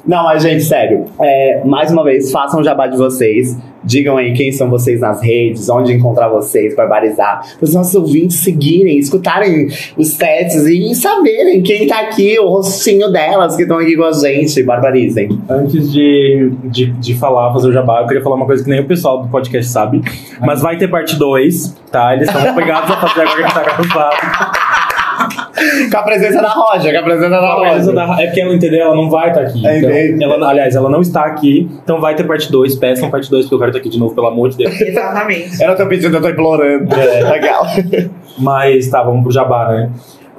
Não, 0.05 0.23
mas 0.23 0.43
gente, 0.43 0.63
sério. 0.63 1.05
é, 1.21 1.61
mais 1.65 1.91
uma 1.91 2.03
vez, 2.03 2.32
façam 2.32 2.59
o 2.59 2.63
jabá 2.63 2.88
de 2.88 2.97
vocês. 2.97 3.55
Digam 3.88 4.17
aí 4.17 4.33
quem 4.33 4.51
são 4.51 4.69
vocês 4.69 4.99
nas 4.99 5.21
redes, 5.21 5.69
onde 5.69 5.93
encontrar 5.93 6.27
vocês, 6.27 6.75
barbarizar. 6.75 7.41
Para 7.57 7.63
os 7.63 7.73
nossos 7.73 7.95
ouvintes 7.95 8.38
seguirem, 8.38 8.99
escutarem 8.99 9.67
os 9.97 10.09
sets 10.13 10.65
e 10.65 10.93
saberem 10.93 11.61
quem 11.61 11.88
tá 11.88 12.01
aqui, 12.01 12.38
o 12.39 12.49
rostinho 12.49 13.11
delas 13.11 13.55
que 13.55 13.63
estão 13.63 13.79
aqui 13.79 13.95
com 13.95 14.03
a 14.03 14.11
gente. 14.11 14.61
Barbarizem. 14.63 15.29
Antes 15.49 15.91
de, 15.91 16.51
de, 16.65 16.88
de 16.88 17.15
falar, 17.15 17.53
fazer 17.53 17.69
o 17.69 17.71
jabá, 17.71 18.01
eu 18.01 18.07
queria 18.07 18.21
falar 18.21 18.35
uma 18.35 18.45
coisa 18.45 18.63
que 18.63 18.69
nem 18.69 18.81
o 18.81 18.85
pessoal 18.85 19.23
do 19.23 19.29
podcast 19.29 19.71
sabe. 19.71 20.01
Mas 20.41 20.61
vai 20.61 20.77
ter 20.77 20.89
parte 20.89 21.15
2, 21.15 21.75
tá? 21.91 22.13
Eles 22.13 22.27
estão 22.27 22.51
obrigados 22.51 22.91
a 22.91 22.97
fazer 22.97 23.21
agora 23.21 23.75
que 23.75 23.88
tá. 23.93 24.66
Com 25.91 25.97
a 25.97 26.03
presença 26.03 26.41
da 26.41 26.49
Roja, 26.49 26.91
com 26.91 26.99
a 26.99 27.03
presença 27.03 27.30
da 27.30 27.53
Roja. 27.53 27.93
da- 27.93 28.21
É 28.21 28.25
porque 28.28 28.41
ela 28.41 28.53
entendeu, 28.55 28.82
ela 28.82 28.95
não 28.95 29.09
vai 29.09 29.30
estar 29.30 29.41
aqui. 29.41 29.65
É, 29.67 29.78
Então, 29.78 29.89
entendi. 29.89 30.23
ela, 30.23 30.49
aliás, 30.49 30.75
ela 30.75 30.89
não 30.89 31.01
está 31.01 31.25
aqui, 31.25 31.69
então 31.84 31.99
vai 32.01 32.15
ter 32.15 32.23
parte 32.25 32.51
2. 32.51 32.75
Peçam 32.75 33.09
parte 33.09 33.30
2, 33.30 33.45
porque 33.45 33.55
eu 33.55 33.59
quero 33.59 33.69
estar 33.71 33.80
aqui 33.80 33.89
de 33.89 33.99
novo, 33.99 34.13
pelo 34.15 34.28
amor 34.28 34.49
de 34.49 34.57
Deus. 34.57 34.80
Exatamente. 34.82 35.61
Eu 35.61 35.67
não 35.69 35.75
tô 35.75 35.86
pedindo, 35.88 36.15
eu 36.17 36.21
tô 36.21 36.30
implorando. 36.30 36.93
É. 36.95 37.23
Legal. 37.32 37.65
Mas 38.38 38.88
tá, 38.89 39.01
vamos 39.03 39.23
pro 39.23 39.32
jabá, 39.32 39.69
né? 39.69 39.89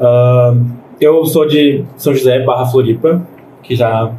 Ahn, 0.00 0.64
eu 1.00 1.24
sou 1.26 1.46
de 1.46 1.84
São 1.96 2.14
José 2.14 2.40
barra 2.44 2.66
Floripa, 2.66 3.20
que 3.62 3.74
já, 3.74 4.10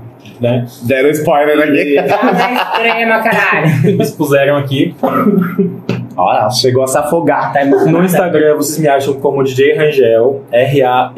né, 0.42 0.66
Deram 0.84 1.10
spoiler 1.12 1.60
aqui. 1.60 1.96
Casa 1.96 2.54
extrema, 2.54 3.20
caralho. 3.22 3.84
me 3.84 3.98
expuseram 4.04 4.58
aqui. 4.58 4.94
Olha, 6.20 6.50
chegou 6.50 6.84
a 6.84 6.88
se 6.88 6.98
afogar. 6.98 7.54
Tá. 7.54 7.64
No 7.64 8.04
Instagram 8.04 8.58
vocês 8.58 8.78
me 8.78 8.88
acham 8.88 9.14
como 9.16 9.42
DJ 9.44 9.74
Rangel, 9.76 10.44
R-A-N-G-E-L, 10.52 11.16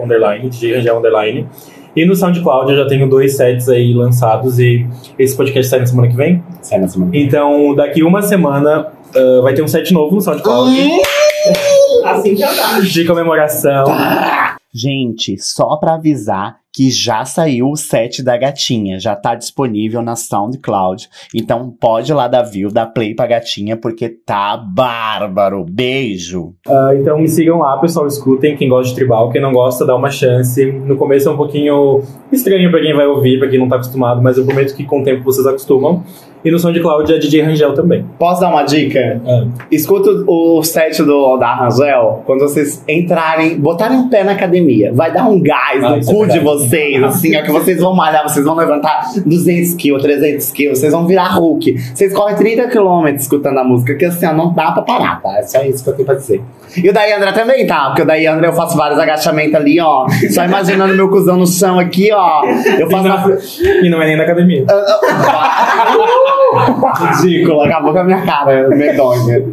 underline, 0.00 0.48
DJ 0.48 0.76
Rangel, 0.76 0.98
underline. 0.98 1.48
E 1.96 2.04
no 2.04 2.14
SoundCloud 2.14 2.70
eu 2.70 2.76
já 2.78 2.86
tenho 2.86 3.08
dois 3.08 3.36
sets 3.36 3.68
aí 3.68 3.92
lançados 3.92 4.60
e 4.60 4.86
esse 5.18 5.36
podcast 5.36 5.68
sai 5.68 5.80
na 5.80 5.86
semana 5.86 6.06
que 6.08 6.14
vem. 6.14 6.40
Sai 6.62 6.78
na 6.78 6.86
semana. 6.86 7.10
Então, 7.12 7.74
daqui 7.74 8.04
uma 8.04 8.22
semana 8.22 8.92
ah, 9.16 9.40
vai 9.42 9.54
ter 9.54 9.62
um 9.62 9.68
set 9.68 9.92
novo 9.92 10.14
no 10.14 10.20
SoundCloud 10.20 10.70
Assim 12.04 12.34
que 12.34 12.42
eu 12.42 12.82
de 12.82 13.04
comemoração. 13.04 13.84
Gente, 14.72 15.36
só 15.38 15.76
pra 15.76 15.94
avisar 15.94 16.58
que 16.78 16.92
já 16.92 17.24
saiu 17.24 17.70
o 17.70 17.76
set 17.76 18.22
da 18.22 18.36
gatinha, 18.36 19.00
já 19.00 19.16
tá 19.16 19.34
disponível 19.34 20.00
na 20.00 20.14
SoundCloud. 20.14 21.08
Então 21.34 21.74
pode 21.80 22.12
ir 22.12 22.14
lá 22.14 22.28
dar 22.28 22.44
view, 22.44 22.70
dar 22.70 22.86
play 22.86 23.16
pra 23.16 23.26
gatinha, 23.26 23.76
porque 23.76 24.08
tá 24.08 24.56
bárbaro. 24.56 25.66
Beijo. 25.68 26.54
Ah, 26.68 26.92
então 26.94 27.18
me 27.18 27.26
sigam 27.26 27.58
lá, 27.58 27.76
pessoal, 27.78 28.06
escutem. 28.06 28.56
Quem 28.56 28.68
gosta 28.68 28.90
de 28.90 28.94
tribal, 28.94 29.28
quem 29.32 29.42
não 29.42 29.52
gosta, 29.52 29.84
dá 29.84 29.96
uma 29.96 30.08
chance. 30.08 30.70
No 30.70 30.96
começo 30.96 31.28
é 31.28 31.32
um 31.32 31.36
pouquinho 31.36 32.00
estranho 32.30 32.70
pra 32.70 32.80
quem 32.80 32.94
vai 32.94 33.08
ouvir, 33.08 33.40
pra 33.40 33.48
quem 33.48 33.58
não 33.58 33.66
tá 33.66 33.74
acostumado, 33.74 34.22
mas 34.22 34.38
eu 34.38 34.44
prometo 34.44 34.76
que 34.76 34.84
com 34.84 35.00
o 35.00 35.02
tempo 35.02 35.24
vocês 35.24 35.48
acostumam. 35.48 36.04
E 36.44 36.50
no 36.50 36.58
SoundCloud 36.58 37.12
é 37.12 37.18
DJ 37.18 37.42
Rangel 37.42 37.74
também. 37.74 38.04
Posso 38.18 38.40
dar 38.40 38.50
uma 38.50 38.62
dica? 38.62 39.20
Ah. 39.26 39.46
Escuta 39.72 40.10
o 40.26 40.62
set 40.62 41.02
do 41.02 41.36
da 41.36 41.54
Rangel 41.54 42.22
quando 42.24 42.40
vocês 42.40 42.84
entrarem, 42.88 43.58
botarem 43.58 43.98
o 43.98 44.08
pé 44.08 44.22
na 44.22 44.32
academia. 44.32 44.92
Vai 44.94 45.12
dar 45.12 45.28
um 45.28 45.42
gás 45.42 45.82
Ah, 45.82 45.90
no 45.90 45.96
é 45.96 46.04
cu 46.04 46.26
de 46.26 46.38
verdade. 46.38 46.67
Vocês, 46.68 47.02
assim, 47.02 47.36
ó, 47.36 47.42
que 47.42 47.50
vocês 47.50 47.80
vão 47.80 47.94
malhar, 47.94 48.22
vocês 48.22 48.44
vão 48.44 48.54
levantar 48.54 49.10
200 49.24 49.74
quilos, 49.74 50.02
300 50.02 50.50
quilos, 50.52 50.78
vocês 50.78 50.92
vão 50.92 51.06
virar 51.06 51.28
Hulk. 51.34 51.76
Vocês 51.94 52.12
correm 52.12 52.36
30 52.36 52.68
quilômetros 52.68 53.22
escutando 53.22 53.58
a 53.58 53.64
música, 53.64 53.94
que 53.94 54.04
assim, 54.04 54.26
ó, 54.26 54.32
não 54.32 54.52
dá 54.52 54.72
pra 54.72 54.82
parar, 54.82 55.20
tá? 55.22 55.38
É 55.38 55.42
só 55.42 55.62
isso 55.62 55.82
que 55.82 55.90
eu 55.90 55.94
tenho 55.94 56.06
pra 56.06 56.14
dizer. 56.14 56.42
E 56.76 56.88
o 56.88 56.92
da 56.92 57.02
Yandra 57.04 57.32
também, 57.32 57.66
tá? 57.66 57.86
Porque 57.86 58.02
o 58.02 58.06
da 58.06 58.14
Yandra 58.14 58.48
eu 58.48 58.52
faço 58.52 58.76
vários 58.76 58.98
agachamentos 58.98 59.54
ali, 59.54 59.80
ó. 59.80 60.06
Só 60.30 60.44
imaginando 60.44 60.94
meu 60.94 61.08
cuzão 61.08 61.36
no 61.36 61.46
chão 61.46 61.78
aqui, 61.78 62.10
ó. 62.12 62.44
Eu 62.44 62.86
E 62.86 62.90
faço 62.90 63.08
não, 63.08 63.16
uma... 63.16 63.38
e 63.86 63.90
não 63.90 64.02
é 64.02 64.06
nem 64.06 64.16
na 64.16 64.24
academia. 64.24 64.64
Ridículo, 67.22 67.62
acabou 67.62 67.92
com 67.92 67.98
a 67.98 68.04
minha 68.04 68.22
cara, 68.24 68.68
medonha. 68.68 69.44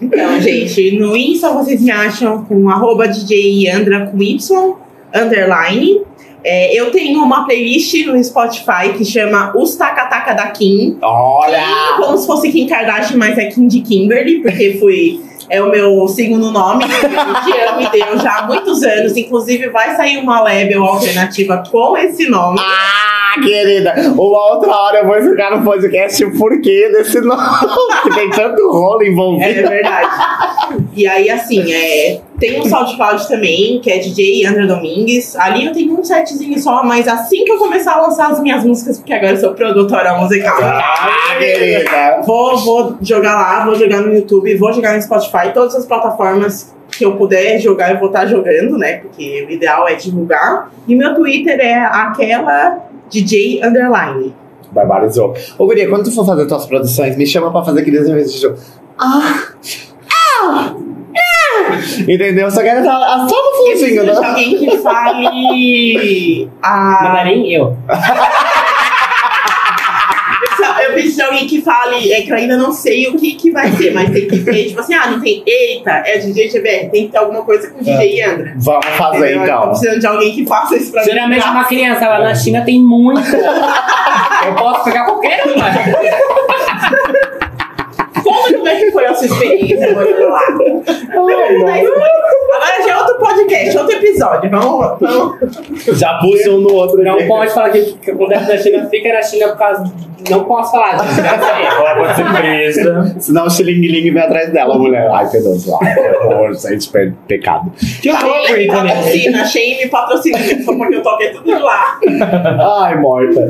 Então, 0.00 0.40
gente, 0.40 0.98
no 0.98 1.16
Insta 1.16 1.50
vocês 1.50 1.82
me 1.82 1.90
acham 1.90 2.44
com 2.44 2.70
arroba 2.70 3.06
DJ 3.06 3.68
Andra 3.70 4.06
com 4.06 4.22
Y, 4.22 4.74
underline. 5.14 6.02
É, 6.42 6.74
eu 6.74 6.90
tenho 6.90 7.22
uma 7.22 7.44
playlist 7.44 8.06
no 8.06 8.22
Spotify 8.22 8.92
que 8.96 9.04
chama 9.04 9.52
Os 9.54 9.76
Takataka 9.76 10.34
da 10.34 10.46
Kim. 10.48 10.96
Olha! 11.02 11.62
Como 11.96 12.16
se 12.16 12.26
fosse 12.26 12.50
Kim 12.50 12.66
Kardashian, 12.66 13.16
mas 13.16 13.36
é 13.38 13.46
Kim 13.46 13.66
de 13.68 13.80
Kimberly, 13.80 14.40
porque 14.42 14.78
fui. 14.78 15.20
É 15.48 15.60
o 15.60 15.68
meu 15.68 16.06
segundo 16.06 16.52
nome, 16.52 16.84
que 16.84 17.50
Jean 17.50 17.76
me 17.76 17.88
deu 17.90 18.16
já 18.20 18.38
há 18.38 18.46
muitos 18.46 18.84
anos. 18.84 19.16
Inclusive, 19.16 19.68
vai 19.70 19.96
sair 19.96 20.18
uma 20.18 20.40
label 20.40 20.84
alternativa 20.84 21.64
com 21.68 21.96
esse 21.96 22.28
nome. 22.28 22.60
Ah, 22.60 23.09
querida, 23.34 23.94
uma 24.16 24.52
outra 24.54 24.70
hora 24.74 24.98
eu 24.98 25.06
vou 25.06 25.16
explicar 25.16 25.56
no 25.56 25.64
podcast 25.64 26.24
o 26.24 26.36
porquê 26.38 26.90
desse 26.92 27.20
nome, 27.22 27.42
que 28.02 28.10
tem 28.14 28.30
tanto 28.30 28.70
rolo 28.70 29.02
É 29.02 29.08
envolvido. 29.08 29.68
verdade. 29.68 30.08
E 30.94 31.06
aí, 31.06 31.28
assim, 31.30 31.72
é, 31.72 32.20
tem 32.38 32.60
um 32.60 32.64
SoundCloud 32.64 33.28
também, 33.28 33.80
que 33.80 33.90
é 33.90 33.98
DJ 33.98 34.46
André 34.46 34.66
Domingues. 34.66 35.36
Ali 35.36 35.66
eu 35.66 35.72
tenho 35.72 35.98
um 35.98 36.04
setzinho 36.04 36.58
só, 36.58 36.82
mas 36.84 37.06
assim 37.08 37.44
que 37.44 37.52
eu 37.52 37.58
começar 37.58 37.94
a 37.94 38.02
lançar 38.02 38.30
as 38.30 38.40
minhas 38.40 38.64
músicas, 38.64 38.98
porque 38.98 39.12
agora 39.12 39.32
eu 39.32 39.36
sou 39.36 39.54
produtora 39.54 40.16
musical. 40.18 40.58
Ah, 40.62 41.36
querida. 41.38 42.22
Vou, 42.24 42.56
vou 42.58 42.96
jogar 43.00 43.34
lá, 43.34 43.64
vou 43.64 43.74
jogar 43.74 44.00
no 44.00 44.14
YouTube, 44.14 44.54
vou 44.56 44.72
jogar 44.72 44.94
no 44.94 45.02
Spotify, 45.02 45.52
todas 45.52 45.74
as 45.74 45.86
plataformas 45.86 46.74
que 46.90 47.04
eu 47.04 47.16
puder 47.16 47.58
jogar, 47.60 47.92
eu 47.92 47.98
vou 47.98 48.08
estar 48.08 48.26
jogando, 48.26 48.76
né? 48.76 48.96
Porque 48.96 49.46
o 49.48 49.50
ideal 49.52 49.88
é 49.88 49.94
divulgar. 49.94 50.70
E 50.88 50.94
meu 50.96 51.14
Twitter 51.14 51.58
é 51.60 51.74
aquela 51.78 52.78
DJ 53.10 53.60
Underline. 53.64 54.34
Barbarizou. 54.72 55.34
Ô, 55.58 55.66
Guria, 55.66 55.88
quando 55.88 56.04
tu 56.04 56.12
for 56.12 56.24
fazer 56.24 56.46
tuas 56.46 56.66
produções, 56.66 57.16
me 57.16 57.26
chama 57.26 57.50
pra 57.50 57.62
fazer 57.62 57.80
aqueles 57.80 58.08
eventos 58.08 58.32
de 58.32 58.40
jogo. 58.40 58.58
Ah! 58.98 59.42
Ah! 60.42 60.74
ah. 60.74 60.74
Entendeu? 62.06 62.50
Só 62.50 62.62
quero 62.62 62.80
estar 62.80 63.28
só 63.28 63.36
no 63.36 63.74
de 63.76 63.92
né? 63.92 64.12
alguém 64.12 64.58
que 64.58 64.78
fale 64.78 66.48
a 66.62 67.00
Mandarim, 67.02 67.50
eu. 67.50 67.76
Eu 70.82 70.92
preciso 70.94 71.29
de 71.29 71.29
alguém 71.40 71.46
que 71.46 71.62
fale, 71.62 72.12
é 72.12 72.22
que 72.22 72.30
eu 72.30 72.36
ainda 72.36 72.56
não 72.56 72.72
sei 72.72 73.08
o 73.08 73.16
que, 73.16 73.34
que 73.34 73.50
vai 73.50 73.70
ser, 73.72 73.92
mas 73.92 74.10
tem 74.10 74.26
que 74.26 74.38
ter, 74.38 74.64
tipo 74.66 74.80
assim, 74.80 74.94
ah, 74.94 75.10
não 75.10 75.20
tem 75.20 75.42
eita, 75.46 75.90
é 76.06 76.18
DJ 76.18 76.48
GBR, 76.48 76.90
tem 76.90 77.06
que 77.06 77.12
ter 77.12 77.18
alguma 77.18 77.42
coisa 77.42 77.70
com 77.70 77.82
DJ 77.82 78.22
Andra. 78.22 78.52
Vamos 78.56 78.86
fazer 78.86 79.16
Entendeu? 79.16 79.30
Eu 79.30 79.38
tô 79.38 79.44
então. 79.44 79.68
precisando 79.68 80.00
de 80.00 80.06
alguém 80.06 80.34
que 80.34 80.46
faça 80.46 80.76
isso 80.76 80.92
pra 80.92 81.02
mim. 81.02 81.10
Geralmente 81.10 81.48
uma 81.48 81.64
criança 81.64 82.08
lá 82.08 82.18
na 82.18 82.34
China 82.34 82.64
tem 82.64 82.80
muita. 82.82 83.20
Eu 84.46 84.54
posso 84.54 84.84
pegar 84.84 85.04
qualquer 85.04 85.44
uma. 85.44 85.66
Como 88.52 88.68
é 88.68 88.76
que 88.76 88.90
foi 88.90 89.06
a 89.06 89.14
sua 89.14 89.26
experiência 89.26 89.92
morando 89.92 90.28
lá. 90.28 90.40
Agora 91.20 92.82
já 92.84 92.92
é 92.92 92.96
outro 92.98 93.18
podcast, 93.18 93.78
outro 93.78 93.96
episódio. 93.96 94.50
Vamos, 94.50 94.98
vamos. 95.00 95.98
Já 95.98 96.14
pus 96.18 96.46
um 96.46 96.58
no 96.58 96.72
outro. 96.74 97.02
Não 97.02 97.26
pode 97.26 97.52
falar 97.52 97.70
que, 97.70 97.92
que 97.94 98.10
acontece 98.10 98.48
na 98.52 98.58
China, 98.58 98.88
fica 98.88 99.12
na 99.12 99.22
China 99.22 99.48
por 99.48 99.58
causa. 99.58 99.92
Não 100.28 100.44
posso 100.44 100.72
falar, 100.72 100.98
já 100.98 101.04
sei. 101.06 101.64
Ela 101.64 101.94
pode 101.96 102.14
ser 102.16 102.24
presa. 102.34 103.14
Senão 103.18 103.46
o 103.46 103.50
xiling-ling 103.50 104.12
vem 104.12 104.22
atrás 104.22 104.52
dela, 104.52 104.76
mulher. 104.76 105.08
Ai, 105.10 105.26
meu 105.32 105.42
Deus. 105.42 105.66
Ai, 105.82 105.94
que 105.94 106.00
horror, 106.26 106.54
gente, 106.54 106.88
pe- 106.90 107.12
pecado. 107.26 107.72
Que 108.02 108.10
horror, 108.10 108.42
Shane 108.46 108.52
Britney. 108.52 108.66
patrocina, 108.76 109.44
Shane 109.46 109.76
me 109.78 109.88
patrocina, 109.88 110.38
porque 110.66 110.94
eu 110.96 111.02
toquei 111.02 111.30
tudo 111.30 111.58
lá. 111.58 111.98
Ai, 112.82 112.96
morta. 112.98 113.48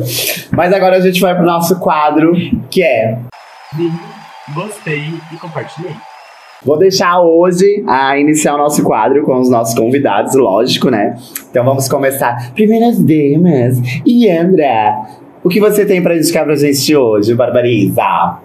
Mas 0.52 0.72
agora 0.72 0.96
a 0.98 1.00
gente 1.00 1.20
vai 1.20 1.34
pro 1.34 1.44
nosso 1.44 1.78
quadro, 1.80 2.32
que 2.70 2.82
é 2.84 3.18
Gostei 4.54 5.14
e 5.32 5.36
compartilhei. 5.36 5.94
Vou 6.64 6.78
deixar 6.78 7.20
hoje 7.20 7.82
a 7.86 8.18
iniciar 8.18 8.54
o 8.54 8.58
nosso 8.58 8.82
quadro 8.82 9.24
com 9.24 9.40
os 9.40 9.48
nossos 9.48 9.74
convidados, 9.74 10.34
lógico, 10.34 10.90
né? 10.90 11.16
Então 11.50 11.64
vamos 11.64 11.88
começar. 11.88 12.52
Primeiras 12.52 12.98
damas. 12.98 13.80
E 14.04 14.28
Andra, 14.28 15.06
o 15.42 15.48
que 15.48 15.58
você 15.58 15.86
tem 15.86 16.02
pra 16.02 16.16
indicar 16.16 16.44
pra 16.44 16.54
gente 16.54 16.94
hoje, 16.94 17.34
Barbariza? 17.34 18.02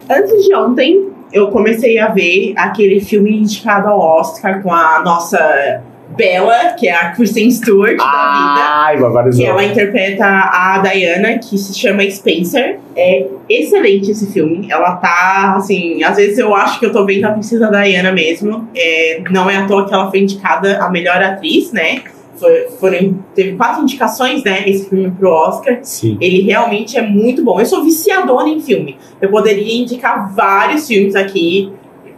Antes 0.09 0.45
de 0.45 0.55
ontem, 0.55 1.09
eu 1.33 1.49
comecei 1.49 1.99
a 1.99 2.07
ver 2.07 2.53
aquele 2.55 3.01
filme 3.01 3.37
indicado 3.37 3.89
ao 3.89 3.99
Oscar 3.99 4.63
com 4.63 4.71
a 4.71 5.01
nossa 5.03 5.81
Bella, 6.15 6.73
que 6.77 6.87
é 6.87 6.93
a 6.93 7.11
Kristen 7.11 7.49
Stewart 7.51 7.97
da 7.97 8.03
vida. 8.03 8.07
Ai, 8.07 8.97
Que 9.31 9.45
ela 9.45 9.63
interpreta 9.63 10.25
a 10.25 10.79
Diana, 10.79 11.37
que 11.37 11.57
se 11.57 11.77
chama 11.77 12.09
Spencer. 12.09 12.79
É 12.95 13.25
excelente 13.49 14.11
esse 14.11 14.31
filme. 14.31 14.67
Ela 14.69 14.95
tá, 14.95 15.55
assim, 15.57 16.03
às 16.03 16.17
vezes 16.17 16.37
eu 16.37 16.55
acho 16.55 16.79
que 16.79 16.85
eu 16.85 16.91
tô 16.91 17.05
vendo 17.05 17.25
a 17.25 17.31
princesa 17.31 17.69
Diana 17.69 18.11
mesmo. 18.11 18.67
É, 18.75 19.21
não 19.29 19.49
é 19.49 19.57
à 19.57 19.65
toa 19.65 19.87
que 19.87 19.93
ela 19.93 20.09
foi 20.09 20.19
indicada 20.21 20.83
a 20.83 20.89
melhor 20.89 21.21
atriz, 21.21 21.71
né? 21.71 22.01
Foi, 22.37 22.67
foram, 22.79 23.17
teve 23.33 23.55
quatro 23.55 23.83
indicações, 23.83 24.43
né? 24.43 24.63
Esse 24.67 24.89
filme 24.89 25.09
pro 25.11 25.29
Oscar. 25.29 25.79
Sim. 25.81 26.17
Ele 26.19 26.41
realmente 26.41 26.97
é 26.97 27.01
muito 27.01 27.43
bom. 27.43 27.59
Eu 27.59 27.65
sou 27.65 27.83
viciadora 27.83 28.49
em 28.49 28.59
filme. 28.59 28.97
Eu 29.21 29.29
poderia 29.29 29.81
indicar 29.81 30.33
vários 30.33 30.87
filmes 30.87 31.15
aqui, 31.15 31.71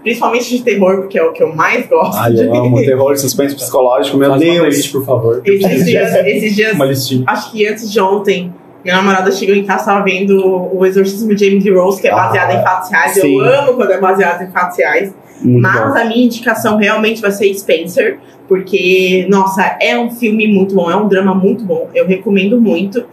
principalmente 0.07 0.49
de 0.57 0.63
terror, 0.63 0.97
porque 1.01 1.19
é 1.19 1.23
o 1.23 1.31
que 1.33 1.43
eu 1.43 1.53
mais 1.55 1.85
gosto. 1.87 2.17
Ai, 2.17 2.33
de 2.33 2.45
eu 2.45 2.53
amo 2.55 2.77
terror 2.77 3.11
e 3.13 3.17
suspense 3.17 3.55
psicológico, 3.55 4.17
meu 4.17 4.29
Faz 4.29 4.41
uma 4.41 4.45
Deus. 4.51 4.59
playlist, 4.59 4.91
por 4.91 5.05
favor. 5.05 5.41
Esses 5.45 5.85
dias, 5.85 6.15
esses 6.25 6.55
dias 6.55 6.73
Uma 6.73 6.85
listinha. 6.85 7.23
acho 7.27 7.51
que 7.51 7.67
antes 7.67 7.91
de 7.91 7.99
ontem, 7.99 8.53
minha 8.83 8.95
namorada 8.97 9.31
chegou 9.31 9.55
em 9.55 9.63
casa 9.65 9.85
tava 9.85 10.03
vendo 10.05 10.37
o 10.73 10.85
Exorcismo 10.85 11.35
de 11.35 11.45
Emily 11.45 11.69
Rose, 11.71 11.99
que 12.01 12.07
é 12.07 12.11
baseado 12.11 12.51
Ah, 12.51 12.59
em 12.59 12.63
fatos 12.63 12.89
reais. 12.89 13.11
sim. 13.13 13.37
Eu 13.37 13.45
amo 13.45 13.73
quando 13.73 13.91
é 13.91 13.99
baseado 13.99 14.41
em 14.43 14.51
fatos 14.51 14.77
reais. 14.77 15.13
Muito 15.41 15.61
Mas 15.61 15.93
bom. 15.93 15.99
a 15.99 16.05
minha 16.05 16.25
indicação 16.25 16.77
realmente 16.77 17.21
vai 17.21 17.31
ser 17.31 17.53
Spencer, 17.53 18.17
porque, 18.47 19.27
nossa, 19.29 19.77
é 19.81 19.97
um 19.99 20.09
filme 20.09 20.47
muito 20.47 20.73
bom, 20.73 20.89
é 20.89 20.95
um 20.95 21.07
drama 21.07 21.35
muito 21.35 21.63
bom. 21.63 21.89
Eu 21.93 22.07
recomendo 22.07 22.59
muito. 22.59 23.03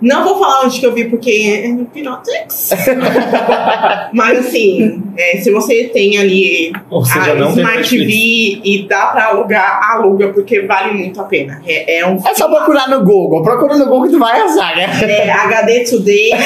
Não 0.00 0.24
vou 0.24 0.38
falar 0.38 0.64
onde 0.64 0.80
que 0.80 0.86
eu 0.86 0.92
vi, 0.92 1.04
porque 1.04 1.30
é 1.64 1.68
no. 1.68 1.86
Mas 4.12 4.38
assim, 4.46 5.02
é, 5.16 5.36
se 5.38 5.50
você 5.50 5.90
tem 5.92 6.18
ali 6.18 6.72
Ou 6.90 7.04
seja, 7.04 7.32
a 7.32 7.34
não 7.34 7.50
Smart. 7.50 7.88
TV 7.88 8.60
e 8.64 8.86
dá 8.88 9.06
pra 9.06 9.26
alugar, 9.26 9.80
aluga, 9.92 10.28
porque 10.28 10.62
vale 10.62 10.94
muito 10.94 11.20
a 11.20 11.24
pena. 11.24 11.60
É, 11.66 11.98
é 11.98 12.06
um 12.06 12.16
É 12.26 12.34
só 12.34 12.48
procurar 12.48 12.88
no 12.88 13.04
Google. 13.04 13.42
Procura 13.42 13.76
no 13.76 13.84
Google 13.86 14.04
que 14.04 14.10
tu 14.10 14.18
vai 14.18 14.40
achar, 14.40 14.76
né? 14.76 14.86
é, 15.02 15.30
HD 15.30 15.84
Today. 15.84 16.30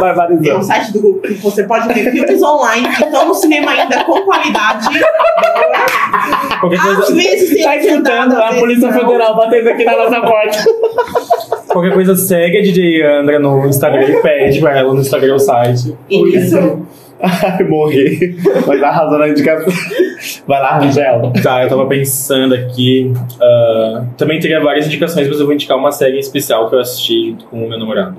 Tá? 0.00 0.28
É 0.44 0.56
um 0.56 0.62
site 0.62 0.92
do 0.92 1.00
Google 1.00 1.20
que 1.22 1.34
você 1.34 1.64
pode 1.64 1.88
ver 1.92 2.10
filmes 2.10 2.42
online 2.42 2.88
que 2.96 3.04
estão 3.04 3.26
no 3.28 3.34
cinema 3.34 3.72
ainda 3.72 4.04
com 4.04 4.22
qualidade. 4.22 4.88
Qualquer 6.60 6.80
Às 6.80 7.10
vezes 7.10 7.54
tem 7.54 7.62
Tá 7.62 7.76
escutando 7.76 8.36
a 8.36 8.54
Polícia 8.54 8.90
não. 8.90 8.98
Federal 9.00 9.36
batendo 9.36 9.68
aqui 9.68 9.84
na 9.84 9.96
nossa 9.96 10.20
porta. 10.20 10.64
qualquer 11.72 11.92
coisa 11.92 12.14
segue 12.14 12.58
a 12.58 12.62
DJ 12.62 13.02
Andra 13.02 13.38
no 13.38 13.66
Instagram 13.66 14.08
e 14.08 14.22
pede 14.22 14.60
pra 14.60 14.78
ela 14.78 14.92
no 14.92 15.00
Instagram 15.00 15.34
o 15.34 15.38
site. 15.38 15.96
Isso. 16.08 16.86
Ai, 17.22 17.62
morri. 17.64 18.36
Mas 18.66 18.82
arrasou 18.82 19.18
na 19.18 19.28
indicação. 19.28 19.72
Vai 20.46 20.60
lá, 20.60 20.78
Rangel. 20.78 21.32
Tá, 21.42 21.62
eu 21.62 21.68
tava 21.68 21.86
pensando 21.86 22.54
aqui. 22.54 23.12
ah, 23.40 24.04
também 24.16 24.40
teria 24.40 24.60
várias 24.60 24.86
indicações, 24.86 25.28
mas 25.28 25.38
eu 25.38 25.44
vou 25.44 25.54
indicar 25.54 25.76
uma 25.76 25.92
série 25.92 26.16
em 26.16 26.20
especial 26.20 26.68
que 26.68 26.74
eu 26.74 26.80
assisti 26.80 27.30
junto 27.30 27.44
com 27.46 27.64
o 27.64 27.68
meu 27.68 27.78
namorado. 27.78 28.16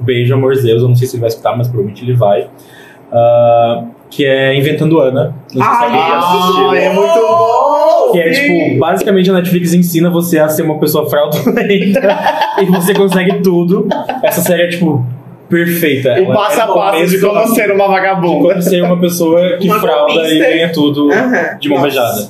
Beijo, 0.00 0.34
Amor 0.34 0.54
Zeus. 0.56 0.82
Eu 0.82 0.88
não 0.88 0.96
sei 0.96 1.08
se 1.08 1.16
ele 1.16 1.22
vai 1.22 1.28
escutar, 1.28 1.56
mas 1.56 1.68
provavelmente 1.68 2.04
ele 2.04 2.14
vai. 2.14 2.48
Ah, 3.10 3.84
que 4.10 4.26
é 4.26 4.54
Inventando 4.54 5.00
Ana. 5.00 5.34
Não 5.54 5.64
sei 5.64 5.88
se 5.88 5.94
Ai, 5.94 6.12
assistiu. 6.12 6.70
Ah, 6.70 6.78
é 6.78 6.92
muito 6.92 7.20
bom! 7.20 7.73
Que 8.12 8.18
é 8.20 8.30
tipo, 8.30 8.78
basicamente 8.78 9.30
a 9.30 9.34
Netflix 9.34 9.72
ensina 9.74 10.10
você 10.10 10.38
a 10.38 10.48
ser 10.48 10.62
uma 10.62 10.78
pessoa 10.78 11.08
fraudulenta 11.08 12.18
e 12.60 12.64
você 12.66 12.94
consegue 12.94 13.40
tudo. 13.42 13.88
Essa 14.22 14.40
série 14.40 14.62
é 14.62 14.68
tipo 14.68 15.04
perfeita. 15.48 16.10
O 16.10 16.12
Ela 16.24 16.34
passo 16.34 16.60
é 16.60 16.62
a 16.62 16.66
passo 16.68 17.06
de 17.06 17.20
como 17.20 17.46
ser 17.48 17.70
uma 17.70 17.84
de 17.84 17.90
vagabunda. 17.90 18.48
como 18.48 18.62
ser 18.62 18.82
uma 18.82 18.98
pessoa 19.00 19.56
que 19.58 19.66
Uma 19.66 19.80
frauda 19.80 20.28
e 20.28 20.38
ganha 20.38 20.72
tudo 20.72 21.12
Aham. 21.12 21.58
de 21.60 21.68
mão 21.68 21.82
beijada. 21.82 22.28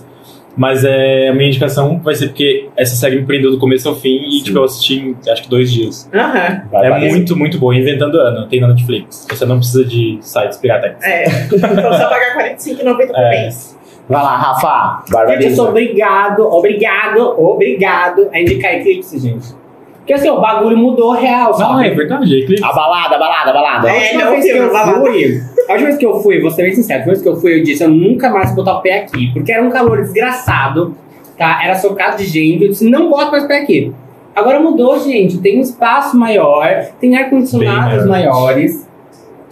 Mas 0.56 0.84
é, 0.84 1.28
a 1.30 1.34
minha 1.34 1.48
indicação 1.48 1.98
vai 2.00 2.14
ser 2.14 2.26
porque 2.28 2.68
essa 2.76 2.94
série 2.94 3.16
me 3.16 3.26
prendeu 3.26 3.50
do 3.50 3.58
começo 3.58 3.88
ao 3.88 3.96
fim 3.96 4.22
e 4.28 4.38
Sim. 4.38 4.44
tipo, 4.44 4.58
eu 4.58 4.64
assisti 4.64 4.94
em 5.00 5.16
acho 5.30 5.42
que 5.42 5.50
dois 5.50 5.72
dias. 5.72 6.08
Vai, 6.12 6.86
é 6.86 6.90
vai. 6.90 7.08
muito, 7.08 7.36
muito 7.36 7.58
boa. 7.58 7.74
Inventando 7.74 8.20
Ana, 8.20 8.46
tem 8.48 8.60
na 8.60 8.68
Netflix. 8.68 9.26
Você 9.28 9.44
não 9.44 9.56
precisa 9.58 9.84
de 9.84 10.18
sites 10.20 10.56
piratas. 10.58 10.92
É. 11.02 11.24
Então 11.46 11.58
só 11.92 12.08
pagar 12.08 12.36
R$ 12.36 12.54
45,90 12.56 13.06
por 13.08 13.16
É. 13.16 13.30
mês. 13.42 13.73
Vai 14.08 14.22
lá, 14.22 14.36
Rafa. 14.36 15.02
Gente, 15.28 15.44
eu 15.46 15.56
sou 15.56 15.68
obrigado, 15.68 16.42
obrigado, 16.46 17.40
obrigado 17.40 18.28
a 18.32 18.40
indicar 18.40 18.74
Eclipse, 18.74 19.18
gente. 19.18 19.54
Porque 19.98 20.12
assim, 20.12 20.28
o 20.28 20.38
bagulho 20.38 20.76
mudou 20.76 21.12
real, 21.12 21.54
sabe? 21.54 21.86
é 21.88 21.90
verdade, 21.94 22.40
Eclipse. 22.42 22.62
A 22.62 22.72
balada, 22.72 23.16
a 23.16 23.18
balada, 23.18 23.50
a 23.50 23.54
balada. 23.54 23.88
A 23.88 23.94
É, 23.94 23.98
última 24.02 24.24
não, 24.24 24.30
vez 24.32 24.44
que 24.44 24.50
eu 24.58 24.70
fui, 24.70 25.42
a 25.66 25.72
última 25.72 25.86
vez 25.88 25.96
que 25.96 26.06
eu 26.06 26.20
fui, 26.22 26.40
vou 26.42 26.50
ser 26.50 26.62
bem 26.64 26.74
sincero, 26.74 26.98
a 26.98 27.06
última 27.06 27.12
vez 27.14 27.22
que 27.22 27.28
eu 27.28 27.36
fui, 27.36 27.58
eu 27.58 27.64
disse, 27.64 27.82
eu 27.84 27.88
nunca 27.88 28.28
mais 28.28 28.48
vou 28.48 28.56
botar 28.56 28.76
o 28.78 28.82
pé 28.82 28.98
aqui, 28.98 29.30
porque 29.32 29.50
era 29.50 29.62
um 29.62 29.70
calor 29.70 30.02
desgraçado, 30.02 30.94
tá? 31.38 31.64
Era 31.64 31.74
socado 31.76 32.18
de 32.18 32.24
gente, 32.26 32.62
eu 32.64 32.68
disse, 32.68 32.88
não 32.90 33.08
boto 33.08 33.30
mais 33.30 33.44
o 33.44 33.48
pé 33.48 33.60
aqui. 33.62 33.90
Agora 34.36 34.60
mudou, 34.60 34.98
gente, 35.00 35.38
tem 35.38 35.58
um 35.58 35.62
espaço 35.62 36.14
maior, 36.18 36.68
tem 37.00 37.16
ar-condicionados 37.16 38.06
maiores. 38.06 38.83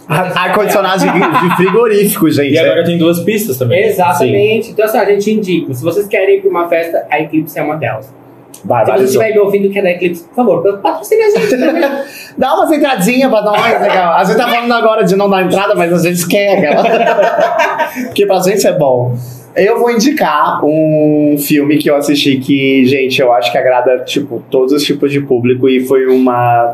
Ar-condicionado 0.07 0.99
de, 1.03 1.55
frigorífico, 1.55 2.29
gente. 2.29 2.53
E 2.53 2.59
agora 2.59 2.83
tem 2.83 2.97
duas 2.97 3.19
pistas 3.21 3.57
também. 3.57 3.85
Exatamente. 3.85 4.71
Então, 4.71 4.85
assim, 4.85 4.97
a 4.97 5.05
gente 5.05 5.31
indica. 5.31 5.73
Se 5.73 5.83
vocês 5.83 6.07
querem 6.07 6.37
ir 6.37 6.41
pra 6.41 6.49
uma 6.49 6.67
festa, 6.67 7.05
a 7.09 7.19
Eclipse 7.21 7.57
é 7.57 7.63
uma 7.63 7.75
delas. 7.75 8.11
Vai, 8.65 8.85
Se 8.85 8.91
você 8.91 8.97
vai, 8.97 9.05
estiver 9.05 9.31
me 9.33 9.39
ouvindo 9.39 9.69
que 9.69 9.79
é 9.79 9.81
da 9.81 9.91
Eclipse, 9.91 10.23
por 10.23 10.35
favor, 10.35 10.77
patrocine 10.79 11.21
a 11.21 11.29
gente. 11.29 11.55
né? 11.57 12.05
Dá 12.37 12.53
umas 12.55 12.71
entradinhas 12.71 13.29
pra 13.29 13.41
nós, 13.41 13.81
legal. 13.81 14.13
A 14.13 14.23
gente 14.23 14.37
tá 14.37 14.47
falando 14.47 14.73
agora 14.73 15.03
de 15.03 15.15
não 15.15 15.29
dar 15.29 15.43
entrada, 15.43 15.75
mas 15.75 15.93
a 15.93 16.09
gente 16.09 16.27
quer 16.27 16.57
aquela. 16.57 17.89
Porque 18.07 18.25
pra 18.25 18.39
gente 18.39 18.65
é 18.65 18.71
bom. 18.71 19.17
Eu 19.55 19.79
vou 19.79 19.91
indicar 19.91 20.65
um 20.65 21.35
filme 21.37 21.77
que 21.77 21.89
eu 21.89 21.95
assisti 21.95 22.37
que, 22.37 22.85
gente, 22.85 23.21
eu 23.21 23.31
acho 23.31 23.51
que 23.51 23.57
agrada, 23.57 23.99
tipo, 23.99 24.41
todos 24.49 24.73
os 24.73 24.83
tipos 24.83 25.11
de 25.11 25.21
público 25.21 25.69
e 25.69 25.85
foi 25.85 26.07
uma 26.07 26.73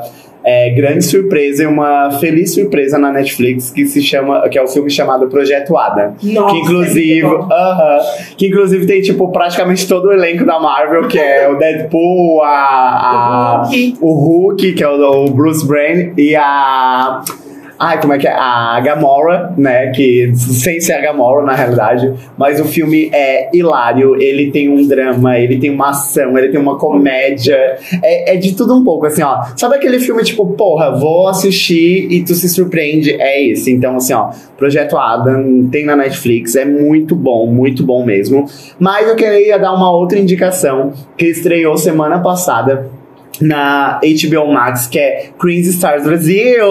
é, 0.51 0.69
grande 0.71 1.03
surpresa 1.05 1.63
e 1.63 1.67
uma 1.67 2.11
feliz 2.19 2.53
surpresa 2.53 2.97
na 2.97 3.11
Netflix 3.11 3.69
que 3.69 3.85
se 3.85 4.01
chama, 4.01 4.47
que 4.49 4.57
é 4.57 4.61
o 4.63 4.67
filme 4.67 4.89
chamado 4.89 5.27
Projeto 5.27 5.77
Ada. 5.77 6.15
Nossa, 6.23 6.53
que 6.55 6.59
inclusive, 6.61 7.19
é 7.19 7.23
muito 7.23 7.37
bom. 7.47 7.53
aham, 7.53 7.99
que 8.37 8.47
inclusive 8.47 8.85
tem 8.85 9.01
tipo 9.01 9.31
praticamente 9.31 9.87
todo 9.87 10.05
o 10.07 10.11
elenco 10.11 10.45
da 10.45 10.59
Marvel, 10.59 11.07
que 11.07 11.19
é 11.19 11.47
o 11.49 11.57
Deadpool, 11.57 12.41
a, 12.41 12.49
a- 12.49 13.63
O 13.63 13.67
Hulk. 13.69 13.97
o 14.01 14.13
Hulk, 14.13 14.73
que 14.73 14.83
é 14.83 14.87
o, 14.89 15.25
o 15.25 15.29
Bruce 15.29 15.65
Brain, 15.67 16.13
e 16.17 16.35
a. 16.35 17.21
Ai, 17.79 18.01
como 18.01 18.11
é 18.11 18.17
que 18.17 18.27
é? 18.27 18.33
A 18.33 18.77
Gamora, 18.81 19.53
né? 19.57 19.87
Que 19.91 20.33
sem 20.35 20.81
ser 20.81 20.93
a 20.93 21.01
Gamora, 21.01 21.45
na 21.45 21.55
realidade. 21.55 22.13
Mas 22.37 22.59
o 22.59 22.65
filme 22.65 23.09
é 23.13 23.49
hilário. 23.55 24.21
Ele 24.21 24.51
tem 24.51 24.67
um 24.67 24.85
drama, 24.85 25.39
ele 25.39 25.57
tem 25.57 25.69
uma 25.69 25.91
ação, 25.91 26.37
ele 26.37 26.49
tem 26.49 26.59
uma 26.59 26.77
comédia. 26.77 27.77
É, 28.03 28.33
é 28.33 28.35
de 28.35 28.53
tudo 28.53 28.75
um 28.75 28.83
pouco, 28.83 29.05
assim, 29.05 29.23
ó. 29.23 29.43
Sabe 29.55 29.75
aquele 29.75 29.97
filme 30.01 30.21
tipo, 30.25 30.45
porra, 30.55 30.91
vou 30.99 31.29
assistir 31.29 32.11
e 32.11 32.21
tu 32.21 32.35
se 32.35 32.49
surpreende? 32.49 33.13
É 33.13 33.41
esse. 33.47 33.71
Então, 33.71 33.95
assim, 33.95 34.11
ó. 34.11 34.31
Projeto 34.57 34.97
Adam 34.97 35.69
tem 35.71 35.85
na 35.85 35.95
Netflix. 35.95 36.57
É 36.57 36.65
muito 36.65 37.15
bom, 37.15 37.47
muito 37.47 37.81
bom 37.85 38.05
mesmo. 38.05 38.45
Mas 38.77 39.07
eu 39.07 39.15
queria 39.15 39.57
dar 39.57 39.73
uma 39.73 39.89
outra 39.89 40.19
indicação 40.19 40.91
que 41.15 41.27
estreou 41.27 41.77
semana 41.77 42.19
passada 42.19 42.98
na 43.41 43.99
HBO 44.01 44.51
Max, 44.51 44.87
que 44.87 44.99
é 44.99 45.29
Crazy 45.39 45.71
Stars 45.71 46.03
Brasil. 46.03 46.67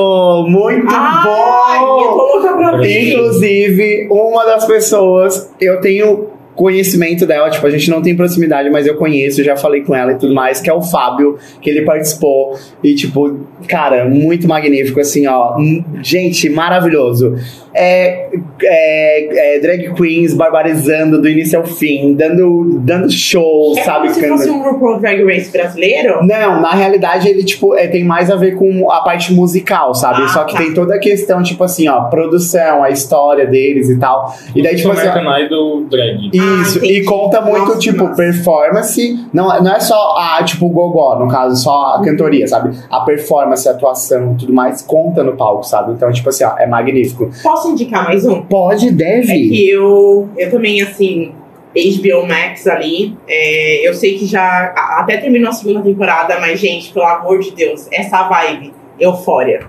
Muito 0.49 0.87
Ai, 0.89 1.81
bom! 1.81 2.83
Inclusive, 2.85 4.09
uma 4.11 4.45
das 4.45 4.67
pessoas, 4.67 5.51
eu 5.61 5.81
tenho 5.81 6.39
conhecimento 6.59 7.25
dela, 7.25 7.49
tipo, 7.49 7.65
a 7.65 7.71
gente 7.71 7.89
não 7.89 8.03
tem 8.03 8.17
proximidade, 8.17 8.69
mas 8.69 8.85
eu 8.85 8.97
conheço, 8.97 9.45
já 9.45 9.57
falei 9.57 9.83
com 9.83 9.95
ela 9.95 10.11
e 10.11 10.17
tudo 10.17 10.35
mais, 10.35 10.61
que 10.61 10.69
é 10.69 10.75
o 10.75 10.83
Fábio, 10.83 11.39
que 11.63 11.71
ele 11.71 11.83
participou. 11.83 12.59
E, 12.83 12.97
tipo, 12.97 13.47
cara, 13.69 14.07
muito 14.07 14.49
magnífico, 14.49 14.99
assim, 14.99 15.25
ó. 15.29 15.57
Gente, 16.03 16.51
maravilhoso. 16.51 17.37
É, 17.81 18.29
é, 18.63 19.57
é 19.57 19.61
drag 19.61 19.95
queens 19.95 20.35
barbarizando 20.35 21.21
do 21.23 21.29
início 21.29 21.59
ao 21.59 21.65
fim, 21.65 22.13
dando, 22.15 22.81
dando 22.81 23.09
show, 23.11 23.73
É 23.79 23.83
sabe? 23.85 24.09
como 24.09 24.15
se 24.15 24.29
fosse 24.29 24.51
um 24.51 24.63
RuPaul 24.63 24.99
Drag 25.01 25.23
Race 25.25 25.51
brasileiro? 25.51 26.25
não, 26.25 26.61
na 26.61 26.73
realidade 26.75 27.29
ele, 27.29 27.45
tipo, 27.45 27.77
é, 27.77 27.87
tem 27.87 28.03
mais 28.05 28.31
a 28.31 28.37
ver 28.37 28.57
com 28.57 28.91
a 28.91 29.01
parte 29.03 29.33
musical, 29.33 29.95
sabe? 29.95 30.23
Ah, 30.25 30.29
Só 30.29 30.45
que 30.45 30.55
tá. 30.55 30.59
tem 30.59 30.75
toda 30.75 30.97
a 30.97 30.99
questão, 30.99 31.43
tipo 31.43 31.63
assim, 31.63 31.89
ó, 31.89 32.03
produção, 32.05 32.83
a 32.83 32.91
história 32.91 33.47
deles 33.47 33.89
e 33.89 33.97
tal. 33.99 34.35
E 34.57 34.63
daí, 34.63 34.75
tipo 34.75 34.89
o 34.89 34.93
assim, 34.93 35.07
Idol 35.45 35.85
drag. 35.85 36.31
isso, 36.33 36.81
Ah, 36.83 36.87
e 36.87 37.05
conta 37.05 37.41
muito, 37.41 37.67
Nossa, 37.67 37.79
tipo, 37.79 38.05
massa. 38.05 38.17
performance. 38.17 39.27
Não, 39.33 39.63
não 39.63 39.73
é 39.73 39.81
só 39.81 40.17
a, 40.19 40.43
tipo, 40.43 40.67
o 40.67 40.71
gogó, 40.71 41.17
no 41.19 41.29
caso, 41.29 41.63
só 41.63 41.95
a 41.97 42.03
cantoria, 42.03 42.47
sabe? 42.49 42.77
A 42.91 43.01
performance, 43.01 43.69
a 43.69 43.73
atuação 43.73 44.35
tudo 44.37 44.53
mais, 44.53 44.83
conta 44.83 45.23
no 45.23 45.37
palco, 45.37 45.63
sabe? 45.65 45.93
Então, 45.93 46.11
tipo 46.11 46.29
assim, 46.29 46.45
ó, 46.45 46.57
é 46.59 46.67
magnífico. 46.67 47.31
Posso 47.43 47.68
indicar 47.73 48.05
mais 48.05 48.25
um? 48.25 48.43
Pode, 48.43 48.89
É 48.89 48.93
deve. 48.93 49.27
que 49.27 49.71
eu, 49.71 50.29
eu 50.37 50.51
também, 50.51 50.81
assim, 50.83 51.33
HBO 51.75 52.27
Max 52.27 52.67
ali, 52.67 53.17
é, 53.29 53.87
eu 53.87 53.95
sei 53.95 54.19
que 54.19 54.27
já 54.27 54.73
até 54.99 55.17
terminou 55.19 55.51
a 55.51 55.53
segunda 55.53 55.81
temporada, 55.83 56.39
mas, 56.41 56.59
gente, 56.59 56.93
pelo 56.93 57.07
amor 57.07 57.41
de 57.41 57.53
Deus, 57.53 57.87
essa 57.93 58.29
vibe, 58.29 58.73
eufória. 58.99 59.67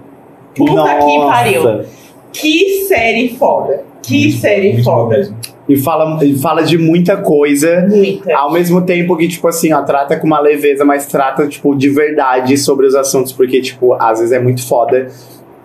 Puta 0.56 0.96
que 0.96 1.18
pariu. 1.20 1.86
Que 2.32 2.86
série 2.88 3.30
foda. 3.30 3.84
Que 4.02 4.32
série 4.32 4.74
Muito 4.74 4.84
foda. 4.84 5.36
E 5.68 5.78
fala, 5.78 6.24
e 6.26 6.36
fala 6.40 6.64
de 6.64 6.78
muita 6.80 7.18
coisa. 7.18 7.86
Muita. 7.88 8.36
Ao 8.36 8.52
mesmo 8.52 8.82
tempo 8.82 9.16
que, 9.16 9.28
tipo 9.28 9.48
assim, 9.48 9.72
ó, 9.72 9.84
trata 9.84 10.18
com 10.18 10.26
uma 10.26 10.40
leveza, 10.40 10.84
mas 10.84 11.06
trata, 11.06 11.48
tipo, 11.48 11.76
de 11.76 11.90
verdade 11.90 12.58
sobre 12.58 12.88
os 12.88 12.96
assuntos, 12.96 13.32
porque, 13.32 13.62
tipo, 13.62 13.94
às 13.94 14.20
vezes 14.20 14.32
é 14.32 14.40
muito 14.40 14.68
foda 14.68 15.08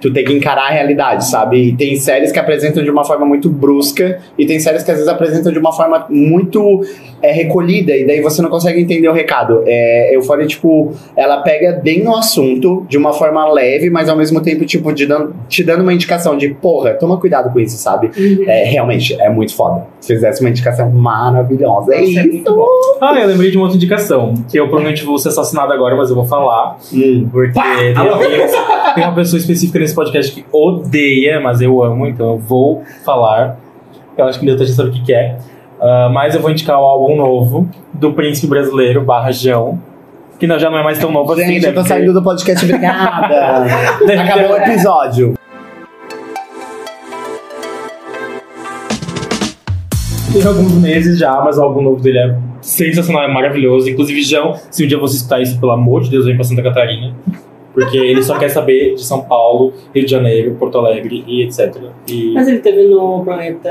tu 0.01 0.13
ter 0.13 0.23
que 0.23 0.33
encarar 0.33 0.67
a 0.67 0.71
realidade, 0.71 1.27
sabe? 1.29 1.69
E 1.69 1.73
tem 1.77 1.97
séries 1.97 2.31
que 2.31 2.39
apresentam 2.39 2.83
de 2.85 2.91
uma 2.91 3.05
forma 3.05 3.25
muito 3.25 3.49
brusca, 3.49 4.19
e 4.39 4.45
tem 4.47 4.59
séries 4.61 4.83
que 4.83 4.91
às 4.91 4.99
vezes 4.99 5.11
apresentam 5.13 5.51
de 5.53 5.59
uma 5.59 5.73
forma 5.73 6.07
muito 6.11 6.83
é, 7.23 7.33
recolhida, 7.33 7.97
e 7.97 8.07
daí 8.07 8.21
você 8.21 8.43
não 8.43 8.51
consegue 8.51 8.81
entender 8.81 9.09
o 9.09 9.13
recado. 9.13 9.63
É, 9.67 10.15
Euphoria, 10.15 10.47
tipo, 10.47 10.93
ela 11.17 11.39
pega 11.43 11.81
bem 11.83 12.03
no 12.05 12.15
assunto, 12.17 12.85
de 12.89 12.99
uma 12.99 13.13
forma 13.13 13.51
leve, 13.51 13.89
mas 13.89 14.09
ao 14.09 14.17
mesmo 14.17 14.41
tempo, 14.43 14.65
tipo, 14.65 14.93
de 14.93 15.07
dando, 15.07 15.35
te 15.49 15.65
dando 15.65 15.81
uma 15.83 15.93
indicação 15.93 16.37
de, 16.37 16.49
porra, 16.51 16.95
toma 16.95 17.17
cuidado 17.19 17.51
com 17.53 17.59
isso, 17.61 17.77
sabe? 17.79 18.11
Uhum. 18.17 18.45
É, 18.47 18.65
realmente, 18.65 19.15
é 19.21 19.31
muito 19.31 19.55
foda. 19.55 19.87
Se 20.01 20.13
fizesse 20.15 20.41
uma 20.43 20.51
indicação 20.51 20.91
maravilhosa. 20.91 21.95
É 21.95 21.99
é 21.99 22.05
isso. 22.05 22.19
Ah, 23.01 23.19
eu 23.19 23.27
lembrei 23.27 23.51
de 23.51 23.57
uma 23.57 23.65
outra 23.65 23.77
indicação, 23.77 24.35
que 24.51 24.59
eu 24.59 24.65
provavelmente 24.67 25.05
vou 25.05 25.17
ser 25.19 25.29
assassinado 25.29 25.73
agora, 25.73 25.97
mas 25.97 26.11
eu 26.11 26.17
vou 26.17 26.27
falar. 26.27 26.77
Hum. 26.93 27.27
Porque 27.33 27.53
tem, 27.53 27.95
tem- 27.95 28.95
tem 28.95 29.05
uma 29.05 29.15
pessoa 29.15 29.39
específica 29.39 29.79
nesse 29.79 29.94
podcast 29.95 30.33
que 30.35 30.45
odeia, 30.53 31.41
mas 31.41 31.61
eu 31.61 31.83
amo, 31.83 32.07
então 32.07 32.33
eu 32.33 32.39
vou 32.39 32.83
falar. 33.05 33.59
Eu 34.17 34.25
acho 34.27 34.39
que 34.39 34.45
muita 34.45 34.65
gente 34.65 34.77
sabe 34.77 34.91
o 34.91 34.93
que, 34.93 35.03
que 35.03 35.13
é. 35.15 35.37
Ah, 35.81 36.09
mas 36.13 36.35
eu 36.35 36.41
vou 36.41 36.51
indicar 36.51 36.79
o 36.79 36.85
álbum 36.85 37.17
novo 37.17 37.69
do 37.93 38.13
Príncipe 38.13 38.47
Brasileiro, 38.47 39.03
barra 39.03 39.31
Jão. 39.33 39.79
Que 40.39 40.47
não, 40.47 40.59
já 40.59 40.69
não 40.71 40.79
é 40.79 40.83
mais 40.83 40.99
tão 40.99 41.11
novo 41.13 41.33
assim, 41.33 41.43
Gente, 41.47 41.57
eu 41.57 41.61
deve 41.63 41.75
tô 41.75 41.83
ter- 41.83 41.89
saindo 41.89 42.13
do 42.13 42.23
podcast, 42.23 42.65
obrigada. 42.65 43.67
Acabou 44.23 44.51
o 44.53 44.57
episódio. 44.57 45.35
Tem 50.33 50.45
alguns 50.45 50.73
meses 50.75 51.19
já, 51.19 51.41
mas 51.43 51.59
o 51.59 51.63
álbum 51.63 51.81
novo 51.83 52.01
dele 52.03 52.19
é 52.19 52.37
sensacional, 52.61 53.23
é 53.23 53.33
maravilhoso. 53.33 53.89
Inclusive, 53.89 54.23
Jão, 54.23 54.55
se 54.71 54.85
um 54.85 54.89
dia 54.89 54.99
você 54.99 55.17
escutar 55.17 55.41
isso, 55.41 55.59
pelo 55.61 55.71
amor 55.73 56.03
de 56.03 56.11
Deus, 56.11 56.25
vem 56.27 56.35
pra 56.35 56.43
Santa 56.45 56.63
Catarina. 56.63 57.15
Porque 57.75 57.99
ele 57.99 58.23
só 58.23 58.39
quer 58.39 58.49
saber 58.49 58.95
de 58.95 59.05
São 59.05 59.23
Paulo, 59.23 59.73
Rio 59.93 60.05
de 60.05 60.11
Janeiro, 60.11 60.55
Porto 60.55 60.79
Alegre 60.79 61.25
e 61.27 61.43
etc. 61.43 61.77
E 62.09 62.33
Mas 62.33 62.47
ele 62.47 62.61
teve 62.61 62.87
no 62.87 63.25
planeta 63.25 63.69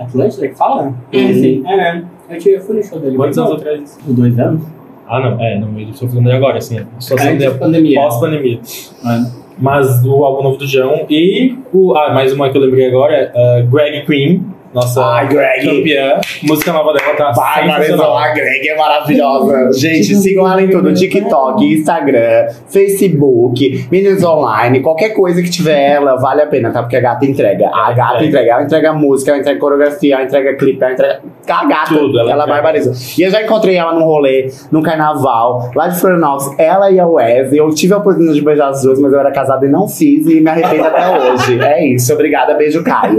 Atlântida, 0.00 0.48
que 0.48 0.54
fala? 0.56 0.92
Uhum. 1.12 1.32
Sim. 1.32 1.62
É, 1.64 1.76
né? 1.76 2.04
Eu, 2.28 2.38
tive- 2.38 2.56
eu 2.56 2.60
fui 2.60 2.76
no 2.76 2.82
show 2.82 2.98
dele. 2.98 3.16
quantos 3.16 3.38
anos 3.38 3.52
atrás? 3.52 3.98
Dois 4.04 4.36
anos? 4.38 4.62
Ah, 5.08 5.20
não, 5.20 5.40
é, 5.40 5.58
não, 5.60 5.78
ele 5.78 5.92
só 5.94 6.08
falando 6.08 6.28
agora, 6.32 6.58
assim. 6.58 6.80
Só 6.98 7.16
sendo 7.16 7.44
da 7.44 7.52
pandemia. 7.52 8.00
pós-pandemia. 8.00 8.58
É. 9.04 9.46
Mas 9.58 10.04
o 10.04 10.24
álbum 10.24 10.42
novo 10.42 10.58
do 10.58 10.66
João 10.66 11.06
e 11.08 11.56
o. 11.72 11.94
Ah, 11.96 12.12
mais 12.12 12.32
uma 12.32 12.50
que 12.50 12.58
eu 12.58 12.60
lembrei 12.62 12.88
agora, 12.88 13.14
é 13.14 13.62
uh, 13.62 13.66
Greg 13.68 14.04
Queen, 14.04 14.44
nossa 14.76 15.02
Ai, 15.02 15.26
Greg. 15.28 15.64
campeã. 15.64 16.20
Música 16.42 16.70
nova 16.70 16.92
dela 16.92 17.14
tá 17.14 17.32
sensacional. 17.32 18.18
a 18.18 18.28
Greg 18.28 18.68
é 18.68 18.76
maravilhosa. 18.76 19.72
Gente, 19.72 20.14
sigam 20.16 20.46
ela 20.46 20.62
em 20.62 20.68
tudo: 20.68 20.92
TikTok, 20.92 21.64
Instagram, 21.64 22.48
Facebook, 22.68 23.86
Meninos 23.90 24.22
Online, 24.22 24.80
qualquer 24.80 25.10
coisa 25.10 25.42
que 25.42 25.48
tiver 25.48 25.92
ela, 25.92 26.16
vale 26.16 26.42
a 26.42 26.46
pena, 26.46 26.70
tá? 26.70 26.82
Porque 26.82 26.96
a 26.96 27.00
gata 27.00 27.24
entrega. 27.24 27.70
A 27.72 27.90
gata 27.92 28.22
entrega. 28.22 28.52
Ela 28.52 28.62
entrega 28.64 28.92
música, 28.92 29.30
ela 29.30 29.40
entrega 29.40 29.58
coreografia, 29.58 30.14
ela 30.16 30.24
entrega 30.24 30.54
clipe, 30.56 30.82
ela 30.82 30.92
entrega. 30.92 31.20
A 31.48 31.64
gata, 31.64 31.94
Tudo, 31.94 32.18
ela 32.18 32.32
ela, 32.32 32.46
barbariza. 32.46 32.92
E 33.18 33.22
eu 33.22 33.30
já 33.30 33.42
encontrei 33.42 33.76
ela 33.76 33.94
num 33.94 34.04
rolê, 34.04 34.50
num 34.70 34.82
carnaval, 34.82 35.70
lá 35.74 35.88
de 35.88 35.98
Florianópolis, 35.98 36.58
ela 36.58 36.90
e 36.90 37.00
a 37.00 37.06
Wes. 37.06 37.52
Eu 37.52 37.70
tive 37.70 37.94
a 37.94 37.96
oportunidade 37.96 38.38
de 38.38 38.44
beijar 38.44 38.68
as 38.68 38.82
duas, 38.82 39.00
mas 39.00 39.10
eu 39.10 39.20
era 39.20 39.30
casada 39.30 39.64
e 39.64 39.68
não 39.70 39.88
fiz, 39.88 40.26
e 40.26 40.40
me 40.40 40.50
arrependo 40.50 40.84
até 40.84 41.08
hoje. 41.08 41.60
É 41.62 41.86
isso. 41.86 42.12
Obrigada, 42.12 42.54
beijo, 42.54 42.82
Caio. 42.84 43.18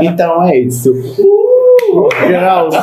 Então 0.00 0.44
é 0.44 0.58
isso. 0.58 0.91
Girls, 2.26 2.76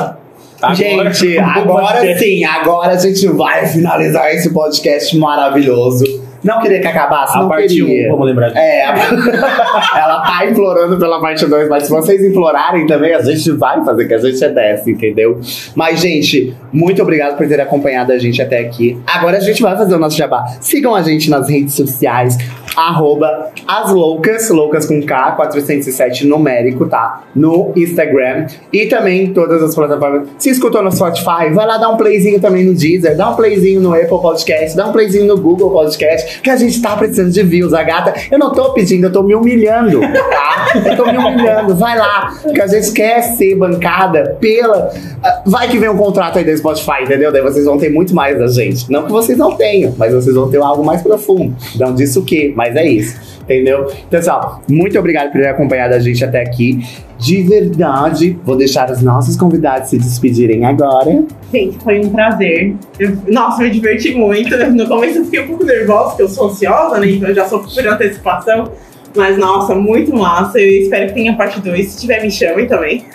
Agora- 0.61 0.75
Gente, 0.75 1.37
agora 1.39 2.17
sim, 2.17 2.43
agora 2.43 2.91
a 2.91 2.97
gente 2.97 3.25
vai 3.27 3.65
finalizar 3.65 4.29
esse 4.33 4.51
podcast 4.53 5.17
maravilhoso. 5.17 6.03
Não 6.43 6.61
queria 6.61 6.79
que 6.79 6.87
acabasse, 6.87 7.37
A 7.37 7.41
não 7.41 7.49
parte 7.49 7.67
queria. 7.67 8.07
1, 8.07 8.11
vamos 8.11 8.25
lembrar 8.27 8.47
disso. 8.47 8.59
É, 8.59 8.85
a- 8.85 8.95
ela 9.99 10.21
tá 10.21 10.45
implorando 10.49 10.97
pela 10.97 11.19
parte 11.19 11.45
2, 11.45 11.67
mas 11.69 11.83
se 11.83 11.89
vocês 11.89 12.23
implorarem 12.23 12.85
também, 12.87 13.13
a 13.13 13.21
gente 13.21 13.51
vai 13.51 13.83
fazer, 13.83 14.05
que 14.07 14.13
a 14.13 14.17
gente 14.17 14.41
é 14.43 14.49
dessa, 14.49 14.89
entendeu? 14.89 15.39
Mas, 15.75 15.99
gente, 15.99 16.53
muito 16.71 17.01
obrigado 17.01 17.35
por 17.37 17.45
ter 17.47 17.59
acompanhado 17.59 18.13
a 18.13 18.17
gente 18.17 18.41
até 18.41 18.59
aqui. 18.59 18.97
Agora 19.05 19.35
a 19.37 19.41
gente 19.41 19.61
vai 19.61 19.75
fazer 19.77 19.95
o 19.95 19.99
nosso 19.99 20.17
jabá. 20.17 20.45
Sigam 20.61 20.95
a 20.95 21.01
gente 21.03 21.29
nas 21.29 21.49
redes 21.49 21.73
sociais, 21.73 22.37
arroba 22.75 23.49
as 23.67 23.91
loucas, 23.91 24.49
loucas 24.49 24.85
com 24.85 25.01
K, 25.01 25.31
407 25.33 26.25
numérico, 26.27 26.87
tá? 26.87 27.23
No 27.35 27.71
Instagram 27.75 28.47
e 28.71 28.85
também 28.87 29.33
todas 29.33 29.61
as 29.61 29.75
plataformas. 29.75 30.27
Se 30.37 30.49
escutou 30.49 30.81
no 30.81 30.91
Spotify, 30.91 31.49
vai 31.53 31.65
lá 31.65 31.77
dar 31.77 31.89
um 31.89 31.97
playzinho 31.97 32.39
também 32.39 32.63
no 32.65 32.73
Deezer, 32.73 33.15
dá 33.15 33.29
um 33.29 33.35
playzinho 33.35 33.81
no 33.81 33.93
Apple 33.93 34.07
Podcast, 34.21 34.75
dá 34.75 34.87
um 34.87 34.91
playzinho 34.91 35.25
no 35.25 35.37
Google 35.37 35.71
Podcast, 35.71 36.41
que 36.41 36.49
a 36.49 36.55
gente 36.55 36.81
tá 36.81 36.95
precisando 36.95 37.31
de 37.31 37.43
views. 37.43 37.73
A 37.73 37.83
gata, 37.83 38.13
eu 38.31 38.39
não 38.39 38.51
tô 38.51 38.73
pedindo, 38.73 39.05
eu 39.07 39.11
tô 39.11 39.23
me 39.23 39.35
humilhando, 39.35 39.99
tá? 40.01 40.71
Eu 40.85 40.95
tô 40.97 41.05
me 41.11 41.17
humilhando. 41.17 41.75
Vai 41.75 41.97
lá, 41.97 42.33
que 42.53 42.61
a 42.61 42.67
gente 42.67 42.91
quer 42.93 43.21
ser 43.21 43.55
bancada 43.55 44.37
pela. 44.39 44.91
ah, 45.23 45.41
Vai 45.45 45.67
que 45.69 45.77
vem 45.77 45.89
um 45.89 45.97
contrato 45.97 46.37
aí 46.39 46.43
da 46.45 46.55
Spotify, 46.55 47.03
entendeu? 47.03 47.31
Daí 47.31 47.41
vocês 47.41 47.65
vão 47.65 47.77
ter 47.77 47.89
muito 47.89 48.13
mais 48.15 48.37
da 48.37 48.47
gente. 48.47 48.89
Não 48.91 49.03
que 49.03 49.11
vocês 49.11 49.37
não 49.37 49.55
tenham, 49.55 49.93
mas 49.97 50.13
vocês 50.13 50.35
vão 50.35 50.49
ter 50.49 50.57
algo 50.61 50.83
mais 50.83 51.01
profundo. 51.01 51.55
Não 51.79 51.93
disse 51.93 52.17
o 52.19 52.23
quê, 52.23 52.53
mas 52.55 52.68
é 52.77 52.87
isso. 52.87 53.39
Entendeu? 53.43 53.91
Pessoal, 54.09 54.61
muito 54.69 54.97
obrigado 54.99 55.31
por 55.31 55.41
ter 55.41 55.47
acompanhado 55.47 55.95
a 55.95 55.99
gente 55.99 56.23
até 56.23 56.41
aqui. 56.41 56.79
De 57.17 57.41
verdade, 57.41 58.37
vou 58.45 58.55
deixar 58.55 58.89
os 58.91 59.01
nossos 59.01 59.35
convidados 59.35 59.89
se 59.89 59.97
despedirem 59.97 60.63
agora. 60.65 61.23
Gente, 61.51 61.77
foi 61.79 61.99
um 61.99 62.09
prazer. 62.09 62.75
Eu- 62.99 63.17
nossa, 63.27 63.63
me 63.63 63.71
diverti 63.71 64.13
muito. 64.13 64.55
No 64.71 64.87
começo 64.87 65.17
eu 65.17 65.25
fiquei 65.25 65.41
um 65.41 65.47
pouco 65.47 65.65
nervosa, 65.65 66.09
porque 66.09 66.21
eu 66.23 66.29
sou 66.29 66.49
ansiosa, 66.49 66.99
né? 66.99 67.09
Então 67.09 67.27
eu 67.29 67.35
já 67.35 67.45
sou 67.45 67.59
por 67.59 67.87
antecipação. 67.87 68.71
Mas, 69.15 69.37
nossa, 69.37 69.73
muito 69.75 70.13
massa. 70.15 70.59
Eu 70.59 70.67
espero 70.69 71.07
que 71.07 71.13
tenha 71.13 71.35
parte 71.35 71.59
2. 71.59 71.87
Se 71.87 72.01
tiver, 72.01 72.21
me 72.21 72.31
chamem 72.31 72.67
também. 72.67 73.05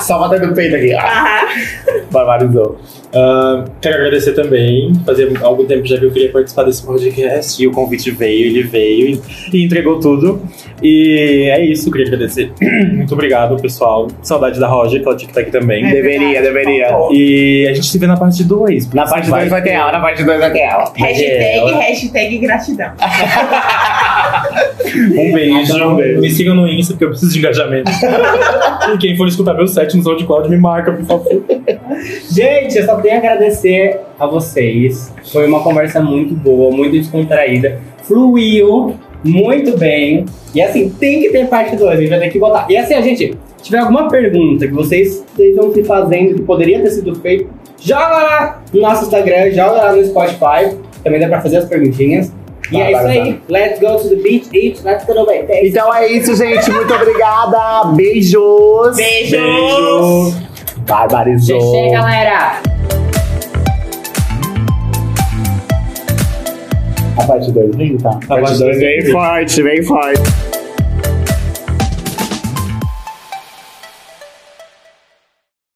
Só 0.00 0.18
batendo 0.18 0.48
no 0.48 0.54
peito 0.54 0.76
aqui. 0.76 0.92
Ah, 0.94 1.46
barbarizou. 2.10 2.78
Ah, 3.14 3.64
quero 3.80 3.96
agradecer 3.96 4.32
também. 4.32 4.92
Fazia 5.06 5.28
algum 5.42 5.64
tempo 5.64 5.86
já 5.86 5.98
que 5.98 6.04
eu 6.04 6.10
queria 6.10 6.30
participar 6.32 6.64
desse 6.64 6.84
podcast 6.84 7.62
e 7.62 7.66
o 7.66 7.70
convite 7.70 8.10
veio, 8.10 8.46
ele 8.46 8.62
veio 8.64 9.08
e, 9.08 9.56
e 9.56 9.64
entregou 9.64 10.00
tudo. 10.00 10.40
E 10.82 11.48
é 11.50 11.64
isso, 11.64 11.90
queria 11.90 12.06
agradecer. 12.08 12.52
Muito 12.92 13.14
obrigado, 13.14 13.56
pessoal. 13.60 14.08
Saudade 14.22 14.58
da 14.58 14.66
Roger, 14.66 15.00
que 15.00 15.06
ela 15.06 15.16
tinha 15.16 15.26
que 15.26 15.38
estar 15.38 15.40
aqui 15.42 15.50
também. 15.50 15.84
É 15.84 15.90
Deveria, 15.90 16.42
verdade, 16.42 16.46
deveria. 16.46 16.88
faltou. 16.88 17.14
E 17.14 17.68
a 17.68 17.74
gente 17.74 17.86
se 17.86 17.98
vê 17.98 18.06
na 18.06 18.16
parte 18.16 18.42
2. 18.42 18.92
Na 18.92 19.04
parte 19.06 19.30
2 19.30 19.48
vai 19.48 19.62
ter 19.62 19.70
ela, 19.70 19.92
na 19.92 20.00
parte 20.00 20.24
2 20.24 20.40
vai 20.40 20.52
ter 20.52 20.60
ela. 20.60 20.92
Hashtag, 20.96 21.72
hashtag 21.72 22.38
gratidão. 22.38 22.92
Um 24.94 25.32
beijo. 25.32 25.84
Um 25.84 25.96
beijo. 25.96 26.20
Me 26.20 26.30
sigam 26.30 26.54
no 26.54 26.68
Insta, 26.68 26.92
porque 26.92 27.04
eu 27.04 27.10
preciso 27.10 27.32
de 27.32 27.38
engajamento. 27.38 27.90
e 28.94 28.98
quem 28.98 29.16
for 29.16 29.26
escutar 29.26 29.54
meu 29.54 29.66
set 29.66 29.96
no 29.96 30.02
SoundCloud, 30.02 30.48
me 30.48 30.56
marca, 30.56 30.92
por 30.92 31.04
favor. 31.04 31.44
Gente, 32.30 32.78
eu 32.78 32.84
só 32.84 32.96
tenho 32.96 33.14
a 33.14 33.18
agradecer 33.18 34.00
a 34.18 34.26
vocês. 34.26 35.12
Foi 35.32 35.46
uma 35.46 35.62
conversa 35.62 36.00
muito 36.00 36.34
boa, 36.34 36.70
muito 36.70 36.92
descontraída. 36.92 37.80
Fluiu 38.02 38.94
muito 39.24 39.76
bem. 39.76 40.26
E 40.54 40.60
assim, 40.60 40.90
tem 40.90 41.20
que 41.20 41.30
ter 41.30 41.48
parte 41.48 41.74
2, 41.74 41.90
a 41.90 41.96
gente 41.96 42.10
vai 42.10 42.20
ter 42.20 42.28
que 42.28 42.38
botar. 42.38 42.66
E 42.68 42.76
assim, 42.76 42.94
a 42.94 43.00
gente, 43.00 43.36
se 43.56 43.64
tiver 43.64 43.78
alguma 43.78 44.08
pergunta 44.08 44.66
que 44.68 44.74
vocês 44.74 45.24
estejam 45.26 45.72
se 45.72 45.82
fazendo 45.82 46.34
que 46.34 46.42
poderia 46.42 46.80
ter 46.80 46.90
sido 46.90 47.14
feito, 47.16 47.48
joga 47.80 48.08
lá 48.08 48.62
no 48.72 48.80
nosso 48.80 49.04
Instagram, 49.04 49.50
joga 49.50 49.72
lá 49.72 49.96
no 49.96 50.04
Spotify. 50.04 50.76
Também 51.02 51.20
dá 51.20 51.28
pra 51.28 51.40
fazer 51.40 51.56
as 51.56 51.64
perguntinhas. 51.64 52.32
E 52.72 52.80
é 52.80 52.92
isso 52.92 53.06
aí. 53.06 53.40
Let's 53.48 53.80
go 53.80 53.96
to 53.96 54.08
the 54.08 54.16
beach, 54.16 54.48
eat, 54.52 54.82
let's 54.84 55.04
go 55.04 55.14
to 55.14 55.26
the 55.26 55.42
beach. 55.42 55.68
Então 55.68 55.94
é 55.94 56.08
isso, 56.08 56.34
gente. 56.34 56.70
Muito 56.70 56.92
obrigada. 56.94 57.92
Beijos. 57.94 58.96
Beijos! 58.96 59.30
Beijo. 59.30 60.34
Barbarizou. 60.86 61.60
Xexé, 61.60 61.90
galera! 61.90 62.60
A 67.16 67.24
parte 67.24 67.52
2 67.52 67.76
vem, 67.76 67.96
tá? 67.96 68.10
A 68.28 68.40
parte 68.40 68.58
dois 68.58 68.78
vem 68.78 69.00
vem. 69.02 69.12
forte, 69.12 69.62
vem 69.62 69.82
forte. 69.84 70.20